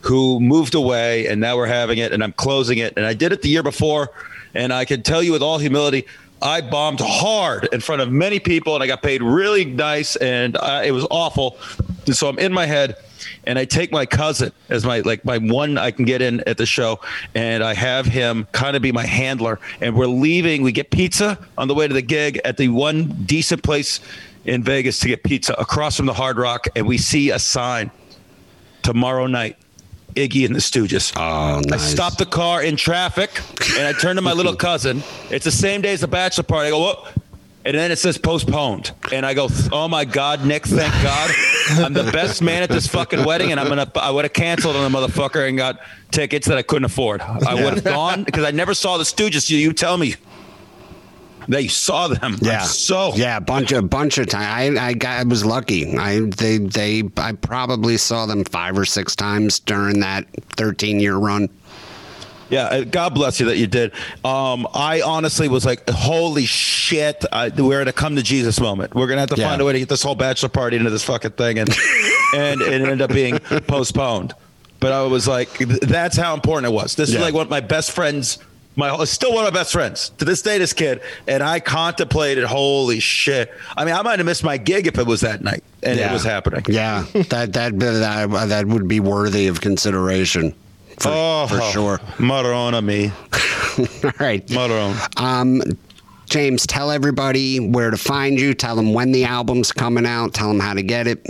who 0.00 0.38
moved 0.40 0.74
away, 0.74 1.26
and 1.26 1.40
now 1.40 1.56
we're 1.56 1.66
having 1.66 1.98
it, 1.98 2.12
and 2.12 2.22
I'm 2.22 2.32
closing 2.32 2.78
it. 2.78 2.94
And 2.96 3.06
I 3.06 3.14
did 3.14 3.32
it 3.32 3.42
the 3.42 3.48
year 3.48 3.62
before, 3.62 4.10
and 4.54 4.72
I 4.72 4.84
can 4.84 5.02
tell 5.02 5.22
you 5.22 5.32
with 5.32 5.42
all 5.42 5.58
humility, 5.58 6.06
I 6.42 6.60
bombed 6.60 7.00
hard 7.00 7.68
in 7.72 7.80
front 7.80 8.02
of 8.02 8.12
many 8.12 8.38
people, 8.38 8.74
and 8.74 8.82
I 8.82 8.86
got 8.86 9.02
paid 9.02 9.22
really 9.22 9.64
nice, 9.64 10.16
and 10.16 10.56
it 10.84 10.92
was 10.92 11.06
awful. 11.10 11.56
And 12.06 12.14
so 12.14 12.28
I'm 12.28 12.38
in 12.38 12.52
my 12.52 12.66
head. 12.66 12.96
And 13.46 13.58
I 13.58 13.64
take 13.66 13.92
my 13.92 14.06
cousin 14.06 14.52
as 14.70 14.84
my 14.84 15.00
like 15.00 15.24
my 15.24 15.38
one 15.38 15.76
I 15.76 15.90
can 15.90 16.04
get 16.04 16.22
in 16.22 16.40
at 16.46 16.56
the 16.56 16.66
show, 16.66 17.00
and 17.34 17.62
I 17.62 17.74
have 17.74 18.06
him 18.06 18.46
kind 18.52 18.74
of 18.74 18.82
be 18.82 18.92
my 18.92 19.04
handler. 19.04 19.60
And 19.80 19.94
we're 19.96 20.06
leaving. 20.06 20.62
We 20.62 20.72
get 20.72 20.90
pizza 20.90 21.38
on 21.56 21.68
the 21.68 21.74
way 21.74 21.86
to 21.86 21.92
the 21.92 22.02
gig 22.02 22.40
at 22.44 22.56
the 22.56 22.68
one 22.68 23.24
decent 23.24 23.62
place 23.62 24.00
in 24.44 24.62
Vegas 24.62 25.00
to 25.00 25.08
get 25.08 25.22
pizza 25.22 25.54
across 25.54 25.96
from 25.96 26.06
the 26.06 26.14
Hard 26.14 26.38
Rock, 26.38 26.66
and 26.76 26.86
we 26.86 26.98
see 26.98 27.30
a 27.30 27.38
sign 27.38 27.90
tomorrow 28.82 29.26
night. 29.26 29.56
Iggy 30.14 30.46
and 30.46 30.54
the 30.54 30.60
Stooges. 30.60 31.12
Oh, 31.16 31.56
I 31.56 31.60
nice. 31.66 31.82
stopped 31.82 32.18
the 32.18 32.26
car 32.26 32.62
in 32.62 32.76
traffic, 32.76 33.30
and 33.76 33.84
I 33.84 33.92
turned 33.92 34.16
to 34.16 34.22
my 34.22 34.32
little 34.32 34.54
cousin. 34.68 35.02
It's 35.28 35.44
the 35.44 35.50
same 35.50 35.80
day 35.80 35.92
as 35.92 36.02
the 36.02 36.06
bachelor 36.06 36.44
party. 36.44 36.68
I 36.68 36.70
go, 36.70 36.78
what? 36.78 37.12
And 37.64 37.76
then 37.76 37.90
it 37.90 37.96
says 37.96 38.18
postponed, 38.18 38.92
and 39.10 39.24
I 39.24 39.32
go, 39.32 39.48
"Oh 39.72 39.88
my 39.88 40.04
God, 40.04 40.44
Nick! 40.44 40.66
Thank 40.66 40.92
God, 41.02 41.30
I'm 41.70 41.94
the 41.94 42.10
best 42.12 42.42
man 42.42 42.62
at 42.62 42.68
this 42.68 42.86
fucking 42.86 43.24
wedding, 43.24 43.52
and 43.52 43.58
I'm 43.58 43.68
gonna. 43.68 43.90
I 43.96 44.10
would 44.10 44.26
have 44.26 44.34
canceled 44.34 44.76
on 44.76 44.92
the 44.92 44.98
motherfucker 44.98 45.48
and 45.48 45.56
got 45.56 45.80
tickets 46.10 46.46
that 46.48 46.58
I 46.58 46.62
couldn't 46.62 46.84
afford. 46.84 47.22
I 47.22 47.54
would 47.54 47.72
have 47.72 47.82
gone 47.82 48.22
because 48.22 48.44
I 48.44 48.50
never 48.50 48.74
saw 48.74 48.98
the 48.98 49.04
Stooges. 49.04 49.48
You, 49.48 49.56
you 49.56 49.72
tell 49.72 49.96
me 49.96 50.14
you 51.48 51.68
saw 51.68 52.08
them. 52.08 52.36
Yeah. 52.40 52.60
I'm 52.62 52.66
so 52.66 53.12
yeah, 53.14 53.40
bunch 53.40 53.72
of 53.72 53.88
bunch 53.90 54.18
of 54.18 54.28
time. 54.28 54.76
I 54.78 54.88
I 54.88 54.92
got 54.94 55.20
I 55.20 55.24
was 55.24 55.44
lucky. 55.44 55.96
I 55.96 56.20
they 56.20 56.58
they 56.58 57.02
I 57.16 57.32
probably 57.32 57.96
saw 57.96 58.26
them 58.26 58.44
five 58.44 58.78
or 58.78 58.84
six 58.84 59.14
times 59.16 59.60
during 59.60 60.00
that 60.00 60.26
13 60.56 61.00
year 61.00 61.16
run. 61.16 61.48
Yeah, 62.50 62.64
uh, 62.66 62.84
God 62.84 63.14
bless 63.14 63.40
you 63.40 63.46
that 63.46 63.56
you 63.56 63.66
did. 63.66 63.92
Um, 64.24 64.68
I 64.74 65.00
honestly 65.00 65.48
was 65.48 65.64
like, 65.64 65.88
"Holy 65.88 66.44
shit, 66.44 67.24
I, 67.32 67.48
we're 67.48 67.80
at 67.80 67.88
a 67.88 67.92
come 67.92 68.16
to 68.16 68.22
Jesus 68.22 68.60
moment. 68.60 68.94
We're 68.94 69.06
gonna 69.06 69.20
have 69.22 69.30
to 69.30 69.36
Yeah. 69.40 69.48
find 69.48 69.62
a 69.62 69.64
way 69.64 69.72
to 69.72 69.78
get 69.78 69.88
this 69.88 70.02
whole 70.02 70.14
bachelor 70.14 70.50
party 70.50 70.76
into 70.76 70.90
this 70.90 71.02
fucking 71.02 71.32
thing," 71.32 71.58
and 71.58 71.68
and 72.36 72.60
it 72.60 72.82
ended 72.82 73.00
up 73.00 73.10
being 73.10 73.38
postponed. 73.66 74.34
But 74.78 74.92
I 74.92 75.02
was 75.04 75.26
like, 75.26 75.56
"That's 75.58 76.18
how 76.18 76.34
important 76.34 76.70
it 76.70 76.74
was." 76.74 76.94
This 76.94 77.10
Yeah. 77.10 77.16
is 77.20 77.22
like 77.24 77.34
one 77.34 77.44
of 77.46 77.50
my 77.50 77.60
best 77.60 77.92
friends. 77.92 78.38
My 78.76 79.04
still 79.04 79.32
one 79.32 79.46
of 79.46 79.52
my 79.52 79.60
best 79.60 79.72
friends 79.72 80.10
to 80.18 80.24
this 80.24 80.42
day. 80.42 80.58
This 80.58 80.72
kid 80.72 81.00
and 81.28 81.42
I 81.42 81.60
contemplated, 81.60 82.44
"Holy 82.44 82.98
shit!" 83.00 83.52
I 83.76 83.84
mean, 83.84 83.94
I 83.94 84.02
might 84.02 84.18
have 84.18 84.26
missed 84.26 84.42
my 84.42 84.56
gig 84.56 84.86
if 84.88 84.98
it 84.98 85.06
was 85.06 85.20
that 85.20 85.42
night 85.42 85.62
and 85.82 85.98
it 85.98 86.10
was 86.10 86.24
happening. 86.24 86.64
Yeah, 86.68 87.04
that 87.12 87.52
that 87.52 87.78
that 87.78 88.48
that 88.48 88.66
would 88.66 88.88
be 88.88 88.98
worthy 89.00 89.46
of 89.46 89.60
consideration. 89.60 90.54
For, 90.98 91.10
Oh, 91.12 91.46
for 91.48 91.60
sure. 91.72 91.98
Marona 92.18 92.82
me, 92.84 93.06
All 94.04 94.12
right. 94.20 94.46
Marone. 94.46 95.20
Um, 95.20 95.62
James, 96.30 96.66
tell 96.66 96.90
everybody 96.90 97.58
where 97.60 97.90
to 97.90 97.96
find 97.96 98.38
you. 98.40 98.54
Tell 98.54 98.76
them 98.76 98.92
when 98.94 99.12
the 99.12 99.24
album's 99.24 99.72
coming 99.72 100.06
out. 100.06 100.34
Tell 100.34 100.48
them 100.48 100.60
how 100.60 100.74
to 100.74 100.82
get 100.82 101.06
it. 101.06 101.24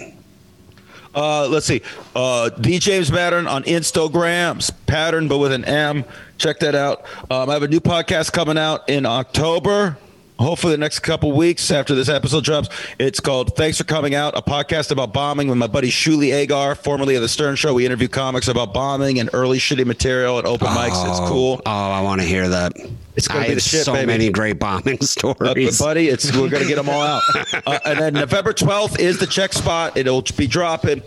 Uh, 1.14 1.48
let's 1.48 1.66
see. 1.66 1.82
Uh, 2.14 2.50
James 2.60 3.10
Mattern 3.10 3.48
on 3.48 3.62
Instagrams, 3.64 4.72
pattern 4.86 5.28
but 5.28 5.38
with 5.38 5.52
an 5.52 5.64
M. 5.64 6.04
Check 6.38 6.58
that 6.60 6.74
out. 6.74 7.04
Um, 7.30 7.48
I 7.48 7.52
have 7.52 7.62
a 7.62 7.68
new 7.68 7.80
podcast 7.80 8.32
coming 8.32 8.58
out 8.58 8.88
in 8.88 9.06
October. 9.06 9.96
Hopefully, 10.38 10.72
the 10.72 10.78
next 10.78 10.98
couple 10.98 11.30
weeks 11.30 11.70
after 11.70 11.94
this 11.94 12.08
episode 12.08 12.42
drops. 12.42 12.68
It's 12.98 13.20
called 13.20 13.54
"Thanks 13.56 13.78
for 13.78 13.84
Coming 13.84 14.16
Out," 14.16 14.36
a 14.36 14.42
podcast 14.42 14.90
about 14.90 15.12
bombing 15.12 15.46
with 15.46 15.56
my 15.58 15.68
buddy 15.68 15.90
Shuli 15.90 16.30
Egar, 16.46 16.76
formerly 16.76 17.14
of 17.14 17.22
the 17.22 17.28
Stern 17.28 17.54
Show. 17.54 17.72
We 17.72 17.86
interview 17.86 18.08
comics 18.08 18.48
about 18.48 18.74
bombing 18.74 19.20
and 19.20 19.30
early 19.32 19.58
shitty 19.58 19.86
material 19.86 20.38
at 20.40 20.44
open 20.44 20.66
mics. 20.68 21.08
It's 21.08 21.20
cool. 21.30 21.62
Oh, 21.64 21.70
I 21.70 22.00
want 22.02 22.20
to 22.20 22.26
hear 22.26 22.48
that. 22.48 22.72
It's 23.14 23.28
gonna 23.28 23.44
I 23.44 23.48
be 23.48 23.54
the 23.54 23.60
shit, 23.60 23.84
so 23.84 23.92
baby. 23.92 24.06
many 24.06 24.30
great 24.30 24.58
bombing 24.58 24.98
Uh, 25.00 25.04
stories. 25.04 25.78
buddy, 25.78 26.08
it's 26.08 26.36
we're 26.36 26.48
gonna 26.48 26.64
get 26.64 26.76
them 26.76 26.88
all 26.88 27.02
out. 27.02 27.22
Uh, 27.66 27.78
and 27.84 27.98
then 28.00 28.14
November 28.14 28.52
twelfth 28.52 28.98
is 28.98 29.18
the 29.18 29.26
check 29.28 29.52
spot. 29.52 29.96
It'll 29.96 30.22
be 30.36 30.48
dropping. 30.48 31.02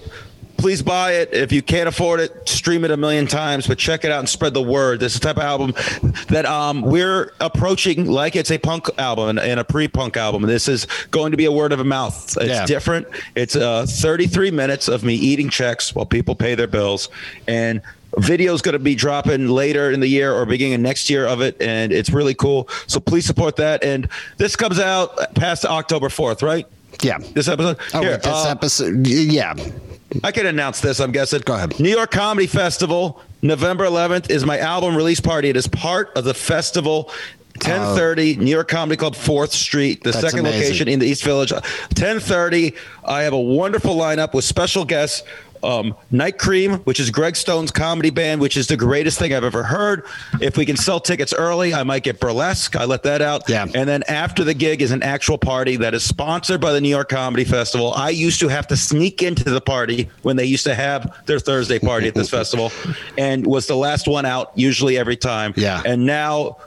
Please 0.58 0.82
buy 0.82 1.14
it. 1.14 1.34
If 1.34 1.52
you 1.52 1.62
can't 1.62 1.88
afford 1.88 2.20
it, 2.20 2.48
stream 2.50 2.84
it 2.84 2.92
a 2.92 2.98
million 2.98 3.28
times, 3.28 3.68
but 3.68 3.78
check 3.78 4.04
it 4.06 4.12
out 4.12 4.20
and 4.20 4.28
spread 4.30 4.54
the 4.54 4.62
word. 4.62 5.00
This 5.00 5.14
is 5.14 5.20
the 5.20 5.28
type 5.28 5.38
of 5.38 5.44
album 5.44 5.74
that 6.30 6.46
um, 6.46 6.82
we're 6.82 7.32
approaching 7.40 8.06
like 8.10 8.36
it's 8.36 8.52
a 8.52 8.58
punk 8.58 8.88
album 8.98 9.30
and, 9.30 9.40
and 9.40 9.60
a 9.60 9.64
pre-punk 9.64 10.18
album. 10.18 10.42
This 10.44 10.68
is 10.68 10.86
going 11.12 11.32
to 11.32 11.38
be 11.38 11.46
a 11.46 11.52
word 11.52 11.72
of 11.72 11.86
mouth. 11.86 12.38
It's 12.38 12.46
Yeah. 12.50 12.66
different. 12.66 13.08
It's 13.36 13.56
uh, 13.56 13.86
33 13.88 14.52
minutes 14.52 14.88
of 14.88 15.04
me 15.04 15.16
eating 15.16 15.50
checks 15.50 15.94
while 15.96 16.06
people 16.06 16.36
pay 16.36 16.56
their 16.56 16.68
bills, 16.68 17.10
and 17.48 17.82
video's 18.18 18.62
going 18.62 18.74
to 18.74 18.80
be 18.80 18.96
dropping 18.96 19.48
later 19.48 19.92
in 19.92 20.00
the 20.00 20.08
year 20.08 20.34
or 20.34 20.46
beginning 20.46 20.74
of 20.76 20.82
next 20.82 21.10
year 21.10 21.26
of 21.28 21.42
it, 21.42 21.62
and 21.62 21.92
it's 21.92 22.10
really 22.10 22.34
cool. 22.34 22.68
So 22.88 23.00
please 23.00 23.26
support 23.26 23.58
that. 23.58 23.84
And 23.84 24.10
this 24.38 24.56
comes 24.56 24.80
out 24.80 25.36
past 25.36 25.66
October 25.66 26.08
4th, 26.10 26.42
right? 26.42 26.66
Yeah. 27.02 27.18
This 27.20 27.48
episode. 27.48 27.78
Oh, 27.94 28.02
Here, 28.02 28.12
wait, 28.12 28.24
this 28.24 28.46
uh, 28.46 28.50
episode. 28.50 29.08
Yeah. 29.08 29.54
I 30.24 30.32
can 30.32 30.46
announce 30.46 30.82
this. 30.82 31.00
I'm 31.00 31.12
guessing. 31.12 31.42
Go 31.42 31.56
ahead. 31.56 31.80
New 31.80 31.90
York 31.90 32.12
Comedy 32.12 32.48
Festival, 32.48 33.22
November 33.42 33.86
11th 33.86 34.30
is 34.30 34.46
my 34.46 34.58
album 34.60 34.96
release 34.96 35.20
party. 35.20 35.50
It 35.50 35.58
is 35.58 35.68
part 35.68 36.16
of 36.16 36.24
the 36.24 36.34
festival. 36.34 37.12
10:30 37.60 38.38
New 38.38 38.52
York 38.52 38.68
Comedy 38.68 38.98
Club 38.98 39.16
4th 39.16 39.50
Street, 39.50 40.04
the. 40.04 40.14
Second 40.14 40.40
amazing. 40.40 40.62
location 40.62 40.88
in 40.88 41.00
the 41.00 41.08
East 41.08 41.24
Village. 41.24 41.52
10:30 41.52 42.76
I 43.04 43.24
have 43.24 43.34
a 43.34 43.40
wonderful 43.40 43.96
lineup 43.96 44.34
with 44.34 44.46
special 44.46 44.86
guests 44.86 45.24
um, 45.64 45.96
Night 46.12 46.38
Cream, 46.38 46.74
which 46.80 47.00
is 47.00 47.10
Greg 47.10 47.36
Stone's 47.36 47.72
comedy 47.72 48.10
band, 48.10 48.42
which 48.42 48.58
is 48.58 48.68
the 48.68 48.78
greatest 48.78 49.20
thing 49.20 49.34
I've 49.34 49.44
ever 49.44 49.64
heard. 49.64 50.04
If 50.42 50.58
we 50.58 50.66
can 50.66 50.78
sell 50.78 51.00
tickets 51.00 51.34
early, 51.34 51.74
I 51.74 51.84
might 51.84 52.04
get 52.04 52.20
burlesque. 52.20 52.76
I 52.76 52.86
let 52.86 53.04
that 53.04 53.22
out. 53.22 53.50
Yeah. 53.50 53.66
And 53.74 53.88
then 53.88 54.04
after 54.08 54.44
the 54.44 54.54
gig 54.54 54.82
is 54.82 54.92
an 54.92 55.04
actual 55.04 55.38
party 55.38 55.76
that 55.78 55.94
is 55.94 56.04
sponsored 56.04 56.62
by 56.62 56.72
the 56.74 56.82
New 56.82 56.90
York 56.90 57.10
Comedy 57.10 57.44
Festival. 57.44 57.94
I 57.94 58.10
used 58.10 58.40
to 58.42 58.48
have 58.48 58.68
to 58.68 58.78
sneak 58.78 59.24
into 59.24 59.46
the 59.46 59.62
party 59.62 60.10
when 60.24 60.36
they 60.36 60.46
used 60.46 60.64
to 60.66 60.76
have 60.76 61.26
their 61.26 61.40
Thursday 61.40 61.80
party 61.80 62.08
at 62.08 62.16
this 62.16 62.30
festival 62.38 62.72
and 63.18 63.46
was 63.46 63.68
the 63.68 63.76
last 63.76 64.08
one 64.08 64.26
out 64.26 64.52
usually 64.56 64.98
every 64.98 65.18
time. 65.18 65.54
Yeah. 65.56 65.82
And 65.86 66.06
now 66.06 66.58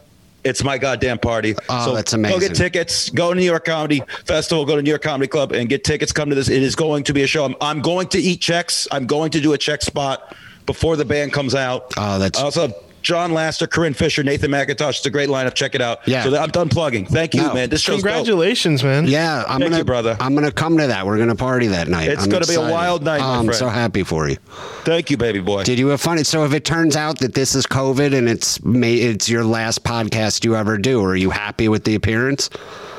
it's 0.44 0.64
my 0.64 0.78
goddamn 0.78 1.18
party. 1.18 1.54
Oh, 1.68 1.94
that's 1.94 2.12
amazing. 2.12 2.38
Go 2.40 2.46
get 2.48 2.56
tickets. 2.56 3.10
Go 3.10 3.32
to 3.34 3.38
New 3.38 3.44
York 3.46 3.64
Comedy 3.64 4.02
Festival. 4.24 4.64
Go 4.64 4.76
to 4.76 4.82
New 4.82 4.88
York 4.90 5.02
Comedy 5.02 5.28
Club 5.28 5.52
and 5.52 5.68
get 5.68 5.84
tickets. 5.84 6.12
Come 6.12 6.28
to 6.30 6.34
this. 6.34 6.48
It 6.48 6.62
is 6.62 6.74
going 6.74 7.04
to 7.04 7.12
be 7.12 7.22
a 7.22 7.26
show. 7.26 7.44
I'm, 7.44 7.54
I'm 7.60 7.80
going 7.80 8.08
to 8.08 8.18
eat 8.18 8.40
checks. 8.40 8.88
I'm 8.90 9.06
going 9.06 9.30
to 9.32 9.40
do 9.40 9.52
a 9.52 9.58
check 9.58 9.82
spot 9.82 10.34
before 10.66 10.96
the 10.96 11.04
band 11.04 11.32
comes 11.32 11.54
out. 11.54 11.92
Oh, 11.96 12.18
that's- 12.18 12.40
I 12.40 12.44
also 12.44 12.72
Jon 13.02 13.32
Laster, 13.32 13.66
Corinne 13.66 13.94
Fisher, 13.94 14.22
Nathan 14.22 14.50
Macintosh. 14.50 14.98
It's 14.98 15.06
a 15.06 15.10
great 15.10 15.28
lineup. 15.28 15.54
Check 15.54 15.74
it 15.74 15.80
out. 15.80 16.00
Yeah. 16.06 16.24
So 16.24 16.36
I'm 16.36 16.50
done 16.50 16.68
plugging. 16.68 17.06
Thank 17.06 17.34
you, 17.34 17.42
No. 17.42 17.54
man. 17.54 17.70
This 17.70 17.80
show's 17.80 18.02
dope. 18.02 18.12
Congratulations, 18.12 18.82
man. 18.84 19.06
Yeah, 19.06 19.38
I'm 19.46 19.58
Thank 19.60 19.62
gonna, 19.70 19.78
you, 19.78 19.84
brother. 19.84 20.16
I'm 20.20 20.34
gonna 20.34 20.52
come 20.52 20.78
to 20.78 20.86
that. 20.88 21.06
We're 21.06 21.18
gonna 21.18 21.34
party 21.36 21.68
that 21.68 21.88
night. 21.88 22.08
It's 22.08 22.24
I'm 22.24 22.30
gonna 22.30 22.46
be 22.46 22.54
a 22.54 22.60
wild 22.60 23.02
night, 23.04 23.20
my 23.20 23.24
Oh, 23.26 23.38
I'm 23.38 23.44
friend. 23.46 23.58
so 23.58 23.68
happy 23.68 24.02
for 24.02 24.28
you. 24.28 24.36
Thank 24.84 25.10
you, 25.10 25.16
baby 25.16 25.40
boy. 25.40 25.64
Did 25.64 25.78
you 25.78 25.88
have 25.88 26.00
fun? 26.00 26.22
So 26.24 26.44
if 26.44 26.52
it 26.52 26.64
turns 26.64 26.96
out 26.96 27.18
that 27.20 27.34
this 27.34 27.54
is 27.54 27.66
COVID 27.66 28.14
and 28.16 28.28
it's 28.28 28.62
ma- 28.64 28.86
it's 28.86 29.28
your 29.28 29.44
last 29.44 29.82
podcast 29.84 30.44
you 30.44 30.56
ever 30.56 30.76
do, 30.78 31.02
are 31.04 31.16
you 31.16 31.30
happy 31.30 31.68
with 31.68 31.84
the 31.84 31.94
appearance? 31.94 32.50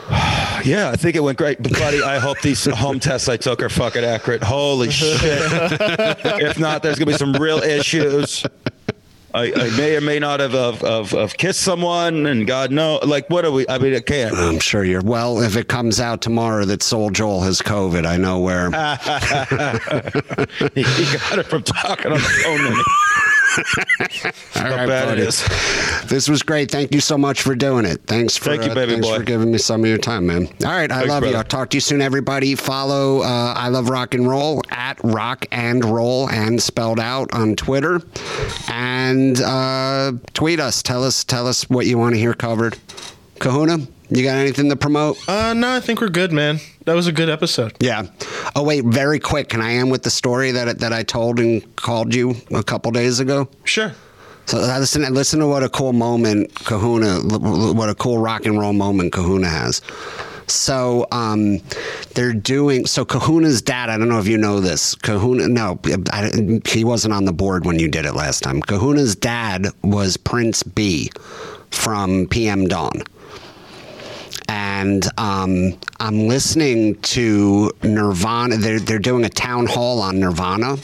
Yeah, 0.63 0.91
I 0.91 0.95
think 0.95 1.15
it 1.15 1.21
went 1.21 1.39
great. 1.39 1.59
But 1.63 1.71
buddy, 1.73 2.03
I 2.03 2.19
hope 2.19 2.39
these 2.41 2.65
home 2.75 2.99
tests 2.99 3.27
I 3.27 3.35
took 3.37 3.63
are 3.63 3.69
fucking 3.69 4.03
accurate. 4.03 4.43
Holy 4.43 4.91
shit. 4.91 5.17
if 5.19 6.59
not, 6.59 6.83
there's 6.83 6.99
gonna 6.99 7.09
be 7.11 7.17
some 7.17 7.33
real 7.33 7.57
issues. 7.57 8.45
I, 9.33 9.51
I 9.55 9.69
may 9.77 9.95
or 9.95 10.01
may 10.01 10.19
not 10.19 10.39
have, 10.39 10.51
have, 10.51 10.81
have, 10.81 11.09
have 11.11 11.37
kissed 11.37 11.61
someone, 11.61 12.25
and 12.25 12.45
God 12.45 12.71
know, 12.71 12.99
like, 13.03 13.29
what 13.29 13.45
are 13.45 13.51
we? 13.51 13.65
I 13.67 13.77
mean, 13.77 13.95
I 13.95 14.01
can't. 14.01 14.35
I'm 14.35 14.59
sure 14.59 14.83
you're. 14.83 15.01
Well, 15.01 15.41
if 15.41 15.55
it 15.55 15.67
comes 15.67 15.99
out 15.99 16.21
tomorrow 16.21 16.65
that 16.65 16.83
Soul 16.83 17.11
Joel 17.11 17.41
has 17.41 17.61
COVID, 17.61 18.05
I 18.05 18.17
know 18.17 18.39
where. 18.39 18.65
he 20.75 21.17
got 21.17 21.39
it 21.39 21.47
from 21.47 21.63
talking 21.63 22.11
on 22.11 22.17
the 22.17 22.41
phone 22.43 22.75
to 23.55 23.85
me. 23.99 24.31
All 24.55 24.61
How 24.63 24.75
right, 24.75 24.87
bad 24.87 25.05
buddy. 25.09 25.21
it 25.21 25.27
is. 25.27 25.47
This 26.07 26.27
was 26.29 26.43
great. 26.43 26.69
Thank 26.71 26.93
you 26.93 26.99
so 27.01 27.17
much 27.17 27.41
for 27.41 27.55
doing 27.55 27.85
it. 27.85 28.01
Thanks 28.07 28.37
for 28.37 28.45
Thank 28.45 28.63
you, 28.65 28.71
uh, 28.71 28.75
baby 28.75 28.93
thanks 28.93 29.07
boy. 29.07 29.17
for 29.17 29.23
giving 29.23 29.51
me 29.51 29.57
some 29.57 29.81
of 29.83 29.87
your 29.89 29.97
time, 29.97 30.27
man. 30.27 30.47
All 30.63 30.71
right, 30.71 30.91
I 30.91 30.95
Thanks, 30.99 31.09
love 31.09 31.25
you. 31.25 31.35
I'll 31.35 31.43
talk 31.43 31.69
to 31.71 31.77
you 31.77 31.81
soon, 31.81 32.01
everybody. 32.01 32.55
Follow 32.55 33.21
uh, 33.21 33.53
I 33.55 33.69
love 33.69 33.89
rock 33.89 34.13
and 34.13 34.27
roll 34.27 34.61
at 34.69 34.99
rock 35.03 35.45
and 35.51 35.83
roll 35.83 36.29
and 36.29 36.61
spelled 36.61 36.99
out 36.99 37.33
on 37.33 37.55
Twitter, 37.55 38.01
and 38.69 39.39
uh, 39.41 40.13
tweet 40.33 40.59
us. 40.59 40.81
Tell 40.83 41.03
us 41.03 41.23
tell 41.23 41.47
us 41.47 41.69
what 41.69 41.85
you 41.85 41.97
want 41.97 42.15
to 42.15 42.19
hear 42.19 42.33
covered. 42.33 42.77
Kahuna, 43.39 43.79
you 44.09 44.23
got 44.23 44.37
anything 44.37 44.69
to 44.69 44.75
promote? 44.75 45.17
Uh, 45.27 45.53
no, 45.53 45.75
I 45.75 45.79
think 45.79 45.99
we're 46.01 46.09
good, 46.09 46.31
man. 46.31 46.59
That 46.85 46.95
was 46.95 47.07
a 47.07 47.11
good 47.11 47.29
episode. 47.29 47.73
Yeah. 47.79 48.07
Oh 48.55 48.63
wait, 48.63 48.85
very 48.85 49.19
quick. 49.19 49.49
Can 49.49 49.61
I 49.61 49.73
end 49.75 49.91
with 49.91 50.03
the 50.03 50.09
story 50.09 50.51
that 50.51 50.79
that 50.79 50.93
I 50.93 51.03
told 51.03 51.39
and 51.39 51.75
called 51.75 52.13
you 52.13 52.35
a 52.51 52.63
couple 52.63 52.91
days 52.91 53.19
ago? 53.19 53.47
Sure. 53.63 53.93
So 54.47 54.57
uh, 54.57 54.79
listen, 54.79 55.01
listen 55.13 55.39
to 55.39 55.47
what 55.47 55.63
a 55.63 55.69
cool 55.69 55.93
moment 55.93 56.53
Kahuna, 56.55 57.19
what 57.73 57.89
a 57.89 57.95
cool 57.95 58.17
rock 58.17 58.45
and 58.45 58.59
roll 58.59 58.73
moment 58.73 59.13
Kahuna 59.13 59.47
has. 59.47 59.81
So 60.47 61.07
um, 61.11 61.59
they're 62.15 62.33
doing. 62.33 62.85
So 62.85 63.05
Kahuna's 63.05 63.61
dad. 63.61 63.89
I 63.89 63.97
don't 63.97 64.09
know 64.09 64.19
if 64.19 64.27
you 64.27 64.37
know 64.37 64.59
this. 64.59 64.95
Kahuna. 64.95 65.47
No, 65.47 65.79
I, 66.11 66.59
he 66.65 66.83
wasn't 66.83 67.13
on 67.13 67.25
the 67.25 67.31
board 67.31 67.65
when 67.65 67.79
you 67.79 67.87
did 67.87 68.05
it 68.05 68.13
last 68.13 68.41
time. 68.41 68.61
Kahuna's 68.61 69.15
dad 69.15 69.67
was 69.83 70.17
Prince 70.17 70.63
Be 70.63 71.09
from 71.69 72.27
PM 72.27 72.67
Dawn 72.67 73.03
and 74.51 75.07
um, 75.17 75.79
I'm 76.01 76.27
listening 76.27 76.95
to 76.95 77.71
Nirvana. 77.83 78.57
They're 78.57 78.81
they're 78.81 78.99
doing 78.99 79.23
a 79.23 79.29
town 79.29 79.65
hall 79.65 80.01
on 80.01 80.19
Nirvana 80.19 80.75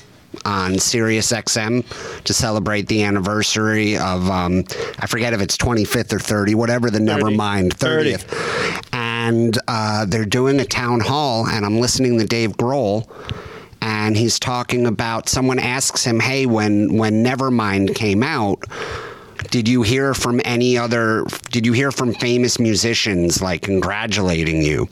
on 0.45 0.79
Sirius 0.79 1.33
XM 1.33 1.83
to 2.23 2.33
celebrate 2.33 2.87
the 2.87 3.03
anniversary 3.03 3.97
of 3.97 4.29
um, 4.29 4.63
I 4.99 5.07
forget 5.07 5.33
if 5.33 5.41
it's 5.41 5.57
25th 5.57 6.13
or 6.13 6.19
30, 6.19 6.55
whatever 6.55 6.89
the 6.89 7.01
never 7.01 7.29
mind 7.29 7.73
30. 7.73 8.13
30th. 8.13 8.87
And 8.93 9.57
uh, 9.67 10.05
they're 10.05 10.25
doing 10.25 10.61
a 10.61 10.65
town 10.65 11.01
hall, 11.01 11.45
and 11.45 11.65
I'm 11.65 11.79
listening 11.79 12.17
to 12.19 12.25
Dave 12.25 12.51
Grohl. 12.51 13.09
And 13.81 14.15
he's 14.15 14.39
talking 14.39 14.85
about 14.85 15.27
someone 15.27 15.59
asks 15.59 16.05
him, 16.05 16.21
"Hey, 16.21 16.45
when 16.45 16.95
when 16.97 17.21
Nevermind 17.21 17.95
came 17.95 18.23
out, 18.23 18.63
did 19.49 19.67
you 19.67 19.81
hear 19.81 20.13
from 20.13 20.41
any 20.45 20.77
other 20.77 21.25
did 21.51 21.65
you 21.65 21.73
hear 21.73 21.91
from 21.91 22.13
famous 22.15 22.59
musicians 22.59 23.41
like 23.41 23.61
congratulating 23.61 24.61
you? 24.61 24.89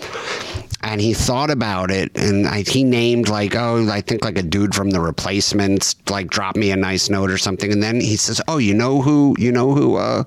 And 0.81 1.01
he 1.01 1.13
thought 1.13 1.49
about 1.49 1.89
it 1.89 2.11
and 2.15 2.47
I, 2.47 2.61
he 2.61 2.83
named 2.83 3.27
like 3.27 3.55
oh 3.55 3.89
i 3.89 4.01
think 4.01 4.23
like 4.23 4.37
a 4.37 4.43
dude 4.43 4.75
from 4.75 4.91
the 4.91 4.99
replacements 4.99 5.95
like 6.09 6.27
dropped 6.27 6.57
me 6.57 6.71
a 6.71 6.75
nice 6.75 7.09
note 7.09 7.31
or 7.31 7.37
something. 7.37 7.71
And 7.71 7.81
then 7.81 7.99
he 7.99 8.15
says 8.15 8.41
oh 8.47 8.57
you 8.57 8.73
know 8.73 9.01
who 9.01 9.35
you 9.39 9.51
know 9.51 9.73
who 9.73 9.95
uh 9.95 10.23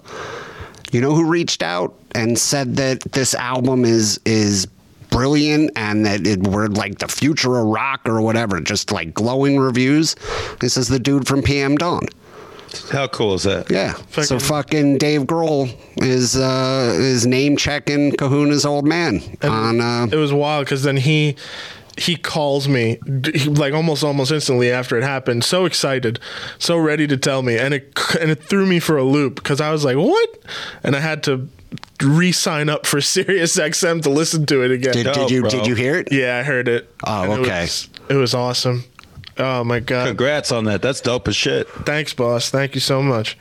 you 0.90 1.00
know 1.00 1.14
who 1.14 1.28
reached 1.28 1.62
out 1.62 1.94
and 2.12 2.38
said 2.38 2.76
that 2.76 3.00
this 3.12 3.34
album 3.34 3.84
is 3.84 4.18
is 4.24 4.66
brilliant 5.10 5.70
and 5.76 6.04
that 6.04 6.26
it 6.26 6.42
we're 6.42 6.66
like 6.66 6.98
the 6.98 7.08
future 7.08 7.56
of 7.58 7.66
rock 7.66 8.00
or 8.06 8.20
whatever 8.20 8.60
just 8.60 8.90
like 8.90 9.14
glowing 9.14 9.58
reviews? 9.58 10.16
This 10.60 10.76
is 10.76 10.88
the 10.88 10.98
dude 10.98 11.26
from 11.26 11.42
pm 11.42 11.76
dawn 11.76 12.08
How 12.90 13.06
cool 13.08 13.34
is 13.34 13.42
that? 13.44 13.70
yeah. 13.70 13.94
so 13.94 14.02
Fucking- 14.22 14.38
fucking 14.40 14.98
Dave 14.98 15.22
Grohl 15.22 15.70
is 16.02 16.36
uh 16.36 16.92
is 16.96 17.26
name 17.26 17.56
checking 17.56 18.12
Kahuna's 18.12 18.64
old 18.66 18.86
man 18.86 19.20
on 19.42 19.80
uh 19.80 20.06
It 20.10 20.16
was 20.16 20.32
wild 20.32 20.64
because 20.66 20.82
then 20.82 20.96
he 20.96 21.36
he 21.96 22.14
calls 22.14 22.68
me 22.68 22.98
like 23.46 23.74
almost 23.74 24.04
almost 24.04 24.30
instantly 24.30 24.70
after 24.70 24.96
it 24.96 25.02
happened. 25.02 25.42
So 25.44 25.64
excited, 25.64 26.20
so 26.58 26.76
ready 26.78 27.06
to 27.08 27.16
tell 27.16 27.42
me, 27.42 27.58
and 27.58 27.74
it 27.74 27.92
and 28.20 28.30
it 28.30 28.42
threw 28.44 28.66
me 28.66 28.78
for 28.78 28.96
a 28.96 29.02
loop 29.04 29.34
because 29.34 29.60
I 29.60 29.72
was 29.72 29.84
like, 29.84 29.96
"What?" 29.96 30.38
And 30.84 30.94
I 30.94 31.00
had 31.00 31.24
to 31.24 31.48
re-sign 32.02 32.68
up 32.68 32.86
for 32.86 33.00
Sirius 33.14 33.56
XM 33.58 34.02
to 34.02 34.10
listen 34.10 34.46
to 34.46 34.62
it 34.62 34.70
again. 34.70 34.92
did, 34.92 35.04
did 35.06 35.14
dope, 35.14 35.30
you 35.30 35.40
bro. 35.40 35.50
did 35.50 35.66
you 35.66 35.74
hear 35.74 35.96
it? 35.96 36.12
yeah, 36.12 36.38
I 36.38 36.42
heard 36.44 36.68
it. 36.68 36.88
Oh, 37.04 37.22
And 37.24 37.32
it 37.32 37.38
okay. 37.40 37.62
was- 37.62 37.88
It 38.08 38.14
was, 38.14 38.32
awesome. 38.34 38.84
Oh 39.38 39.62
my 39.64 39.80
god! 39.80 40.08
Congrats 40.08 40.50
on 40.52 40.64
that. 40.64 40.82
That's 40.82 41.00
dope 41.00 41.28
as 41.28 41.36
shit. 41.36 41.68
Thanks, 41.86 42.12
boss. 42.14 42.50
Thank 42.50 42.74
you 42.74 42.80
so 42.80 43.02
much. 43.02 43.36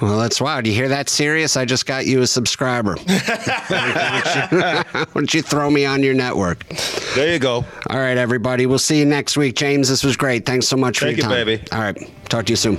Well, 0.00 0.18
that's 0.18 0.40
wow. 0.42 0.60
Do 0.60 0.68
you 0.68 0.76
hear 0.76 0.88
that, 0.90 1.08
Sirius? 1.08 1.56
I 1.56 1.64
just 1.64 1.86
got 1.86 2.04
you 2.06 2.20
a 2.20 2.26
subscriber. 2.26 2.96
Why 2.96 4.22
don't 4.24 4.52
you- 4.52 4.58
why 4.58 5.04
don't 5.14 5.34
you 5.34 5.42
throw 5.42 5.70
me 5.70 5.86
on 5.86 6.02
your 6.02 6.12
network? 6.14 6.66
There 7.14 7.32
you 7.32 7.38
go. 7.38 7.64
All 7.88 7.98
right, 7.98 8.18
everybody. 8.18 8.66
We'll 8.66 8.78
see 8.78 8.98
you 8.98 9.06
next 9.06 9.36
week. 9.38 9.56
James, 9.56 9.88
this 9.88 10.04
was 10.04 10.16
great. 10.16 10.44
Thanks 10.44 10.68
so 10.68 10.76
much 10.76 10.98
for 10.98 11.06
Thank 11.06 11.16
your 11.18 11.28
you, 11.30 11.34
time. 11.34 11.46
baby. 11.46 11.64
All 11.72 11.80
right. 11.80 12.28
Talk 12.28 12.44
to 12.46 12.52
you 12.52 12.56
soon. 12.56 12.78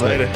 Later. 0.00 0.26